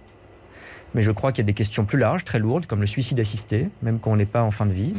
Mais 0.95 1.03
je 1.03 1.11
crois 1.11 1.31
qu'il 1.31 1.43
y 1.43 1.45
a 1.45 1.49
des 1.51 1.53
questions 1.53 1.85
plus 1.85 1.99
larges, 1.99 2.23
très 2.23 2.39
lourdes, 2.39 2.65
comme 2.65 2.81
le 2.81 2.87
suicide 2.87 3.19
assisté, 3.19 3.69
même 3.83 3.99
quand 3.99 4.11
on 4.11 4.15
n'est 4.15 4.25
pas 4.25 4.41
en 4.41 4.49
fin 4.49 4.65
de 4.65 4.73
vie. 4.73 4.95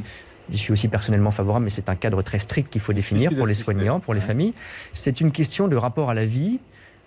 J'y 0.50 0.58
suis 0.58 0.72
aussi 0.72 0.88
personnellement 0.88 1.30
favorable, 1.30 1.64
mais 1.64 1.70
c'est 1.70 1.88
un 1.88 1.94
cadre 1.94 2.22
très 2.22 2.38
strict 2.38 2.70
qu'il 2.72 2.80
faut 2.80 2.92
définir 2.92 3.30
pour 3.36 3.46
les 3.46 3.54
soignants, 3.64 4.00
pour 4.00 4.14
les 4.14 4.20
familles. 4.20 4.54
C'est 4.94 5.20
une 5.20 5.32
question 5.32 5.68
de 5.68 5.76
rapport 5.76 6.10
à 6.10 6.14
la 6.14 6.24
vie, 6.24 6.58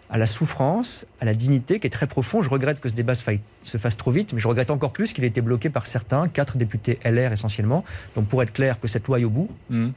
à 0.10 0.18
la 0.18 0.28
souffrance, 0.28 1.06
à 1.22 1.26
la 1.26 1.34
dignité 1.34 1.80
qui 1.80 1.88
est 1.88 1.90
très 1.90 2.08
profond. 2.08 2.42
Je 2.42 2.50
regrette 2.50 2.80
que 2.80 2.88
ce 2.90 2.94
débat 2.94 3.16
se, 3.16 3.24
faille- 3.24 3.42
se 3.64 3.78
fasse 3.78 3.98
trop 3.98 4.12
vite, 4.12 4.34
mais 4.34 4.40
je 4.40 4.48
regrette 4.48 4.70
encore 4.72 4.92
plus 4.92 5.12
qu'il 5.14 5.24
ait 5.24 5.28
été 5.28 5.42
bloqué 5.42 5.70
par 5.70 5.86
certains, 5.86 6.28
quatre 6.28 6.58
députés 6.58 7.00
LR 7.04 7.32
essentiellement. 7.34 7.84
Donc 8.16 8.28
pour 8.28 8.44
être 8.44 8.54
clair, 8.54 8.80
que 8.80 8.88
cette 8.88 9.08
loi 9.08 9.18
aille 9.18 9.26
au 9.26 9.30
bout, 9.30 9.50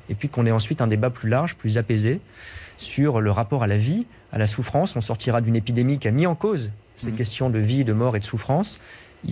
et 0.09 0.15
puis 0.15 0.29
qu'on 0.29 0.47
ait 0.47 0.51
ensuite 0.53 0.81
un 0.81 0.87
débat 0.87 1.11
plus 1.11 1.29
large, 1.29 1.55
plus 1.55 1.77
apaisé 1.79 2.21
sur 2.79 3.21
le 3.21 3.31
rapport 3.31 3.63
à 3.63 3.67
la 3.67 3.77
vie, 3.77 4.07
à 4.33 4.39
la 4.39 4.47
souffrance. 4.47 4.97
On 4.97 5.01
sortira 5.01 5.41
d'une 5.41 5.57
épidémie 5.57 5.99
qui 5.99 6.09
a 6.09 6.11
mis 6.11 6.27
en 6.27 6.35
cause 6.35 6.71
ces 6.97 7.11
questions 7.13 7.51
de 7.51 7.59
vie, 7.59 7.85
de 7.85 7.93
mort 7.93 8.17
et 8.17 8.21
de 8.21 8.25
souffrance. 8.25 8.81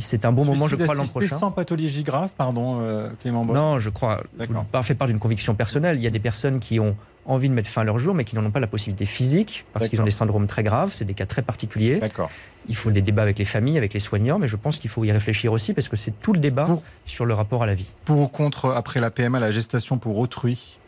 C'est 0.01 0.25
un 0.25 0.33
bon 0.33 0.45
moment, 0.45 0.67
je 0.69 0.77
crois, 0.77 0.95
l'an 0.95 1.05
prochain. 1.07 1.37
sans 1.37 1.51
pathologie 1.51 2.03
grave, 2.03 2.33
pardon, 2.37 2.79
euh, 2.81 3.11
Clément 3.21 3.45
Beaune 3.45 3.55
Non, 3.55 3.79
je 3.79 3.91
crois. 3.91 4.23
D'accord. 4.39 4.65
Pas 4.65 4.83
fait 4.83 4.95
part 4.95 5.09
d'une 5.09 5.19
conviction 5.19 5.55
personnelle. 5.55 5.97
Il 5.97 6.03
y 6.03 6.07
a 6.07 6.11
des 6.11 6.19
personnes 6.19 6.61
qui 6.61 6.81
ont 6.81 6.97
envie 7.27 7.49
de 7.49 7.55
mettre 7.55 7.71
fin 7.71 7.83
à 7.83 7.85
leur 7.85 7.99
jour, 7.99 8.15
mais 8.15 8.25
qui 8.25 8.37
n'en 8.37 8.45
ont 8.45 8.51
pas 8.51 8.61
la 8.61 8.67
possibilité 8.67 9.07
physique, 9.07 9.65
parce 9.73 9.89
qu'ils 9.89 10.01
ont 10.01 10.05
des 10.05 10.11
syndromes 10.11 10.47
très 10.47 10.63
graves. 10.63 10.91
C'est 10.93 11.05
des 11.05 11.15
cas 11.15 11.27
très 11.27 11.43
particuliers. 11.43 12.01
D'accord. 12.01 12.31
Il 12.69 12.77
faut 12.77 12.91
des 12.91 13.03
débats 13.03 13.23
avec 13.23 13.39
les 13.39 13.45
familles, 13.45 13.79
avec 13.79 13.95
les 13.95 14.01
soignants, 14.01 14.39
mais 14.39 14.49
je 14.49 14.57
pense 14.57 14.79
qu'il 14.79 14.91
faut 14.91 15.05
y 15.05 15.13
réfléchir 15.13 15.53
aussi, 15.53 15.73
parce 15.73 15.89
que 15.89 15.97
c'est 15.97 16.19
tout 16.21 16.33
le 16.33 16.39
débat 16.39 16.67
sur 17.07 17.25
le 17.25 17.35
rapport 17.35 17.63
à 17.63 17.67
la 17.67 17.75
vie. 17.75 17.93
Pour 18.05 18.21
ou 18.21 18.29
contre, 18.29 18.71
après 18.71 19.01
la 19.01 19.11
PMA, 19.11 19.39
la 19.39 19.51
gestation 19.51 19.99
pour 19.99 20.19
autrui? 20.19 20.79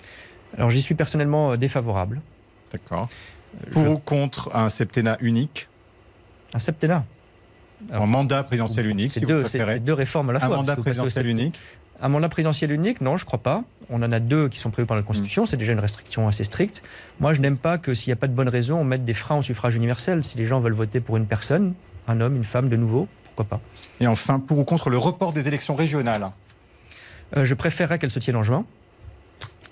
Alors 0.56 0.70
j'y 0.70 0.80
suis 0.80 0.94
personnellement 0.94 1.52
euh, 1.52 1.56
défavorable. 1.56 2.20
D'accord. 2.72 3.08
Pour 3.72 3.86
ou 3.86 3.98
contre 3.98 4.54
un 4.54 4.68
septennat 4.68 5.16
unique? 5.20 5.68
Un 6.54 6.58
septennat 6.58 7.04
Un 7.92 8.06
mandat 8.06 8.42
présidentiel 8.44 8.86
unique, 8.86 9.10
C'est 9.10 9.20
si 9.20 9.26
deux, 9.26 9.42
vous 9.42 9.48
c'est- 9.48 9.58
préférez. 9.58 9.74
c'est 9.78 9.84
deux 9.84 9.92
réformes 9.94 10.30
à 10.30 10.32
la 10.34 10.38
Un 10.42 10.46
fois. 10.46 10.56
mandat 10.56 10.72
passez 10.76 10.80
au 10.80 10.82
présidentiel 10.84 11.26
unique 11.26 11.58
Un 12.02 12.08
mandat 12.08 12.28
présidentiel 12.28 12.70
unique, 12.72 13.00
non, 13.00 13.16
je 13.16 13.24
crois 13.24 13.38
pas. 13.42 13.64
On 13.88 14.02
en 14.02 14.12
a 14.12 14.20
deux 14.20 14.48
qui 14.50 14.58
sont 14.58 14.70
prévus 14.70 14.86
par 14.86 14.96
la 14.98 15.02
Constitution. 15.02 15.44
Mm. 15.44 15.46
C'est 15.46 15.56
déjà 15.56 15.72
une 15.72 15.78
restriction 15.80 16.28
assez 16.28 16.44
stricte. 16.44 16.82
Moi, 17.20 17.32
je 17.32 17.40
n'aime 17.40 17.56
pas 17.56 17.78
que 17.78 17.94
s'il 17.94 18.10
n'y 18.10 18.12
a 18.12 18.16
pas 18.16 18.26
de 18.26 18.34
bonne 18.34 18.48
raison, 18.50 18.78
on 18.78 18.84
mette 18.84 19.04
des 19.06 19.14
freins 19.14 19.36
au 19.38 19.42
suffrage 19.42 19.76
universel. 19.76 20.22
Si 20.24 20.36
les 20.36 20.44
gens 20.44 20.60
veulent 20.60 20.74
voter 20.74 21.00
pour 21.00 21.16
une 21.16 21.24
personne, 21.26 21.72
un 22.08 22.20
homme, 22.20 22.36
une 22.36 22.44
femme, 22.44 22.68
de 22.68 22.76
nouveau, 22.76 23.08
pourquoi 23.24 23.44
pas 23.46 23.60
Et 24.00 24.06
enfin, 24.06 24.40
pour 24.40 24.58
ou 24.58 24.64
contre 24.64 24.90
le 24.90 24.98
report 24.98 25.32
des 25.32 25.48
élections 25.48 25.74
régionales? 25.74 26.30
Euh, 27.36 27.44
Je 27.46 27.54
préférerais 27.54 27.98
qu'elle 27.98 28.10
se 28.10 28.18
tienne 28.18 28.36
en 28.36 28.42
juin. 28.42 28.64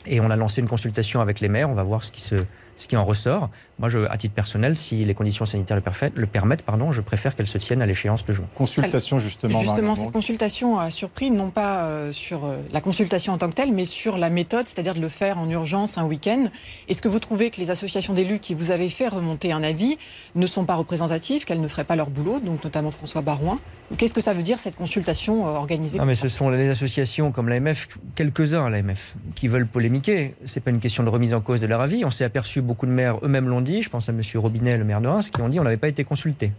Et 0.06 0.20
on 0.20 0.30
a 0.30 0.36
lancé 0.36 0.60
une 0.60 0.68
consultation 0.68 1.20
avec 1.20 1.40
les 1.40 1.48
maires. 1.48 1.70
On 1.70 1.74
va 1.74 1.82
voir 1.82 2.04
ce 2.04 2.10
qui, 2.10 2.20
se, 2.20 2.36
ce 2.76 2.86
qui 2.86 2.96
en 2.96 3.04
ressort. 3.04 3.50
Moi, 3.78 3.88
je, 3.88 4.00
à 4.08 4.16
titre 4.16 4.34
personnel, 4.34 4.76
si 4.76 5.04
les 5.04 5.14
conditions 5.14 5.46
sanitaires 5.46 5.76
le, 5.76 6.10
le 6.14 6.26
permettent, 6.26 6.62
pardon, 6.62 6.92
je 6.92 7.00
préfère 7.00 7.34
qu'elle 7.34 7.48
se 7.48 7.58
tienne 7.58 7.82
à 7.82 7.86
l'échéance 7.86 8.24
de 8.24 8.32
juin. 8.32 8.46
Consultation 8.54 9.18
justement. 9.18 9.60
Justement, 9.60 9.94
cette 9.94 10.12
consultation 10.12 10.78
a 10.78 10.90
surpris, 10.90 11.30
non 11.30 11.50
pas 11.50 11.82
euh, 11.82 12.12
sur 12.12 12.44
euh, 12.44 12.56
la 12.72 12.80
consultation 12.80 13.32
en 13.32 13.38
tant 13.38 13.48
que 13.48 13.54
telle, 13.54 13.72
mais 13.72 13.84
sur 13.84 14.18
la 14.18 14.30
méthode, 14.30 14.68
c'est-à-dire 14.68 14.94
de 14.94 15.00
le 15.00 15.08
faire 15.08 15.38
en 15.38 15.48
urgence 15.48 15.98
un 15.98 16.04
week-end. 16.04 16.46
Est-ce 16.88 17.02
que 17.02 17.08
vous 17.08 17.18
trouvez 17.18 17.50
que 17.50 17.60
les 17.60 17.70
associations 17.70 18.14
d'élus 18.14 18.38
qui 18.38 18.54
vous 18.54 18.70
avaient 18.70 18.90
fait 18.90 19.08
remonter 19.08 19.52
un 19.52 19.62
avis 19.62 19.98
ne 20.34 20.46
sont 20.46 20.64
pas 20.64 20.74
représentatives, 20.74 21.44
qu'elles 21.44 21.60
ne 21.60 21.68
feraient 21.68 21.84
pas 21.84 21.96
leur 21.96 22.10
boulot, 22.10 22.40
donc 22.40 22.62
notamment 22.62 22.90
François 22.90 23.22
Barouin? 23.22 23.58
Qu'est-ce 23.98 24.14
que 24.14 24.20
ça 24.20 24.34
veut 24.34 24.42
dire 24.42 24.58
cette 24.58 24.76
consultation 24.76 25.46
euh, 25.46 25.50
organisée 25.50 25.98
Non, 25.98 26.06
mais 26.06 26.14
ce 26.14 26.28
sont 26.28 26.48
les 26.48 26.68
associations 26.68 27.32
comme 27.32 27.48
l'AMF, 27.48 27.88
quelques-uns 28.14 28.64
à 28.64 28.70
l'AMF, 28.70 29.14
qui 29.34 29.48
veulent 29.48 29.66
polémiquer. 29.84 30.34
C'est 30.46 30.60
pas 30.60 30.70
une 30.70 30.80
question 30.80 31.02
de 31.02 31.10
remise 31.10 31.34
en 31.34 31.42
cause 31.42 31.60
de 31.60 31.66
leur 31.66 31.82
avis. 31.82 32.06
On 32.06 32.10
s'est 32.10 32.24
aperçu, 32.24 32.62
beaucoup 32.62 32.86
de 32.86 32.90
maires 32.90 33.18
eux-mêmes 33.22 33.48
l'ont 33.48 33.60
dit. 33.60 33.82
Je 33.82 33.90
pense 33.90 34.08
à 34.08 34.12
M. 34.12 34.20
Robinet, 34.36 34.78
le 34.78 34.84
maire 34.84 35.02
de 35.02 35.08
Reims, 35.08 35.28
qui 35.28 35.42
ont 35.42 35.48
dit 35.50 35.60
on 35.60 35.64
n'avait 35.64 35.76
pas 35.76 35.88
été 35.88 36.04
consultés. 36.04 36.52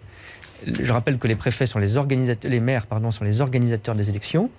Je 0.68 0.94
rappelle 0.94 1.18
que 1.18 1.28
les 1.28 1.36
préfets 1.36 1.66
sont 1.66 1.80
les 1.80 1.98
organisateurs, 1.98 2.50
les 2.52 2.60
maires 2.60 2.86
pardon, 2.86 3.12
sont 3.12 3.24
les 3.24 3.42
organisateurs 3.42 3.96
des 3.96 4.10
élections, 4.12 4.50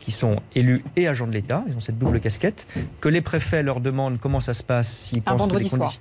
qui 0.00 0.10
sont 0.10 0.36
élus 0.54 0.84
et 0.96 1.08
agents 1.08 1.26
de 1.26 1.32
l'État. 1.32 1.64
Ils 1.68 1.74
ont 1.74 1.80
cette 1.80 1.98
double 1.98 2.20
casquette. 2.20 2.66
Que 3.00 3.08
les 3.08 3.22
préfets 3.22 3.62
leur 3.62 3.80
demandent 3.80 4.18
comment 4.20 4.42
ça 4.42 4.52
se 4.52 4.62
passe, 4.62 4.90
s'ils 4.90 5.22
pensent 5.22 5.50
que 5.50 5.56
les 5.56 5.64
soir. 5.64 5.80
conditions. 5.80 6.00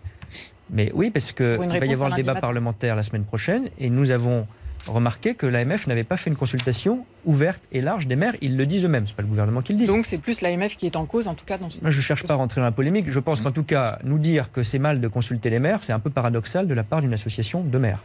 Mais 0.69 0.91
oui, 0.93 1.11
parce 1.11 1.31
que 1.31 1.55
Pour 1.55 1.63
une 1.63 1.71
il 1.71 1.79
va 1.79 1.85
y 1.85 1.93
avoir 1.93 2.09
le 2.09 2.15
débat 2.15 2.33
matin. 2.33 2.41
parlementaire 2.41 2.95
la 2.97 3.03
semaine 3.03 3.23
prochaine, 3.23 3.69
et 3.79 3.89
nous 3.89 4.11
avons 4.11 4.47
remarqué 4.87 5.35
que 5.35 5.45
l'AMF 5.45 5.87
n'avait 5.87 6.03
pas 6.03 6.17
fait 6.17 6.29
une 6.29 6.35
consultation 6.35 7.05
ouverte 7.25 7.61
et 7.71 7.81
large 7.81 8.07
des 8.07 8.15
maires. 8.15 8.33
Ils 8.41 8.57
le 8.57 8.65
disent 8.65 8.85
eux-mêmes. 8.85 9.05
C'est 9.07 9.15
pas 9.15 9.21
le 9.21 9.27
gouvernement 9.27 9.61
qui 9.61 9.73
le 9.73 9.79
dit. 9.79 9.85
Donc 9.85 10.05
c'est 10.05 10.17
plus 10.17 10.41
l'AMF 10.41 10.75
qui 10.77 10.85
est 10.85 10.95
en 10.95 11.05
cause, 11.05 11.27
en 11.27 11.35
tout 11.35 11.45
cas 11.45 11.57
dans 11.57 11.69
ce... 11.69 11.79
Moi, 11.81 11.91
je 11.91 11.97
ne 11.97 12.01
cherche 12.01 12.23
pas 12.23 12.33
à 12.33 12.37
rentrer 12.37 12.61
dans 12.61 12.65
la 12.65 12.71
polémique. 12.71 13.05
Je 13.09 13.19
pense 13.19 13.41
qu'en 13.41 13.51
tout 13.51 13.63
cas, 13.63 13.99
nous 14.03 14.19
dire 14.19 14.51
que 14.51 14.63
c'est 14.63 14.79
mal 14.79 15.01
de 15.01 15.07
consulter 15.07 15.49
les 15.49 15.59
maires, 15.59 15.83
c'est 15.83 15.93
un 15.93 15.99
peu 15.99 16.09
paradoxal 16.09 16.67
de 16.67 16.73
la 16.73 16.83
part 16.83 17.01
d'une 17.01 17.13
association 17.13 17.61
de 17.61 17.77
maires. 17.77 17.99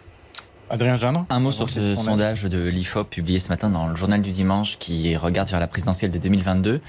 Adrien 0.69 0.97
Gindre 0.97 1.27
Un 1.31 1.39
mot 1.39 1.53
sur 1.53 1.69
ce 1.69 1.95
sondage. 1.95 2.41
sondage 2.41 2.43
de 2.45 2.69
l'IFOP 2.69 3.09
publié 3.09 3.39
ce 3.39 3.49
matin 3.51 3.71
dans 3.71 3.87
le 3.87 3.95
journal 3.95 4.21
du 4.21 4.33
dimanche 4.33 4.79
qui 4.79 5.17
regarde 5.17 5.49
vers 5.49 5.61
la 5.61 5.69
présidentielle 5.69 6.11
de 6.11 6.19
2022. 6.19 6.81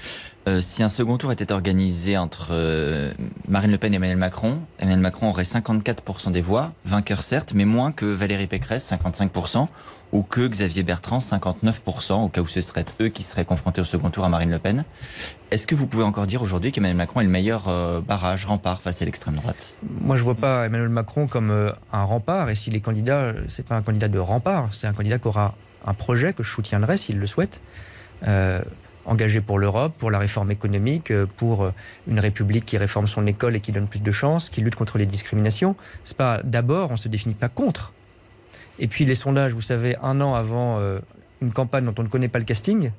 Euh, 0.48 0.60
si 0.62 0.82
un 0.82 0.88
second 0.88 1.18
tour 1.18 1.30
était 1.30 1.52
organisé 1.52 2.16
entre 2.16 2.48
euh, 2.52 3.12
Marine 3.48 3.70
Le 3.70 3.76
Pen 3.76 3.92
et 3.92 3.96
Emmanuel 3.96 4.16
Macron, 4.16 4.58
Emmanuel 4.78 5.00
Macron 5.00 5.28
aurait 5.28 5.42
54% 5.42 6.30
des 6.30 6.40
voix, 6.40 6.72
vainqueur 6.86 7.22
certes, 7.22 7.52
mais 7.54 7.66
moins 7.66 7.92
que 7.92 8.06
Valérie 8.06 8.46
Pécresse, 8.46 8.90
55%, 8.90 9.68
ou 10.12 10.22
que 10.22 10.48
Xavier 10.48 10.84
Bertrand, 10.84 11.18
59%, 11.18 12.24
au 12.24 12.28
cas 12.28 12.40
où 12.40 12.46
ce 12.46 12.62
seraient 12.62 12.86
eux 13.02 13.08
qui 13.08 13.22
seraient 13.22 13.44
confrontés 13.44 13.82
au 13.82 13.84
second 13.84 14.08
tour 14.08 14.24
à 14.24 14.30
Marine 14.30 14.50
Le 14.50 14.58
Pen. 14.58 14.84
Est-ce 15.50 15.66
que 15.66 15.74
vous 15.74 15.86
pouvez 15.86 16.04
encore 16.04 16.26
dire 16.26 16.40
aujourd'hui 16.40 16.72
qu'Emmanuel 16.72 16.96
Macron 16.96 17.20
est 17.20 17.24
le 17.24 17.30
meilleur 17.30 17.68
euh, 17.68 18.00
barrage, 18.00 18.46
rempart 18.46 18.80
face 18.80 19.02
à 19.02 19.04
l'extrême 19.04 19.34
droite? 19.34 19.76
Moi, 20.00 20.16
je 20.16 20.22
vois 20.22 20.34
pas 20.34 20.64
Emmanuel 20.64 20.88
Macron 20.88 21.26
comme 21.26 21.72
un 21.92 22.04
rempart. 22.04 22.48
Et 22.48 22.54
s'il 22.54 22.74
est 22.74 22.80
candidat, 22.80 23.18
euh, 23.18 23.42
c'est 23.48 23.66
pas 23.66 23.76
un 23.76 23.82
candidat 23.82 24.08
de 24.08 24.18
rempart. 24.18 24.68
C'est 24.72 24.86
un 24.86 24.94
candidat 24.94 25.18
qui 25.18 25.28
aura 25.28 25.54
un 25.86 25.92
projet 25.92 26.32
que 26.32 26.42
je 26.42 26.50
soutiendrai 26.50 26.96
s'il 26.96 27.18
le 27.18 27.26
souhaite. 27.26 27.60
Engagé 29.08 29.40
pour 29.40 29.58
l'Europe, 29.58 29.94
pour 29.98 30.10
la 30.10 30.18
réforme 30.18 30.50
économique, 30.50 31.10
euh, 31.10 31.26
pour 31.36 31.64
euh, 31.64 31.72
une 32.06 32.20
République 32.20 32.64
qui 32.64 32.78
réforme 32.78 33.08
son 33.08 33.26
école 33.26 33.56
et 33.56 33.60
qui 33.60 33.72
donne 33.72 33.88
plus 33.88 34.00
de 34.00 34.12
chances, 34.12 34.50
qui 34.50 34.60
lutte 34.60 34.76
contre 34.76 34.98
les 34.98 35.06
discriminations. 35.06 35.76
C'est 36.04 36.16
pas 36.16 36.40
d'abord, 36.44 36.90
on 36.90 36.96
se 36.96 37.08
définit 37.08 37.34
pas 37.34 37.48
contre. 37.48 37.92
Et 38.78 38.86
puis 38.86 39.04
les 39.04 39.14
sondages, 39.14 39.52
vous 39.52 39.62
savez, 39.62 39.96
un 40.02 40.20
an 40.20 40.34
avant 40.34 40.78
euh, 40.78 41.00
une 41.42 41.52
campagne 41.52 41.84
dont 41.84 41.94
on 41.98 42.02
ne 42.02 42.08
connaît 42.08 42.28
pas 42.28 42.38
le 42.38 42.44
casting, 42.44 42.90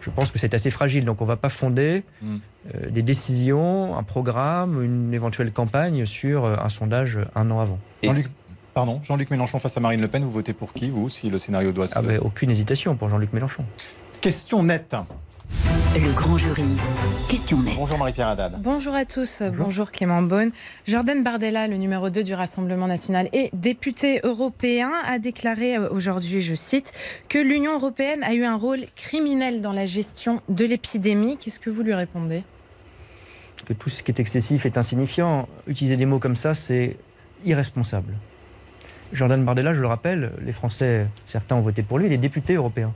je 0.00 0.10
pense 0.10 0.30
que 0.30 0.38
c'est 0.38 0.54
assez 0.54 0.70
fragile. 0.70 1.04
Donc 1.04 1.20
on 1.20 1.24
ne 1.24 1.28
va 1.28 1.36
pas 1.36 1.48
fonder 1.48 2.02
euh, 2.22 2.90
des 2.90 3.02
décisions, 3.02 3.96
un 3.96 4.02
programme, 4.02 4.82
une 4.82 5.12
éventuelle 5.12 5.52
campagne 5.52 6.06
sur 6.06 6.44
euh, 6.44 6.56
un 6.62 6.68
sondage 6.68 7.18
un 7.34 7.50
an 7.50 7.60
avant. 7.60 7.78
Jean-Luc 8.02 8.28
Pardon, 8.74 9.00
Jean-Luc 9.02 9.30
Mélenchon 9.32 9.58
face 9.58 9.76
à 9.76 9.80
Marine 9.80 10.00
Le 10.00 10.06
Pen, 10.06 10.22
vous 10.22 10.30
votez 10.30 10.52
pour 10.52 10.72
qui, 10.72 10.88
vous, 10.88 11.08
si 11.08 11.30
le 11.30 11.38
scénario 11.38 11.72
doit 11.72 11.88
se... 11.88 11.98
Ah 11.98 12.02
ben, 12.02 12.20
aucune 12.20 12.48
hésitation 12.48 12.94
pour 12.94 13.08
Jean-Luc 13.08 13.32
Mélenchon. 13.32 13.64
Question 14.20 14.64
nette. 14.64 14.96
Le 15.94 16.12
grand 16.12 16.36
jury. 16.36 16.64
Question 17.28 17.62
nette. 17.62 17.76
Bonjour 17.76 17.98
Marie-Pierre 17.98 18.26
Haddad. 18.26 18.60
Bonjour 18.60 18.92
à 18.92 19.04
tous, 19.04 19.44
bonjour, 19.56 19.92
Clément 19.92 20.22
Beaune. 20.22 20.50
Jordan 20.88 21.22
Bardella, 21.22 21.68
le 21.68 21.76
numéro 21.76 22.10
2 22.10 22.24
du 22.24 22.34
Rassemblement 22.34 22.88
national 22.88 23.28
et 23.32 23.48
député 23.52 24.20
européen, 24.24 24.90
a 25.06 25.20
déclaré 25.20 25.76
euh, 25.76 25.88
aujourd'hui, 25.90 26.40
je 26.40 26.54
cite, 26.54 26.92
que 27.28 27.38
l'Union 27.38 27.74
européenne 27.74 28.24
a 28.24 28.34
eu 28.34 28.42
un 28.44 28.56
rôle 28.56 28.86
criminel 28.96 29.62
dans 29.62 29.72
la 29.72 29.86
gestion 29.86 30.42
de 30.48 30.64
l'épidémie. 30.64 31.36
Qu'est-ce 31.36 31.60
que 31.60 31.70
vous 31.70 31.82
lui 31.82 31.94
répondez? 31.94 32.42
Que 33.66 33.72
tout 33.72 33.88
ce 33.88 34.02
qui 34.02 34.10
est 34.10 34.18
excessif 34.18 34.66
est 34.66 34.78
insignifiant. 34.78 35.48
Utiliser 35.68 35.96
des 35.96 36.06
mots 36.06 36.18
comme 36.18 36.36
ça, 36.36 36.56
c'est 36.56 36.96
irresponsable. 37.44 38.14
Jordan 39.12 39.44
Bardella, 39.44 39.74
je 39.74 39.80
le 39.80 39.86
rappelle, 39.86 40.32
les 40.44 40.52
Français, 40.52 41.06
certains 41.24 41.54
ont 41.54 41.60
voté 41.60 41.82
pour 41.82 42.00
lui, 42.00 42.06
il 42.06 42.12
est 42.12 42.18
député 42.18 42.54
européen. 42.54 42.92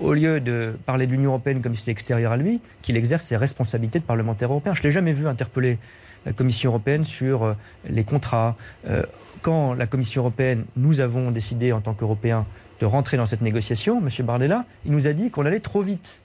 Au 0.00 0.12
lieu 0.12 0.40
de 0.40 0.74
parler 0.86 1.06
de 1.06 1.12
l'Union 1.12 1.30
européenne 1.30 1.62
comme 1.62 1.74
si 1.74 1.80
c'était 1.80 1.92
extérieur 1.92 2.32
à 2.32 2.36
lui, 2.36 2.60
qu'il 2.82 2.96
exerce 2.96 3.24
ses 3.24 3.36
responsabilités 3.36 3.98
de 3.98 4.04
parlementaire 4.04 4.50
européen. 4.50 4.74
Je 4.74 4.80
ne 4.80 4.84
l'ai 4.84 4.92
jamais 4.92 5.12
vu 5.12 5.26
interpeller 5.26 5.78
la 6.26 6.32
Commission 6.32 6.70
européenne 6.70 7.04
sur 7.04 7.44
euh, 7.44 7.54
les 7.88 8.04
contrats. 8.04 8.56
Euh, 8.88 9.02
Quand 9.42 9.74
la 9.74 9.86
Commission 9.86 10.22
européenne, 10.22 10.64
nous 10.76 11.00
avons 11.00 11.30
décidé 11.30 11.72
en 11.72 11.80
tant 11.80 11.94
qu'Européens 11.94 12.46
de 12.80 12.86
rentrer 12.86 13.16
dans 13.16 13.26
cette 13.26 13.42
négociation, 13.42 13.98
M. 13.98 14.26
Bardella, 14.26 14.64
il 14.84 14.92
nous 14.92 15.06
a 15.06 15.12
dit 15.12 15.30
qu'on 15.30 15.46
allait 15.46 15.60
trop 15.60 15.82
vite. 15.82 16.22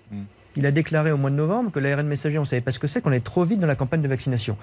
Il 0.57 0.65
a 0.65 0.71
déclaré 0.71 1.11
au 1.11 1.17
mois 1.17 1.29
de 1.29 1.35
novembre 1.35 1.71
que 1.71 1.79
l'ARN 1.79 2.07
messager, 2.07 2.37
on 2.37 2.41
ne 2.41 2.45
savait 2.45 2.61
pas 2.61 2.71
ce 2.71 2.79
que 2.79 2.87
c'est, 2.87 3.01
qu'on 3.01 3.09
allait 3.09 3.19
trop 3.19 3.43
vite 3.43 3.59
dans 3.59 3.67
la 3.67 3.75
campagne 3.75 4.01
de 4.01 4.07
vaccination. 4.07 4.57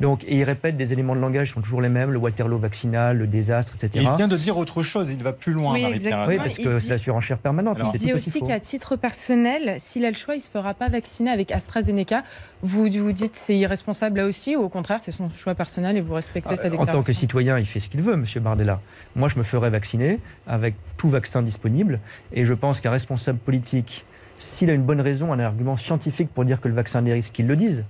Donc, 0.00 0.24
et 0.24 0.36
il 0.36 0.44
répète 0.44 0.76
des 0.76 0.92
éléments 0.92 1.14
de 1.14 1.20
langage 1.20 1.48
qui 1.48 1.54
sont 1.54 1.60
toujours 1.60 1.80
les 1.80 1.88
mêmes, 1.88 2.10
le 2.10 2.18
Waterloo 2.18 2.58
vaccinal, 2.58 3.16
le 3.16 3.26
désastre, 3.26 3.74
etc. 3.74 4.04
Il 4.10 4.16
vient 4.16 4.28
de 4.28 4.36
dire 4.36 4.58
autre 4.58 4.82
chose, 4.82 5.10
il 5.10 5.22
va 5.22 5.32
plus 5.32 5.52
loin, 5.52 5.72
Oui, 5.72 5.84
exactement. 5.84 6.26
Oui, 6.28 6.36
parce 6.36 6.58
que 6.58 6.78
dit- 6.78 6.84
c'est 6.84 6.90
la 6.90 6.98
surenchère 6.98 7.38
permanente. 7.38 7.78
Alors, 7.78 7.92
Il 7.94 8.00
dit 8.00 8.12
aussi 8.12 8.40
qu'à 8.42 8.60
titre 8.60 8.96
personnel, 8.96 9.76
s'il 9.78 10.04
a 10.04 10.10
le 10.10 10.16
choix, 10.16 10.34
il 10.34 10.38
ne 10.38 10.42
se 10.42 10.48
fera 10.48 10.74
pas 10.74 10.88
vacciner 10.88 11.30
avec 11.30 11.50
AstraZeneca. 11.50 12.22
Vous 12.62 12.88
vous 12.90 13.12
dites 13.12 13.36
c'est 13.36 13.56
irresponsable 13.56 14.18
là 14.18 14.26
aussi, 14.26 14.56
ou 14.56 14.62
au 14.62 14.68
contraire, 14.68 15.00
c'est 15.00 15.12
son 15.12 15.30
choix 15.30 15.54
personnel 15.54 15.96
et 15.96 16.00
vous 16.00 16.14
respectez 16.14 16.56
sa 16.56 16.66
En 16.66 16.70
déclaration 16.70 16.92
tant 17.00 17.02
que 17.02 17.12
citoyen, 17.12 17.58
il 17.58 17.66
fait 17.66 17.80
ce 17.80 17.88
qu'il 17.88 18.02
veut, 18.02 18.14
M. 18.14 18.24
Bardella. 18.42 18.80
Moi, 19.16 19.28
je 19.28 19.38
me 19.38 19.42
ferai 19.44 19.70
vacciner 19.70 20.18
avec 20.46 20.74
tout 20.96 21.08
vaccin 21.08 21.42
disponible. 21.42 22.00
Et 22.32 22.44
je 22.44 22.54
pense 22.54 22.80
qu'un 22.80 22.90
responsable 22.90 23.38
politique, 23.38 24.04
s'il 24.38 24.70
a 24.70 24.72
une 24.72 24.82
bonne 24.82 25.00
raison, 25.00 25.32
un 25.32 25.38
argument 25.38 25.76
scientifique 25.76 26.30
pour 26.32 26.44
dire 26.44 26.60
que 26.60 26.68
le 26.68 26.74
vaccin 26.74 27.00
a 27.00 27.02
des 27.02 27.12
risques, 27.12 27.32
qu'il 27.32 27.46
le 27.46 27.56
dise. 27.56 27.84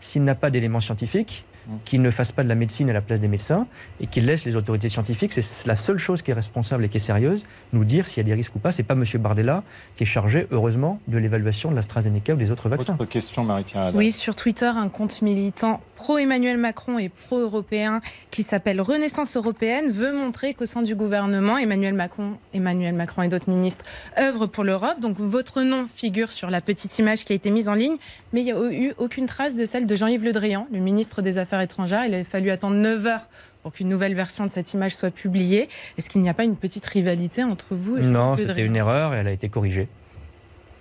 S'il 0.00 0.24
n'a 0.24 0.34
pas 0.34 0.50
d'éléments 0.50 0.80
scientifiques, 0.80 1.44
qu'il 1.84 2.02
ne 2.02 2.10
fasse 2.10 2.32
pas 2.32 2.42
de 2.42 2.48
la 2.48 2.54
médecine 2.54 2.88
à 2.90 2.92
la 2.92 3.00
place 3.00 3.20
des 3.20 3.28
médecins 3.28 3.66
et 4.00 4.06
qu'il 4.06 4.26
laisse 4.26 4.44
les 4.44 4.56
autorités 4.56 4.88
scientifiques, 4.88 5.32
c'est 5.32 5.66
la 5.66 5.76
seule 5.76 5.98
chose 5.98 6.22
qui 6.22 6.30
est 6.30 6.34
responsable 6.34 6.84
et 6.84 6.88
qui 6.88 6.96
est 6.96 7.00
sérieuse, 7.00 7.44
nous 7.72 7.84
dire 7.84 8.06
s'il 8.06 8.18
y 8.18 8.20
a 8.20 8.28
des 8.28 8.34
risques 8.34 8.56
ou 8.56 8.58
pas. 8.58 8.72
C'est 8.72 8.82
pas 8.82 8.94
M. 8.94 9.04
Bardella 9.18 9.62
qui 9.96 10.04
est 10.04 10.06
chargé, 10.06 10.46
heureusement, 10.50 11.00
de 11.08 11.18
l'évaluation 11.18 11.70
de 11.70 11.76
l'AstraZeneca 11.76 12.34
ou 12.34 12.36
des 12.36 12.50
autres 12.50 12.68
vaccins. 12.68 12.94
Autre 12.94 13.04
question, 13.06 13.44
Marie-Pierre. 13.44 13.92
Oui, 13.94 14.12
sur 14.12 14.36
Twitter, 14.36 14.66
un 14.66 14.88
compte 14.88 15.22
militant 15.22 15.80
pro-Emmanuel 15.96 16.56
Macron 16.58 16.98
et 16.98 17.08
pro-européen 17.08 18.00
qui 18.30 18.42
s'appelle 18.42 18.80
Renaissance 18.80 19.36
européenne 19.36 19.90
veut 19.90 20.12
montrer 20.12 20.54
qu'au 20.54 20.66
sein 20.66 20.82
du 20.82 20.94
gouvernement, 20.94 21.58
Emmanuel 21.58 21.94
Macron, 21.94 22.36
Emmanuel 22.54 22.94
Macron 22.94 23.22
et 23.22 23.28
d'autres 23.28 23.50
ministres 23.50 23.84
œuvrent 24.18 24.46
pour 24.46 24.64
l'Europe. 24.64 25.00
Donc 25.00 25.18
votre 25.18 25.62
nom 25.62 25.86
figure 25.92 26.30
sur 26.30 26.50
la 26.50 26.60
petite 26.60 26.98
image 26.98 27.24
qui 27.24 27.32
a 27.32 27.36
été 27.36 27.50
mise 27.50 27.68
en 27.68 27.74
ligne, 27.74 27.96
mais 28.32 28.42
il 28.42 28.44
n'y 28.44 28.52
a 28.52 28.72
eu 28.72 28.92
aucune 28.98 29.26
trace 29.26 29.56
de 29.56 29.64
celle 29.64 29.86
de 29.86 29.96
Jean-Yves 29.96 30.24
Le 30.24 30.32
Drian, 30.32 30.66
le 30.72 30.78
ministre 30.78 31.22
des 31.22 31.38
Affaires 31.38 31.57
étrangères. 31.60 32.04
Il 32.06 32.14
a 32.14 32.24
fallu 32.24 32.50
attendre 32.50 32.76
9 32.76 33.06
heures 33.06 33.26
pour 33.62 33.72
qu'une 33.72 33.88
nouvelle 33.88 34.14
version 34.14 34.44
de 34.46 34.50
cette 34.50 34.72
image 34.74 34.94
soit 34.96 35.10
publiée. 35.10 35.68
Est-ce 35.98 36.08
qu'il 36.08 36.20
n'y 36.22 36.28
a 36.28 36.34
pas 36.34 36.44
une 36.44 36.56
petite 36.56 36.86
rivalité 36.86 37.42
entre 37.44 37.74
vous 37.74 37.96
et 37.98 38.02
Non, 38.02 38.36
c'était 38.36 38.64
une 38.64 38.76
erreur 38.76 39.14
et 39.14 39.18
elle 39.18 39.26
a 39.26 39.32
été 39.32 39.48
corrigée 39.48 39.88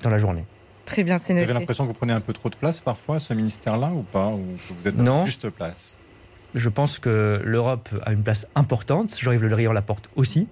dans 0.03 0.09
la 0.09 0.19
journée. 0.19 0.45
Très 0.85 1.03
bien, 1.03 1.17
c'est 1.17 1.33
Vous 1.33 1.39
avez 1.39 1.47
noté. 1.47 1.59
l'impression 1.59 1.83
que 1.83 1.89
vous 1.89 1.93
prenez 1.97 2.13
un 2.13 2.21
peu 2.21 2.31
trop 2.33 2.49
de 2.49 2.55
place 2.55 2.79
parfois 2.79 3.17
à 3.17 3.19
ce 3.19 3.33
ministère-là 3.33 3.91
ou 3.93 4.03
pas 4.03 4.27
Ou 4.29 4.37
que 4.37 4.73
vous 4.73 4.87
êtes 4.87 4.95
dans 4.95 5.03
Non. 5.03 5.25
juste 5.25 5.49
place? 5.49 5.97
Je 6.55 6.69
pense 6.69 6.97
que 6.97 7.41
l'Europe 7.43 7.89
a 8.05 8.13
une 8.13 8.23
place 8.23 8.47
importante. 8.55 9.17
Jean-Yves 9.19 9.43
Le 9.43 9.49
Drian 9.49 9.73
la 9.73 9.81
porte 9.81 10.07
aussi. 10.15 10.47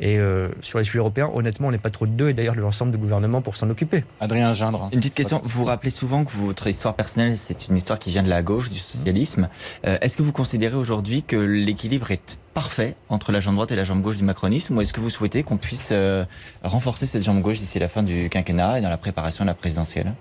Et 0.00 0.18
euh, 0.18 0.48
sur 0.60 0.78
les 0.78 0.84
sujets 0.84 0.98
européens, 0.98 1.30
honnêtement, 1.32 1.68
on 1.68 1.70
n'est 1.70 1.78
pas 1.78 1.90
trop 1.90 2.06
de 2.06 2.12
deux, 2.12 2.28
et 2.28 2.34
d'ailleurs 2.34 2.54
de 2.54 2.60
l'ensemble 2.60 2.92
du 2.92 2.98
gouvernement 2.98 3.40
pour 3.40 3.56
s'en 3.56 3.70
occuper. 3.70 4.04
Adrien 4.20 4.52
Gindre. 4.52 4.90
Une 4.92 5.00
petite 5.00 5.14
question. 5.14 5.40
Vous 5.42 5.60
vous 5.60 5.64
rappelez 5.64 5.90
souvent 5.90 6.24
que 6.24 6.32
votre 6.32 6.66
histoire 6.66 6.94
personnelle, 6.94 7.38
c'est 7.38 7.68
une 7.68 7.76
histoire 7.76 7.98
qui 7.98 8.10
vient 8.10 8.22
de 8.22 8.28
la 8.28 8.42
gauche, 8.42 8.70
du 8.70 8.78
socialisme. 8.78 9.48
Euh, 9.86 9.98
est-ce 10.00 10.16
que 10.16 10.22
vous 10.22 10.32
considérez 10.32 10.76
aujourd'hui 10.76 11.22
que 11.22 11.36
l'équilibre 11.36 12.10
est 12.10 12.38
parfait 12.52 12.94
entre 13.08 13.32
la 13.32 13.40
jambe 13.40 13.54
droite 13.54 13.72
et 13.72 13.76
la 13.76 13.84
jambe 13.84 14.00
gauche 14.00 14.16
du 14.16 14.24
macronisme 14.24 14.76
ou 14.76 14.80
est-ce 14.80 14.92
que 14.92 15.00
vous 15.00 15.10
souhaitez 15.10 15.42
qu'on 15.42 15.58
puisse 15.58 15.90
euh, 15.92 16.24
renforcer 16.62 17.06
cette 17.06 17.22
jambe 17.22 17.40
gauche 17.42 17.58
d'ici 17.58 17.78
la 17.78 17.88
fin 17.88 18.02
du 18.02 18.30
quinquennat 18.30 18.78
et 18.78 18.82
dans 18.82 18.88
la 18.88 18.96
préparation 18.96 19.44
de 19.44 19.50
la 19.50 19.54
présidentielle? 19.54 20.12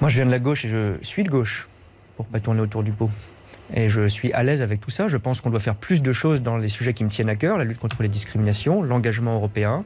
Moi, 0.00 0.10
je 0.10 0.16
viens 0.16 0.26
de 0.26 0.30
la 0.30 0.38
gauche 0.38 0.64
et 0.66 0.68
je 0.68 0.94
suis 1.02 1.24
de 1.24 1.30
gauche, 1.30 1.68
pour 2.16 2.26
pas 2.26 2.40
tourner 2.40 2.60
autour 2.60 2.82
du 2.82 2.92
pot. 2.92 3.10
Et 3.74 3.88
je 3.88 4.06
suis 4.06 4.32
à 4.32 4.42
l'aise 4.42 4.62
avec 4.62 4.80
tout 4.80 4.90
ça. 4.90 5.08
Je 5.08 5.16
pense 5.16 5.40
qu'on 5.40 5.50
doit 5.50 5.60
faire 5.60 5.74
plus 5.74 6.02
de 6.02 6.12
choses 6.12 6.42
dans 6.42 6.56
les 6.56 6.68
sujets 6.68 6.92
qui 6.92 7.04
me 7.04 7.08
tiennent 7.10 7.28
à 7.28 7.36
cœur, 7.36 7.58
la 7.58 7.64
lutte 7.64 7.78
contre 7.78 8.02
les 8.02 8.08
discriminations, 8.08 8.82
l'engagement 8.82 9.34
européen, 9.34 9.84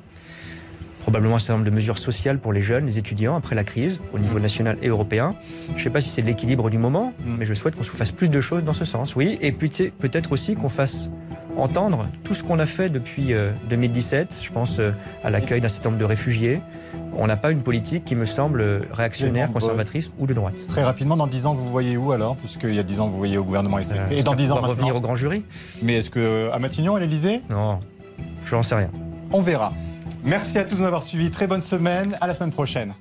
probablement 1.01 1.37
un 1.37 1.39
certain 1.39 1.55
nombre 1.55 1.65
de 1.65 1.75
mesures 1.75 1.99
sociales 1.99 2.39
pour 2.39 2.53
les 2.53 2.61
jeunes, 2.61 2.85
les 2.85 2.99
étudiants 2.99 3.37
après 3.37 3.55
la 3.55 3.65
crise, 3.65 4.01
au 4.13 4.19
niveau 4.19 4.39
national 4.39 4.77
et 4.83 4.89
européen. 4.89 5.35
Je 5.69 5.73
ne 5.73 5.79
sais 5.79 5.91
pas 5.91 6.03
si 6.03 6.11
c'est 6.11 6.23
l'équilibre 6.23 6.69
du 6.69 6.77
moment, 6.79 7.15
mais 7.25 7.47
je 7.47 7.55
souhaite 7.55 7.75
qu'on 7.75 7.83
se 7.83 7.91
fasse 7.91 8.13
plus 8.13 8.29
de 8.29 8.41
choses 8.41 8.65
dans 8.65 8.75
ce 8.75 8.85
sens, 8.85 9.17
oui. 9.17 9.39
Et 9.41 9.53
peut-être 9.53 10.33
aussi 10.33 10.55
qu'on 10.55 10.69
fasse 10.69 11.11
entendre 11.57 12.07
tout 12.25 12.35
ce 12.35 12.43
qu'on 12.43 12.59
a 12.59 12.67
fait 12.67 12.89
depuis 12.89 13.33
euh, 13.35 13.53
2017. 13.69 14.43
Je 14.45 14.51
pense 14.53 14.79
euh, 14.79 14.93
à 15.25 15.31
l'accueil 15.31 15.61
d'un 15.61 15.69
certain 15.69 15.91
nombre 15.91 16.01
de 16.01 16.05
réfugiés. 16.05 16.61
On 17.17 17.27
n'a 17.27 17.37
pas 17.37 17.51
une 17.51 17.63
politique 17.63 18.05
qui 18.05 18.15
me 18.15 18.25
semble 18.25 18.61
euh, 18.61 18.81
réactionnaire, 18.93 19.53
conservatrice 19.53 20.11
ou 20.19 20.27
de 20.27 20.35
droite. 20.35 20.55
Très 20.69 20.83
rapidement, 20.83 21.17
dans 21.17 21.27
10 21.27 21.47
ans, 21.47 21.55
vous 21.55 21.67
voyez 21.69 21.97
où 21.97 22.13
alors? 22.13 22.37
Puisqu'il 22.37 22.75
y 22.75 22.79
a 22.79 22.83
10 22.83 23.01
ans, 23.01 23.09
vous 23.09 23.19
voyez 23.19 23.37
au 23.39 23.45
gouvernement 23.45 23.79
SFP. 23.79 23.99
Euh, 23.99 24.05
Et 24.11 24.23
dans 24.23 24.33
j'espère 24.33 24.37
10 24.37 24.51
ans 24.53 24.55
maintenant 24.57 24.69
revenir 24.69 24.97
au 24.97 25.01
grand 25.01 25.17
jury? 25.17 25.45
Mais 25.83 25.97
est-ce 25.97 26.11
que 26.11 26.51
à 26.53 26.59
Matignon, 26.59 26.95
à 26.95 27.01
l'Elysée 27.01 27.41
Non, 27.51 27.81
je 28.45 28.55
n'en 28.55 28.63
sais 28.63 28.77
rien. 28.77 28.91
On 29.33 29.43
verra. 29.43 29.73
Merci 30.25 30.59
à 30.59 30.65
tous 30.65 30.77
de 30.77 30.81
nous 30.81 30.87
avoir 30.87 31.03
suivis. 31.03 31.31
Très 31.31 31.47
bonne 31.47 31.61
semaine. 31.61 32.17
À 32.21 32.27
la 32.27 32.35
semaine 32.35 32.53
prochaine. 32.53 32.95